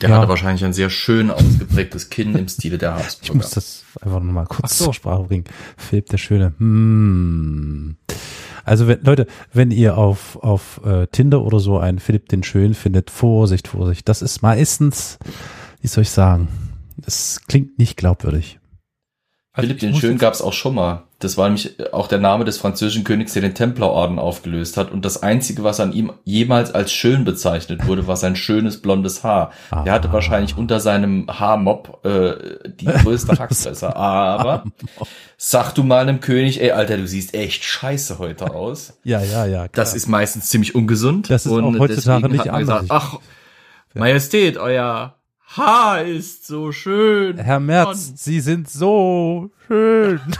Der 0.00 0.08
ja. 0.08 0.16
hatte 0.16 0.28
wahrscheinlich 0.28 0.64
ein 0.64 0.72
sehr 0.72 0.88
schön 0.88 1.30
ausgeprägtes 1.30 2.08
Kinn 2.08 2.34
im 2.34 2.48
Stile 2.48 2.78
der 2.78 2.94
Habsburger. 2.94 3.22
Ich 3.22 3.34
muss 3.34 3.50
das 3.50 3.84
einfach 4.00 4.20
nochmal 4.20 4.46
kurz 4.46 4.78
so. 4.78 4.86
zur 4.86 4.94
Sprache 4.94 5.24
bringen. 5.24 5.44
Philipp 5.76 6.06
der 6.06 6.18
Schöne. 6.18 6.54
Hm. 6.58 7.98
Also 8.66 8.88
wenn, 8.88 9.02
Leute, 9.04 9.26
wenn 9.52 9.70
ihr 9.70 9.96
auf, 9.96 10.36
auf 10.42 10.80
äh, 10.84 11.06
Tinder 11.06 11.44
oder 11.44 11.60
so 11.60 11.78
einen 11.78 12.00
Philipp 12.00 12.28
den 12.28 12.42
Schön 12.42 12.74
findet, 12.74 13.10
Vorsicht, 13.10 13.68
Vorsicht. 13.68 14.08
Das 14.08 14.22
ist 14.22 14.42
meistens, 14.42 15.18
wie 15.80 15.86
soll 15.86 16.02
ich 16.02 16.10
sagen, 16.10 16.48
das 16.96 17.40
klingt 17.46 17.78
nicht 17.78 17.96
glaubwürdig. 17.96 18.58
Also 19.56 19.68
Philipp 19.68 19.80
den 19.80 19.94
Schön 19.96 20.18
gab 20.18 20.34
es 20.34 20.42
auch 20.42 20.52
schon 20.52 20.74
mal. 20.74 21.04
Das 21.18 21.38
war 21.38 21.46
nämlich 21.46 21.76
auch 21.94 22.08
der 22.08 22.18
Name 22.18 22.44
des 22.44 22.58
französischen 22.58 23.04
Königs, 23.04 23.32
der 23.32 23.40
den 23.40 23.54
Templerorden 23.54 24.18
aufgelöst 24.18 24.76
hat. 24.76 24.90
Und 24.90 25.06
das 25.06 25.22
Einzige, 25.22 25.64
was 25.64 25.80
an 25.80 25.94
ihm 25.94 26.12
jemals 26.24 26.74
als 26.74 26.92
schön 26.92 27.24
bezeichnet 27.24 27.86
wurde, 27.86 28.06
war 28.06 28.16
sein 28.16 28.36
schönes 28.36 28.82
blondes 28.82 29.24
Haar. 29.24 29.52
Ah. 29.70 29.82
Der 29.82 29.94
hatte 29.94 30.12
wahrscheinlich 30.12 30.58
unter 30.58 30.78
seinem 30.78 31.26
Haarmob 31.28 32.04
äh, 32.04 32.68
die 32.68 32.84
größte 33.02 33.38
Hackfresse. 33.38 33.96
Aber 33.96 34.64
sag 35.38 35.72
du 35.72 35.84
mal 35.84 36.02
einem 36.02 36.20
König, 36.20 36.60
ey 36.60 36.72
Alter, 36.72 36.98
du 36.98 37.06
siehst 37.06 37.32
echt 37.32 37.64
scheiße 37.64 38.18
heute 38.18 38.52
aus. 38.54 38.98
ja, 39.04 39.22
ja, 39.22 39.46
ja. 39.46 39.68
Klar. 39.68 39.70
Das 39.72 39.94
ist 39.94 40.06
meistens 40.06 40.50
ziemlich 40.50 40.74
ungesund. 40.74 41.30
Das 41.30 41.46
ist 41.46 41.52
und 41.52 41.76
auch 41.76 41.78
heutzutage 41.78 42.28
nicht 42.28 42.50
anders. 42.50 42.82
Gesagt, 42.82 42.90
ach, 42.90 43.20
Majestät, 43.94 44.58
euer 44.58 45.15
Haar 45.48 46.02
ist 46.02 46.46
so 46.46 46.72
schön. 46.72 47.38
Herr 47.38 47.60
Merz, 47.60 48.08
Und 48.08 48.18
Sie 48.18 48.40
sind 48.40 48.68
so 48.68 49.50
schön. 49.66 50.20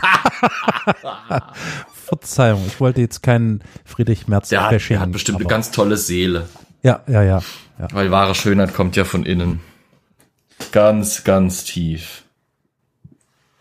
Verzeihung, 1.93 2.63
ich 2.67 2.79
wollte 2.79 3.01
jetzt 3.01 3.23
keinen 3.23 3.63
Friedrich 3.85 4.27
Merz 4.27 4.49
der 4.49 4.69
hat, 4.69 4.89
der 4.89 4.99
hat 4.99 5.11
bestimmt 5.11 5.39
eine 5.39 5.47
ganz 5.47 5.71
tolle 5.71 5.97
Seele. 5.97 6.47
Ja, 6.83 7.01
ja, 7.07 7.23
ja, 7.23 7.41
ja. 7.79 7.87
Weil 7.91 8.11
wahre 8.11 8.35
Schönheit 8.35 8.73
kommt 8.73 8.95
ja 8.95 9.05
von 9.05 9.25
innen. 9.25 9.61
Ganz, 10.71 11.23
ganz 11.23 11.63
tief. 11.63 12.23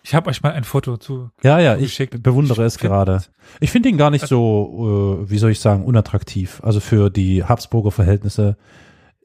Ich 0.02 0.14
habe 0.14 0.30
euch 0.30 0.42
mal 0.42 0.52
ein 0.52 0.64
Foto 0.64 0.96
zu. 0.98 1.30
Ja, 1.42 1.58
ja, 1.58 1.76
ich 1.76 1.98
bewundere 2.10 2.62
ich 2.62 2.74
es 2.74 2.78
gerade. 2.78 3.22
Ich 3.58 3.70
finde 3.72 3.88
ihn 3.88 3.98
gar 3.98 4.10
nicht 4.10 4.26
so, 4.26 5.18
äh, 5.24 5.30
wie 5.30 5.38
soll 5.38 5.50
ich 5.50 5.58
sagen, 5.58 5.84
unattraktiv. 5.84 6.60
Also 6.62 6.78
für 6.78 7.10
die 7.10 7.42
Habsburger 7.42 7.90
Verhältnisse 7.90 8.56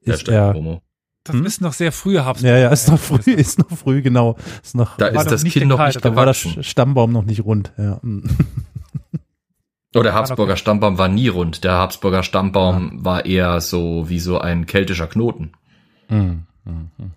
ist 0.02 0.28
er. 0.28 0.54
Promo. 0.54 0.82
Das 1.24 1.36
hm? 1.36 1.46
ist 1.46 1.62
noch 1.62 1.74
sehr 1.74 1.92
früh 1.92 2.18
Habsburg. 2.18 2.50
Ja, 2.50 2.58
ja, 2.58 2.70
ist 2.70 2.90
noch 2.90 3.00
früh, 3.00 3.32
ist 3.32 3.60
noch 3.60 3.78
früh, 3.78 4.02
genau. 4.02 4.38
Ist 4.64 4.76
noch, 4.76 4.98
da 4.98 5.08
ist 5.08 5.30
das 5.30 5.44
Kind 5.44 5.68
noch 5.68 5.86
nicht 5.86 6.04
Da 6.04 6.16
war 6.16 6.26
der 6.26 6.34
Stammbaum 6.34 7.12
noch 7.12 7.26
nicht 7.26 7.46
rund, 7.46 7.74
ja. 7.78 8.02
Hm. 8.02 8.24
Oh, 9.94 10.04
der 10.04 10.14
Habsburger 10.14 10.56
Stammbaum 10.56 10.98
war 10.98 11.10
nie 11.10 11.28
rund. 11.28 11.66
Der 11.66 11.74
Habsburger 11.74 12.24
Stammbaum 12.24 13.00
ja. 13.00 13.06
war 13.06 13.26
eher 13.26 13.60
so 13.60 14.08
wie 14.08 14.20
so 14.20 14.40
ein 14.40 14.66
keltischer 14.66 15.08
Knoten. 15.08 15.52
Mhm. 16.08 16.44
Mhm. 16.64 17.12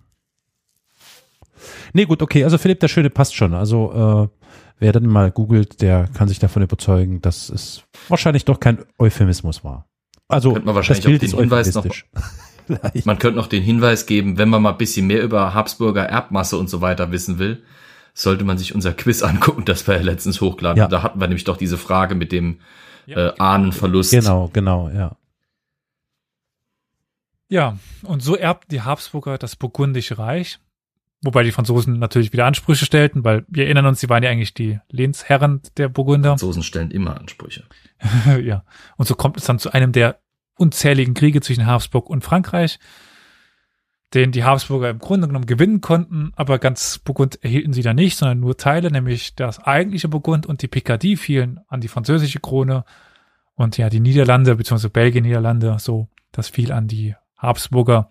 Nee, 1.92 2.06
gut, 2.06 2.20
okay. 2.20 2.42
Also 2.42 2.58
Philipp 2.58 2.80
der 2.80 2.88
Schöne 2.88 3.10
passt 3.10 3.36
schon. 3.36 3.54
Also 3.54 4.28
äh, 4.28 4.40
wer 4.80 4.92
dann 4.92 5.06
mal 5.06 5.30
googelt, 5.30 5.80
der 5.82 6.08
kann 6.14 6.26
sich 6.26 6.40
davon 6.40 6.62
überzeugen, 6.62 7.22
dass 7.22 7.48
es 7.48 7.84
wahrscheinlich 8.08 8.44
doch 8.44 8.58
kein 8.58 8.78
Euphemismus 8.98 9.62
war. 9.62 9.86
Also 10.26 10.52
Könnte 10.52 10.66
man 10.66 10.74
wahrscheinlich 10.74 11.04
das 11.04 11.10
Bild 11.10 11.22
auch 11.22 11.38
den 11.38 11.40
Hinweis 11.50 11.74
noch 11.74 11.86
Vielleicht. 12.66 13.06
Man 13.06 13.18
könnte 13.18 13.38
noch 13.38 13.46
den 13.46 13.62
Hinweis 13.62 14.06
geben, 14.06 14.38
wenn 14.38 14.48
man 14.48 14.62
mal 14.62 14.72
ein 14.72 14.78
bisschen 14.78 15.06
mehr 15.06 15.22
über 15.22 15.54
Habsburger 15.54 16.04
Erbmasse 16.04 16.56
und 16.56 16.70
so 16.70 16.80
weiter 16.80 17.12
wissen 17.12 17.38
will, 17.38 17.62
sollte 18.14 18.44
man 18.44 18.58
sich 18.58 18.74
unser 18.74 18.92
Quiz 18.92 19.22
angucken, 19.22 19.64
das 19.64 19.86
wir 19.86 19.96
ja 19.96 20.02
letztens 20.02 20.40
hochladen. 20.40 20.78
Ja. 20.78 20.88
Da 20.88 21.02
hatten 21.02 21.20
wir 21.20 21.26
nämlich 21.26 21.44
doch 21.44 21.56
diese 21.56 21.76
Frage 21.76 22.14
mit 22.14 22.32
dem 22.32 22.60
ja. 23.06 23.28
äh, 23.28 23.34
Ahnenverlust. 23.38 24.12
Genau, 24.12 24.48
genau, 24.52 24.88
ja. 24.88 25.16
Ja, 27.48 27.78
und 28.02 28.22
so 28.22 28.36
erbten 28.36 28.70
die 28.70 28.82
Habsburger 28.82 29.36
das 29.36 29.56
Burgundische 29.56 30.18
Reich, 30.18 30.58
wobei 31.22 31.42
die 31.42 31.52
Franzosen 31.52 31.98
natürlich 31.98 32.32
wieder 32.32 32.46
Ansprüche 32.46 32.86
stellten, 32.86 33.22
weil 33.22 33.44
wir 33.48 33.64
erinnern 33.64 33.86
uns, 33.86 34.00
sie 34.00 34.08
waren 34.08 34.22
ja 34.22 34.30
eigentlich 34.30 34.54
die 34.54 34.80
Lehnsherren 34.88 35.60
der 35.76 35.88
Burgunder. 35.88 36.30
Franzosen 36.30 36.62
stellen 36.62 36.90
immer 36.90 37.20
Ansprüche. 37.20 37.64
ja, 38.42 38.64
und 38.96 39.06
so 39.06 39.14
kommt 39.14 39.36
es 39.36 39.44
dann 39.44 39.58
zu 39.58 39.72
einem 39.72 39.92
der 39.92 40.20
unzähligen 40.56 41.14
Kriege 41.14 41.40
zwischen 41.40 41.66
Habsburg 41.66 42.08
und 42.08 42.24
Frankreich, 42.24 42.78
den 44.14 44.30
die 44.30 44.44
Habsburger 44.44 44.90
im 44.90 45.00
Grunde 45.00 45.26
genommen 45.26 45.46
gewinnen 45.46 45.80
konnten, 45.80 46.32
aber 46.36 46.58
ganz 46.58 46.98
Burgund 46.98 47.42
erhielten 47.42 47.72
sie 47.72 47.82
da 47.82 47.92
nicht, 47.92 48.16
sondern 48.16 48.40
nur 48.40 48.56
Teile, 48.56 48.90
nämlich 48.90 49.34
das 49.34 49.58
eigentliche 49.58 50.08
Burgund 50.08 50.46
und 50.46 50.62
die 50.62 50.68
Picardie 50.68 51.16
fielen 51.16 51.60
an 51.68 51.80
die 51.80 51.88
französische 51.88 52.38
Krone 52.38 52.84
und 53.56 53.76
ja, 53.76 53.88
die 53.88 54.00
Niederlande, 54.00 54.54
beziehungsweise 54.54 54.90
Belgien, 54.90 55.24
Niederlande, 55.24 55.76
so, 55.80 56.08
das 56.32 56.48
fiel 56.48 56.72
an 56.72 56.86
die 56.86 57.14
Habsburger. 57.36 58.10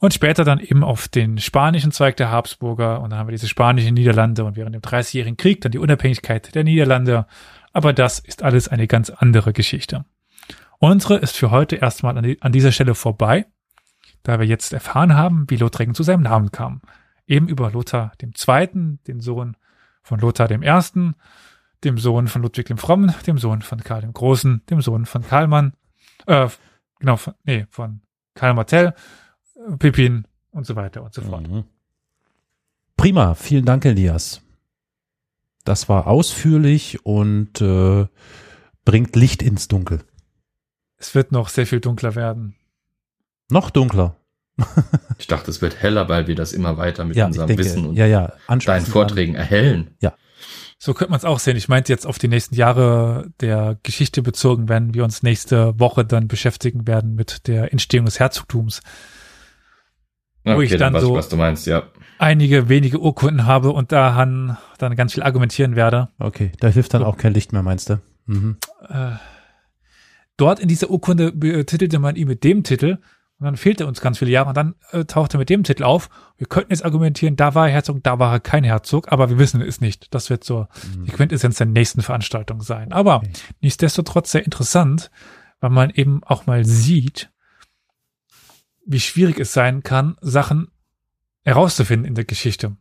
Und 0.00 0.12
später 0.12 0.44
dann 0.44 0.58
eben 0.58 0.84
auf 0.84 1.08
den 1.08 1.38
spanischen 1.38 1.92
Zweig 1.92 2.16
der 2.16 2.30
Habsburger 2.30 3.00
und 3.00 3.10
dann 3.10 3.18
haben 3.18 3.28
wir 3.28 3.32
diese 3.32 3.48
spanischen 3.48 3.94
Niederlande 3.94 4.44
und 4.44 4.56
während 4.56 4.74
dem 4.74 4.82
Dreißigjährigen 4.82 5.36
Krieg 5.36 5.60
dann 5.60 5.72
die 5.72 5.78
Unabhängigkeit 5.78 6.54
der 6.54 6.64
Niederlande. 6.64 7.26
Aber 7.72 7.92
das 7.92 8.18
ist 8.18 8.42
alles 8.42 8.68
eine 8.68 8.86
ganz 8.86 9.10
andere 9.10 9.52
Geschichte. 9.52 10.04
Unsere 10.84 11.16
ist 11.16 11.34
für 11.34 11.50
heute 11.50 11.76
erstmal 11.76 12.18
an, 12.18 12.24
die, 12.24 12.42
an 12.42 12.52
dieser 12.52 12.70
Stelle 12.70 12.94
vorbei, 12.94 13.46
da 14.22 14.38
wir 14.38 14.46
jetzt 14.46 14.74
erfahren 14.74 15.14
haben, 15.14 15.46
wie 15.48 15.56
Lothringen 15.56 15.94
zu 15.94 16.02
seinem 16.02 16.22
Namen 16.22 16.52
kam. 16.52 16.82
Eben 17.26 17.48
über 17.48 17.70
Lothar 17.70 18.12
II., 18.22 18.98
den 19.06 19.20
Sohn 19.20 19.56
von 20.02 20.20
Lothar 20.20 20.50
I., 20.50 20.58
dem 21.84 21.98
Sohn 21.98 22.28
von 22.28 22.42
Ludwig 22.42 22.66
dem 22.66 22.76
Frommen, 22.76 23.14
dem 23.26 23.38
Sohn 23.38 23.62
von 23.62 23.80
Karl 23.82 24.02
dem 24.02 24.12
Großen, 24.12 24.60
dem 24.68 24.82
Sohn 24.82 25.06
von 25.06 25.22
Karlmann, 25.22 25.72
äh, 26.26 26.48
genau, 26.98 27.16
von, 27.16 27.32
nee, 27.44 27.64
von 27.70 28.02
Karl 28.34 28.52
Martell, 28.52 28.92
Pippin 29.78 30.26
und 30.50 30.66
so 30.66 30.76
weiter 30.76 31.02
und 31.02 31.14
so 31.14 31.22
fort. 31.22 31.48
Mhm. 31.48 31.64
Prima, 32.98 33.34
vielen 33.34 33.64
Dank, 33.64 33.86
Elias. 33.86 34.42
Das 35.64 35.88
war 35.88 36.08
ausführlich 36.08 37.06
und 37.06 37.62
äh, 37.62 38.06
bringt 38.84 39.16
Licht 39.16 39.42
ins 39.42 39.66
Dunkel. 39.66 40.04
Es 41.04 41.14
wird 41.14 41.32
noch 41.32 41.50
sehr 41.50 41.66
viel 41.66 41.80
dunkler 41.80 42.14
werden. 42.14 42.54
Noch 43.50 43.68
dunkler. 43.68 44.16
ich 45.18 45.26
dachte, 45.26 45.50
es 45.50 45.60
wird 45.60 45.82
heller, 45.82 46.08
weil 46.08 46.26
wir 46.26 46.34
das 46.34 46.54
immer 46.54 46.78
weiter 46.78 47.04
mit 47.04 47.14
ja, 47.14 47.26
unserem 47.26 47.46
denke, 47.46 47.62
Wissen 47.62 47.84
und 47.84 47.96
ja, 47.96 48.06
ja, 48.06 48.32
deinen 48.48 48.86
Vorträgen 48.86 49.34
an. 49.34 49.40
erhellen. 49.42 49.90
Ja. 50.00 50.14
So 50.78 50.94
könnte 50.94 51.10
man 51.10 51.18
es 51.18 51.26
auch 51.26 51.40
sehen. 51.40 51.58
Ich 51.58 51.68
meinte 51.68 51.92
jetzt 51.92 52.06
auf 52.06 52.18
die 52.18 52.28
nächsten 52.28 52.54
Jahre 52.54 53.30
der 53.40 53.76
Geschichte 53.82 54.22
bezogen, 54.22 54.70
wenn 54.70 54.94
wir 54.94 55.04
uns 55.04 55.22
nächste 55.22 55.78
Woche 55.78 56.06
dann 56.06 56.26
beschäftigen 56.26 56.86
werden 56.86 57.14
mit 57.14 57.48
der 57.48 57.70
Entstehung 57.72 58.06
des 58.06 58.18
Herzogtums. 58.18 58.80
Okay, 60.42 60.56
wo 60.56 60.62
ich 60.62 60.70
dann, 60.70 60.94
dann 60.94 61.02
so 61.02 61.14
was 61.14 61.28
du 61.28 61.36
meinst, 61.36 61.66
ja. 61.66 61.82
einige 62.18 62.70
wenige 62.70 62.98
Urkunden 62.98 63.44
habe 63.44 63.72
und 63.72 63.92
daran 63.92 64.56
dann 64.78 64.96
ganz 64.96 65.12
viel 65.12 65.22
argumentieren 65.22 65.76
werde. 65.76 66.08
Okay, 66.18 66.52
da 66.60 66.68
hilft 66.68 66.94
dann 66.94 67.02
so. 67.02 67.06
auch 67.06 67.18
kein 67.18 67.34
Licht 67.34 67.52
mehr, 67.52 67.62
meinst 67.62 67.90
du? 67.90 68.00
Mhm. 68.24 68.56
Äh, 68.88 69.16
dort 70.36 70.60
in 70.60 70.68
dieser 70.68 70.90
Urkunde 70.90 71.32
betitelte 71.32 71.98
man 71.98 72.16
ihn 72.16 72.28
mit 72.28 72.44
dem 72.44 72.62
Titel 72.64 72.98
und 73.38 73.46
dann 73.46 73.56
fehlte 73.56 73.86
uns 73.86 74.00
ganz 74.00 74.18
viele 74.18 74.30
Jahre 74.30 74.48
und 74.48 74.56
dann 74.56 74.74
äh, 74.92 75.04
tauchte 75.04 75.36
er 75.36 75.38
mit 75.38 75.50
dem 75.50 75.64
Titel 75.64 75.82
auf. 75.82 76.08
Wir 76.36 76.46
könnten 76.46 76.70
jetzt 76.70 76.84
argumentieren, 76.84 77.36
da 77.36 77.54
war 77.54 77.66
er 77.66 77.74
Herzog, 77.74 78.02
da 78.02 78.18
war 78.18 78.32
er 78.32 78.40
kein 78.40 78.64
Herzog, 78.64 79.10
aber 79.10 79.28
wir 79.28 79.38
wissen 79.38 79.60
es 79.60 79.80
nicht. 79.80 80.14
Das 80.14 80.30
wird 80.30 80.44
so 80.44 80.66
mhm. 80.96 81.04
die 81.06 81.12
Quintessenz 81.12 81.58
der 81.58 81.66
nächsten 81.66 82.00
Veranstaltung 82.00 82.62
sein. 82.62 82.92
Aber 82.92 83.16
okay. 83.16 83.32
nichtsdestotrotz 83.60 84.30
sehr 84.30 84.44
interessant, 84.44 85.10
weil 85.60 85.70
man 85.70 85.90
eben 85.90 86.22
auch 86.24 86.46
mal 86.46 86.64
sieht, 86.64 87.30
wie 88.86 89.00
schwierig 89.00 89.40
es 89.40 89.52
sein 89.52 89.82
kann, 89.82 90.16
Sachen 90.20 90.68
herauszufinden 91.42 92.06
in 92.06 92.14
der 92.14 92.24
Geschichte. 92.24 92.76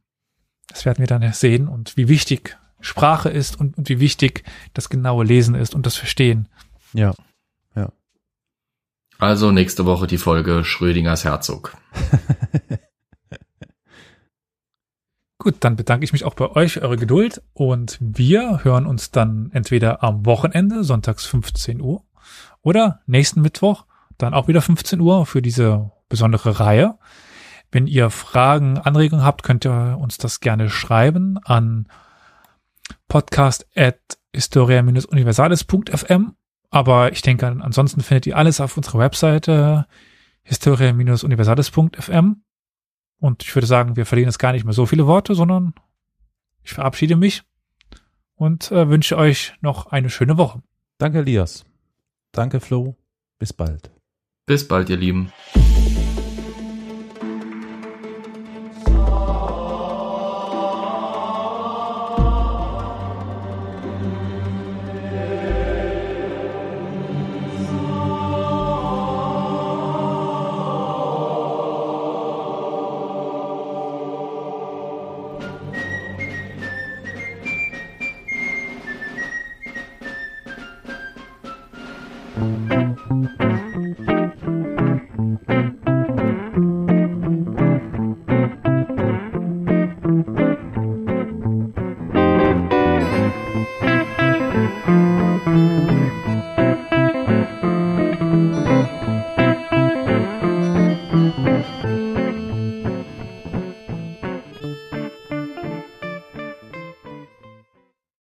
Das 0.68 0.86
werden 0.86 1.00
wir 1.00 1.08
dann 1.08 1.34
sehen 1.34 1.68
und 1.68 1.98
wie 1.98 2.08
wichtig 2.08 2.58
Sprache 2.80 3.30
ist 3.30 3.60
und, 3.60 3.78
und 3.78 3.90
wie 3.90 4.00
wichtig 4.00 4.44
das 4.74 4.90
genaue 4.90 5.26
Lesen 5.26 5.56
ist 5.56 5.74
und 5.74 5.86
das 5.86 5.96
Verstehen 5.96 6.48
Ja, 6.94 7.08
ja. 7.08 7.14
Also 9.24 9.52
nächste 9.52 9.86
Woche 9.86 10.06
die 10.06 10.18
Folge 10.18 10.66
Schrödingers 10.66 11.24
Herzog. 11.24 11.78
Gut, 15.38 15.56
dann 15.62 15.78
bedanke 15.78 16.04
ich 16.04 16.12
mich 16.12 16.26
auch 16.26 16.34
bei 16.34 16.50
euch 16.50 16.74
für 16.74 16.82
eure 16.82 16.98
Geduld 16.98 17.41
und 17.54 17.98
wir 18.02 18.66
hören 18.66 18.86
uns 18.86 19.12
dann 19.12 19.50
entweder 19.54 20.04
am 20.04 20.26
Wochenende, 20.26 20.84
sonntags 20.84 21.26
15 21.26 21.80
Uhr, 21.80 22.04
oder 22.62 23.00
nächsten 23.06 23.41
Mittwoch, 23.41 23.86
dann 24.18 24.34
auch 24.34 24.50
wieder 24.50 24.62
15 24.62 25.00
Uhr 25.00 25.26
für 25.26 25.41
diese 25.41 25.94
besondere 26.10 26.60
Reihe. 26.60 27.00
Wenn 27.72 27.88
ihr 27.88 28.10
Fragen, 28.10 28.78
Anregungen 28.78 29.24
habt, 29.24 29.41
könnt 29.41 29.66
ihr 29.66 29.98
uns 30.02 30.18
das 30.18 30.41
gerne 30.41 30.70
schreiben 30.70 31.38
an 31.45 31.88
podcast 33.08 33.66
at 33.74 34.02
historia-universales.fm. 34.34 36.36
Aber 36.74 37.12
ich 37.12 37.22
denke, 37.22 37.45
ansonsten 37.45 38.02
findet 38.02 38.26
ihr 38.26 38.36
alles 38.36 38.60
auf 38.60 38.76
unserer 38.78 38.98
Webseite 38.98 39.86
historia-universales.fm. 40.41 42.41
Und 43.20 43.44
ich 43.44 43.56
würde 43.56 43.68
sagen, 43.68 43.95
wir 43.95 44.08
verlieren 44.08 44.28
jetzt 44.28 44.40
gar 44.40 44.54
nicht 44.54 44.66
mehr 44.66 44.74
so 44.74 44.88
viele 44.88 45.06
Worte, 45.06 45.36
sondern 45.36 45.76
ich 46.64 46.74
verabschiede 46.74 47.16
mich 47.16 47.44
und 48.34 48.72
äh, 48.72 48.90
wünsche 48.90 49.18
euch 49.18 49.54
noch 49.62 49.91
eine 49.91 50.10
schöne 50.10 50.40
Woche. 50.40 50.64
Danke, 50.98 51.20
Elias. 51.20 51.64
Danke, 52.32 52.60
Flo. 52.60 52.95
Bis 53.38 53.54
bald. 53.54 53.91
Bis 54.48 54.68
bald, 54.68 54.90
ihr 54.90 54.98
Lieben. 54.98 55.32